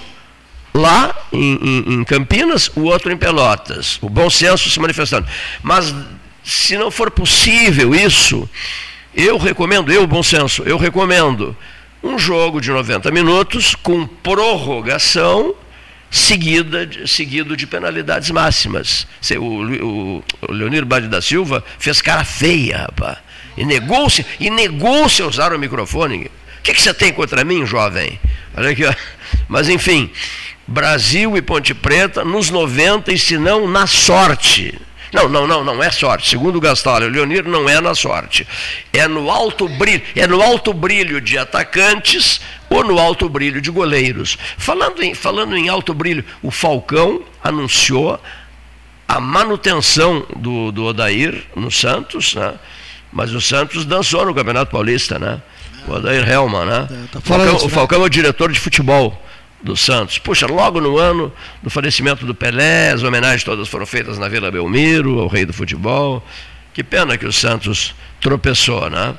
lá 0.73 1.15
em, 1.31 1.56
em, 1.56 1.94
em 1.94 2.03
Campinas, 2.03 2.69
o 2.76 2.84
outro 2.84 3.11
em 3.11 3.18
Pelotas. 3.18 3.98
O 4.02 4.10
bom 4.10 4.30
senso 4.30 4.69
se 4.69 4.80
manifestando. 4.80 5.27
Mas 5.61 5.94
se 6.44 6.77
não 6.77 6.90
for 6.90 7.11
possível 7.11 7.94
isso, 7.94 8.49
eu 9.15 9.38
recomendo, 9.38 9.91
eu, 9.91 10.06
bom 10.07 10.23
senso, 10.23 10.64
eu 10.64 10.77
recomendo 10.77 11.56
um 12.03 12.18
jogo 12.18 12.60
de 12.60 12.69
90 12.69 13.11
minutos 13.11 13.76
com 13.76 14.06
prorrogação 14.06 15.56
seguida, 16.14 16.88
seguido 17.07 17.57
de 17.57 17.65
penalidades 17.65 18.30
máximas. 18.30 19.07
O, 19.31 19.44
o, 19.44 20.23
o 20.41 20.52
Leonir 20.52 20.85
Bade 20.85 21.07
da 21.07 21.22
Silva 21.22 21.64
fez 21.80 22.02
cara 22.02 22.23
feia, 22.23 22.80
rapaz. 22.80 23.18
E 23.57 23.65
negou-se 23.65 24.26
e 24.40 24.49
negou-se 24.49 25.22
a 25.22 25.26
usar 25.26 25.53
o 25.53 25.60
microfone. 25.60 26.26
O 26.26 26.61
que, 26.61 26.73
que 26.73 26.81
você 26.81 26.94
tem 26.94 27.11
contra 27.11 27.44
mim, 27.44 27.65
jovem? 27.65 28.19
Olha 28.56 28.69
aqui, 28.69 28.85
ó. 28.85 28.94
Mas 29.48 29.69
enfim, 29.69 30.11
Brasil 30.68 31.35
e 31.35 31.41
Ponte 31.41 31.73
Preta 31.73 32.23
nos 32.23 32.49
90 32.49 33.11
e 33.11 33.18
se 33.18 33.38
não 33.38 33.68
na 33.68 33.88
sorte. 33.88 34.80
Não, 35.14 35.30
não, 35.30 35.45
não, 35.45 35.64
não 35.64 35.84
é 35.84 35.91
sorte. 35.91 36.30
Segundo 36.30 36.56
o 36.56 36.61
Gastalho, 36.61 37.07
Leonir 37.07 37.45
não 37.45 37.69
é 37.69 37.80
na 37.80 37.94
sorte. 37.94 38.48
É 38.91 39.07
no 39.07 39.30
alto 39.30 39.69
brilho, 39.69 40.02
é 40.15 40.26
no 40.26 40.41
alto 40.41 40.73
brilho 40.73 41.22
de 41.22 41.38
atacantes 41.38 42.41
ou 42.68 42.84
no 42.84 42.98
alto 42.98 43.30
brilho 43.30 43.61
de 43.61 43.69
goleiros. 43.69 44.38
Falando 44.57 45.03
em, 45.03 45.14
falando 45.14 45.56
em 45.56 45.69
alto 45.69 45.94
brilho, 45.94 46.26
o 46.41 46.49
Falcão 46.49 47.22
anunciou 47.44 48.19
a 49.07 49.19
manutenção 49.19 50.26
do, 50.35 50.72
do 50.72 50.85
Odair 50.85 51.44
no 51.56 51.69
Santos, 51.69 52.34
né? 52.34 52.56
mas 53.11 53.31
o 53.34 53.40
Santos 53.40 53.85
dançou 53.85 54.26
no 54.26 54.34
Campeonato 54.34 54.72
Paulista, 54.72 55.19
né? 55.19 55.40
O 55.88 55.91
Odair 55.91 56.27
Helman, 56.27 56.65
né? 56.65 56.88
É, 56.90 57.07
tá 57.11 57.22
Falcão, 57.22 57.56
o 57.57 57.69
Falcão 57.69 58.02
é 58.02 58.06
o 58.06 58.10
diretor 58.10 58.52
de 58.52 58.60
futebol 58.60 59.22
do 59.64 59.77
Santos. 59.77 60.18
Puxa, 60.18 60.45
logo 60.45 60.81
no 60.81 60.98
ano 60.98 61.31
do 61.61 61.69
falecimento 61.69 62.26
do 62.26 62.35
Pelé, 62.35 62.91
as 62.91 63.02
homenagens 63.02 63.44
todas 63.44 63.68
foram 63.68 63.85
feitas 63.85 64.19
na 64.19 64.27
Vila 64.27 64.52
Belmiro, 64.52 65.19
ao 65.19 65.27
rei 65.27 65.45
do 65.45 65.53
futebol. 65.53 66.23
Que 66.73 66.84
pena 66.84 67.18
que 67.18 67.26
o 67.26 67.31
Santos 67.31 67.95
tropeçou, 68.19 68.90
né? 68.90 69.15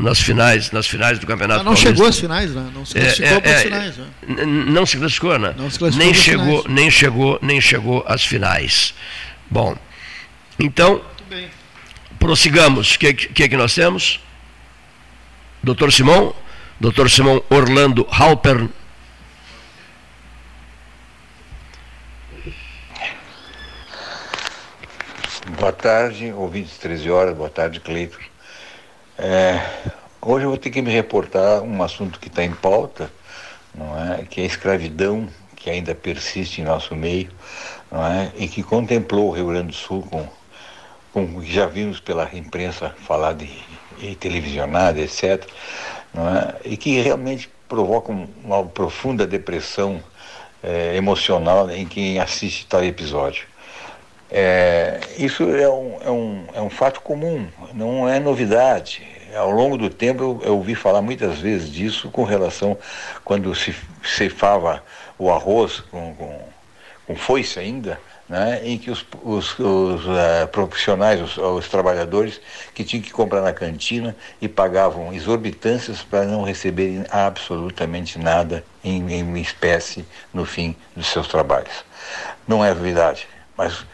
Nas 0.00 0.20
finais, 0.20 0.70
nas 0.70 0.86
finais 0.86 1.18
do 1.18 1.26
Campeonato 1.26 1.60
ah, 1.60 1.64
não 1.64 1.74
Paulista. 1.74 1.90
chegou 1.90 2.06
às 2.06 2.18
finais, 2.18 2.54
né? 2.54 2.70
Não 2.74 2.84
se 2.86 2.94
classificou 2.94 3.28
é, 3.28 3.36
é, 3.36 3.40
para 3.40 3.50
as 3.50 3.60
é, 3.60 3.64
finais. 3.64 3.96
Né? 3.98 4.06
Não 4.46 4.86
se 4.86 4.96
classificou, 4.96 5.38
né? 5.38 5.54
Não 5.58 5.70
se 5.70 5.78
classificou 5.78 6.06
nem 6.06 6.14
chegou, 6.14 6.62
finais. 6.62 6.64
nem 6.74 6.90
chegou, 6.90 7.38
nem 7.42 7.60
chegou 7.60 8.04
às 8.06 8.24
finais. 8.24 8.94
Bom, 9.50 9.76
então 10.58 11.02
prossigamos. 12.18 12.94
O 12.94 12.98
que, 12.98 13.12
que, 13.12 13.48
que 13.48 13.56
nós 13.56 13.74
temos? 13.74 14.20
Doutor 15.62 15.92
Simão? 15.92 16.34
Dr. 16.82 17.08
Simão 17.08 17.40
Orlando 17.48 18.04
Halpern. 18.10 18.68
Boa 25.60 25.72
tarde, 25.72 26.32
ouvintes 26.32 26.76
13 26.78 27.08
horas, 27.08 27.36
boa 27.36 27.48
tarde, 27.48 27.78
Cleiton. 27.78 28.18
É, 29.16 29.64
hoje 30.20 30.44
eu 30.44 30.48
vou 30.48 30.58
ter 30.58 30.70
que 30.70 30.82
me 30.82 30.90
reportar 30.90 31.62
um 31.62 31.84
assunto 31.84 32.18
que 32.18 32.26
está 32.26 32.42
em 32.42 32.50
pauta, 32.50 33.08
não 33.72 33.96
é? 33.96 34.24
que 34.24 34.40
é 34.40 34.42
a 34.42 34.48
escravidão 34.48 35.28
que 35.54 35.70
ainda 35.70 35.94
persiste 35.94 36.62
em 36.62 36.64
nosso 36.64 36.96
meio, 36.96 37.30
não 37.92 38.04
é? 38.04 38.32
e 38.34 38.48
que 38.48 38.64
contemplou 38.64 39.28
o 39.28 39.30
Rio 39.30 39.46
Grande 39.46 39.68
do 39.68 39.74
Sul 39.74 40.02
com, 40.02 40.28
com 41.12 41.44
já 41.44 41.66
vimos 41.66 42.00
pela 42.00 42.28
imprensa 42.34 42.92
falar 43.06 43.34
de 43.34 43.48
e 44.00 44.16
televisionada, 44.16 45.00
etc 45.00 45.48
é? 46.14 46.54
e 46.64 46.76
que 46.76 47.00
realmente 47.00 47.50
provocam 47.68 48.28
uma 48.44 48.64
profunda 48.64 49.26
depressão 49.26 50.02
é, 50.62 50.96
emocional 50.96 51.70
em 51.70 51.86
quem 51.86 52.18
assiste 52.18 52.66
tal 52.66 52.84
episódio. 52.84 53.46
É, 54.30 55.00
isso 55.18 55.42
é 55.42 55.68
um, 55.68 55.98
é, 56.02 56.10
um, 56.10 56.44
é 56.54 56.60
um 56.62 56.70
fato 56.70 57.00
comum, 57.00 57.46
não 57.74 58.08
é 58.08 58.18
novidade. 58.18 59.06
Ao 59.34 59.50
longo 59.50 59.76
do 59.76 59.90
tempo 59.90 60.22
eu, 60.22 60.40
eu 60.44 60.56
ouvi 60.56 60.74
falar 60.74 61.02
muitas 61.02 61.38
vezes 61.38 61.70
disso 61.70 62.10
com 62.10 62.24
relação 62.24 62.76
quando 63.24 63.54
se 63.54 63.74
ceifava 64.04 64.82
o 65.18 65.30
arroz 65.30 65.80
com, 65.80 66.14
com, 66.14 66.40
com 67.06 67.16
foice 67.16 67.58
ainda, 67.58 67.98
né, 68.32 68.62
em 68.64 68.78
que 68.78 68.90
os, 68.90 69.04
os, 69.22 69.58
os 69.58 70.06
uh, 70.06 70.48
profissionais, 70.50 71.20
os, 71.20 71.36
os, 71.36 71.68
trabalhadores, 71.68 72.40
que 72.74 72.82
tinham 72.82 73.02
que 73.02 73.10
comprar 73.10 73.42
na 73.42 73.52
cantina 73.52 74.16
e 74.40 74.48
pagavam 74.48 75.12
exorbitâncias 75.12 76.00
para 76.00 76.24
não 76.24 76.42
receberem 76.42 77.04
absolutamente 77.10 78.18
nada 78.18 78.64
em, 78.82 79.12
em 79.12 79.38
espécie 79.38 80.06
no 80.32 80.46
fim 80.46 80.74
dos 80.96 81.08
seus 81.08 81.28
trabalhos. 81.28 81.84
Não 82.48 82.64
é 82.64 82.72
verdade, 82.72 83.28
mas 83.54 83.84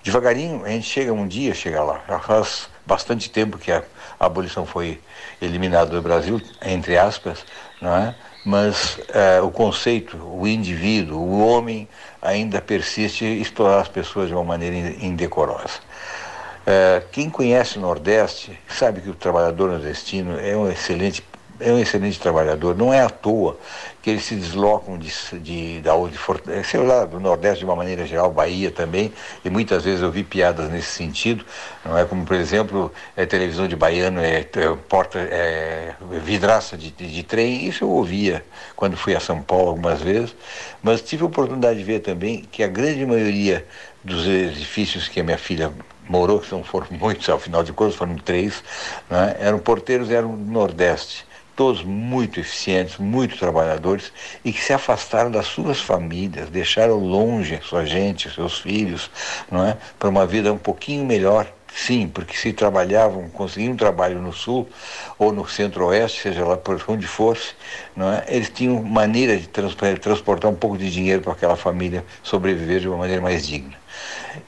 devagarinho 0.00 0.64
a 0.64 0.68
gente 0.68 0.88
chega 0.88 1.12
um 1.12 1.26
dia, 1.26 1.52
chega 1.52 1.82
lá. 1.82 2.00
Já 2.08 2.20
faz 2.20 2.68
bastante 2.86 3.28
tempo 3.28 3.58
que 3.58 3.72
a, 3.72 3.82
a 4.20 4.26
abolição 4.26 4.64
foi 4.64 5.00
eliminada 5.42 5.90
do 5.90 6.00
Brasil, 6.00 6.40
entre 6.62 6.96
aspas, 6.96 7.44
não 7.82 7.96
é? 7.96 8.14
Mas 8.44 8.98
uh, 8.98 9.44
o 9.44 9.50
conceito, 9.50 10.16
o 10.16 10.46
indivíduo, 10.46 11.18
o 11.18 11.46
homem 11.46 11.88
ainda 12.22 12.60
persiste 12.60 13.24
explorar 13.24 13.80
as 13.80 13.88
pessoas 13.88 14.28
de 14.28 14.34
uma 14.34 14.44
maneira 14.44 14.76
indecorosa. 15.04 15.80
Uh, 16.68 17.06
quem 17.10 17.30
conhece 17.30 17.78
o 17.78 17.80
Nordeste 17.80 18.58
sabe 18.68 19.00
que 19.00 19.08
o 19.08 19.14
trabalhador 19.14 19.70
nordestino 19.70 20.38
é 20.38 20.56
um 20.56 20.70
excelente 20.70 21.22
é 21.60 21.72
um 21.72 21.78
excelente 21.78 22.18
trabalhador. 22.20 22.76
Não 22.76 22.92
é 22.92 23.00
à 23.00 23.10
toa 23.10 23.58
que 24.02 24.10
eles 24.10 24.24
se 24.24 24.36
deslocam 24.36 24.96
de, 24.96 25.12
de, 25.40 25.80
da, 25.80 25.92
de, 25.96 26.64
sei 26.64 26.80
lá, 26.80 27.04
do 27.04 27.18
Nordeste 27.18 27.58
de 27.60 27.64
uma 27.64 27.74
maneira 27.76 28.06
geral, 28.06 28.32
Bahia 28.32 28.70
também, 28.70 29.12
e 29.44 29.50
muitas 29.50 29.84
vezes 29.84 30.00
eu 30.00 30.10
vi 30.10 30.22
piadas 30.22 30.70
nesse 30.70 30.88
sentido, 30.88 31.44
não 31.84 31.98
é? 31.98 32.04
Como, 32.04 32.24
por 32.24 32.36
exemplo, 32.36 32.92
é, 33.16 33.26
televisão 33.26 33.66
de 33.66 33.74
baiano 33.74 34.20
é, 34.20 34.40
é 34.40 34.76
porta, 34.88 35.18
é, 35.18 35.94
vidraça 36.22 36.76
de, 36.76 36.90
de, 36.90 37.06
de, 37.08 37.22
trem, 37.22 37.66
isso 37.66 37.84
eu 37.84 37.90
ouvia 37.90 38.44
quando 38.76 38.96
fui 38.96 39.14
a 39.14 39.20
São 39.20 39.42
Paulo 39.42 39.70
algumas 39.70 40.00
vezes, 40.00 40.34
mas 40.82 41.02
tive 41.02 41.24
a 41.24 41.26
oportunidade 41.26 41.78
de 41.78 41.84
ver 41.84 42.00
também 42.00 42.46
que 42.50 42.62
a 42.62 42.68
grande 42.68 43.04
maioria 43.04 43.66
dos 44.02 44.26
edifícios 44.26 45.08
que 45.08 45.20
a 45.20 45.24
minha 45.24 45.38
filha 45.38 45.72
morou, 46.08 46.38
que 46.40 46.50
não 46.52 46.64
foram 46.64 46.86
muitos, 46.96 47.28
ao 47.28 47.38
final 47.38 47.62
de 47.62 47.72
contas 47.72 47.96
foram 47.96 48.16
três, 48.16 48.62
né, 49.10 49.36
eram 49.40 49.58
porteiros, 49.58 50.10
eram 50.10 50.36
do 50.36 50.50
Nordeste 50.50 51.27
todos 51.58 51.82
muito 51.82 52.38
eficientes, 52.38 52.98
muito 52.98 53.36
trabalhadores 53.36 54.12
e 54.44 54.52
que 54.52 54.62
se 54.62 54.72
afastaram 54.72 55.28
das 55.28 55.48
suas 55.48 55.80
famílias, 55.80 56.48
deixaram 56.48 56.94
longe 56.94 57.58
sua 57.64 57.84
gente, 57.84 58.30
seus 58.30 58.60
filhos, 58.60 59.10
não 59.50 59.66
é, 59.66 59.76
para 59.98 60.08
uma 60.08 60.24
vida 60.24 60.52
um 60.52 60.56
pouquinho 60.56 61.04
melhor. 61.04 61.52
Sim, 61.74 62.06
porque 62.08 62.36
se 62.36 62.52
trabalhavam, 62.52 63.28
conseguiam 63.30 63.72
um 63.72 63.76
trabalho 63.76 64.22
no 64.22 64.32
sul 64.32 64.68
ou 65.18 65.32
no 65.32 65.48
centro-oeste, 65.48 66.22
seja 66.22 66.44
lá 66.44 66.56
por 66.56 66.80
onde 66.86 67.08
fosse, 67.08 67.54
não 67.94 68.12
é? 68.12 68.24
eles 68.28 68.48
tinham 68.50 68.80
maneira 68.82 69.36
de 69.36 69.48
transportar 69.48 70.50
um 70.50 70.54
pouco 70.54 70.78
de 70.78 70.88
dinheiro 70.88 71.22
para 71.22 71.32
aquela 71.32 71.56
família 71.56 72.04
sobreviver 72.22 72.80
de 72.80 72.88
uma 72.88 72.98
maneira 72.98 73.20
mais 73.20 73.44
digna. 73.46 73.74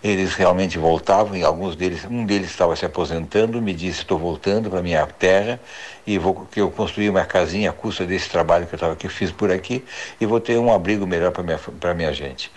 Eles 0.02 0.34
realmente 0.34 0.78
voltavam 0.78 1.36
e 1.36 1.44
alguns 1.44 1.74
deles, 1.74 2.04
um 2.04 2.24
deles 2.24 2.50
estava 2.50 2.74
se 2.76 2.84
aposentando, 2.84 3.60
me 3.60 3.72
disse 3.72 4.00
estou 4.00 4.18
voltando 4.18 4.70
para 4.70 4.82
minha 4.82 5.06
terra 5.06 5.60
e 6.06 6.18
vou 6.18 6.46
que 6.50 6.60
eu 6.60 6.70
construí 6.70 7.08
uma 7.08 7.24
casinha 7.24 7.70
à 7.70 7.72
custa 7.72 8.06
desse 8.06 8.28
trabalho 8.28 8.66
que 8.66 8.74
eu 8.74 8.76
estava 8.76 8.96
que 8.96 9.06
eu 9.06 9.10
fiz 9.10 9.30
por 9.30 9.50
aqui 9.50 9.84
e 10.20 10.26
vou 10.26 10.40
ter 10.40 10.58
um 10.58 10.72
abrigo 10.72 11.06
melhor 11.06 11.32
para 11.32 11.42
minha 11.42 11.58
para 11.58 11.94
minha 11.94 12.12
gente. 12.12 12.50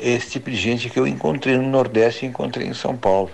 Esse 0.00 0.30
tipo 0.30 0.50
de 0.50 0.56
gente 0.56 0.88
que 0.90 0.98
eu 0.98 1.06
encontrei 1.06 1.56
no 1.56 1.68
Nordeste 1.68 2.24
e 2.24 2.28
encontrei 2.28 2.66
em 2.66 2.74
São 2.74 2.96
Paulo, 2.96 3.30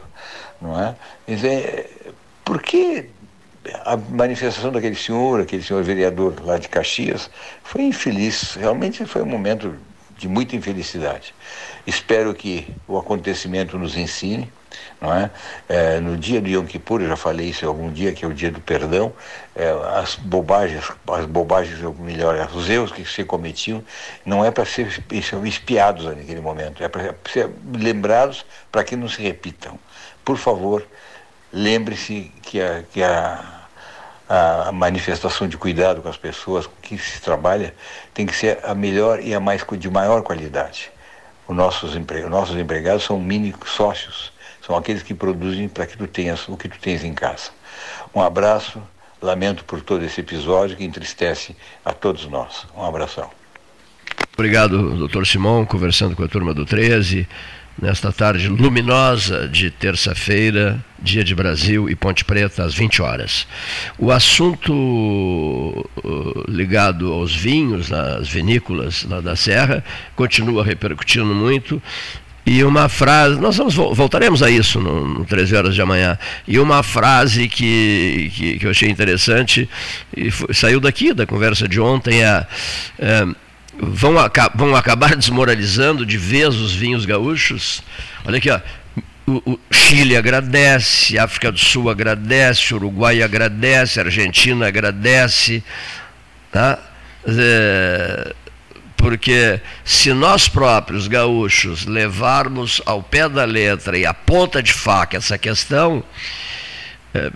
não 0.60 0.80
é? 0.80 0.94
Dizer, 1.26 2.14
por 2.44 2.60
que 2.60 3.08
a 3.84 3.96
manifestação 3.96 4.70
daquele 4.70 4.94
senhor, 4.94 5.40
aquele 5.40 5.62
senhor 5.62 5.82
vereador 5.82 6.34
lá 6.42 6.58
de 6.58 6.68
Caxias, 6.68 7.30
foi 7.62 7.82
infeliz. 7.82 8.54
Realmente 8.54 9.04
foi 9.06 9.22
um 9.22 9.26
momento 9.26 9.74
de 10.16 10.28
muita 10.28 10.54
infelicidade. 10.54 11.34
Espero 11.86 12.34
que 12.34 12.66
o 12.88 12.98
acontecimento 12.98 13.78
nos 13.78 13.96
ensine. 13.96 14.50
Não 15.00 15.14
é? 15.14 15.30
é? 15.68 16.00
no 16.00 16.16
dia 16.16 16.40
do 16.40 16.48
Yom 16.48 16.64
Kippur, 16.64 17.00
eu 17.00 17.08
já 17.08 17.16
falei 17.16 17.50
isso 17.50 17.66
algum 17.66 17.92
dia, 17.92 18.12
que 18.12 18.24
é 18.24 18.28
o 18.28 18.32
dia 18.32 18.50
do 18.50 18.60
perdão, 18.60 19.12
é, 19.54 19.70
as 19.94 20.16
bobagens, 20.16 20.90
as 21.06 21.26
bobagens, 21.26 21.80
ou 21.82 21.94
melhor, 21.94 22.50
os 22.54 22.68
erros 22.68 22.90
que 22.90 23.04
se 23.04 23.22
cometiam, 23.22 23.84
não 24.24 24.44
é 24.44 24.50
para 24.50 24.64
ser 24.64 25.04
espiados 25.44 26.06
naquele 26.06 26.40
momento, 26.40 26.82
é 26.82 26.88
para 26.88 27.14
ser 27.30 27.50
lembrados 27.72 28.44
para 28.72 28.82
que 28.82 28.96
não 28.96 29.08
se 29.08 29.22
repitam. 29.22 29.78
Por 30.24 30.38
favor, 30.38 30.84
lembre-se 31.52 32.32
que 32.42 32.60
a, 32.60 32.82
que 32.92 33.02
a 33.02 33.54
a 34.28 34.72
manifestação 34.72 35.46
de 35.46 35.56
cuidado 35.56 36.00
com 36.00 36.08
as 36.08 36.16
pessoas 36.16 36.66
com 36.66 36.74
que 36.80 36.96
se 36.96 37.20
trabalha 37.20 37.74
tem 38.12 38.26
que 38.26 38.34
ser 38.34 38.58
a 38.62 38.74
melhor 38.74 39.20
e 39.20 39.34
a 39.34 39.40
mais 39.40 39.64
de 39.78 39.90
maior 39.90 40.22
qualidade. 40.22 40.90
Os 41.46 41.56
nossos, 41.56 41.94
empre, 41.94 42.22
nossos 42.22 42.56
empregados 42.56 43.04
são 43.04 43.20
mini 43.20 43.54
sócios, 43.66 44.32
são 44.64 44.76
aqueles 44.76 45.02
que 45.02 45.12
produzem 45.12 45.68
para 45.68 45.86
que 45.86 45.96
tu 45.96 46.06
tenhas 46.06 46.48
o 46.48 46.56
que 46.56 46.68
tu 46.68 46.78
tens 46.78 47.04
em 47.04 47.12
casa. 47.12 47.50
Um 48.14 48.22
abraço, 48.22 48.82
lamento 49.20 49.64
por 49.64 49.80
todo 49.80 50.04
esse 50.04 50.20
episódio 50.20 50.76
que 50.76 50.84
entristece 50.84 51.54
a 51.84 51.92
todos 51.92 52.26
nós. 52.26 52.66
Um 52.76 52.84
abração. 52.84 53.30
Obrigado, 54.32 54.96
doutor 54.96 55.26
Simão, 55.26 55.64
conversando 55.64 56.16
com 56.16 56.24
a 56.24 56.28
turma 56.28 56.52
do 56.52 56.64
13 56.64 57.28
nesta 57.80 58.12
tarde 58.12 58.48
luminosa 58.48 59.48
de 59.48 59.70
terça-feira, 59.70 60.82
dia 61.00 61.24
de 61.24 61.34
Brasil 61.34 61.88
e 61.88 61.94
Ponte 61.94 62.24
Preta, 62.24 62.64
às 62.64 62.74
20 62.74 63.02
horas. 63.02 63.46
O 63.98 64.10
assunto 64.10 64.72
uh, 64.72 66.44
ligado 66.48 67.12
aos 67.12 67.34
vinhos, 67.34 67.90
nas 67.90 68.28
vinícolas 68.28 69.04
lá 69.04 69.20
da 69.20 69.36
Serra, 69.36 69.84
continua 70.14 70.64
repercutindo 70.64 71.34
muito. 71.34 71.82
E 72.46 72.62
uma 72.62 72.90
frase, 72.90 73.40
nós 73.40 73.56
vamos, 73.56 73.74
voltaremos 73.74 74.42
a 74.42 74.50
isso 74.50 74.78
no, 74.78 75.08
no 75.08 75.24
13 75.24 75.56
horas 75.56 75.74
de 75.74 75.80
amanhã. 75.80 76.18
E 76.46 76.58
uma 76.58 76.82
frase 76.82 77.48
que, 77.48 78.30
que, 78.34 78.58
que 78.58 78.66
eu 78.66 78.70
achei 78.70 78.90
interessante, 78.90 79.68
e 80.14 80.30
foi, 80.30 80.52
saiu 80.52 80.78
daqui, 80.78 81.14
da 81.14 81.26
conversa 81.26 81.66
de 81.66 81.80
ontem, 81.80 82.22
é, 82.22 82.46
é 82.98 83.26
vão, 83.78 84.14
vão 84.54 84.76
acabar 84.76 85.14
desmoralizando 85.16 86.04
de 86.04 86.16
vez 86.16 86.54
os 86.54 86.74
vinhos 86.74 87.04
gaúchos. 87.04 87.82
Olha 88.24 88.38
aqui, 88.38 88.50
ó. 88.50 88.60
O, 89.26 89.52
o 89.52 89.58
Chile 89.72 90.16
agradece, 90.16 91.18
África 91.18 91.50
do 91.50 91.58
Sul 91.58 91.88
agradece, 91.88 92.74
Uruguai 92.74 93.22
agradece, 93.22 93.98
Argentina 93.98 94.68
agradece, 94.68 95.64
tá? 96.52 96.78
É, 97.26 98.34
porque 98.98 99.60
se 99.82 100.12
nós 100.12 100.46
próprios 100.46 101.08
gaúchos 101.08 101.86
levarmos 101.86 102.82
ao 102.84 103.02
pé 103.02 103.26
da 103.26 103.44
letra 103.44 103.96
e 103.96 104.04
à 104.04 104.12
ponta 104.12 104.62
de 104.62 104.74
faca 104.74 105.16
essa 105.16 105.38
questão, 105.38 106.04
é, 107.14 107.30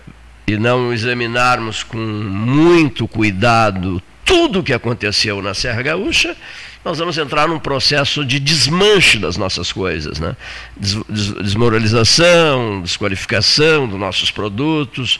e 0.47 0.57
não 0.57 0.91
examinarmos 0.91 1.83
com 1.83 1.97
muito 1.97 3.07
cuidado 3.07 4.01
tudo 4.29 4.59
o 4.59 4.63
que 4.63 4.73
aconteceu 4.73 5.41
na 5.41 5.55
Serra 5.55 5.81
Gaúcha, 5.81 6.37
nós 6.85 6.99
vamos 6.99 7.17
entrar 7.17 7.47
num 7.47 7.57
processo 7.57 8.23
de 8.23 8.39
desmanche 8.39 9.17
das 9.17 9.37
nossas 9.37 9.71
coisas, 9.71 10.19
né? 10.19 10.35
Des 10.77 10.93
desmoralização, 11.41 12.79
desqualificação 12.83 13.87
dos 13.87 13.99
nossos 13.99 14.29
produtos. 14.29 15.19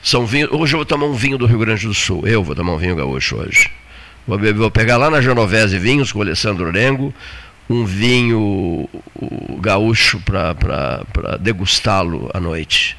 São 0.00 0.24
vinho... 0.24 0.48
Hoje 0.52 0.74
eu 0.74 0.78
vou 0.78 0.86
tomar 0.86 1.06
um 1.06 1.12
vinho 1.12 1.36
do 1.36 1.44
Rio 1.44 1.58
Grande 1.58 1.88
do 1.88 1.92
Sul. 1.92 2.24
Eu 2.24 2.44
vou 2.44 2.54
tomar 2.54 2.74
um 2.74 2.78
vinho 2.78 2.94
gaúcho 2.94 3.36
hoje. 3.36 3.68
Vou, 4.28 4.38
vou 4.54 4.70
pegar 4.70 4.96
lá 4.96 5.10
na 5.10 5.20
Genovese 5.20 5.76
Vinhos 5.76 6.12
com 6.12 6.20
o 6.20 6.22
Alessandro 6.22 6.66
Orengo 6.66 7.12
um 7.68 7.84
vinho 7.84 8.88
gaúcho 9.58 10.20
para 10.20 11.36
degustá-lo 11.40 12.30
à 12.32 12.38
noite. 12.38 12.96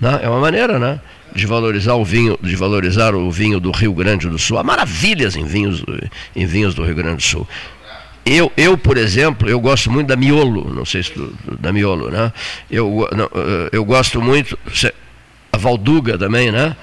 Né? 0.00 0.18
É 0.20 0.28
uma 0.28 0.40
maneira, 0.40 0.80
né? 0.80 0.98
De 1.34 1.46
valorizar 1.46 1.94
o 1.94 2.04
vinho, 2.04 2.38
de 2.40 2.54
valorizar 2.54 3.14
o 3.14 3.30
vinho 3.30 3.58
do 3.58 3.70
Rio 3.70 3.92
Grande 3.92 4.28
do 4.28 4.38
Sul. 4.38 4.58
Há 4.58 4.62
maravilhas 4.62 5.36
em 5.36 5.44
vinhos, 5.44 5.84
em 6.34 6.46
vinhos 6.46 6.74
do 6.74 6.84
Rio 6.84 6.94
Grande 6.94 7.16
do 7.16 7.22
Sul. 7.22 7.48
Eu, 8.24 8.50
eu, 8.56 8.78
por 8.78 8.96
exemplo, 8.96 9.48
eu 9.48 9.60
gosto 9.60 9.90
muito 9.90 10.08
da 10.08 10.16
Miolo, 10.16 10.72
não 10.72 10.84
sei 10.84 11.02
se 11.02 11.12
da 11.60 11.72
Miolo, 11.72 12.10
né? 12.10 12.32
Eu, 12.70 13.06
não, 13.14 13.24
eh, 13.24 13.68
eu 13.72 13.84
gosto 13.84 14.22
muito, 14.22 14.58
a 15.52 15.58
Valduga 15.58 16.16
também, 16.16 16.50
né? 16.50 16.74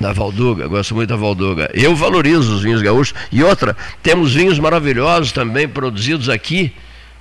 Da 0.00 0.12
Valduga, 0.12 0.66
gosto 0.66 0.94
muito 0.94 1.10
da 1.10 1.16
Valduga. 1.16 1.70
Eu 1.74 1.94
valorizo 1.94 2.54
os 2.54 2.62
vinhos 2.62 2.80
gaúchos. 2.80 3.14
E 3.30 3.42
outra, 3.42 3.76
temos 4.02 4.32
vinhos 4.32 4.58
maravilhosos 4.58 5.30
também 5.30 5.68
produzidos 5.68 6.30
aqui, 6.30 6.72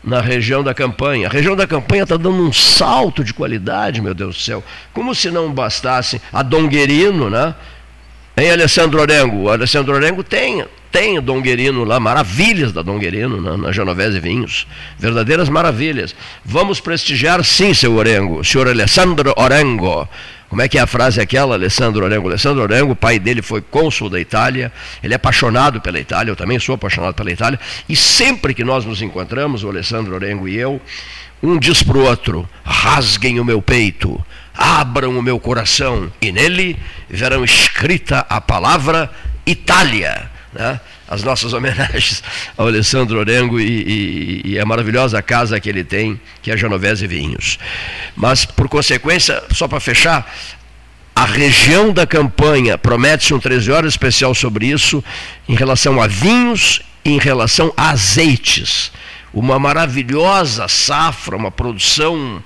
na 0.03 0.21
região 0.21 0.63
da 0.63 0.73
campanha. 0.73 1.27
A 1.27 1.31
região 1.31 1.55
da 1.55 1.67
campanha 1.67 2.03
está 2.03 2.15
dando 2.15 2.41
um 2.41 2.53
salto 2.53 3.23
de 3.23 3.33
qualidade, 3.33 4.01
meu 4.01 4.13
Deus 4.13 4.35
do 4.35 4.41
céu. 4.41 4.63
Como 4.93 5.13
se 5.13 5.29
não 5.29 5.51
bastasse 5.51 6.21
a 6.31 6.41
Donguerino, 6.41 7.29
né? 7.29 7.53
Em 8.35 8.51
Alessandro 8.51 9.01
Orengo. 9.01 9.43
O 9.43 9.49
Alessandro 9.49 9.95
Orengo 9.95 10.23
tem, 10.23 10.63
tem 10.91 11.19
Donguerino 11.19 11.83
lá, 11.83 11.99
maravilhas 11.99 12.71
da 12.71 12.81
Donguerino 12.81 13.41
na, 13.41 13.57
na 13.57 13.71
Genovese 13.71 14.19
Vinhos. 14.19 14.67
Verdadeiras 14.99 15.49
maravilhas. 15.49 16.15
Vamos 16.45 16.79
prestigiar 16.79 17.43
sim, 17.43 17.73
seu 17.73 17.95
Orengo, 17.95 18.43
senhor 18.43 18.67
Alessandro 18.67 19.33
Orengo. 19.35 20.07
Como 20.49 20.61
é 20.61 20.67
que 20.67 20.77
é 20.77 20.81
a 20.81 20.87
frase 20.87 21.19
aquela, 21.19 21.55
Alessandro 21.55 22.05
Orengo? 22.05 22.27
Alessandro 22.27 22.63
Orengo, 22.63 22.93
o 22.93 22.95
pai 22.95 23.19
dele 23.19 23.41
foi 23.41 23.61
cônsul 23.61 24.09
da 24.09 24.19
Itália, 24.19 24.71
ele 25.03 25.13
é 25.13 25.17
apaixonado 25.17 25.81
pela 25.81 25.99
Itália, 25.99 26.31
eu 26.31 26.35
também 26.35 26.57
sou 26.57 26.75
apaixonado 26.75 27.13
pela 27.15 27.31
Itália, 27.31 27.59
e 27.89 27.95
sempre 27.95 28.53
que 28.53 28.63
nós 28.63 28.85
nos 28.85 29.01
encontramos, 29.01 29.63
o 29.63 29.69
Alessandro 29.69 30.15
Orengo 30.15 30.47
e 30.47 30.55
eu, 30.55 30.81
um 31.43 31.57
diz 31.57 31.83
para 31.83 31.97
o 31.97 32.05
outro: 32.05 32.47
rasguem 32.63 33.39
o 33.39 33.45
meu 33.45 33.61
peito, 33.61 34.23
abram 34.55 35.17
o 35.17 35.21
meu 35.21 35.39
coração, 35.39 36.11
e 36.21 36.31
nele 36.31 36.77
verão 37.09 37.43
escrita 37.43 38.25
a 38.29 38.39
palavra 38.39 39.11
Itália. 39.45 40.36
Né? 40.53 40.79
as 41.07 41.23
nossas 41.23 41.51
homenagens 41.53 42.21
ao 42.57 42.67
Alessandro 42.67 43.19
Orengo 43.19 43.59
e, 43.59 43.63
e, 43.65 44.41
e, 44.53 44.59
a 44.59 44.65
maravilhosa 44.65 45.21
casa 45.21 45.59
que 45.59 45.69
ele 45.69 45.83
tem, 45.83 46.19
que 46.41 46.51
é 46.51 46.57
Genovese 46.57 47.07
Vinhos. 47.07 47.57
Mas, 48.15 48.45
por 48.45 48.67
consequência, 48.67 49.41
só 49.51 49.67
para 49.67 49.79
fechar, 49.79 50.29
a 51.15 51.25
região 51.25 51.91
da 51.91 52.05
campanha 52.05 52.77
promete-se 52.77 53.33
um 53.33 53.39
13 53.39 53.71
horas 53.71 53.93
especial 53.93 54.35
sobre 54.35 54.67
isso, 54.67 55.03
em 55.47 55.55
relação 55.55 56.01
a 56.01 56.07
vinhos 56.07 56.81
e 57.03 57.11
em 57.11 57.19
relação 57.19 57.73
a 57.75 57.89
azeites. 57.89 58.91
Uma 59.33 59.57
maravilhosa 59.57 60.67
safra, 60.67 61.35
uma 61.35 61.51
produção 61.51 62.43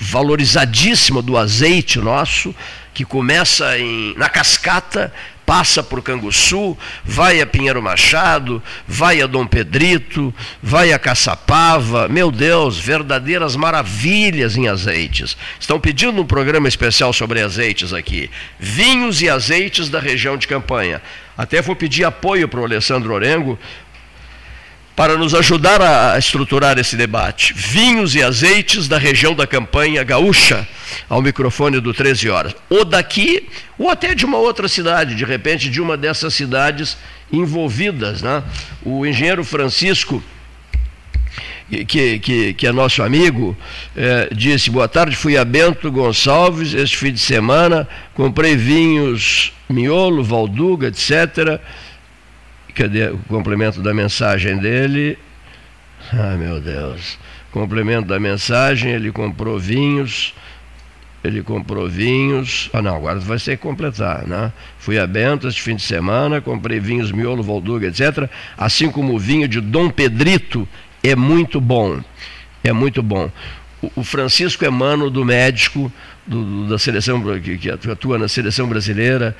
valorizadíssima 0.00 1.20
do 1.20 1.36
azeite 1.36 1.98
nosso, 1.98 2.54
que 2.94 3.04
começa 3.04 3.78
em, 3.78 4.14
na 4.16 4.28
Cascata, 4.28 5.12
passa 5.46 5.82
por 5.82 6.02
Canguçu, 6.02 6.76
vai 7.04 7.40
a 7.40 7.46
Pinheiro 7.46 7.80
Machado, 7.80 8.60
vai 8.86 9.22
a 9.22 9.26
Dom 9.28 9.46
Pedrito, 9.46 10.34
vai 10.60 10.92
a 10.92 10.98
Caçapava. 10.98 12.08
Meu 12.08 12.32
Deus, 12.32 12.76
verdadeiras 12.76 13.54
maravilhas 13.54 14.56
em 14.56 14.66
azeites. 14.66 15.36
Estão 15.60 15.78
pedindo 15.78 16.20
um 16.20 16.26
programa 16.26 16.66
especial 16.66 17.12
sobre 17.12 17.40
azeites 17.40 17.92
aqui. 17.92 18.28
Vinhos 18.58 19.22
e 19.22 19.30
azeites 19.30 19.88
da 19.88 20.00
região 20.00 20.36
de 20.36 20.48
campanha. 20.48 21.00
Até 21.38 21.60
vou 21.60 21.76
pedir 21.76 22.04
apoio 22.04 22.48
para 22.48 22.60
o 22.60 22.64
Alessandro 22.64 23.12
Orengo 23.12 23.58
para 24.96 25.18
nos 25.18 25.34
ajudar 25.34 25.82
a 25.82 26.18
estruturar 26.18 26.78
esse 26.78 26.96
debate. 26.96 27.52
Vinhos 27.52 28.14
e 28.14 28.22
azeites 28.22 28.88
da 28.88 28.96
região 28.96 29.34
da 29.34 29.46
campanha 29.46 30.02
gaúcha, 30.02 30.66
ao 31.06 31.20
microfone 31.20 31.78
do 31.80 31.92
13 31.92 32.30
horas. 32.30 32.56
Ou 32.70 32.82
daqui, 32.82 33.46
ou 33.78 33.90
até 33.90 34.14
de 34.14 34.24
uma 34.24 34.38
outra 34.38 34.66
cidade, 34.66 35.14
de 35.14 35.24
repente 35.24 35.68
de 35.68 35.82
uma 35.82 35.98
dessas 35.98 36.32
cidades 36.32 36.96
envolvidas. 37.30 38.22
Né? 38.22 38.42
O 38.82 39.04
engenheiro 39.04 39.44
Francisco. 39.44 40.24
Que, 41.88 42.20
que, 42.20 42.54
que 42.54 42.64
é 42.64 42.70
nosso 42.70 43.02
amigo, 43.02 43.56
é, 43.96 44.28
disse: 44.32 44.70
Boa 44.70 44.86
tarde, 44.86 45.16
fui 45.16 45.36
a 45.36 45.44
Bento 45.44 45.90
Gonçalves 45.90 46.72
este 46.72 46.96
fim 46.96 47.12
de 47.12 47.18
semana, 47.18 47.88
comprei 48.14 48.56
vinhos 48.56 49.52
miolo, 49.68 50.22
valduga, 50.22 50.86
etc 50.86 51.60
O 53.12 53.28
complemento 53.28 53.80
da 53.80 53.94
mensagem 53.94 54.58
dele? 54.58 55.18
Ai 56.12 56.36
meu 56.36 56.60
Deus. 56.60 57.18
Complemento 57.50 58.08
da 58.08 58.20
mensagem, 58.20 58.92
ele 58.92 59.10
comprou 59.10 59.58
vinhos. 59.58 60.34
Ele 61.24 61.42
comprou 61.42 61.88
vinhos. 61.88 62.70
Ah, 62.72 62.82
não, 62.82 62.96
agora 62.96 63.18
vai 63.18 63.38
ser 63.38 63.58
completar, 63.58 64.26
né? 64.26 64.52
Fui 64.78 64.98
a 64.98 65.06
Bento 65.06 65.48
este 65.48 65.62
fim 65.62 65.74
de 65.74 65.82
semana, 65.82 66.40
comprei 66.40 66.78
vinhos 66.78 67.10
miolo, 67.10 67.42
volduga, 67.42 67.86
etc. 67.88 68.28
Assim 68.56 68.90
como 68.90 69.14
o 69.14 69.18
vinho 69.18 69.48
de 69.48 69.60
Dom 69.60 69.90
Pedrito 69.90 70.68
é 71.02 71.16
muito 71.16 71.60
bom. 71.60 72.00
É 72.62 72.72
muito 72.72 73.02
bom. 73.02 73.30
O, 73.94 74.04
Francisco 74.04 74.64
Emano, 74.64 75.10
do 75.10 75.24
médico 75.24 75.92
do, 76.26 76.68
da 76.68 76.78
seleção 76.78 77.22
que, 77.40 77.58
que 77.58 77.70
atua 77.70 78.18
na 78.18 78.26
seleção 78.26 78.68
brasileira, 78.68 79.36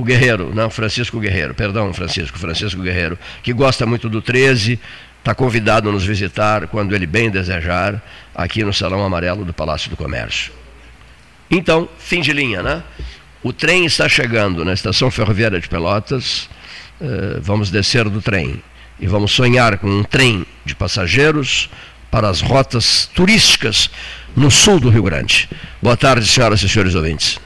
o 0.00 0.02
Guerreiro, 0.02 0.52
não, 0.54 0.70
Francisco 0.70 1.20
Guerreiro, 1.20 1.54
perdão, 1.54 1.92
Francisco, 1.92 2.38
Francisco 2.38 2.80
Guerreiro, 2.80 3.18
que 3.42 3.52
gosta 3.52 3.84
muito 3.84 4.08
do 4.08 4.22
13, 4.22 4.80
está 5.18 5.34
convidado 5.34 5.88
a 5.90 5.92
nos 5.92 6.04
visitar 6.04 6.66
quando 6.68 6.94
ele 6.94 7.06
bem 7.06 7.30
desejar, 7.30 8.02
aqui 8.34 8.64
no 8.64 8.72
Salão 8.72 9.04
Amarelo 9.04 9.44
do 9.44 9.52
Palácio 9.52 9.90
do 9.90 9.96
Comércio. 9.96 10.52
Então, 11.50 11.88
fim 11.98 12.20
de 12.20 12.32
linha, 12.32 12.62
né? 12.62 12.82
O 13.42 13.52
trem 13.52 13.84
está 13.84 14.08
chegando 14.08 14.64
na 14.64 14.72
estação 14.72 15.10
ferroviária 15.10 15.60
de 15.60 15.68
Pelotas, 15.68 16.48
uh, 17.00 17.40
vamos 17.40 17.70
descer 17.70 18.08
do 18.08 18.22
trem 18.22 18.62
e 18.98 19.06
vamos 19.06 19.32
sonhar 19.32 19.78
com 19.78 19.88
um 19.88 20.02
trem 20.02 20.46
de 20.64 20.74
passageiros 20.74 21.68
para 22.10 22.28
as 22.28 22.40
rotas 22.40 23.08
turísticas 23.14 23.90
no 24.34 24.50
sul 24.50 24.80
do 24.80 24.88
Rio 24.88 25.02
Grande. 25.02 25.48
Boa 25.82 25.96
tarde, 25.96 26.26
senhoras 26.26 26.62
e 26.62 26.68
senhores 26.68 26.94
ouvintes. 26.94 27.38